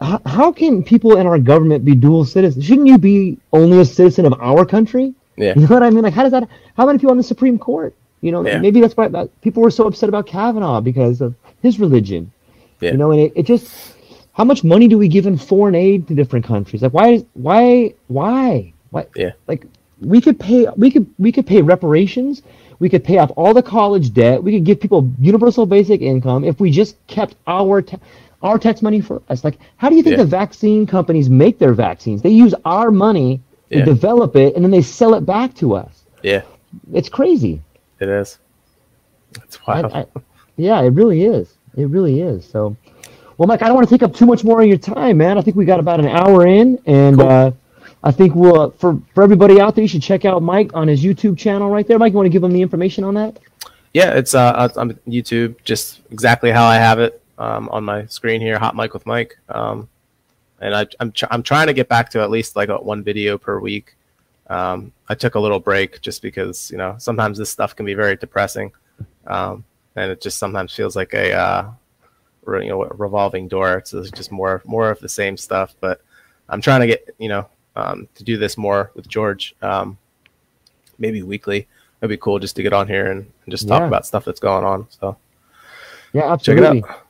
how, 0.00 0.20
how 0.26 0.52
can 0.52 0.82
people 0.82 1.16
in 1.16 1.26
our 1.26 1.38
government 1.38 1.84
be 1.84 1.94
dual 1.94 2.24
citizens? 2.24 2.64
Shouldn't 2.64 2.88
you 2.88 2.98
be 2.98 3.38
only 3.52 3.78
a 3.80 3.84
citizen 3.84 4.24
of 4.26 4.34
our 4.40 4.64
country? 4.64 5.14
yeah, 5.36 5.52
You 5.54 5.66
know 5.68 5.74
what 5.74 5.82
I 5.82 5.90
mean? 5.90 6.02
Like, 6.02 6.14
how 6.14 6.22
does 6.22 6.32
that? 6.32 6.48
How 6.76 6.86
many 6.86 6.98
people 6.98 7.10
on 7.12 7.18
the 7.18 7.22
Supreme 7.22 7.58
Court? 7.58 7.94
You 8.22 8.32
know, 8.32 8.44
Yeah. 8.44 8.58
maybe 8.58 8.80
that's 8.80 8.96
why 8.96 9.08
that, 9.08 9.40
people 9.42 9.62
were 9.62 9.70
so 9.70 9.86
upset 9.86 10.08
about 10.08 10.26
Kavanaugh 10.26 10.80
because 10.80 11.20
of 11.20 11.34
his 11.62 11.78
religion. 11.78 12.32
Yeah. 12.80 12.92
You 12.92 12.96
know, 12.96 13.10
and 13.12 13.20
it, 13.20 13.32
it 13.36 13.42
just 13.46 13.94
how 14.32 14.44
much 14.44 14.62
money 14.64 14.88
do 14.88 14.96
we 14.98 15.08
give 15.08 15.26
in 15.26 15.36
foreign 15.36 15.74
aid 15.74 16.08
to 16.08 16.14
different 16.14 16.44
countries? 16.44 16.82
Like, 16.82 16.92
why, 16.92 17.18
why, 17.34 17.94
why, 18.08 18.72
why? 18.90 19.06
Yeah. 19.16 19.32
Like, 19.46 19.66
we 20.00 20.20
could 20.20 20.38
pay, 20.40 20.66
we 20.76 20.90
could, 20.90 21.06
we 21.18 21.32
could 21.32 21.46
pay 21.46 21.60
reparations. 21.62 22.42
We 22.78 22.88
could 22.88 23.04
pay 23.04 23.18
off 23.18 23.30
all 23.36 23.52
the 23.52 23.62
college 23.62 24.14
debt. 24.14 24.42
We 24.42 24.52
could 24.52 24.64
give 24.64 24.80
people 24.80 25.10
universal 25.20 25.66
basic 25.66 26.00
income 26.00 26.44
if 26.44 26.58
we 26.60 26.70
just 26.70 26.96
kept 27.06 27.34
our 27.46 27.82
ta- 27.82 27.98
our 28.42 28.58
tax 28.58 28.80
money 28.80 29.02
for 29.02 29.20
us. 29.28 29.44
Like, 29.44 29.58
how 29.76 29.90
do 29.90 29.96
you 29.96 30.02
think 30.02 30.16
Yeah. 30.16 30.22
the 30.24 30.30
vaccine 30.30 30.86
companies 30.86 31.28
make 31.28 31.58
their 31.58 31.74
vaccines? 31.74 32.22
They 32.22 32.30
use 32.30 32.54
our 32.64 32.90
money 32.90 33.42
to 33.70 33.78
Yeah. 33.80 33.84
develop 33.84 34.34
it, 34.34 34.54
and 34.56 34.64
then 34.64 34.70
they 34.70 34.80
sell 34.80 35.12
it 35.14 35.26
back 35.26 35.52
to 35.56 35.74
us. 35.74 36.04
yeah, 36.22 36.40
It's 36.94 37.10
crazy. 37.10 37.60
it 37.98 38.08
is. 38.08 38.38
It's 39.44 39.58
I, 39.66 39.80
wild. 39.82 39.92
I, 39.92 40.06
yeah, 40.56 40.80
it 40.80 40.94
really 40.94 41.24
is. 41.24 41.52
It 41.76 41.88
really 41.90 42.22
is. 42.22 42.46
So, 42.46 42.76
well, 43.40 43.46
Mike, 43.46 43.62
I 43.62 43.68
don't 43.68 43.74
want 43.74 43.88
to 43.88 43.94
take 43.94 44.02
up 44.02 44.14
too 44.14 44.26
much 44.26 44.44
more 44.44 44.60
of 44.60 44.68
your 44.68 44.76
time, 44.76 45.16
man. 45.16 45.38
I 45.38 45.40
think 45.40 45.56
we 45.56 45.64
got 45.64 45.80
about 45.80 45.98
an 45.98 46.08
hour 46.08 46.46
in, 46.46 46.78
and 46.84 47.16
Cool. 47.16 47.26
uh, 47.26 47.52
I 48.04 48.12
think 48.12 48.34
we'll 48.34 48.60
uh, 48.60 48.70
for 48.72 49.00
for 49.14 49.22
everybody 49.22 49.58
out 49.58 49.74
there, 49.74 49.80
you 49.80 49.88
should 49.88 50.02
check 50.02 50.26
out 50.26 50.42
Mike 50.42 50.72
on 50.74 50.88
his 50.88 51.02
YouTube 51.02 51.38
channel 51.38 51.70
right 51.70 51.88
there. 51.88 51.98
Mike, 51.98 52.12
you 52.12 52.18
want 52.18 52.26
to 52.26 52.30
give 52.30 52.42
them 52.42 52.52
the 52.52 52.60
information 52.60 53.02
on 53.02 53.14
that? 53.14 53.38
Yeah, 53.94 54.12
it's 54.12 54.34
uh 54.34 54.68
on 54.76 54.90
YouTube, 55.08 55.54
just 55.64 56.00
exactly 56.10 56.50
how 56.50 56.66
I 56.66 56.74
have 56.74 56.98
it 56.98 57.22
um, 57.38 57.70
on 57.70 57.82
my 57.82 58.04
screen 58.06 58.42
here, 58.42 58.58
Hot 58.58 58.76
Mike 58.76 58.92
with 58.92 59.06
Mike. 59.06 59.38
Um, 59.48 59.88
and 60.60 60.76
I, 60.76 60.86
I'm 61.00 61.10
tr- 61.10 61.30
I'm 61.30 61.42
trying 61.42 61.68
to 61.68 61.72
get 61.72 61.88
back 61.88 62.10
to 62.10 62.20
at 62.20 62.28
least 62.28 62.56
like 62.56 62.68
a, 62.68 62.76
one 62.76 63.02
video 63.02 63.38
per 63.38 63.58
week. 63.58 63.94
Um, 64.50 64.92
I 65.08 65.14
took 65.14 65.34
a 65.36 65.40
little 65.40 65.60
break 65.60 66.02
just 66.02 66.20
because 66.20 66.70
you 66.70 66.76
know 66.76 66.96
sometimes 66.98 67.38
this 67.38 67.48
stuff 67.48 67.74
can 67.74 67.86
be 67.86 67.94
very 67.94 68.16
depressing, 68.16 68.70
um, 69.26 69.64
and 69.96 70.12
it 70.12 70.20
just 70.20 70.36
sometimes 70.36 70.74
feels 70.74 70.94
like 70.94 71.14
a 71.14 71.32
uh, 71.32 71.70
you 72.58 72.70
know 72.70 72.84
revolving 72.84 73.48
door. 73.48 73.82
So 73.84 73.98
it's 73.98 74.10
just 74.10 74.32
more 74.32 74.62
more 74.64 74.90
of 74.90 74.98
the 75.00 75.08
same 75.08 75.36
stuff. 75.36 75.74
But 75.80 76.00
I'm 76.48 76.60
trying 76.60 76.80
to 76.80 76.86
get 76.86 77.14
you 77.18 77.28
know 77.28 77.46
um, 77.76 78.08
to 78.14 78.24
do 78.24 78.36
this 78.36 78.56
more 78.58 78.90
with 78.94 79.08
George, 79.08 79.54
um, 79.62 79.96
maybe 80.98 81.22
weekly. 81.22 81.66
It'd 82.00 82.08
be 82.10 82.16
cool 82.16 82.38
just 82.38 82.56
to 82.56 82.62
get 82.62 82.72
on 82.72 82.86
here 82.88 83.10
and, 83.10 83.20
and 83.44 83.50
just 83.50 83.68
talk 83.68 83.80
Yeah. 83.82 83.88
about 83.88 84.06
stuff 84.06 84.24
that's 84.24 84.40
going 84.40 84.64
on. 84.64 84.86
So 84.90 85.16
Yeah, 86.12 86.22
check 86.36 86.56
it 86.56 86.64
absolutely. 86.64 86.82
out. 86.84 87.00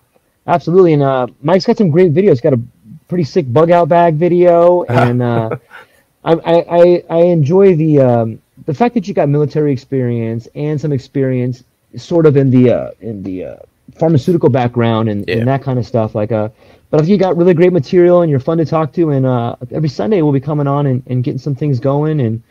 Absolutely. 0.47 0.93
And 0.95 1.03
uh, 1.03 1.27
Mike's 1.43 1.65
got 1.65 1.77
some 1.77 1.91
great 1.91 2.13
videos. 2.13 2.31
He's 2.31 2.41
got 2.41 2.55
a 2.55 2.61
pretty 3.09 3.25
sick 3.25 3.51
bug 3.53 3.71
out 3.71 3.89
bag 3.89 4.15
video, 4.17 4.83
and 4.89 5.23
uh, 5.23 5.51
I, 6.25 6.33
I 6.33 6.55
I 6.69 7.05
I 7.11 7.19
enjoy 7.23 7.77
the 7.77 8.01
um, 8.01 8.43
the 8.67 8.75
fact 8.75 8.95
that 8.95 9.07
you 9.07 9.15
got 9.15 9.29
military 9.29 9.73
experience 9.73 10.49
and 10.55 10.81
some 10.81 10.93
experience, 10.93 11.63
sort 11.97 12.27
of 12.27 12.37
in 12.37 12.51
the 12.51 12.71
uh, 12.71 12.91
in 13.01 13.23
the 13.23 13.45
uh, 13.45 13.57
pharmaceutical 13.99 14.49
background 14.49 15.09
and, 15.09 15.25
Yeah. 15.29 15.37
and 15.37 15.49
that 15.49 15.63
kind 15.63 15.79
of 15.79 15.87
stuff. 15.87 16.15
Like 16.15 16.33
uh, 16.33 16.49
but 16.91 16.99
I 16.99 17.03
think 17.05 17.11
you 17.11 17.19
got 17.19 17.37
really 17.37 17.55
great 17.55 17.73
material 17.73 18.23
and 18.23 18.31
you're 18.31 18.41
fun 18.41 18.59
to 18.59 18.65
talk 18.65 18.93
to. 18.95 19.11
And 19.11 19.25
uh, 19.25 19.57
every 19.71 19.89
Sunday 19.89 20.23
we'll 20.23 20.33
be 20.33 20.41
coming 20.41 20.67
on 20.67 20.87
and, 20.87 21.03
and 21.07 21.23
getting 21.23 21.39
some 21.39 21.55
things 21.55 21.79
going. 21.79 22.21
And 22.21 22.43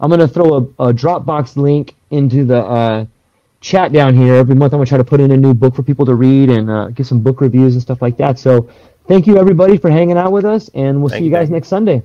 I'm 0.00 0.10
gonna 0.10 0.28
throw 0.28 0.54
a, 0.78 0.88
a 0.88 0.92
Dropbox 0.92 1.56
link 1.56 1.94
into 2.10 2.44
the 2.44 2.58
uh, 2.64 3.06
chat 3.60 3.92
down 3.92 4.16
here 4.16 4.34
every 4.34 4.54
month. 4.54 4.72
I'm 4.72 4.78
gonna 4.78 4.86
try 4.86 4.98
to 4.98 5.04
put 5.04 5.20
in 5.20 5.30
a 5.30 5.36
new 5.36 5.54
book 5.54 5.74
for 5.76 5.82
people 5.82 6.06
to 6.06 6.14
read 6.14 6.50
and 6.50 6.70
uh, 6.70 6.88
give 6.88 7.06
some 7.06 7.20
book 7.20 7.40
reviews 7.40 7.74
and 7.74 7.82
stuff 7.82 8.02
like 8.02 8.16
that. 8.16 8.38
So 8.38 8.68
thank 9.06 9.26
you 9.26 9.38
everybody 9.38 9.76
for 9.76 9.90
hanging 9.90 10.16
out 10.16 10.32
with 10.32 10.44
us, 10.44 10.70
and 10.74 11.00
we'll 11.00 11.10
Thank 11.10 11.20
see 11.20 11.24
you 11.26 11.30
guys 11.30 11.50
next 11.50 11.68
Sunday. 11.68 12.02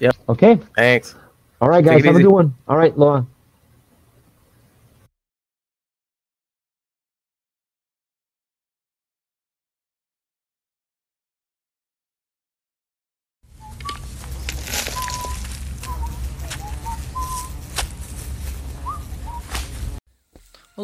Yep. 0.00 0.16
Okay. 0.30 0.58
Thanks. 0.76 1.14
All 1.60 1.68
right, 1.68 1.84
guys. 1.84 2.04
Have 2.04 2.16
a 2.16 2.22
good 2.22 2.32
one. 2.32 2.54
All 2.68 2.76
right, 2.76 2.96
Laura. 2.96 3.26